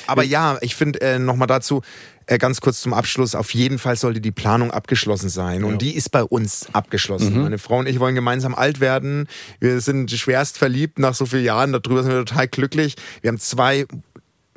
Aber 0.07 0.25
ja, 0.25 0.59
ich 0.61 0.75
finde 0.75 1.01
äh, 1.01 1.19
nochmal 1.19 1.47
dazu, 1.47 1.83
äh, 2.27 2.37
ganz 2.37 2.61
kurz 2.61 2.81
zum 2.81 2.93
Abschluss, 2.93 3.35
auf 3.35 3.55
jeden 3.55 3.79
Fall 3.79 3.97
sollte 3.97 4.21
die 4.21 4.33
Planung 4.33 4.71
abgeschlossen 4.71 5.29
sein. 5.29 5.65
Und 5.65 5.81
die 5.81 5.95
ist 5.95 6.11
bei 6.11 6.23
uns 6.23 6.67
abgeschlossen. 6.73 7.43
Meine 7.43 7.59
Frau 7.59 7.79
und 7.79 7.89
ich 7.89 8.01
wollen 8.01 8.15
gemeinsam 8.15 8.55
alt 8.55 8.81
werden. 8.81 9.29
Wir 9.61 9.81
sind 9.81 10.11
schwerst 10.11 10.59
verliebt 10.59 10.99
nach 10.99 11.15
so 11.15 11.25
vielen 11.27 11.45
Jahren. 11.45 11.73
Darüber 11.73 12.03
sind 12.03 12.13
wir 12.13 12.25
total 12.25 12.49
glücklich. 12.49 12.97
Wir 13.23 13.29
haben 13.29 13.39
zwei 13.39 13.87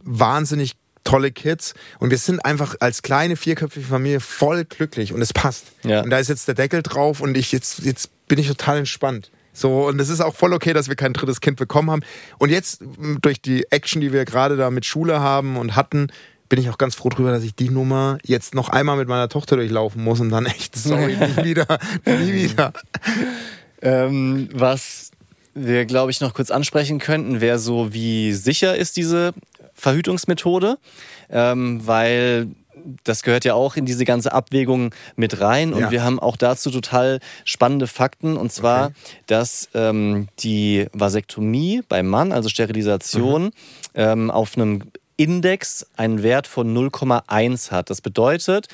wahnsinnig 0.03 0.73
tolle 1.03 1.31
Kids 1.31 1.73
und 1.99 2.11
wir 2.11 2.17
sind 2.17 2.43
einfach 2.45 2.75
als 2.79 3.01
kleine 3.01 3.35
vierköpfige 3.35 3.85
Familie 3.85 4.19
voll 4.19 4.65
glücklich 4.65 5.13
und 5.13 5.21
es 5.21 5.33
passt. 5.33 5.65
Ja. 5.83 6.01
Und 6.01 6.09
da 6.09 6.19
ist 6.19 6.29
jetzt 6.29 6.47
der 6.47 6.55
Deckel 6.55 6.83
drauf 6.83 7.21
und 7.21 7.37
ich 7.37 7.51
jetzt 7.51 7.79
jetzt 7.79 8.09
bin 8.27 8.39
ich 8.39 8.47
total 8.47 8.79
entspannt. 8.79 9.31
So 9.53 9.87
und 9.87 9.99
es 9.99 10.09
ist 10.09 10.21
auch 10.21 10.35
voll 10.35 10.53
okay, 10.53 10.73
dass 10.73 10.87
wir 10.87 10.95
kein 10.95 11.13
drittes 11.13 11.41
Kind 11.41 11.57
bekommen 11.57 11.91
haben 11.91 12.03
und 12.37 12.49
jetzt 12.49 12.83
durch 13.21 13.41
die 13.41 13.65
Action, 13.71 14.01
die 14.01 14.13
wir 14.13 14.25
gerade 14.25 14.57
da 14.57 14.69
mit 14.69 14.85
Schule 14.85 15.19
haben 15.19 15.57
und 15.57 15.75
hatten, 15.75 16.07
bin 16.47 16.59
ich 16.59 16.69
auch 16.69 16.77
ganz 16.77 16.95
froh 16.95 17.09
drüber, 17.09 17.31
dass 17.31 17.43
ich 17.43 17.55
die 17.55 17.69
Nummer 17.69 18.17
jetzt 18.23 18.55
noch 18.55 18.69
einmal 18.69 18.97
mit 18.97 19.07
meiner 19.07 19.29
Tochter 19.29 19.55
durchlaufen 19.55 20.03
muss 20.03 20.19
und 20.19 20.29
dann 20.29 20.45
echt 20.45 20.75
sorry 20.75 21.15
nie 21.37 21.43
wieder, 21.43 21.79
nie 22.05 22.33
wieder. 22.33 22.73
Ähm, 23.81 24.49
was 24.53 25.11
wir, 25.53 25.85
glaube 25.85 26.11
ich, 26.11 26.21
noch 26.21 26.33
kurz 26.33 26.51
ansprechen 26.51 26.99
könnten, 26.99 27.41
wäre 27.41 27.59
so, 27.59 27.93
wie 27.93 28.33
sicher 28.33 28.75
ist 28.75 28.97
diese 28.97 29.33
Verhütungsmethode, 29.73 30.77
ähm, 31.29 31.85
weil 31.85 32.47
das 33.03 33.21
gehört 33.23 33.45
ja 33.45 33.53
auch 33.53 33.75
in 33.75 33.85
diese 33.85 34.05
ganze 34.05 34.31
Abwägung 34.33 34.93
mit 35.15 35.39
rein. 35.39 35.73
Und 35.73 35.81
Ja. 35.81 35.91
wir 35.91 36.03
haben 36.03 36.19
auch 36.19 36.37
dazu 36.37 36.71
total 36.71 37.19
spannende 37.43 37.85
Fakten. 37.87 38.37
Und 38.37 38.51
zwar, 38.51 38.87
Okay. 38.87 38.95
dass 39.27 39.69
ähm, 39.73 40.27
die 40.39 40.87
Vasektomie 40.93 41.81
beim 41.87 42.07
Mann, 42.07 42.31
also 42.31 42.49
Sterilisation, 42.49 43.51
ähm, 43.93 44.31
auf 44.31 44.55
einem 44.55 44.83
Index 45.17 45.85
einen 45.97 46.23
Wert 46.23 46.47
von 46.47 46.73
0,1 46.73 47.71
hat. 47.71 47.89
Das 47.89 48.01
bedeutet, 48.01 48.67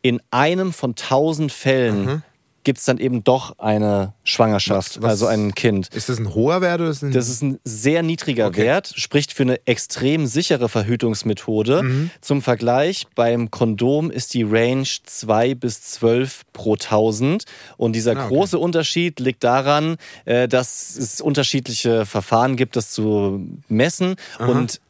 in 0.00 0.22
einem 0.30 0.72
von 0.72 0.94
1000 0.94 1.52
Fällen 1.52 2.22
gibt 2.66 2.80
es 2.80 2.84
dann 2.84 2.98
eben 2.98 3.22
doch 3.22 3.58
eine 3.60 4.12
Schwangerschaft, 4.24 5.00
Was- 5.00 5.10
also 5.12 5.26
ein 5.28 5.54
Kind. 5.54 5.86
Ist 5.94 6.08
das 6.08 6.18
ein 6.18 6.34
hoher 6.34 6.60
Wert 6.60 6.80
oder 6.80 6.90
ist 6.90 7.00
das 7.00 7.08
ein 7.08 7.12
Das 7.12 7.28
ist 7.28 7.40
ein 7.42 7.58
sehr 7.62 8.02
niedriger 8.02 8.48
Okay. 8.48 8.62
Wert, 8.64 8.92
spricht 8.96 9.32
für 9.32 9.44
eine 9.44 9.64
extrem 9.68 10.26
sichere 10.26 10.68
Verhütungsmethode. 10.68 11.84
Mhm. 11.84 12.10
Zum 12.20 12.42
Vergleich, 12.42 13.06
beim 13.14 13.52
Kondom 13.52 14.10
ist 14.10 14.34
die 14.34 14.42
Range 14.42 14.84
2 15.04 15.54
bis 15.54 15.80
12 15.82 16.42
pro 16.52 16.74
1000. 16.74 17.44
Und 17.76 17.92
dieser 17.94 18.16
Ah, 18.16 18.24
okay. 18.26 18.34
große 18.34 18.58
Unterschied 18.58 19.20
liegt 19.20 19.44
daran, 19.44 19.96
äh, 20.24 20.48
dass 20.48 20.96
es 20.96 21.20
unterschiedliche 21.20 22.04
Verfahren 22.04 22.56
gibt, 22.56 22.74
das 22.74 22.90
zu 22.90 23.46
messen. 23.68 24.16
Und 24.40 24.80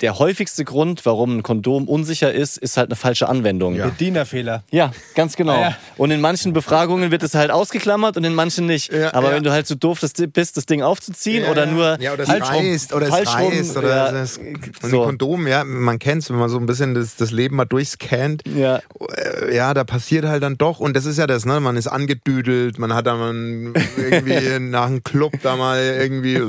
der 0.00 0.18
häufigste 0.18 0.64
Grund, 0.64 1.04
warum 1.04 1.38
ein 1.38 1.42
Kondom 1.42 1.88
unsicher 1.88 2.32
ist, 2.32 2.56
ist 2.58 2.76
halt 2.76 2.88
eine 2.88 2.96
falsche 2.96 3.28
Anwendung. 3.28 3.74
Ja. 3.74 3.86
Bedienerfehler. 3.86 4.62
Ja, 4.70 4.92
ganz 5.14 5.36
genau. 5.36 5.54
Ah, 5.54 5.60
ja. 5.60 5.76
Und 5.96 6.10
in 6.10 6.20
manchen 6.20 6.52
Befragungen 6.52 7.10
wird 7.10 7.22
es 7.22 7.34
halt 7.34 7.50
ausgeklammert 7.50 8.16
und 8.16 8.24
in 8.24 8.34
manchen 8.34 8.66
nicht. 8.66 8.92
Ja, 8.92 9.12
Aber 9.14 9.28
ja. 9.30 9.36
wenn 9.36 9.42
du 9.42 9.50
halt 9.52 9.66
so 9.66 9.74
doof 9.74 10.00
bist, 10.32 10.56
das 10.56 10.66
Ding 10.66 10.82
aufzuziehen 10.82 11.44
Ja, 11.44 11.50
oder 11.50 11.66
ja. 11.66 11.70
nur 11.72 12.00
ja, 12.00 12.12
oder 12.14 12.22
es 12.22 12.28
falsch 12.28 12.50
rum- 12.50 12.66
reißt 12.70 12.92
oder 12.94 13.06
es 13.06 13.14
falsch 13.14 13.34
rum, 13.38 13.52
reißt 13.52 13.76
oder 13.76 13.88
ja, 13.88 14.12
das, 14.12 14.38
und 14.38 14.90
so. 14.90 15.00
ein 15.02 15.06
Kondom, 15.06 15.46
ja, 15.46 15.64
man 15.64 15.98
kennt 15.98 16.22
es, 16.22 16.30
wenn 16.30 16.38
man 16.38 16.48
so 16.48 16.58
ein 16.58 16.66
bisschen 16.66 16.94
das, 16.94 17.16
das 17.16 17.30
Leben 17.30 17.56
mal 17.56 17.64
durchscannt. 17.66 18.42
Ja. 18.54 18.76
Äh, 19.16 19.54
Ja, 19.54 19.74
da 19.74 19.84
passiert 19.84 20.24
halt 20.24 20.42
dann 20.42 20.56
doch 20.58 20.80
und 20.80 20.96
das 20.96 21.04
ist 21.04 21.18
ja 21.18 21.26
das, 21.26 21.44
ne? 21.44 21.60
Man 21.60 21.76
ist 21.76 21.86
angedüdelt, 21.88 22.78
man 22.78 22.94
hat 22.94 23.06
dann 23.06 23.18
mal 23.18 23.72
irgendwie 23.98 24.58
nach 24.60 24.86
einem 24.86 25.02
Club 25.04 25.32
da 25.42 25.56
mal 25.56 25.78
irgendwie. 25.80 26.40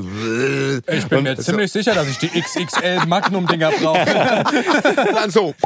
Ich 0.88 1.06
bin 1.08 1.24
mir 1.24 1.38
ziemlich 1.38 1.72
sicher, 1.72 1.94
dass 1.94 2.08
ich 2.08 2.18
die 2.20 2.28
XXL 2.30 3.06
Magnum-Dinger 3.42 3.72
brauche. 3.82 4.06
dann 5.14 5.32
so. 5.32 5.54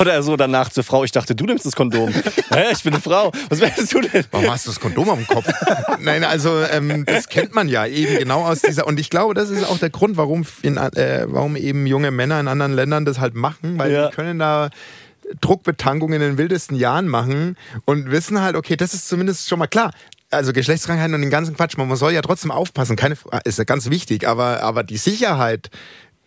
Oder 0.00 0.22
so 0.22 0.36
danach 0.36 0.70
zur 0.70 0.84
Frau, 0.84 1.04
ich 1.04 1.12
dachte, 1.12 1.34
du 1.34 1.44
nimmst 1.44 1.66
das 1.66 1.76
Kondom. 1.76 2.08
Hä, 2.10 2.72
ich 2.72 2.82
bin 2.82 2.92
eine 2.92 3.02
Frau. 3.02 3.32
Was 3.48 3.60
wärst 3.60 3.92
du 3.94 4.00
denn? 4.00 4.24
Warum 4.30 4.50
hast 4.50 4.66
du 4.66 4.70
das 4.70 4.80
Kondom 4.80 5.08
auf 5.08 5.18
dem 5.18 5.26
Kopf? 5.26 5.46
Nein, 6.00 6.24
also 6.24 6.62
ähm, 6.62 7.04
das 7.06 7.28
kennt 7.28 7.54
man 7.54 7.68
ja 7.68 7.86
eben 7.86 8.18
genau 8.18 8.44
aus 8.44 8.62
dieser. 8.62 8.86
Und 8.86 9.00
ich 9.00 9.10
glaube, 9.10 9.34
das 9.34 9.50
ist 9.50 9.68
auch 9.68 9.78
der 9.78 9.90
Grund, 9.90 10.16
warum, 10.16 10.46
in, 10.62 10.76
äh, 10.76 11.26
warum 11.28 11.56
eben 11.56 11.86
junge 11.86 12.10
Männer 12.10 12.40
in 12.40 12.48
anderen 12.48 12.72
Ländern 12.72 13.04
das 13.04 13.18
halt 13.20 13.34
machen, 13.34 13.78
weil 13.78 13.92
Ja. 13.92 14.08
die 14.08 14.14
können 14.14 14.38
da 14.38 14.70
Druckbetankung 15.40 16.12
in 16.12 16.20
den 16.20 16.38
wildesten 16.38 16.76
Jahren 16.76 17.08
machen 17.08 17.56
und 17.84 18.10
wissen 18.10 18.40
halt, 18.42 18.56
okay, 18.56 18.76
das 18.76 18.94
ist 18.94 19.08
zumindest 19.08 19.48
schon 19.48 19.58
mal 19.58 19.66
klar. 19.66 19.92
Also 20.32 20.52
Geschlechtskrankheiten 20.52 21.14
und 21.14 21.20
den 21.20 21.30
ganzen 21.30 21.54
Quatsch, 21.56 21.76
man 21.76 21.94
soll 21.96 22.12
ja 22.12 22.22
trotzdem 22.22 22.50
aufpassen, 22.50 22.96
keine, 22.96 23.16
ist 23.44 23.58
ja 23.58 23.64
ganz 23.64 23.90
wichtig, 23.90 24.26
aber, 24.26 24.62
aber 24.62 24.82
die 24.82 24.96
Sicherheit, 24.96 25.70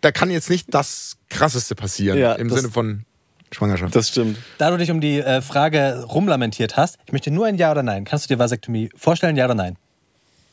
da 0.00 0.12
kann 0.12 0.30
jetzt 0.30 0.48
nicht 0.48 0.72
das 0.72 1.16
Krasseste 1.28 1.74
passieren 1.74 2.18
Ja, 2.18 2.34
im 2.34 2.48
Sinne 2.48 2.70
von 2.70 3.04
Schwangerschaft. 3.50 3.94
Das 3.94 4.08
stimmt. 4.08 4.38
Da 4.58 4.70
du 4.70 4.78
dich 4.78 4.90
um 4.90 5.00
die 5.00 5.18
äh, 5.18 5.40
Frage 5.42 6.04
rumlamentiert 6.08 6.76
hast, 6.76 6.98
ich 7.06 7.12
möchte 7.12 7.30
nur 7.30 7.46
ein 7.46 7.56
Ja 7.56 7.70
oder 7.72 7.82
Nein. 7.82 8.04
Kannst 8.04 8.24
du 8.30 8.34
dir 8.34 8.38
Vasektomie 8.38 8.90
vorstellen, 8.96 9.36
ja 9.36 9.44
oder 9.44 9.54
nein? 9.54 9.76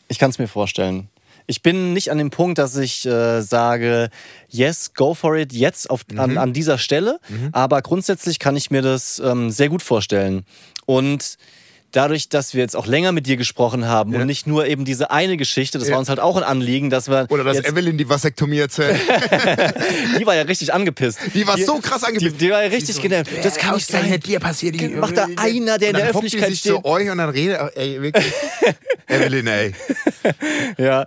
Ich 0.07 0.19
kann 0.19 0.29
es 0.29 0.37
mir 0.39 0.47
vorstellen. 0.47 1.09
Ich 1.45 1.61
bin 1.61 1.93
nicht 1.93 2.09
an 2.11 2.17
dem 2.17 2.29
Punkt, 2.29 2.57
dass 2.57 2.75
ich 2.77 3.05
äh, 3.05 3.41
sage, 3.41 4.09
yes, 4.47 4.93
go 4.93 5.13
for 5.13 5.35
it, 5.35 5.51
jetzt 5.53 5.89
auf, 5.89 6.05
Mhm. 6.11 6.19
an, 6.19 6.37
an 6.37 6.53
dieser 6.53 6.77
Stelle. 6.77 7.19
Aber 7.51 7.81
grundsätzlich 7.81 8.39
kann 8.39 8.55
ich 8.55 8.71
mir 8.71 8.81
das 8.81 9.19
ähm, 9.19 9.49
sehr 9.49 9.69
gut 9.69 9.81
vorstellen. 9.81 10.45
Und 10.85 11.37
dadurch, 11.93 12.27
dass 12.27 12.53
wir 12.53 12.61
jetzt 12.61 12.75
auch 12.75 12.85
länger 12.85 13.11
mit 13.13 13.25
dir 13.27 13.37
gesprochen 13.37 13.87
haben 13.87 14.11
Ja. 14.13 14.19
und 14.19 14.27
nicht 14.27 14.45
nur 14.47 14.67
eben 14.67 14.83
diese 14.83 15.09
eine 15.11 15.37
Geschichte, 15.37 15.77
das 15.79 15.87
Ja. 15.87 15.93
war 15.93 15.99
uns 15.99 16.09
halt 16.09 16.19
auch 16.19 16.35
ein 16.35 16.43
Anliegen, 16.43 16.89
dass 16.89 17.07
wir. 17.09 17.27
Oder 17.29 17.43
dass 17.45 17.59
Evelyn 17.63 17.97
die 17.97 18.09
Vasektomie 18.09 18.59
erzählt. 18.59 18.99
die 20.19 20.25
war 20.25 20.35
ja 20.35 20.41
richtig 20.43 20.73
angepisst. 20.73 21.19
Die 21.33 21.47
war 21.47 21.57
so 21.57 21.79
krass 21.79 22.03
angepisst. 22.03 22.35
Die, 22.41 22.45
die 22.45 22.51
war 22.51 22.63
ja 22.63 22.69
richtig 22.69 23.01
genervt. 23.01 23.31
Das 23.43 23.55
kann 23.55 23.75
nicht 23.75 23.87
sein. 23.87 24.19
dir 24.19 24.39
passiert. 24.39 24.79
Die, 24.79 24.89
Macht 24.89 25.17
da 25.17 25.27
einer, 25.37 25.77
der 25.77 25.89
in 25.89 25.95
der 25.95 26.03
die 26.05 26.09
Öffentlichkeit 26.09 26.49
sich 26.49 26.59
steht. 26.59 26.71
zu 26.73 26.85
euch 26.85 27.09
und 27.09 27.17
dann 27.17 27.29
redet, 27.29 27.59
ey, 27.75 28.01
wirklich. 28.01 28.25
Evelyn, 29.07 29.47
ey. 29.47 29.73
Ja. 30.77 31.05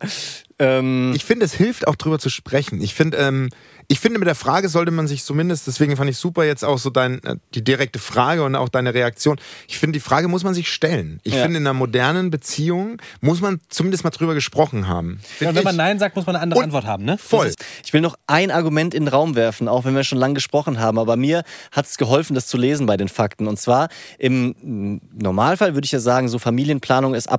Ähm, 0.58 1.12
Ich 1.14 1.24
finde, 1.24 1.44
es 1.44 1.52
hilft 1.54 1.86
auch 1.86 1.96
drüber 1.96 2.18
zu 2.18 2.30
sprechen. 2.30 2.80
Ich 2.80 2.94
finde, 2.94 3.18
ähm, 3.18 3.50
ich 3.88 4.00
finde, 4.00 4.18
mit 4.18 4.26
der 4.26 4.34
Frage 4.34 4.68
sollte 4.68 4.90
man 4.90 5.06
sich 5.06 5.24
zumindest, 5.24 5.66
deswegen 5.66 5.96
fand 5.96 6.10
ich 6.10 6.16
super 6.16 6.44
jetzt 6.44 6.64
auch 6.64 6.78
so 6.78 6.90
dein, 6.90 7.22
äh, 7.24 7.36
die 7.54 7.62
direkte 7.62 7.98
Frage 7.98 8.42
und 8.44 8.54
auch 8.56 8.68
deine 8.68 8.94
Reaktion. 8.94 9.38
Ich 9.68 9.78
finde, 9.78 9.92
die 9.96 10.00
Frage 10.00 10.28
muss 10.28 10.44
man 10.44 10.54
sich 10.54 10.68
stellen. 10.72 11.20
Ich 11.22 11.34
Ja. 11.34 11.42
finde, 11.42 11.58
in 11.58 11.66
einer 11.66 11.74
modernen 11.74 12.30
Beziehung 12.30 12.98
muss 13.20 13.40
man 13.40 13.60
zumindest 13.68 14.04
mal 14.04 14.10
drüber 14.10 14.34
gesprochen 14.34 14.88
haben. 14.88 15.20
Ja, 15.40 15.54
wenn 15.54 15.62
man 15.64 15.74
ich. 15.74 15.78
Nein 15.78 15.98
sagt, 15.98 16.16
muss 16.16 16.26
man 16.26 16.36
eine 16.36 16.42
andere 16.42 16.58
Und- 16.60 16.64
Antwort 16.64 16.84
haben, 16.86 17.04
ne? 17.04 17.16
Voll. 17.18 17.52
Ich 17.84 17.92
will 17.92 18.00
noch 18.00 18.16
ein 18.26 18.50
Argument 18.50 18.94
in 18.94 19.04
den 19.04 19.08
Raum 19.08 19.34
werfen, 19.36 19.68
auch 19.68 19.84
wenn 19.84 19.94
wir 19.94 20.04
schon 20.04 20.18
lange 20.18 20.34
gesprochen 20.34 20.80
haben. 20.80 20.98
Aber 20.98 21.16
mir 21.16 21.44
hat 21.70 21.86
es 21.86 21.96
geholfen, 21.96 22.34
das 22.34 22.46
zu 22.48 22.56
lesen 22.56 22.86
bei 22.86 22.96
den 22.96 23.08
Fakten. 23.08 23.46
Und 23.46 23.58
zwar 23.60 23.88
im 24.18 25.00
Normalfall 25.12 25.74
würde 25.74 25.84
ich 25.84 25.92
ja 25.92 26.00
sagen, 26.00 26.28
so 26.28 26.38
Familienplanung 26.38 27.14
ist 27.14 27.30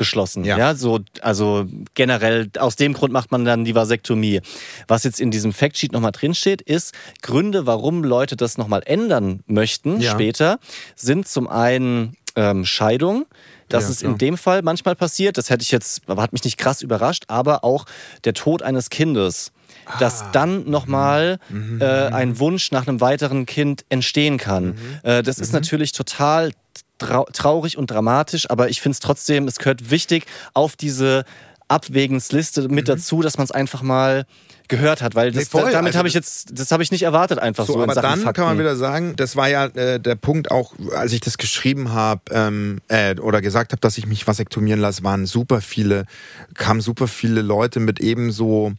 abgeschlossen. 0.00 0.44
Ja. 0.44 0.58
Ja. 0.58 0.74
so, 0.74 1.00
also 1.22 1.64
generell, 1.94 2.50
aus 2.58 2.76
dem 2.76 2.92
Grund 2.92 3.12
macht 3.12 3.32
man 3.32 3.44
dann 3.44 3.64
die 3.64 3.74
Vasektomie. 3.74 4.42
Was 4.88 5.04
jetzt 5.04 5.20
in 5.20 5.30
diesem 5.30 5.52
Factsheet 5.52 5.92
nochmal 5.92 6.12
drinsteht, 6.12 6.60
ist 6.60 6.92
Gründe, 7.22 7.66
warum 7.66 8.04
Leute 8.04 8.36
das 8.36 8.58
nochmal 8.58 8.82
ändern 8.84 9.40
möchten 9.46 10.00
Ja. 10.00 10.12
später, 10.12 10.58
sind 10.94 11.26
zum 11.26 11.48
einen 11.48 12.16
ähm, 12.36 12.66
Scheidung. 12.66 13.24
Das 13.70 13.84
Ja, 13.84 13.90
ist 13.90 14.02
in 14.02 14.18
dem 14.18 14.36
Fall 14.36 14.60
manchmal 14.62 14.94
passiert. 14.94 15.38
Das 15.38 15.48
hätte 15.50 15.62
ich 15.62 15.70
jetzt, 15.72 16.02
aber 16.06 16.20
hat 16.22 16.32
mich 16.34 16.44
nicht 16.44 16.58
krass 16.58 16.82
überrascht, 16.82 17.24
aber 17.28 17.64
auch 17.64 17.86
der 18.24 18.34
Tod 18.34 18.62
eines 18.62 18.90
Kindes. 18.90 19.50
Dass 19.98 20.22
Ah. 20.22 20.28
dann 20.32 20.68
nochmal 20.68 21.38
Mhm. 21.48 21.80
äh, 21.80 21.84
ein 21.84 22.38
Wunsch 22.38 22.70
nach 22.72 22.86
einem 22.86 23.00
weiteren 23.00 23.46
Kind 23.46 23.84
entstehen 23.88 24.36
kann. 24.36 24.66
Mhm. 24.66 24.74
Äh, 25.04 25.22
das 25.22 25.38
ist 25.38 25.52
natürlich 25.52 25.92
total 25.92 26.50
traurig 26.98 27.76
und 27.78 27.90
dramatisch, 27.90 28.48
aber 28.50 28.68
ich 28.68 28.80
finde 28.80 28.94
es 28.94 29.00
trotzdem, 29.00 29.46
es 29.48 29.56
gehört 29.58 29.90
wichtig 29.90 30.26
auf 30.54 30.76
diese 30.76 31.24
Abwägensliste 31.68 32.68
mit 32.68 32.88
dazu, 32.88 33.22
dass 33.22 33.38
man 33.38 33.44
es 33.44 33.50
einfach 33.50 33.82
mal 33.82 34.24
gehört 34.68 35.02
hat, 35.02 35.14
weil 35.14 35.30
das, 35.32 35.34
Mhm. 35.34 35.40
Nee, 35.52 35.60
voll. 35.62 35.72
damit 35.72 35.86
Also 35.88 35.98
habe 35.98 36.08
ich 36.08 36.14
jetzt, 36.14 36.58
das 36.58 36.70
habe 36.72 36.82
ich 36.82 36.90
nicht 36.90 37.02
erwartet 37.02 37.38
einfach 37.38 37.66
so, 37.66 37.74
So, 37.74 37.82
aber 37.82 37.94
dann 37.94 38.20
Fakten. 38.20 38.34
kann 38.34 38.44
man 38.46 38.58
wieder 38.58 38.76
sagen, 38.76 39.14
das 39.16 39.36
war 39.36 39.48
ja 39.48 39.66
äh, 39.66 40.00
der 40.00 40.14
Punkt 40.16 40.50
auch, 40.50 40.74
als 40.94 41.12
ich 41.12 41.20
das 41.20 41.38
geschrieben 41.38 41.92
habe 41.92 42.22
ähm, 42.30 42.80
äh, 42.88 43.18
oder 43.18 43.40
gesagt 43.42 43.72
habe, 43.72 43.80
dass 43.80 43.98
ich 43.98 44.06
mich 44.06 44.26
vasektomieren 44.26 44.80
lasse, 44.80 45.04
waren 45.04 45.26
super 45.26 45.60
viele, 45.60 46.06
kamen 46.54 46.80
super 46.80 47.06
viele 47.08 47.42
Leute 47.42 47.78
mit 47.80 48.00
ebenso 48.00 48.72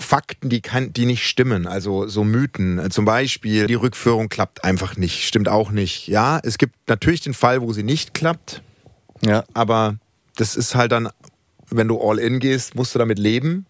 Fakten, 0.00 0.48
die, 0.48 0.60
kann, 0.60 0.92
die 0.92 1.06
nicht 1.06 1.26
stimmen, 1.26 1.66
also 1.66 2.08
so 2.08 2.24
Mythen. 2.24 2.90
Zum 2.90 3.04
Beispiel, 3.04 3.66
die 3.66 3.74
Rückführung 3.74 4.28
klappt 4.28 4.64
einfach 4.64 4.96
nicht, 4.96 5.24
stimmt 5.24 5.48
auch 5.48 5.70
nicht. 5.70 6.08
Ja, 6.08 6.40
es 6.42 6.58
gibt 6.58 6.74
natürlich 6.88 7.20
den 7.20 7.34
Fall, 7.34 7.62
wo 7.62 7.72
sie 7.72 7.84
nicht 7.84 8.12
klappt, 8.12 8.62
ja. 9.24 9.44
aber 9.54 9.96
das 10.34 10.56
ist 10.56 10.74
halt 10.74 10.92
dann, 10.92 11.08
wenn 11.70 11.88
du 11.88 12.00
all 12.00 12.18
in 12.18 12.40
gehst, 12.40 12.74
musst 12.74 12.94
du 12.94 12.98
damit 12.98 13.18
leben. 13.18 13.66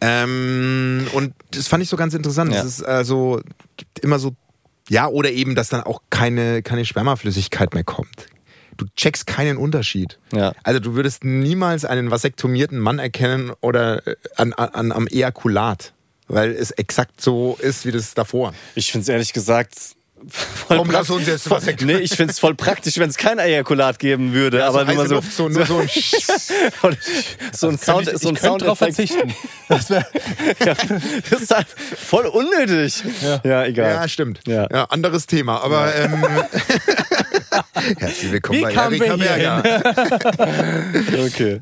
Ähm, 0.00 1.06
und 1.14 1.34
das 1.52 1.68
fand 1.68 1.82
ich 1.82 1.88
so 1.88 1.96
ganz 1.96 2.12
interessant. 2.12 2.52
Ja. 2.52 2.60
Es 2.60 2.66
ist 2.66 2.82
also 2.82 3.40
gibt 3.76 4.00
immer 4.00 4.18
so, 4.18 4.34
ja, 4.88 5.08
oder 5.08 5.30
eben, 5.30 5.54
dass 5.54 5.70
dann 5.70 5.82
auch 5.82 6.02
keine, 6.10 6.62
keine 6.62 6.84
Spermaflüssigkeit 6.84 7.72
mehr 7.72 7.84
kommt. 7.84 8.26
Du 8.76 8.86
checkst 8.96 9.26
keinen 9.26 9.56
Unterschied. 9.56 10.18
Ja. 10.32 10.52
Also 10.62 10.80
du 10.80 10.94
würdest 10.94 11.24
niemals 11.24 11.84
einen 11.84 12.10
vasektomierten 12.10 12.78
Mann 12.78 12.98
erkennen 12.98 13.52
oder 13.60 14.06
äh, 14.06 14.16
an, 14.36 14.52
an, 14.52 14.92
am 14.92 15.06
Ejakulat, 15.06 15.92
weil 16.28 16.50
es 16.52 16.70
exakt 16.72 17.20
so 17.20 17.56
ist 17.60 17.86
wie 17.86 17.92
das 17.92 18.14
davor. 18.14 18.54
Ich 18.74 18.92
finde 18.92 19.02
es 19.02 19.08
ehrlich 19.08 19.32
gesagt. 19.32 19.74
Voll 20.28 20.78
Komm, 20.78 20.90
lass 20.90 21.10
uns 21.10 21.26
jetzt 21.26 21.48
voll. 21.48 21.60
Nee, 21.82 21.98
ich 21.98 22.16
finde 22.16 22.32
es 22.32 22.38
voll 22.38 22.54
praktisch, 22.54 22.98
wenn 22.98 23.10
es 23.10 23.16
kein 23.16 23.38
Ejakulat 23.38 23.98
geben 23.98 24.32
würde. 24.32 24.64
aber 24.64 24.86
wenn 24.86 24.96
man 24.96 25.04
heiße 25.04 25.08
so, 25.08 25.14
Luft, 25.16 25.32
so, 25.32 25.48
nur 25.48 25.66
so 25.66 25.78
ein 25.78 25.88
so 27.52 27.68
ein 27.68 27.78
Sound, 27.78 28.08
ich, 28.08 28.18
so 28.18 28.28
ein 28.30 28.34
könnte 28.34 28.64
drauf 28.64 28.78
verzichten. 28.78 29.34
Das 29.68 29.88
wär, 29.90 30.06
Ja, 30.64 30.74
das 31.30 31.42
ist 31.42 31.54
halt 31.54 31.66
voll 31.68 32.26
unnötig. 32.26 33.02
Ja, 33.42 33.64
egal. 33.64 33.90
Ja, 33.94 34.08
stimmt. 34.08 34.40
Ja. 34.46 34.68
Ja. 34.70 34.84
anderes 34.84 35.26
Thema. 35.26 35.62
Aber 35.62 35.94
ähm, 35.94 36.22
herzlich 37.98 38.32
willkommen 38.32 38.58
Wie 38.58 38.62
bei 38.62 38.72
Erika 38.72 39.16
Berger. 39.16 39.62
Okay. 41.26 41.60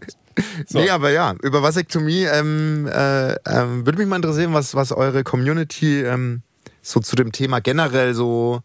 Nee, 0.70 0.90
aber 0.90 1.10
ja, 1.10 1.34
über 1.42 1.62
Vasektomie 1.62 2.24
ähm, 2.24 2.88
äh, 2.92 3.34
ähm, 3.48 3.86
würde 3.86 3.98
mich 3.98 4.06
mal 4.06 4.16
interessieren, 4.16 4.52
was, 4.52 4.74
was 4.74 4.92
eure 4.92 5.24
Community 5.24 6.02
ähm, 6.02 6.42
so 6.82 7.00
zu 7.00 7.16
dem 7.16 7.32
Thema 7.32 7.60
generell 7.60 8.12
so, 8.14 8.60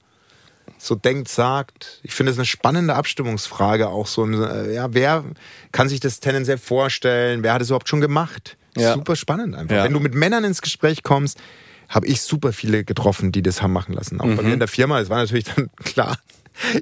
so 0.78 0.96
denkt, 0.96 1.28
sagt. 1.30 2.00
Ich 2.04 2.14
finde 2.14 2.32
es 2.32 2.38
eine 2.38 2.46
spannende 2.46 2.96
Abstimmungsfrage 2.96 3.88
auch 3.88 4.08
so. 4.08 4.24
Im, 4.24 4.42
äh, 4.42 4.74
ja, 4.74 4.94
wer 4.94 5.24
kann 5.72 5.88
sich 5.90 6.00
das 6.00 6.20
tendenziell 6.20 6.58
vorstellen? 6.58 7.44
Wer 7.44 7.54
hat 7.54 7.62
es 7.62 7.70
überhaupt 7.70 7.90
schon 7.90 8.02
gemacht? 8.02 8.58
Ja. 8.76 8.94
Super 8.94 9.16
spannend 9.16 9.56
einfach. 9.56 9.76
Ja. 9.76 9.84
Wenn 9.86 9.94
du 9.94 10.00
mit 10.00 10.14
Männern 10.14 10.44
ins 10.44 10.62
Gespräch 10.62 11.04
kommst, 11.04 11.40
habe 11.90 12.06
ich 12.08 12.22
super 12.22 12.52
viele 12.54 12.84
getroffen, 12.84 13.32
die 13.32 13.42
das 13.42 13.62
haben 13.62 13.72
machen 13.74 13.94
lassen. 13.94 14.20
Auch 14.20 14.26
bei 14.26 14.42
Mhm. 14.42 14.48
mir 14.48 14.54
in 14.54 14.60
der 14.60 14.68
Firma, 14.68 15.00
das 15.00 15.10
war 15.10 15.18
natürlich 15.20 15.46
dann 15.46 15.70
klar. 15.84 16.18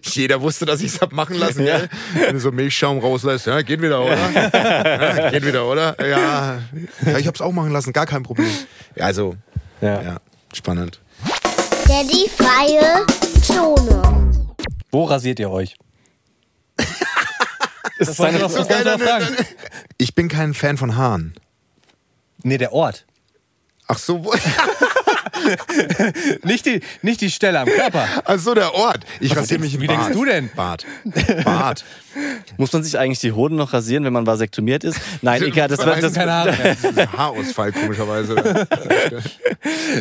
Jeder 0.04 0.42
wusste, 0.42 0.66
dass 0.66 0.80
ich 0.80 0.88
es 0.96 1.02
hab 1.02 1.12
machen 1.12 1.36
lassen. 1.36 1.66
Ja. 1.66 1.80
Gell? 1.80 1.90
Wenn 2.16 2.34
du 2.36 2.40
so 2.40 2.52
Milchschaum 2.52 3.00
rauslässt, 3.00 3.46
ja, 3.48 3.62
geht 3.62 3.82
wieder, 3.82 4.02
oder? 4.04 4.18
Ja, 4.32 5.30
geht 5.32 5.46
wieder, 5.46 5.66
oder? 5.68 5.96
Ja, 6.06 6.60
ja 7.06 7.18
ich 7.18 7.28
hab's 7.28 7.42
auch 7.42 7.52
machen 7.52 7.72
lassen, 7.72 7.92
gar 7.92 8.06
kein 8.06 8.24
Problem. 8.24 8.50
Ja, 8.96 9.06
also, 9.06 9.36
ja. 9.82 10.02
ja, 10.02 10.18
spannend. 10.54 11.02
Daddy 11.96 12.28
freie 12.28 13.06
Zone. 13.42 14.54
Wo 14.92 15.06
rasiert 15.06 15.40
ihr 15.40 15.50
euch? 15.50 15.78
Das 17.98 18.10
ist 18.10 18.20
deine 18.20 18.38
Das 18.40 18.52
ich 18.70 18.84
noch 18.84 19.00
fragen. 19.00 19.38
Ich 19.98 20.14
bin 20.14 20.28
kein 20.28 20.54
Fan 20.54 20.76
von 20.76 20.98
Haaren. 20.98 21.36
Nee, 22.44 22.58
der 22.58 22.74
Ort. 22.74 23.06
Ach 23.88 23.98
so, 23.98 24.26
wo- 24.26 24.34
Nicht 26.44 26.66
die, 26.66 26.82
nicht 27.02 27.22
die 27.22 27.30
Stelle 27.32 27.60
am 27.60 27.68
Körper. 27.68 28.08
ach 28.26 28.40
so 28.40 28.54
der 28.54 28.74
Ort. 28.74 29.06
Ich 29.20 29.32
Was 29.32 29.40
rasiere 29.40 29.60
mich 29.62 29.76
im 29.76 29.82
wie 29.82 29.88
Bart. 29.88 30.00
denkst 30.00 30.14
du 30.14 30.26
denn? 30.26 30.50
Bart. 30.56 30.86
Bart. 31.44 31.84
Muss 32.58 32.72
man 32.72 32.84
sich 32.84 32.98
eigentlich 32.98 33.20
die 33.20 33.34
Hoden 33.34 33.56
noch 33.58 33.74
rasieren, 33.74 34.06
wenn 34.06 34.14
man 34.14 34.26
vasektomiert 34.26 34.84
ist? 34.84 35.00
Nein, 35.22 35.44
egal, 35.44 35.68
das 35.68 35.86
wird 35.86 36.02
das, 36.02 36.14
Keine 36.14 36.32
Haare. 36.32 36.56
Das 36.64 36.84
ist 36.84 36.98
ein 37.00 37.12
Haarausfall, 37.12 37.72
komischerweise. 37.72 38.36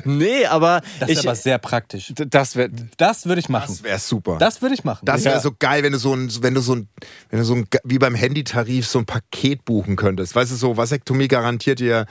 Nee, 0.05 0.47
aber 0.47 0.83
Das 1.01 1.09
ich 1.09 1.19
ist 1.19 1.27
aber 1.27 1.35
sehr 1.35 1.59
praktisch. 1.59 2.13
das 2.15 2.57
wird 2.57 2.73
Das 2.97 3.27
würde 3.27 3.41
ich 3.41 3.49
machen. 3.49 3.67
Das 3.69 3.83
wäre 3.83 3.99
super. 3.99 4.37
Das 4.39 4.61
würde 4.63 4.75
ich 4.75 4.85
machen. 4.85 5.05
Das 5.07 5.25
wäre 5.25 5.41
so 5.41 5.53
geil, 5.59 5.83
wenn 5.83 5.93
du 5.93 5.99
so 5.99 6.15
ein, 6.15 6.31
wenn 6.43 6.55
du 6.55 6.61
so 6.61 6.75
ein, 6.75 6.89
wenn 7.31 7.39
du 7.39 7.45
so 7.45 7.55
ein, 7.55 7.67
wie 7.85 7.99
beim 7.99 8.15
Handytarif 8.15 8.87
so 8.87 8.99
ein 8.99 9.07
Paket 9.07 9.65
buchen 9.65 9.97
könntest. 9.97 10.35
Weißt 10.35 10.53
du, 10.53 10.57
so 10.57 10.77
Vasektomie 10.77 11.29
garantiert 11.29 11.79
dir 11.81 12.07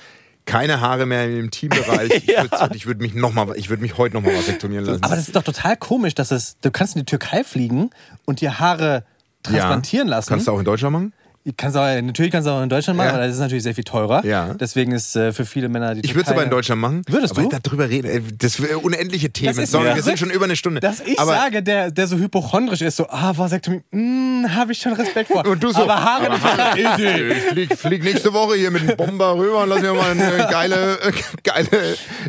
keine 0.46 0.82
Haare 0.82 1.06
mehr 1.06 1.26
im 1.26 1.46
Intimbereich. 1.46 2.12
Ich 2.74 2.86
würde 2.86 2.86
würd 2.86 3.02
mich 3.02 3.14
noch 3.14 3.34
mal, 3.34 3.56
ich 3.56 3.70
würde 3.70 3.82
mich 3.82 3.98
heute 3.98 4.16
noch 4.16 4.22
mal 4.22 4.36
vasektomieren 4.36 4.86
lassen. 4.86 5.04
Aber 5.04 5.16
das 5.16 5.28
ist 5.28 5.36
doch 5.36 5.44
total 5.44 5.78
komisch, 5.78 6.16
dass 6.16 6.32
es. 6.32 6.58
Du 6.62 6.72
kannst 6.72 6.96
in 6.96 7.02
die 7.02 7.06
Türkei 7.06 7.44
fliegen 7.44 7.90
und 8.26 8.42
dir 8.42 8.60
Haare 8.60 9.04
transplantieren 9.44 10.08
lassen. 10.08 10.30
Kannst 10.30 10.48
du 10.48 10.52
auch 10.52 10.60
in 10.60 10.66
Deutschland 10.66 10.94
machen? 10.94 11.14
Kannst 11.58 11.76
du 11.76 11.80
auch, 11.82 12.02
natürlich 12.02 12.32
kannst 12.32 12.48
du 12.48 12.52
auch 12.52 12.64
in 12.64 12.70
Deutschland 12.70 12.96
machen, 12.96 13.08
Ja. 13.10 13.14
aber 13.16 13.26
das 13.26 13.34
ist 13.36 13.42
natürlich 13.42 13.64
sehr 13.64 13.76
viel 13.76 13.84
teurer. 13.84 14.26
Ja. 14.26 14.54
Deswegen 14.54 14.94
ist 14.94 15.14
äh, 15.18 15.34
für 15.34 15.46
viele 15.46 15.68
Männer 15.68 15.94
die 15.94 16.02
Ich 16.02 16.16
würde 16.16 16.26
es 16.28 16.32
aber 16.32 16.44
in 16.44 16.50
Deutschland 16.50 16.80
machen. 16.80 17.02
Würdest 17.10 17.38
aber 17.38 17.50
du? 17.50 17.60
darüber 17.62 17.90
reden, 17.90 18.08
ey, 18.10 18.22
das 18.38 18.62
wäre 18.62 18.80
unendliche 18.80 19.30
Themen. 19.30 19.66
Sorry, 19.66 19.88
ja 19.90 19.96
wir 19.96 20.04
sind 20.04 20.18
schon 20.18 20.30
über 20.30 20.46
eine 20.46 20.56
Stunde. 20.56 20.80
Dass 20.80 21.02
ich 21.02 21.20
aber 21.20 21.34
sage, 21.34 21.62
der, 21.62 21.92
der 21.92 22.08
so 22.08 22.18
hypochondrisch 22.18 22.82
ist, 22.82 22.96
so, 22.96 23.08
ah, 23.10 23.34
Vasektomie, 23.36 23.82
mm, 23.92 24.46
habe 24.56 24.72
ich 24.72 24.80
schon 24.80 24.94
Respekt 24.94 25.30
vor. 25.32 25.46
Und 25.54 25.62
du 25.62 25.72
so, 25.72 25.82
aber 25.84 26.02
Haare 26.02 26.30
nicht. 26.30 26.80
easy. 27.00 27.08
ich 27.34 27.44
flieg, 27.44 27.78
flieg 27.78 28.04
nächste 28.06 28.32
Woche 28.34 28.56
hier 28.56 28.72
mit 28.72 28.88
dem 28.88 28.96
Bomber 28.96 29.36
rüber 29.38 29.64
und 29.64 29.70
lass 29.70 29.82
mir 29.82 29.94
mal 29.94 30.12
eine 30.12 30.48
geile, 30.50 31.00
äh, 31.02 31.12
geile 31.44 31.68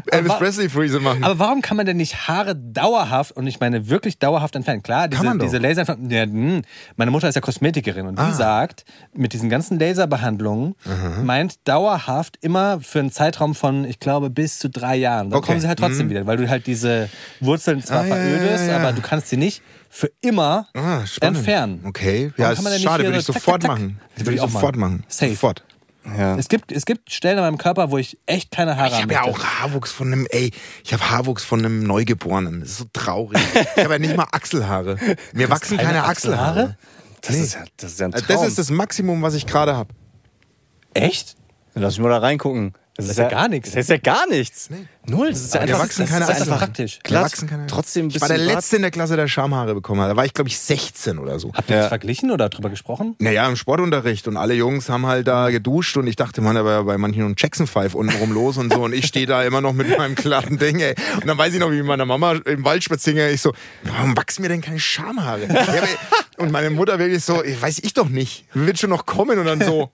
Elvis 0.07 0.31
wa- 0.33 0.37
Presley 0.39 0.69
Friese 0.69 0.99
machen. 0.99 1.23
Aber 1.23 1.39
warum 1.39 1.63
kann 1.63 1.77
man 1.77 1.87
denn 1.87 1.97
nicht 1.99 2.27
Haare 2.27 2.57
dauerhaft, 2.57 3.33
und 3.37 3.47
ich 3.47 3.61
meine 3.61 3.89
wirklich 3.89 4.19
dauerhaft 4.19 4.57
entfernen? 4.57 4.83
Klar, 4.83 5.07
diese, 5.09 5.39
diese 5.39 5.59
Laser, 5.59 5.85
ja, 6.09 6.23
hm, 6.23 6.63
meine 6.97 7.11
Mutter 7.13 7.29
ist 7.29 7.37
ja 7.37 7.41
Kosmetikerin 7.41 8.07
und 8.07 8.19
die 8.19 8.23
Ah. 8.23 8.33
sagt, 8.33 8.85
mit 9.17 9.33
diesen 9.33 9.49
ganzen 9.49 9.79
Laserbehandlungen 9.79 10.75
meint 11.23 11.67
dauerhaft 11.69 12.37
immer 12.41 12.81
für 12.81 13.01
einen 13.01 13.11
Zeitraum 13.13 13.55
von, 13.55 13.85
ich 13.85 14.01
glaube, 14.01 14.31
bis 14.31 14.59
zu 14.59 14.69
drei 14.69 14.97
Jahren. 14.97 15.31
Dann 15.31 15.39
Okay. 15.39 15.47
kommen 15.49 15.61
sie 15.61 15.69
halt 15.69 15.79
trotzdem 15.79 16.11
wieder, 16.11 16.27
weil 16.27 16.37
du 16.37 16.49
halt 16.49 16.67
diese 16.67 17.09
Wurzeln 17.41 17.83
zwar 17.83 18.01
Ah, 18.03 18.07
ja, 18.07 18.17
ja, 18.17 18.23
verödest, 18.39 18.65
ja, 18.67 18.71
ja. 18.73 18.77
aber 18.79 18.93
du 18.93 19.01
kannst 19.03 19.29
sie 19.29 19.37
nicht 19.37 19.63
für 19.91 20.11
immer 20.21 20.67
Ah, 20.75 21.01
entfernen. 21.21 21.81
Okay, 21.87 22.33
Warum 22.37 22.43
ja, 22.43 22.45
kann 22.45 22.53
ist 22.55 22.63
man 22.63 22.65
denn 22.73 22.81
nicht 22.81 22.83
schade, 22.91 23.05
würde 23.05 23.19
ich 23.19 23.25
so 23.25 23.33
zack, 23.33 23.43
sofort 23.43 23.63
zack, 23.63 23.71
machen. 23.71 24.01
Das 24.17 24.27
Würde 24.27 24.35
ich 24.37 24.41
auch 24.41 24.51
sofort 24.51 24.77
machen. 24.77 25.05
Safe. 25.09 25.31
Sofort. 25.31 25.65
ja. 26.19 26.37
Es 26.37 26.49
gibt, 26.49 26.73
es 26.73 26.85
gibt 26.85 27.13
Stellen 27.13 27.39
an 27.39 27.45
meinem 27.45 27.59
Körper, 27.59 27.91
wo 27.91 27.99
ich 27.99 28.19
echt 28.27 28.51
keine 28.51 28.77
Haare 28.77 28.89
Ich 28.89 29.03
habe 29.03 29.13
ja 29.15 29.23
auch 29.23 29.39
Haarwuchs 29.39 29.93
von 29.93 30.09
einem, 30.13 30.27
ey, 30.31 30.51
ich 30.85 30.93
habe 30.93 31.11
Haarwuchs 31.11 31.45
von 31.45 31.61
einem 31.61 31.85
Neugeborenen. 31.85 32.61
Das 32.61 32.71
ist 32.71 32.79
so 32.79 32.85
traurig. 32.93 33.39
Ich 33.77 33.85
habe 33.85 33.95
ja 33.95 33.99
nicht 34.01 34.17
mal 34.17 34.27
Achselhaare. 34.33 34.97
Mir 35.33 35.49
wachsen 35.51 35.77
keine 35.77 35.91
keine 35.91 36.05
Achselhaare. 36.05 36.49
Achselhaare? 36.61 36.77
Das, 37.27 37.37
ist 37.37 37.55
ja, 37.55 37.65
das 37.77 37.93
ist 37.93 38.01
ja 38.01 38.07
ein 38.07 38.15
Also 38.15 38.27
Traum. 38.27 38.37
Das 38.37 38.49
ist 38.49 38.59
das 38.59 38.71
Maximum, 38.71 39.23
was 39.23 39.35
ich 39.35 39.47
gerade 39.47 39.75
habe. 39.75 39.95
Echt? 40.93 41.37
Lass 41.75 41.99
mich 41.99 42.05
mal 42.05 42.11
da 42.11 42.19
reingucken. 42.19 42.75
Das, 42.97 43.09
ist 43.09 43.19
ja 43.19 43.29
gar 43.29 43.49
nichts. 43.49 43.71
Das 43.73 43.81
ist 43.81 43.91
ja 43.91 43.97
gar 43.97 44.29
nichts. 44.29 44.69
Null. 45.07 45.31
Das 45.31 45.41
ist 45.41 45.55
ja 45.55 45.61
einfach 45.61 45.81
wachsen 45.81 46.03
das 46.03 46.11
keine 46.11 46.25
ist 46.25 46.29
Das 46.31 46.37
ist 46.39 46.43
einfach 46.45 46.59
praktisch. 46.61 46.99
glatt. 47.03 47.25
wachsen 47.25 47.49
keine- 47.49 47.67
Trotzdem 47.67 48.09
Ich 48.09 48.21
war 48.21 48.29
der 48.29 48.37
Bart. 48.37 48.47
Letzte 48.47 48.77
in 48.77 48.83
der 48.83 48.91
Klasse, 48.91 49.17
der 49.17 49.29
Schamhaare 49.29 49.75
bekommen 49.75 50.01
hat. 50.01 50.11
Da 50.11 50.17
war 50.17 50.25
ich, 50.25 50.33
glaube 50.35 50.49
ich, 50.49 50.59
16 50.59 51.19
oder 51.19 51.39
so. 51.39 51.53
Habt 51.55 51.69
ihr 51.71 51.77
Ja. 51.77 51.83
das 51.83 51.89
verglichen 51.89 52.31
oder 52.31 52.49
drüber 52.49 52.71
gesprochen? 52.71 53.15
Naja, 53.19 53.47
im 53.49 53.57
Sportunterricht 53.57 54.27
und 54.29 54.37
alle 54.37 54.55
Jungs 54.55 54.89
haben 54.89 55.07
halt 55.07 55.27
da 55.29 55.51
geduscht 55.51 55.97
und 55.97 56.07
ich 56.07 56.17
dachte, 56.17 56.41
man, 56.41 56.57
aber 56.57 56.85
bei 56.85 56.97
manchen 56.99 57.23
ein 57.25 57.35
Jackson 57.37 57.67
Five 57.67 57.95
untenrum 57.95 58.33
los 58.33 58.57
und 58.57 58.73
so 58.73 58.83
und 58.85 58.95
ich 58.95 59.07
stehe 59.07 59.27
da 59.27 59.43
immer 59.43 59.61
noch 59.61 59.73
mit 59.73 59.97
meinem 59.97 60.15
glatten 60.15 60.59
Ding, 60.59 60.81
ey. 60.81 60.95
Und 61.17 61.27
dann 61.27 61.37
weiß 61.39 61.53
ich 61.55 61.61
noch, 61.61 61.71
wie 61.71 61.77
mit 61.77 61.87
meiner 61.87 62.07
Mama 62.07 62.33
im 62.45 62.65
Wald 62.65 62.83
spazieren, 62.85 63.33
ich 63.35 63.41
so, 63.43 63.53
warum 63.83 64.17
wachsen 64.17 64.43
mir 64.43 64.49
denn 64.49 64.61
keine 64.63 64.81
Schamhaare? 64.81 65.47
Ja, 65.49 65.83
und 66.39 66.51
meine 66.51 66.71
Mutter 66.71 66.99
wirklich 66.99 67.23
so, 67.25 67.35
weiß 67.61 67.81
ich 67.83 67.95
doch 67.95 68.09
nicht, 68.09 68.45
wird 68.55 68.79
schon 68.79 68.91
noch 68.91 69.07
kommen 69.07 69.39
und 69.39 69.47
dann 69.47 69.61
so, 69.61 69.91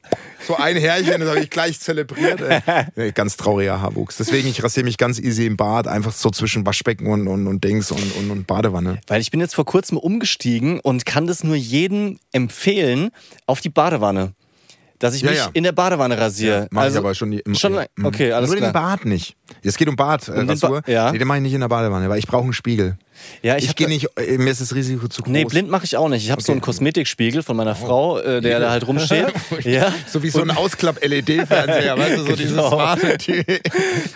so 0.46 0.56
ein 0.56 0.76
Härchen, 0.76 1.20
das 1.20 1.28
habe 1.28 1.40
ich 1.40 1.50
gleich 1.50 1.80
zelebriert. 1.80 2.40
Ey. 2.96 3.12
Ganz 3.12 3.36
trauriger 3.36 3.80
Haarwuchs. 3.82 4.16
Deswegen, 4.16 4.48
ich 4.48 4.62
rasiere 4.62 4.84
mich 4.84 4.96
ganz 5.01 5.18
easy 5.18 5.46
im 5.46 5.57
Bad, 5.57 5.88
einfach 5.88 6.12
so 6.12 6.30
zwischen 6.30 6.64
Waschbecken 6.64 7.09
und, 7.09 7.26
und, 7.26 7.48
und 7.48 7.64
Dings 7.64 7.90
und, 7.90 8.14
und, 8.16 8.30
und 8.30 8.46
Badewanne. 8.46 9.01
Weil 9.09 9.20
ich 9.20 9.32
bin 9.32 9.40
jetzt 9.40 9.57
vor 9.57 9.64
kurzem 9.64 9.98
umgestiegen 9.98 10.78
und 10.78 11.05
kann 11.07 11.26
das 11.26 11.42
nur 11.42 11.57
jedem 11.57 12.18
empfehlen 12.30 13.11
auf 13.46 13.61
die 13.61 13.70
Badewanne. 13.70 14.34
Dass 15.01 15.14
ich 15.14 15.22
Ja, 15.22 15.30
mich 15.30 15.38
ja. 15.38 15.48
in 15.55 15.64
der 15.64 15.72
Badewanne 15.72 16.18
rasiere. 16.18 16.68
Mach 16.70 16.86
ich 16.86 16.94
aber 16.96 17.14
schon. 17.14 17.32
im- 17.32 17.55
Schon, 17.55 17.78
okay, 18.05 18.32
alles 18.32 18.51
Nur 18.51 18.59
klar. 18.59 18.68
den 18.70 18.72
Bart 18.74 19.05
nicht. 19.07 19.34
Es 19.62 19.78
geht 19.78 19.88
um 19.88 19.96
Bart, 19.96 20.28
äh, 20.28 20.32
Um 20.32 20.48
Rasur. 20.48 20.82
Ba- 20.82 20.92
ja. 20.92 21.11
Nee, 21.11 21.16
den 21.18 21.26
mache 21.26 21.38
ich 21.38 21.42
nicht 21.44 21.55
in 21.55 21.61
der 21.61 21.68
Badewanne, 21.68 22.09
weil 22.11 22.18
ich 22.18 22.26
brauche 22.26 22.44
einen 22.44 22.53
Spiegel. 22.53 22.98
Ja, 23.42 23.56
ich 23.56 23.64
ich 23.66 23.76
gehe 23.76 23.88
nicht, 23.88 24.08
äh, 24.18 24.38
mir 24.38 24.50
ist 24.50 24.60
das 24.60 24.74
Risiko 24.74 25.08
zu 25.08 25.22
groß. 25.22 25.32
Nee, 25.32 25.44
blind 25.44 25.70
mache 25.70 25.84
ich 25.84 25.96
auch 25.96 26.08
nicht. 26.08 26.24
Ich 26.24 26.30
habe 26.30 26.42
so 26.42 26.52
einen 26.52 26.60
Kosmetikspiegel 26.60 27.42
von 27.42 27.56
meiner 27.56 27.74
Frau, 27.74 28.18
äh, 28.18 28.40
der 28.40 28.60
da 28.60 28.70
halt 28.70 28.86
rumsteht. 28.86 29.26
ja. 29.64 29.92
So 30.06 30.22
wie 30.22 30.30
so 30.30 30.42
ein 30.42 30.50
Ausklapp-LED-Fernseher, 30.50 31.98
weißt 31.98 32.18
du, 32.18 32.24
so 32.26 32.36
dieses 32.36 32.50
Genau. 32.52 32.68
smarte 32.70 33.18
die- 33.26 33.44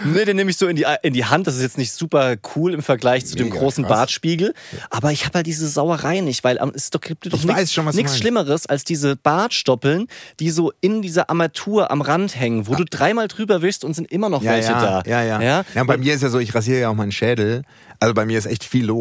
Nee, 0.04 0.24
den 0.24 0.36
nehme 0.36 0.50
ich 0.50 0.56
so 0.56 0.66
in 0.66 0.76
die, 0.76 0.86
in 1.02 1.12
die 1.12 1.24
Hand. 1.24 1.46
Das 1.46 1.56
ist 1.56 1.62
jetzt 1.62 1.78
nicht 1.78 1.92
super 1.92 2.36
cool 2.56 2.74
im 2.74 2.82
Vergleich 2.82 3.26
zu 3.26 3.36
dem 3.36 3.48
Mega 3.48 3.58
großen 3.58 3.84
krass. 3.84 3.96
Bartspiegel. 3.98 4.54
Aber 4.90 5.12
ich 5.12 5.24
habe 5.24 5.38
halt 5.38 5.46
diese 5.46 5.68
Sauerei 5.68 6.20
nicht, 6.20 6.44
weil 6.44 6.58
es 6.74 6.90
doch, 6.90 7.00
gibt 7.00 7.26
doch 7.26 7.38
Ich 7.38 7.44
nichts. 7.44 8.18
Schlimmeres 8.18 8.66
als 8.66 8.84
diese 8.84 9.16
Bartstoppeln, 9.16 10.06
die 10.40 10.50
so 10.50 10.72
in 10.80 11.02
dieser 11.02 11.30
Armatur 11.30 11.90
am 11.90 12.00
Rand 12.00 12.38
hängen, 12.38 12.66
wo 12.66 12.74
du 12.74 12.84
dreimal 12.84 13.28
drüber 13.28 13.62
wischst 13.62 13.84
und 13.84 13.94
sind 13.94 14.10
immer 14.10 14.28
noch 14.28 14.42
ja, 14.42 14.52
welche 14.52 14.72
ja, 14.72 15.02
da. 15.02 15.10
ja, 15.10 15.22
ja, 15.22 15.42
ja? 15.42 15.64
ja. 15.74 15.84
bei 15.84 15.96
mir 15.96 16.14
ist 16.14 16.22
ja 16.22 16.28
so, 16.30 16.38
ich 16.38 16.54
rasiere 16.54 16.80
ja 16.80 16.88
auch 16.90 16.94
meinen 16.94 17.12
Schädel. 17.12 17.62
Also 18.00 18.12
bei 18.12 18.26
mir 18.26 18.38
ist 18.38 18.46
echt 18.46 18.64
viel 18.64 18.84
los. 18.86 18.93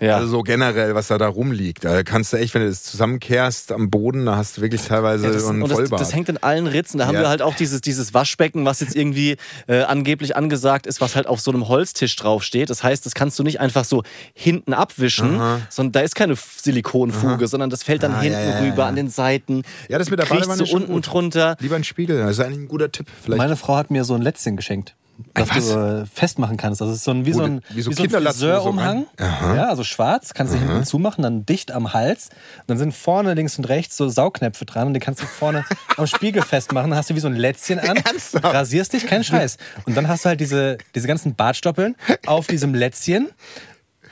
Ja. 0.00 0.14
Also 0.18 0.28
so 0.28 0.42
generell, 0.44 0.94
was 0.94 1.08
da 1.08 1.18
da 1.18 1.26
rumliegt. 1.26 1.82
Da 1.84 2.04
kannst 2.04 2.32
du 2.32 2.36
echt, 2.36 2.54
wenn 2.54 2.62
du 2.62 2.68
das 2.68 2.84
zusammenkehrst 2.84 3.72
am 3.72 3.90
Boden, 3.90 4.26
da 4.26 4.36
hast 4.36 4.56
du 4.56 4.60
wirklich 4.60 4.82
teilweise 4.86 5.26
Ja, 5.26 5.32
das, 5.32 5.42
so 5.42 5.48
einen 5.48 5.60
und 5.62 5.70
das, 5.70 5.76
Vollbart. 5.76 6.00
das 6.00 6.14
hängt 6.14 6.28
in 6.28 6.36
allen 6.40 6.68
Ritzen. 6.68 6.98
Da 6.98 7.06
haben 7.08 7.16
Ja. 7.16 7.22
wir 7.22 7.28
halt 7.28 7.42
auch 7.42 7.56
dieses, 7.56 7.80
dieses 7.80 8.14
Waschbecken, 8.14 8.64
was 8.64 8.78
jetzt 8.78 8.94
irgendwie 8.94 9.36
äh, 9.66 9.82
angeblich 9.82 10.36
angesagt 10.36 10.86
ist, 10.86 11.00
was 11.00 11.16
halt 11.16 11.26
auf 11.26 11.40
so 11.40 11.50
einem 11.50 11.66
Holztisch 11.66 12.14
draufsteht. 12.14 12.70
Das 12.70 12.84
heißt, 12.84 13.04
das 13.06 13.14
kannst 13.14 13.40
du 13.40 13.42
nicht 13.42 13.58
einfach 13.58 13.84
so 13.84 14.04
hinten 14.34 14.72
abwischen, 14.72 15.40
sondern 15.68 15.90
da 15.90 16.00
ist 16.02 16.14
keine 16.14 16.36
Silikonfuge, 16.36 17.48
sondern 17.48 17.68
das 17.70 17.82
fällt 17.82 18.04
dann 18.04 18.12
Ah, 18.14 18.20
hinten 18.20 18.38
ja, 18.38 18.50
ja, 18.50 18.58
rüber 18.60 18.82
ja. 18.82 18.88
an 18.88 18.94
den 18.94 19.08
Seiten. 19.10 19.62
ja, 19.88 19.98
das 19.98 20.10
mit 20.10 20.20
der 20.20 20.26
Badewanne 20.26 20.64
schon 20.64 20.82
unten 20.82 20.92
gut. 20.92 21.08
drunter. 21.12 21.56
Lieber 21.58 21.74
ein 21.74 21.82
Spiegel, 21.82 22.18
das 22.20 22.32
ist 22.38 22.40
eigentlich 22.40 22.58
ein 22.60 22.68
guter 22.68 22.92
Tipp. 22.92 23.08
Vielleicht 23.22 23.38
Meine 23.38 23.56
Frau 23.56 23.74
hat 23.76 23.90
mir 23.90 24.04
so 24.04 24.14
ein 24.14 24.22
Lätzchen 24.22 24.56
geschenkt. 24.56 24.94
Das 25.34 25.48
was? 25.50 25.68
du 25.68 26.02
äh, 26.02 26.06
festmachen 26.06 26.56
kannst. 26.56 26.80
Das 26.80 26.90
ist 26.90 27.02
so 27.02 27.10
ein, 27.10 27.26
wie, 27.26 27.32
so 27.32 27.42
ein, 27.42 27.60
wie 27.70 27.82
so 27.82 27.90
ein 27.90 27.96
Kinderlatzen 27.96 28.44
oder 28.44 28.60
so 28.60 28.72
Friseurumhang. 28.72 29.06
ja, 29.18 29.68
also 29.68 29.82
schwarz, 29.82 30.32
kannst 30.32 30.54
du 30.54 30.58
hinten 30.58 30.84
zumachen, 30.84 31.22
dann 31.22 31.44
dicht 31.44 31.72
am 31.72 31.92
Hals. 31.92 32.28
Und 32.60 32.68
dann 32.68 32.78
sind 32.78 32.94
vorne 32.94 33.34
links 33.34 33.58
und 33.58 33.68
rechts 33.68 33.96
so 33.96 34.08
Saugnäpfe 34.08 34.64
dran 34.64 34.86
und 34.88 34.94
die 34.94 35.00
kannst 35.00 35.20
du 35.20 35.26
vorne 35.26 35.64
am 35.96 36.06
Spiegel 36.06 36.42
festmachen. 36.42 36.90
Dann 36.90 36.98
hast 36.98 37.10
du 37.10 37.16
wie 37.16 37.20
so 37.20 37.28
ein 37.28 37.34
Lätzchen 37.34 37.80
an, 37.80 37.96
Ernsthaft? 37.96 38.44
rasierst 38.44 38.92
dich, 38.92 39.06
kein 39.06 39.24
Scheiß. 39.24 39.56
Und 39.86 39.96
dann 39.96 40.06
hast 40.06 40.24
du 40.24 40.28
halt 40.28 40.40
diese, 40.40 40.78
diese 40.94 41.08
ganzen 41.08 41.34
Bartstoppeln 41.34 41.96
auf 42.26 42.46
diesem 42.46 42.74
Lätzchen. 42.74 43.28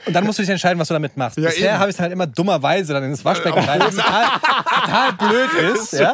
Und 0.05 0.13
dann 0.13 0.23
musst 0.25 0.39
du 0.39 0.43
dich 0.43 0.49
entscheiden, 0.49 0.79
was 0.79 0.87
du 0.87 0.93
damit 0.93 1.17
machst. 1.17 1.37
Ja, 1.37 1.49
Bisher 1.49 1.79
habe 1.79 1.89
ich 1.89 1.95
es 1.95 1.99
halt 1.99 2.11
immer 2.11 2.27
dummerweise 2.27 2.93
dann 2.93 3.03
ins 3.03 3.23
Waschbecken 3.25 3.59
rein, 3.63 3.79
was 3.81 3.95
total, 3.95 4.25
total 4.83 5.13
blöd 5.13 5.73
ist. 5.75 5.93
Ja? 5.93 6.13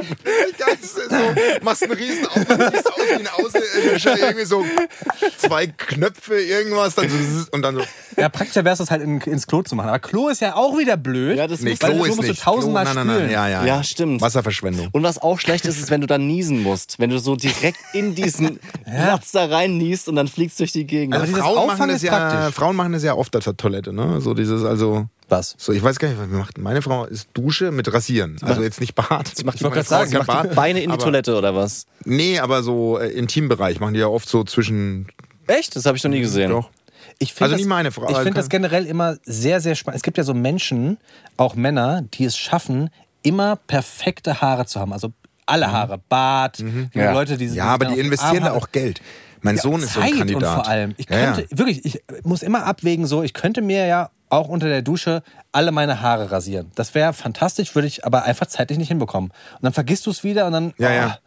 So, 0.81 1.63
machst 1.63 1.84
einen 1.84 1.91
riesen 1.93 2.25
Aufwand, 2.27 2.47
siehst 2.73 2.88
aus 2.88 2.99
wie 3.09 3.13
ein 3.13 3.27
Auslöscher, 3.27 4.17
irgendwie 4.19 4.45
so 4.45 4.63
zwei 5.38 5.67
Knöpfe, 5.67 6.39
irgendwas, 6.41 6.95
dann 6.95 7.09
so, 7.09 7.45
und 7.51 7.61
dann 7.61 7.75
so. 7.75 7.81
Ja, 8.17 8.29
praktischer 8.29 8.63
wäre 8.63 8.73
es, 8.73 8.79
das 8.79 8.91
halt 8.91 9.01
in, 9.01 9.19
ins 9.21 9.47
Klo 9.47 9.61
zu 9.63 9.75
machen. 9.75 9.89
Aber 9.89 9.99
Klo 9.99 10.29
ist 10.29 10.41
ja 10.41 10.55
auch 10.55 10.77
wieder 10.77 10.97
blöd. 10.97 11.38
Ja, 11.38 11.47
das 11.47 11.61
Nee, 11.61 11.75
Klo 11.75 11.97
so 11.97 12.05
ist 12.05 12.15
musst 12.17 12.29
nicht. 12.29 12.41
du 12.41 12.43
tausendmal 12.45 12.86
Klo, 12.86 12.93
nein, 12.95 13.07
nein, 13.07 13.15
spülen. 13.15 13.31
nein, 13.31 13.51
ja, 13.51 13.63
ja, 13.63 13.65
Ja, 13.77 13.84
stimmt. 13.84 14.21
Wasserverschwendung. 14.21 14.89
Und 14.91 15.03
was 15.03 15.19
auch 15.21 15.39
schlecht 15.39 15.65
ist, 15.65 15.79
ist, 15.79 15.89
wenn 15.89 16.01
du 16.01 16.07
dann 16.07 16.27
niesen 16.27 16.61
musst. 16.61 16.99
Wenn 16.99 17.09
du 17.09 17.17
so 17.19 17.36
direkt 17.36 17.79
in 17.93 18.13
diesen 18.15 18.59
Platz 18.86 19.31
da 19.31 19.45
rein 19.45 19.77
niest 19.77 20.07
und 20.09 20.15
dann 20.15 20.27
fliegst 20.27 20.59
durch 20.59 20.71
die 20.71 20.86
Gegend. 20.86 21.15
Aber 21.15 21.23
Also 21.23 21.34
dieses 21.36 21.45
Frauen 21.51 21.67
machen, 21.67 21.88
das 21.88 21.97
ist 21.97 22.03
ja, 22.03 22.11
praktisch. 22.29 22.55
Frauen 22.55 22.75
machen 22.75 22.93
das 22.93 23.03
ja 23.03 23.15
oft 23.15 23.36
auf 23.36 23.43
der 23.43 23.57
Toilette, 23.57 23.82
ne? 23.91 24.21
So 24.21 24.34
dieses, 24.34 24.63
also. 24.63 25.07
Was? 25.29 25.55
So, 25.57 25.71
ich 25.73 25.81
weiß 25.81 25.99
gar 25.99 26.09
nicht, 26.09 26.19
was 26.19 26.27
macht 26.27 26.57
meine 26.59 26.81
Frau 26.81 27.05
ist 27.05 27.29
Dusche 27.34 27.71
mit 27.71 27.91
Rasieren. 27.91 28.38
Also 28.41 28.61
jetzt 28.61 28.79
nicht 28.81 28.93
Bart. 28.93 29.31
Sie 29.36 29.43
macht- 29.43 29.55
ich 29.55 29.63
wollte 29.63 29.75
gerade 29.77 29.88
sagen, 29.88 30.09
sie 30.11 30.17
macht 30.17 30.27
Bart, 30.27 30.53
Beine 30.55 30.81
in 30.81 30.89
die 30.89 30.93
aber- 30.93 31.03
Toilette 31.03 31.36
oder 31.38 31.55
was? 31.55 31.88
Nee, 32.05 32.39
aber 32.39 32.61
so 32.61 32.99
äh, 32.99 33.07
Intimbereich 33.09 33.79
machen 33.79 33.93
die 33.95 34.01
ja 34.01 34.07
oft 34.07 34.27
so 34.29 34.43
zwischen. 34.43 35.07
Echt? 35.47 35.75
Das 35.75 35.86
habe 35.86 35.97
ich 35.97 36.03
noch 36.03 36.11
nie 36.11 36.19
gesehen. 36.19 36.51
Doch. 36.51 36.69
Ich 37.19 37.31
Also 37.41 37.51
das, 37.53 37.57
nicht 37.57 37.67
meine 37.67 37.91
Frau, 37.91 38.09
Ich 38.09 38.17
finde 38.17 38.34
das 38.34 38.49
generell 38.49 38.86
immer 38.86 39.17
sehr, 39.23 39.59
sehr 39.61 39.75
spannend. 39.75 39.97
Es 39.97 40.03
gibt 40.03 40.17
ja 40.17 40.23
so 40.23 40.34
Menschen, 40.34 40.97
auch 41.38 41.55
Männer, 41.55 42.01
die 42.13 42.25
es 42.25 42.38
schaffen, 42.38 42.89
immer 43.23 43.55
perfekte 43.55 44.41
Haare 44.41 44.65
zu 44.65 44.79
haben. 44.79 44.93
Also 44.93 45.11
alle 45.45 45.71
Haare, 45.71 45.99
Bart, 46.09 46.59
die 46.59 46.89
Ja. 46.93 47.11
Leute, 47.13 47.38
die 47.38 47.47
Mhm. 47.47 47.53
Ja, 47.55 47.65
aber 47.65 47.86
die 47.86 47.99
investieren 47.99 48.43
da 48.43 48.53
auch 48.53 48.71
Geld. 48.71 49.01
Mein 49.44 49.56
Ja, 49.58 49.62
Sohn 49.62 49.82
ist 49.84 49.94
so 49.94 50.00
ein 50.00 50.10
Zeit 50.10 50.18
Kandidat. 50.18 50.58
Und 50.58 50.64
vor 50.64 50.68
allem, 50.68 50.94
ich 50.98 51.08
Ja, 51.10 51.34
könnte, 51.34 51.48
ja. 51.52 51.58
wirklich, 51.58 51.86
ich 51.86 52.02
muss 52.24 52.41
immer 52.44 52.66
abwägen, 52.66 53.06
so, 53.06 53.22
ich 53.24 53.34
könnte 53.34 53.62
mir 53.62 53.86
ja 53.86 54.10
auch 54.30 54.48
unter 54.48 54.68
der 54.68 54.82
Dusche 54.82 55.22
alle 55.52 55.72
meine 55.72 56.02
Haare 56.02 56.32
rasieren. 56.32 56.72
Das 56.74 56.96
wäre 56.96 57.14
fantastisch, 57.14 57.76
würde 57.76 57.88
ich 57.88 58.04
aber 58.04 58.24
einfach 58.24 58.48
zeitlich 58.48 58.80
nicht 58.80 58.88
hinbekommen. 58.88 59.30
Und 59.30 59.60
dann 59.62 59.74
vergisst 59.74 60.08
du 60.08 60.10
es 60.10 60.24
wieder 60.24 60.48
und 60.48 60.54
dann. 60.54 60.74
Ja, 60.80 60.91
ja. 60.91 61.06
ah, 61.06 61.20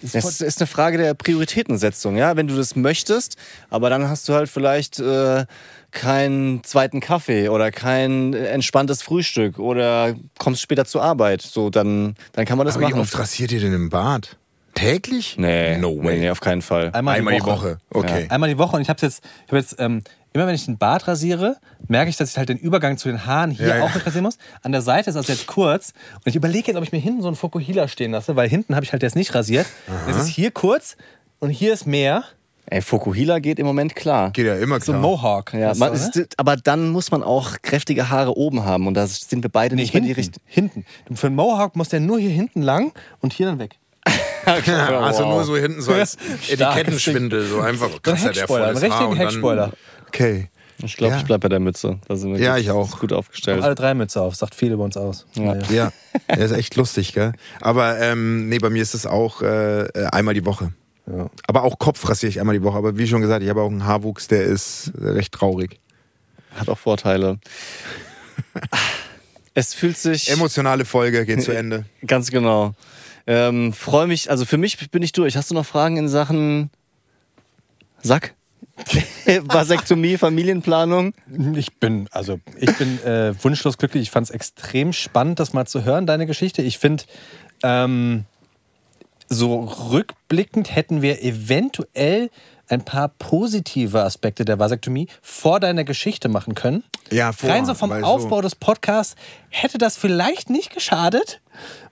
ist 0.00 0.14
Es 0.14 0.40
ist 0.40 0.60
eine 0.60 0.66
Frage 0.66 0.96
der 0.96 1.12
Prioritätensetzung, 1.14 2.16
ja. 2.16 2.36
Wenn 2.36 2.46
du 2.46 2.56
das 2.56 2.74
möchtest, 2.74 3.36
aber 3.68 3.90
dann 3.90 4.08
hast 4.08 4.26
du 4.28 4.32
halt 4.34 4.48
vielleicht 4.48 4.98
äh, 4.98 5.44
keinen 5.90 6.64
zweiten 6.64 7.00
Kaffee 7.00 7.48
oder 7.50 7.70
kein 7.70 8.32
entspanntes 8.32 9.02
Frühstück 9.02 9.58
oder 9.58 10.14
kommst 10.38 10.62
später 10.62 10.86
zur 10.86 11.02
Arbeit. 11.02 11.42
So, 11.42 11.68
dann, 11.70 12.14
dann 12.32 12.46
kann 12.46 12.56
man 12.56 12.66
das 12.66 12.76
Aber 12.76 12.86
wie 12.86 12.90
machen. 12.92 13.00
oft 13.02 13.18
rasiert 13.18 13.52
ihr 13.52 13.60
denn 13.60 13.74
im 13.74 13.90
Bad? 13.90 14.36
Täglich? 14.74 15.36
Nee, 15.38 15.78
No 15.78 16.02
way. 16.02 16.18
nee, 16.18 16.30
auf 16.30 16.40
keinen 16.40 16.62
Fall. 16.62 16.90
Einmal, 16.92 17.16
Einmal 17.16 17.34
die 17.34 17.44
Woche. 17.44 17.78
Okay. 17.90 18.26
Einmal 18.28 18.48
die 18.48 18.58
Woche 18.58 18.76
und 18.76 18.82
ich 18.82 18.88
habe 18.88 19.00
jetzt, 19.02 19.24
ich 19.46 19.52
hab 19.52 19.58
jetzt 19.58 19.76
ähm, 19.78 20.02
immer 20.32 20.46
wenn 20.48 20.54
ich 20.54 20.64
den 20.64 20.78
Bart 20.78 21.06
rasiere, 21.06 21.56
merke 21.86 22.10
ich, 22.10 22.16
dass 22.16 22.30
ich 22.30 22.36
halt 22.38 22.48
den 22.48 22.58
Übergang 22.58 22.98
zu 22.98 23.08
den 23.08 23.24
Haaren 23.24 23.50
hier 23.52 23.68
Ja, 23.68 23.84
auch 23.84 23.94
mit 23.94 24.04
rasieren 24.04 24.24
muss. 24.24 24.36
An 24.62 24.72
der 24.72 24.82
Seite 24.82 25.10
ist 25.10 25.14
das 25.16 25.28
jetzt 25.28 25.46
kurz 25.46 25.92
und 26.16 26.26
ich 26.26 26.34
überlege 26.36 26.66
jetzt, 26.68 26.76
ob 26.76 26.82
ich 26.82 26.92
mir 26.92 26.98
hinten 26.98 27.22
so 27.22 27.28
einen 27.28 27.36
Fokuhila 27.36 27.86
stehen 27.88 28.10
lasse, 28.10 28.34
weil 28.36 28.48
hinten 28.48 28.74
habe 28.74 28.84
ich 28.84 28.92
halt 28.92 29.02
jetzt 29.02 29.14
nicht 29.16 29.34
rasiert. 29.34 29.66
Es 30.08 30.16
ist 30.16 30.26
hier 30.28 30.50
kurz 30.50 30.96
und 31.38 31.50
hier 31.50 31.72
ist 31.72 31.86
mehr. 31.86 32.24
Ey, 32.66 32.80
Fokuhila 32.80 33.40
geht 33.40 33.58
im 33.58 33.66
Moment 33.66 33.94
klar. 33.94 34.30
Geht 34.30 34.46
ja 34.46 34.56
immer 34.56 34.80
So 34.80 34.86
klar. 34.92 34.96
ein 34.96 35.02
Mohawk. 35.02 35.52
Ja, 35.52 35.74
man 35.74 35.90
ne? 35.92 35.96
ist, 35.98 36.18
aber 36.38 36.56
dann 36.56 36.88
muss 36.88 37.10
man 37.10 37.22
auch 37.22 37.56
kräftige 37.60 38.08
Haare 38.08 38.36
oben 38.38 38.64
haben 38.64 38.86
und 38.86 38.94
da 38.94 39.06
sind 39.06 39.42
wir 39.44 39.50
beide 39.50 39.76
Nee, 39.76 39.82
nicht 39.82 39.92
mehr 39.92 40.00
die 40.00 40.08
hinten. 40.14 40.20
richtigen. 40.20 40.44
hinten. 40.46 40.84
Für 41.14 41.26
einen 41.26 41.36
Mohawk 41.36 41.76
muss 41.76 41.90
der 41.90 42.00
nur 42.00 42.18
hier 42.18 42.30
hinten 42.30 42.62
lang 42.62 42.92
und 43.20 43.34
hier 43.34 43.44
dann 43.46 43.58
weg. 43.58 43.76
also 44.46 45.28
nur 45.28 45.44
so 45.44 45.56
hinten 45.56 45.80
so 45.82 45.92
als 45.92 46.16
Etikettenschwindel, 46.48 47.46
so 47.46 47.60
einfach. 47.60 47.90
Ein 47.92 48.02
Krass, 48.02 48.22
ja, 48.24 48.28
der 48.32 48.42
Heckspoiler, 48.42 48.66
einen 48.68 48.76
richtigen 48.78 49.10
dann- 49.10 49.16
Heckspoiler. 49.16 49.72
Okay. 50.08 50.48
Ich 50.82 50.96
glaube, 50.96 51.14
Ja. 51.14 51.20
ich 51.20 51.24
bleib 51.24 51.40
bei 51.40 51.48
der 51.48 51.60
Mütze. 51.60 52.00
Da 52.08 52.16
sind 52.16 52.32
wir 52.32 52.40
Ja, 52.40 52.54
gut- 52.54 52.62
ich 52.62 52.70
auch. 52.72 52.98
gut 52.98 53.12
aufgestellt. 53.12 53.62
Alle 53.62 53.76
drei 53.76 53.94
Mütze 53.94 54.20
auf, 54.20 54.34
sagt 54.34 54.54
viel 54.56 54.72
über 54.72 54.82
uns 54.82 54.96
aus. 54.96 55.24
Ja. 55.34 55.54
Naja. 55.54 55.64
Ja, 55.70 55.92
der 56.34 56.44
ist 56.46 56.50
echt 56.52 56.74
lustig, 56.74 57.12
gell? 57.14 57.32
Aber 57.60 58.00
ähm, 58.00 58.48
nee, 58.48 58.58
bei 58.58 58.70
mir 58.70 58.82
ist 58.82 58.92
es 58.94 59.06
auch 59.06 59.40
äh, 59.40 59.82
äh, 59.84 60.06
einmal 60.06 60.34
die 60.34 60.44
Woche. 60.44 60.72
Ja. 61.06 61.30
Aber 61.46 61.62
auch 61.62 61.78
Kopf 61.78 62.08
rasiere 62.08 62.28
ich 62.30 62.40
einmal 62.40 62.56
die 62.58 62.62
Woche. 62.64 62.76
Aber 62.76 62.98
wie 62.98 63.06
schon 63.06 63.20
gesagt, 63.20 63.42
ich 63.44 63.48
habe 63.50 63.60
auch 63.62 63.70
einen 63.70 63.84
Haarwuchs, 63.86 64.26
der 64.26 64.42
ist 64.44 64.90
recht 64.98 65.32
traurig. 65.32 65.78
Hat 66.56 66.68
auch 66.68 66.78
Vorteile. 66.78 67.38
Es 69.56 69.72
fühlt 69.72 69.96
sich 69.96 70.30
Emotionale 70.32 70.84
Folge 70.84 71.24
geht 71.24 71.40
zu 71.42 71.52
Ende. 71.52 71.84
ganz 72.04 72.30
genau. 72.32 72.74
Ähm, 73.26 73.72
Freue 73.72 74.06
mich, 74.06 74.30
also 74.30 74.44
für 74.44 74.58
mich 74.58 74.90
bin 74.90 75.02
ich 75.02 75.12
durch. 75.12 75.36
Hast 75.36 75.50
du 75.50 75.54
noch 75.54 75.66
Fragen 75.66 75.96
in 75.96 76.08
Sachen 76.08 76.70
Sack? 78.02 78.34
Vasektomie, 79.44 80.18
Familienplanung? 80.18 81.14
Ich 81.54 81.74
bin, 81.76 82.08
also 82.10 82.40
ich 82.58 82.76
bin 82.76 83.02
äh, 83.04 83.32
wunschlos 83.42 83.78
glücklich. 83.78 84.02
Ich 84.02 84.10
fand 84.10 84.26
es 84.26 84.30
extrem 84.30 84.92
spannend, 84.92 85.38
das 85.40 85.52
mal 85.52 85.66
zu 85.66 85.84
hören, 85.84 86.06
deine 86.06 86.26
Geschichte. 86.26 86.60
Ich 86.62 86.78
finde, 86.78 87.04
ähm, 87.62 88.24
so 89.28 89.60
rückblickend 89.60 90.74
hätten 90.74 91.02
wir 91.02 91.22
eventuell 91.22 92.30
ein 92.68 92.84
paar 92.84 93.08
positive 93.08 94.02
Aspekte 94.02 94.44
der 94.44 94.58
Vasektomie 94.58 95.08
vor 95.22 95.60
deiner 95.60 95.84
Geschichte 95.84 96.28
machen 96.28 96.54
können. 96.54 96.82
Ja, 97.10 97.32
vor, 97.32 97.50
Rein 97.50 97.66
so 97.66 97.74
vom 97.74 97.90
weil 97.90 98.00
so- 98.00 98.06
Aufbau 98.06 98.40
des 98.40 98.54
Podcasts 98.54 99.16
hätte 99.50 99.78
das 99.78 99.96
vielleicht 99.96 100.50
nicht 100.50 100.72
geschadet, 100.74 101.40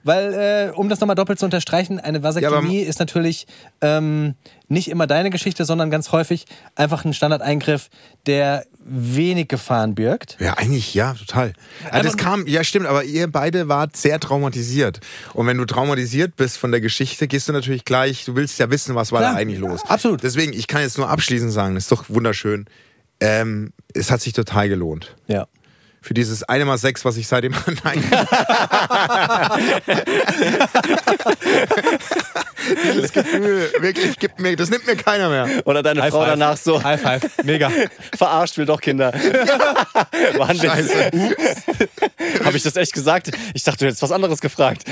weil, 0.05 0.73
äh, 0.73 0.77
um 0.77 0.89
das 0.89 1.01
nochmal 1.01 1.17
doppelt 1.17 1.39
zu 1.39 1.45
unterstreichen, 1.45 2.01
eine 2.01 2.23
Vasektomie 2.23 2.81
ist 2.81 2.99
natürlich 2.99 3.47
ähm, 3.81 4.35
nicht 4.69 4.89
immer 4.89 5.07
deine 5.07 5.31
Geschichte, 5.31 5.65
sondern 5.65 5.91
ganz 5.91 6.13
häufig 6.13 6.47
einfach 6.75 7.05
ein 7.05 7.15
Standardeingriff, 7.15 7.89
der 8.27 8.65
wenig 8.85 9.49
Gefahren 9.49 9.95
birgt. 9.95 10.37
Ja, 10.41 10.55
eigentlich 10.55 10.95
ja, 10.95 11.15
total. 11.15 11.53
Ja, 11.93 12.03
das 12.03 12.17
kam, 12.17 12.47
ja 12.47 12.65
stimmt, 12.65 12.87
aber 12.87 13.05
ihr 13.05 13.31
beide 13.31 13.69
wart 13.69 13.97
sehr 13.97 14.19
traumatisiert. 14.19 15.01
Und 15.35 15.47
wenn 15.47 15.59
du 15.59 15.65
traumatisiert 15.65 16.37
bist 16.37 16.59
von 16.59 16.73
der 16.73 16.81
Geschichte, 16.81 17.29
gehst 17.29 17.49
du 17.49 17.53
natürlich 17.53 17.85
gleich, 17.85 18.25
du 18.25 18.35
willst 18.35 18.59
ja 18.59 18.71
wissen, 18.71 18.95
was 18.95 19.13
war 19.13 19.21
Klar, 19.21 19.35
da 19.35 19.39
eigentlich 19.39 19.61
los. 19.61 19.85
absolut. 19.87 20.23
Deswegen, 20.23 20.53
ich 20.53 20.67
kann 20.67 20.83
jetzt 20.83 20.99
nur 20.99 21.09
abschließend 21.09 21.53
sagen, 21.53 21.75
das 21.75 21.85
ist 21.85 21.93
doch 21.93 22.09
wunderschön. 22.09 22.67
Ähm, 23.21 23.73
es 23.95 24.11
hat 24.11 24.21
sich 24.21 24.33
total 24.33 24.69
gelohnt. 24.69 25.15
Ja. 25.29 25.47
Für 26.03 26.15
dieses 26.15 26.43
eine 26.43 26.65
mal 26.65 26.79
sechs, 26.79 27.05
was 27.05 27.17
ich 27.17 27.29
seitdem 27.29 27.55
Nein. 27.85 28.05
Dieses 32.95 33.13
Gefühl, 33.13 33.71
wirklich, 33.81 34.19
gibt 34.19 34.39
mir, 34.41 34.55
das 34.57 34.71
nimmt 34.71 34.87
mir 34.87 34.97
keiner 34.97 35.29
mehr. 35.29 35.49
Oder 35.65 35.83
deine 35.83 36.03
Frau 36.11 36.25
danach 36.25 36.57
so, 36.57 36.83
High 36.83 37.01
five. 37.01 37.23
Mega. 37.45 37.71
verarscht 38.17 38.57
will 38.57 38.67
doch 38.67 38.81
Kinder. 38.81 39.13
Waren 40.37 40.57
Scheiße. 40.57 41.11
Habe 42.45 42.57
ich 42.57 42.63
das 42.63 42.77
echt 42.77 42.93
gesagt? 42.93 43.31
Ich 43.55 43.65
dachte, 43.65 43.79
du 43.81 43.87
hättest 43.87 44.03
was 44.03 44.13
anderes 44.13 44.41
gefragt. 44.41 44.85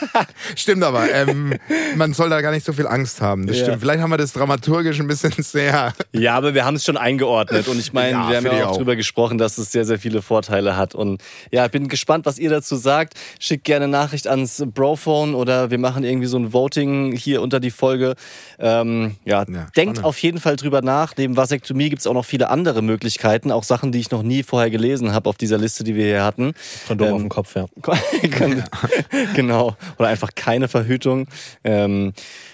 Stimmt 0.56 0.82
aber, 0.84 1.10
ähm, 1.12 1.54
man 1.96 2.12
soll 2.12 2.28
da 2.30 2.40
gar 2.40 2.50
nicht 2.50 2.66
so 2.66 2.72
viel 2.72 2.86
Angst 2.86 3.20
haben. 3.20 3.46
Das 3.46 3.56
Ja. 3.58 3.64
stimmt. 3.64 3.80
Vielleicht 3.80 4.00
haben 4.02 4.10
wir 4.10 4.18
das 4.18 4.32
dramaturgisch 4.32 4.98
ein 5.00 5.06
bisschen 5.06 5.32
sehr. 5.38 5.92
Ja, 6.12 6.34
aber 6.34 6.54
wir 6.54 6.64
haben 6.64 6.76
es 6.76 6.84
schon 6.84 6.96
eingeordnet 6.96 7.68
und 7.68 7.78
ich 7.78 7.92
meine, 7.92 8.10
Ja, 8.12 8.28
wir 8.30 8.36
haben 8.38 8.46
ja 8.46 8.64
auch 8.66 8.70
auch. 8.72 8.76
drüber 8.78 8.96
gesprochen, 8.96 9.38
dass 9.38 9.58
es 9.58 9.70
sehr, 9.72 9.84
sehr 9.84 9.98
viele 9.98 10.22
Vorteile 10.22 10.51
hat. 10.76 10.94
Und 10.94 11.22
ja, 11.50 11.64
ich 11.66 11.70
bin 11.70 11.88
gespannt, 11.88 12.26
was 12.26 12.38
ihr 12.38 12.50
dazu 12.50 12.76
sagt. 12.76 13.14
Schickt 13.40 13.64
gerne 13.64 13.88
Nachricht 13.88 14.26
ans 14.26 14.62
Brophone 14.66 15.34
oder 15.34 15.70
wir 15.70 15.78
machen 15.78 16.04
irgendwie 16.04 16.26
so 16.26 16.36
ein 16.38 16.52
Voting 16.52 17.12
hier 17.16 17.42
unter 17.42 17.58
die 17.60 17.70
Folge. 17.70 18.14
Ähm, 18.58 19.16
ja, 19.24 19.40
Ja, 19.40 19.44
denkt 19.44 19.72
spannend. 19.76 20.04
auf 20.04 20.18
jeden 20.18 20.38
Fall 20.38 20.56
drüber 20.56 20.82
nach. 20.82 21.14
Neben 21.16 21.36
Vasektomie 21.36 21.88
gibt 21.88 22.00
es 22.00 22.06
auch 22.06 22.14
noch 22.14 22.24
viele 22.24 22.50
andere 22.50 22.82
Möglichkeiten, 22.82 23.50
auch 23.50 23.64
Sachen, 23.64 23.92
die 23.92 23.98
ich 24.00 24.10
noch 24.10 24.22
nie 24.22 24.42
vorher 24.42 24.70
gelesen 24.70 25.12
habe 25.12 25.28
auf 25.28 25.36
dieser 25.36 25.58
Liste, 25.58 25.84
die 25.84 25.94
wir 25.94 26.04
hier 26.04 26.24
hatten. 26.24 26.52
Kondom 26.86 27.08
Ähm, 27.08 27.14
auf 27.14 27.20
dem 27.20 27.28
Kopf, 27.28 27.56
ja. 27.56 27.66
Genau. 29.34 29.76
Oder 29.98 30.08
einfach 30.08 30.30
keine 30.34 30.68
Verhütung. 30.68 31.26
Ähm, 31.64 32.12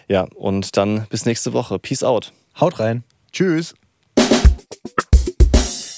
ja, 0.09 0.27
und 0.35 0.77
dann 0.77 1.07
bis 1.11 1.27
nächste 1.27 1.53
Woche. 1.53 1.79
Peace 1.79 2.03
out. 2.03 2.33
Haut 2.61 2.79
rein. 2.81 3.05
Tschüss. 3.33 3.75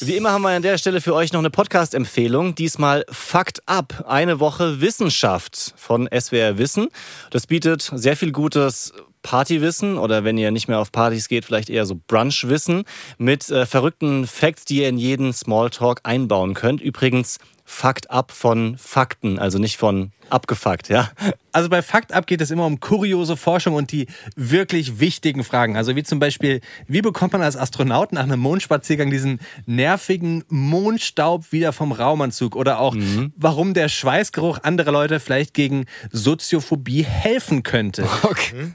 Wie 0.03 0.17
immer 0.17 0.33
haben 0.33 0.43
wir 0.43 0.49
an 0.49 0.63
der 0.63 0.79
Stelle 0.79 1.03
für 1.03 1.15
euch 1.15 1.35
noch 1.35 1.41
eine 1.41 1.51
Podcast-Empfehlung. 1.51 2.55
Diesmal 2.55 3.05
Fakt 3.11 3.61
ab. 3.67 4.07
Eine 4.09 4.41
Woche 4.41 4.81
Wissenschaft 4.81 5.75
von 5.77 6.09
SWR 6.09 6.57
Wissen. 6.57 6.89
Das 7.31 7.47
bietet 7.47 7.83
sehr 7.95 8.17
viel 8.17 8.33
gutes 8.33 8.95
Partywissen 9.21 9.99
oder 9.99 10.25
wenn 10.25 10.39
ihr 10.39 10.53
nicht 10.53 10.69
mehr 10.69 10.79
auf 10.79 10.91
Partys 10.91 11.29
geht, 11.29 11.45
vielleicht 11.45 11.69
eher 11.69 11.85
so 11.85 12.01
Brunchwissen 12.07 12.85
mit 13.19 13.51
äh, 13.51 13.67
verrückten 13.67 14.27
Facts, 14.27 14.65
die 14.65 14.79
ihr 14.79 14.89
in 14.89 14.97
jeden 14.97 15.35
Smalltalk 15.35 16.01
einbauen 16.05 16.55
könnt. 16.55 16.81
Übrigens 16.81 17.39
Fakt 17.67 18.11
ab 18.11 18.33
von 18.33 18.79
Fakten, 18.79 19.39
also 19.39 19.59
nicht 19.59 19.77
von 19.77 20.13
abgefuckt, 20.33 20.89
ja. 20.89 21.11
Also 21.53 21.69
bei 21.69 21.83
Fakt 21.83 22.13
ab 22.13 22.27
geht 22.27 22.41
es 22.41 22.51
immer 22.51 22.67
um 22.67 22.79
kuriose 22.81 23.37
Forschung 23.37 23.75
und 23.75 23.91
die 23.93 24.07
wirklich 24.37 25.01
wichtigen 25.01 25.43
Fragen. 25.43 25.77
Also 25.77 25.97
wie 25.97 26.03
zum 26.03 26.19
Beispiel, 26.19 26.61
wie 26.87 27.03
bekommt 27.03 27.33
man 27.33 27.43
als 27.43 27.57
Astronaut 27.57 28.13
nach 28.13 28.23
einem 28.23 28.41
Mondspaziergang 28.41 29.11
diesen 29.11 29.41
nervigen 29.67 30.45
Mondstaub 30.49 31.51
wieder 31.51 31.73
vom 31.73 31.93
Raumanzug? 31.93 32.55
Oder 32.55 32.79
auch, 32.79 32.95
warum 33.37 33.75
der 33.75 33.89
Schweißgeruch 33.89 34.63
anderer 34.63 34.93
Leute 34.93 35.21
vielleicht 35.21 35.55
gegen 35.55 35.87
Soziophobie 36.13 37.03
helfen 37.05 37.63
könnte. 37.63 38.07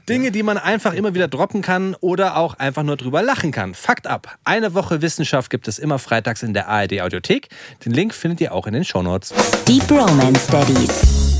Dinge, 0.08 0.30
die 0.30 0.42
man 0.42 0.58
einfach 0.58 0.92
immer 0.92 1.14
wieder 1.14 1.28
droppen 1.28 1.62
kann 1.62 1.94
oder 2.00 2.36
auch 2.36 2.54
einfach 2.54 2.82
nur 2.82 2.96
drüber 2.96 3.22
lachen 3.22 3.52
kann. 3.52 3.74
Fakt 3.74 4.06
ab. 4.06 4.38
Eine 4.44 4.74
Woche 4.74 5.02
Wissenschaft 5.02 5.50
gibt 5.50 5.68
es 5.68 5.78
immer 5.78 5.98
freitags 5.98 6.42
in 6.42 6.52
der 6.52 6.68
ARD 6.68 7.00
Audiothek. 7.00 7.48
Den 7.84 7.92
Link 7.92 8.14
findet 8.14 8.40
ihr 8.40 8.52
auch 8.52 8.66
in 8.66 8.74
den 8.74 8.84
Shownotes. 8.84 9.32
Deep 9.66 9.90
Romance 9.90 10.46
Daddies 10.48 11.35